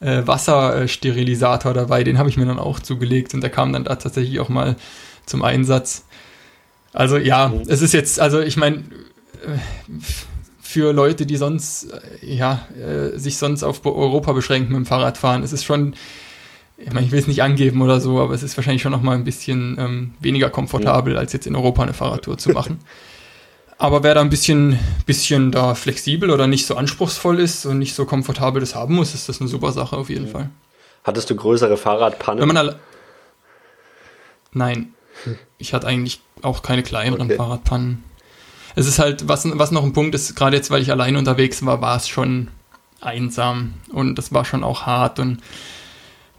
äh, 0.00 0.26
Wassersterilisator 0.26 1.74
dabei, 1.74 2.04
den 2.04 2.16
habe 2.16 2.30
ich 2.30 2.38
mir 2.38 2.46
dann 2.46 2.58
auch 2.58 2.80
zugelegt 2.80 3.34
und 3.34 3.42
der 3.42 3.50
kam 3.50 3.72
dann 3.74 3.84
da 3.84 3.96
tatsächlich 3.96 4.40
auch 4.40 4.48
mal 4.48 4.76
zum 5.26 5.42
Einsatz. 5.42 6.06
Also 6.94 7.18
ja, 7.18 7.48
mhm. 7.48 7.62
es 7.68 7.82
ist 7.82 7.92
jetzt, 7.92 8.18
also 8.18 8.40
ich 8.40 8.56
meine, 8.56 8.82
für 10.60 10.92
Leute, 10.92 11.26
die 11.26 11.36
sonst, 11.36 11.92
äh, 11.92 12.34
ja, 12.34 12.66
äh, 12.76 13.18
sich 13.18 13.36
sonst 13.36 13.62
auf 13.62 13.84
Europa 13.84 14.32
beschränken 14.32 14.72
mit 14.72 14.78
dem 14.78 14.86
Fahrradfahren. 14.86 15.42
Es 15.42 15.52
ist 15.52 15.64
schon, 15.64 15.94
ich 16.80 16.92
meine, 16.92 17.06
ich 17.06 17.12
will 17.12 17.18
es 17.18 17.26
nicht 17.26 17.42
angeben 17.42 17.82
oder 17.82 18.00
so, 18.00 18.20
aber 18.20 18.34
es 18.34 18.42
ist 18.42 18.56
wahrscheinlich 18.56 18.82
schon 18.82 18.92
noch 18.92 19.02
mal 19.02 19.14
ein 19.14 19.24
bisschen 19.24 19.76
ähm, 19.78 20.14
weniger 20.20 20.50
komfortabel, 20.50 21.16
als 21.16 21.32
jetzt 21.32 21.46
in 21.46 21.54
Europa 21.54 21.82
eine 21.82 21.92
Fahrradtour 21.92 22.38
zu 22.38 22.50
machen. 22.50 22.80
aber 23.78 24.02
wer 24.02 24.14
da 24.14 24.20
ein 24.20 24.30
bisschen, 24.30 24.78
bisschen 25.06 25.52
da 25.52 25.74
flexibel 25.74 26.30
oder 26.30 26.46
nicht 26.46 26.66
so 26.66 26.76
anspruchsvoll 26.76 27.38
ist 27.38 27.66
und 27.66 27.78
nicht 27.78 27.94
so 27.94 28.04
komfortabel 28.04 28.60
das 28.60 28.74
haben 28.74 28.94
muss, 28.94 29.14
ist 29.14 29.28
das 29.28 29.40
eine 29.40 29.48
super 29.48 29.72
Sache 29.72 29.96
auf 29.96 30.10
jeden 30.10 30.28
Fall. 30.28 30.50
Hattest 31.04 31.30
du 31.30 31.36
größere 31.36 31.76
Fahrradpannen? 31.76 32.42
Nein. 34.52 34.94
Ich 35.58 35.74
hatte 35.74 35.86
eigentlich 35.86 36.20
auch 36.42 36.62
keine 36.62 36.82
kleineren 36.82 37.26
okay. 37.26 37.36
Fahrradpannen. 37.36 38.04
Es 38.74 38.86
ist 38.86 38.98
halt, 38.98 39.28
was, 39.28 39.46
was 39.58 39.70
noch 39.70 39.82
ein 39.82 39.92
Punkt 39.92 40.14
ist, 40.14 40.34
gerade 40.36 40.56
jetzt, 40.56 40.70
weil 40.70 40.82
ich 40.82 40.90
allein 40.90 41.16
unterwegs 41.16 41.64
war, 41.64 41.80
war 41.80 41.96
es 41.96 42.08
schon 42.08 42.48
einsam 43.00 43.74
und 43.92 44.16
das 44.16 44.32
war 44.32 44.44
schon 44.44 44.62
auch 44.62 44.82
hart 44.82 45.18
und 45.18 45.40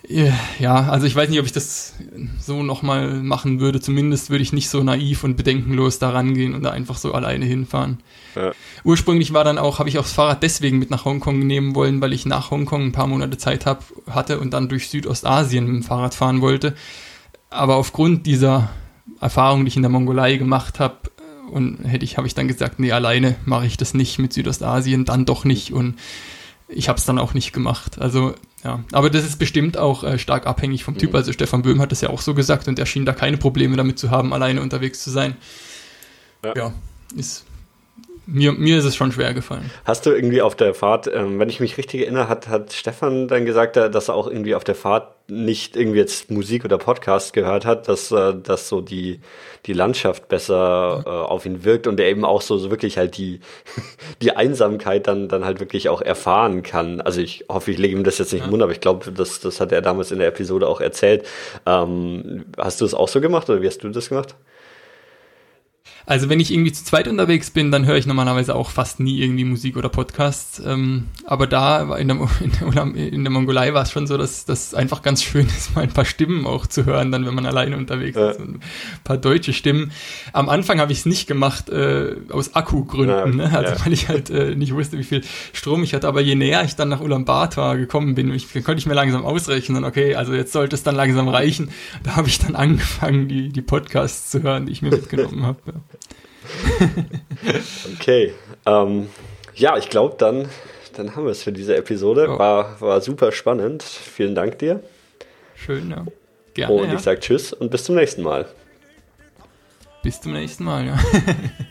ja, 0.07 0.89
also 0.89 1.05
ich 1.05 1.15
weiß 1.15 1.29
nicht, 1.29 1.39
ob 1.39 1.45
ich 1.45 1.51
das 1.51 1.93
so 2.39 2.63
nochmal 2.63 3.13
machen 3.21 3.59
würde. 3.59 3.79
Zumindest 3.79 4.29
würde 4.29 4.41
ich 4.41 4.51
nicht 4.51 4.69
so 4.69 4.83
naiv 4.83 5.23
und 5.23 5.37
bedenkenlos 5.37 5.99
da 5.99 6.09
rangehen 6.09 6.55
und 6.55 6.63
da 6.63 6.71
einfach 6.71 6.97
so 6.97 7.13
alleine 7.13 7.45
hinfahren. 7.45 7.99
Ja. 8.35 8.51
Ursprünglich 8.83 9.33
war 9.33 9.43
dann 9.43 9.57
auch, 9.57 9.79
habe 9.79 9.89
ich 9.89 9.99
auch 9.99 10.03
das 10.03 10.13
Fahrrad 10.13 10.43
deswegen 10.43 10.79
mit 10.79 10.89
nach 10.89 11.05
Hongkong 11.05 11.39
nehmen 11.39 11.75
wollen, 11.75 12.01
weil 12.01 12.13
ich 12.13 12.25
nach 12.25 12.51
Hongkong 12.51 12.85
ein 12.85 12.91
paar 12.91 13.07
Monate 13.07 13.37
Zeit 13.37 13.65
hab, 13.65 13.83
hatte 14.09 14.39
und 14.39 14.53
dann 14.53 14.69
durch 14.69 14.89
Südostasien 14.89 15.65
mit 15.65 15.75
dem 15.75 15.83
Fahrrad 15.83 16.15
fahren 16.15 16.41
wollte. 16.41 16.75
Aber 17.49 17.75
aufgrund 17.75 18.25
dieser 18.25 18.69
Erfahrung, 19.19 19.65
die 19.65 19.69
ich 19.69 19.75
in 19.75 19.83
der 19.83 19.91
Mongolei 19.91 20.37
gemacht 20.37 20.79
habe, 20.79 20.97
und 21.51 21.83
hätte 21.83 22.05
ich, 22.05 22.17
habe 22.17 22.27
ich 22.27 22.33
dann 22.33 22.47
gesagt, 22.47 22.79
nee, 22.79 22.93
alleine 22.93 23.35
mache 23.45 23.65
ich 23.65 23.75
das 23.75 23.93
nicht 23.93 24.19
mit 24.19 24.31
Südostasien, 24.31 25.03
dann 25.03 25.25
doch 25.25 25.43
nicht. 25.43 25.73
Und 25.73 25.95
ich 26.69 26.87
habe 26.87 26.97
es 26.97 27.05
dann 27.05 27.19
auch 27.19 27.33
nicht 27.33 27.51
gemacht. 27.51 27.99
Also 27.99 28.35
ja, 28.63 28.83
aber 28.91 29.09
das 29.09 29.25
ist 29.25 29.37
bestimmt 29.37 29.77
auch 29.77 30.03
äh, 30.03 30.19
stark 30.19 30.45
abhängig 30.45 30.83
vom 30.83 30.97
Typ. 30.97 31.11
Mhm. 31.11 31.15
Also 31.15 31.33
Stefan 31.33 31.61
Böhm 31.61 31.81
hat 31.81 31.91
das 31.91 32.01
ja 32.01 32.09
auch 32.09 32.21
so 32.21 32.33
gesagt 32.33 32.67
und 32.67 32.77
er 32.77 32.85
schien 32.85 33.05
da 33.05 33.13
keine 33.13 33.37
Probleme 33.37 33.75
damit 33.75 33.97
zu 33.97 34.11
haben, 34.11 34.33
alleine 34.33 34.61
unterwegs 34.61 35.03
zu 35.03 35.09
sein. 35.09 35.35
Ja, 36.43 36.53
ja 36.55 36.73
ist 37.15 37.45
mir, 38.25 38.51
mir 38.51 38.77
ist 38.77 38.85
es 38.85 38.95
schon 38.95 39.11
schwer 39.11 39.33
gefallen. 39.33 39.69
Hast 39.83 40.05
du 40.05 40.11
irgendwie 40.11 40.41
auf 40.41 40.55
der 40.55 40.73
Fahrt, 40.73 41.09
ähm, 41.11 41.39
wenn 41.39 41.49
ich 41.49 41.59
mich 41.59 41.77
richtig 41.77 42.01
erinnere, 42.01 42.29
hat, 42.29 42.47
hat 42.47 42.71
Stefan 42.71 43.27
dann 43.27 43.45
gesagt, 43.45 43.77
äh, 43.77 43.89
dass 43.89 44.09
er 44.09 44.15
auch 44.15 44.27
irgendwie 44.27 44.55
auf 44.55 44.63
der 44.63 44.75
Fahrt 44.75 45.15
nicht 45.27 45.75
irgendwie 45.75 45.99
jetzt 45.99 46.29
Musik 46.29 46.65
oder 46.65 46.77
Podcast 46.77 47.33
gehört 47.33 47.65
hat, 47.65 47.87
dass, 47.87 48.11
äh, 48.11 48.33
dass 48.35 48.67
so 48.67 48.81
die, 48.81 49.21
die 49.65 49.73
Landschaft 49.73 50.27
besser 50.27 51.03
äh, 51.05 51.09
auf 51.09 51.45
ihn 51.45 51.63
wirkt 51.63 51.87
und 51.87 51.99
er 51.99 52.09
eben 52.09 52.25
auch 52.25 52.41
so, 52.41 52.57
so 52.57 52.69
wirklich 52.69 52.97
halt 52.97 53.17
die, 53.17 53.39
die 54.21 54.35
Einsamkeit 54.35 55.07
dann, 55.07 55.27
dann 55.27 55.43
halt 55.43 55.59
wirklich 55.59 55.89
auch 55.89 56.01
erfahren 56.01 56.63
kann. 56.63 57.01
Also 57.01 57.21
ich 57.21 57.45
hoffe, 57.49 57.71
ich 57.71 57.77
lege 57.77 57.95
ihm 57.95 58.03
das 58.03 58.17
jetzt 58.19 58.33
nicht 58.33 58.41
ja. 58.41 58.45
im 58.45 58.51
Mund, 58.51 58.61
aber 58.61 58.71
ich 58.71 58.81
glaube, 58.81 59.11
das, 59.11 59.39
das 59.39 59.59
hat 59.59 59.71
er 59.71 59.81
damals 59.81 60.11
in 60.11 60.19
der 60.19 60.27
Episode 60.27 60.67
auch 60.67 60.81
erzählt. 60.81 61.25
Ähm, 61.65 62.45
hast 62.57 62.81
du 62.81 62.85
das 62.85 62.93
auch 62.93 63.07
so 63.07 63.19
gemacht 63.19 63.49
oder 63.49 63.61
wie 63.61 63.67
hast 63.67 63.83
du 63.83 63.89
das 63.89 64.09
gemacht? 64.09 64.35
Also 66.05 66.29
wenn 66.29 66.39
ich 66.39 66.51
irgendwie 66.51 66.71
zu 66.71 66.83
zweit 66.83 67.07
unterwegs 67.07 67.51
bin, 67.51 67.71
dann 67.71 67.85
höre 67.85 67.97
ich 67.97 68.05
normalerweise 68.05 68.55
auch 68.55 68.69
fast 68.69 68.99
nie 68.99 69.19
irgendwie 69.19 69.43
Musik 69.43 69.77
oder 69.77 69.89
Podcasts. 69.89 70.61
Ähm, 70.65 71.05
aber 71.25 71.47
da 71.47 71.95
in 71.95 72.07
der, 72.07 72.17
in 72.41 72.51
der, 72.51 72.95
in 72.95 73.23
der 73.23 73.31
Mongolei 73.31 73.73
war 73.73 73.83
es 73.83 73.91
schon 73.91 74.07
so, 74.07 74.17
dass 74.17 74.45
das 74.45 74.73
einfach 74.73 75.01
ganz 75.01 75.23
schön 75.23 75.47
ist, 75.47 75.75
mal 75.75 75.81
ein 75.81 75.91
paar 75.91 76.05
Stimmen 76.05 76.45
auch 76.45 76.67
zu 76.67 76.85
hören, 76.85 77.11
dann 77.11 77.25
wenn 77.25 77.33
man 77.33 77.45
alleine 77.45 77.77
unterwegs 77.77 78.17
ja. 78.17 78.31
ist. 78.31 78.39
Und 78.39 78.55
ein 78.55 78.61
paar 79.03 79.17
deutsche 79.17 79.53
Stimmen. 79.53 79.91
Am 80.33 80.49
Anfang 80.49 80.79
habe 80.79 80.91
ich 80.91 80.99
es 80.99 81.05
nicht 81.05 81.27
gemacht 81.27 81.69
äh, 81.69 82.15
aus 82.29 82.55
Akkugründen, 82.55 83.39
ja, 83.39 83.47
ne? 83.47 83.57
also 83.57 83.73
ja. 83.73 83.85
weil 83.85 83.93
ich 83.93 84.09
halt 84.09 84.29
äh, 84.29 84.55
nicht 84.55 84.73
wusste, 84.73 84.97
wie 84.97 85.03
viel 85.03 85.21
Strom 85.53 85.83
ich 85.83 85.93
hatte. 85.93 86.07
Aber 86.07 86.21
je 86.21 86.35
näher 86.35 86.63
ich 86.63 86.75
dann 86.75 86.89
nach 86.89 87.01
Ulaanbaatar 87.01 87.77
gekommen 87.77 88.15
bin, 88.15 88.33
ich, 88.33 88.51
konnte 88.53 88.77
ich 88.77 88.85
mir 88.85 88.93
langsam 88.93 89.25
ausrechnen, 89.25 89.83
okay, 89.83 90.15
also 90.15 90.33
jetzt 90.33 90.51
sollte 90.51 90.75
es 90.75 90.83
dann 90.83 90.95
langsam 90.95 91.27
reichen. 91.27 91.69
Da 92.03 92.15
habe 92.15 92.27
ich 92.27 92.39
dann 92.39 92.55
angefangen, 92.55 93.27
die, 93.27 93.49
die 93.49 93.61
Podcasts 93.61 94.31
zu 94.31 94.43
hören, 94.43 94.65
die 94.65 94.71
ich 94.71 94.81
mir 94.81 94.91
mitgenommen 94.91 95.45
habe. 95.45 95.59
Okay. 97.95 98.33
Ähm, 98.65 99.09
ja, 99.55 99.77
ich 99.77 99.89
glaube, 99.89 100.15
dann, 100.17 100.47
dann 100.95 101.15
haben 101.15 101.25
wir 101.25 101.31
es 101.31 101.43
für 101.43 101.51
diese 101.51 101.75
Episode. 101.75 102.27
Oh. 102.29 102.39
War, 102.39 102.79
war 102.79 103.01
super 103.01 103.31
spannend. 103.31 103.83
Vielen 103.83 104.35
Dank 104.35 104.59
dir. 104.59 104.81
Schön, 105.55 105.89
ja. 105.89 106.05
Gerne. 106.53 106.73
Und 106.73 106.87
ja. 106.89 106.95
ich 106.95 106.99
sage 107.01 107.19
Tschüss 107.19 107.53
und 107.53 107.71
bis 107.71 107.83
zum 107.83 107.95
nächsten 107.95 108.21
Mal. 108.21 108.47
Bis 110.03 110.19
zum 110.21 110.33
nächsten 110.33 110.63
Mal, 110.63 110.85
ja. 110.85 110.99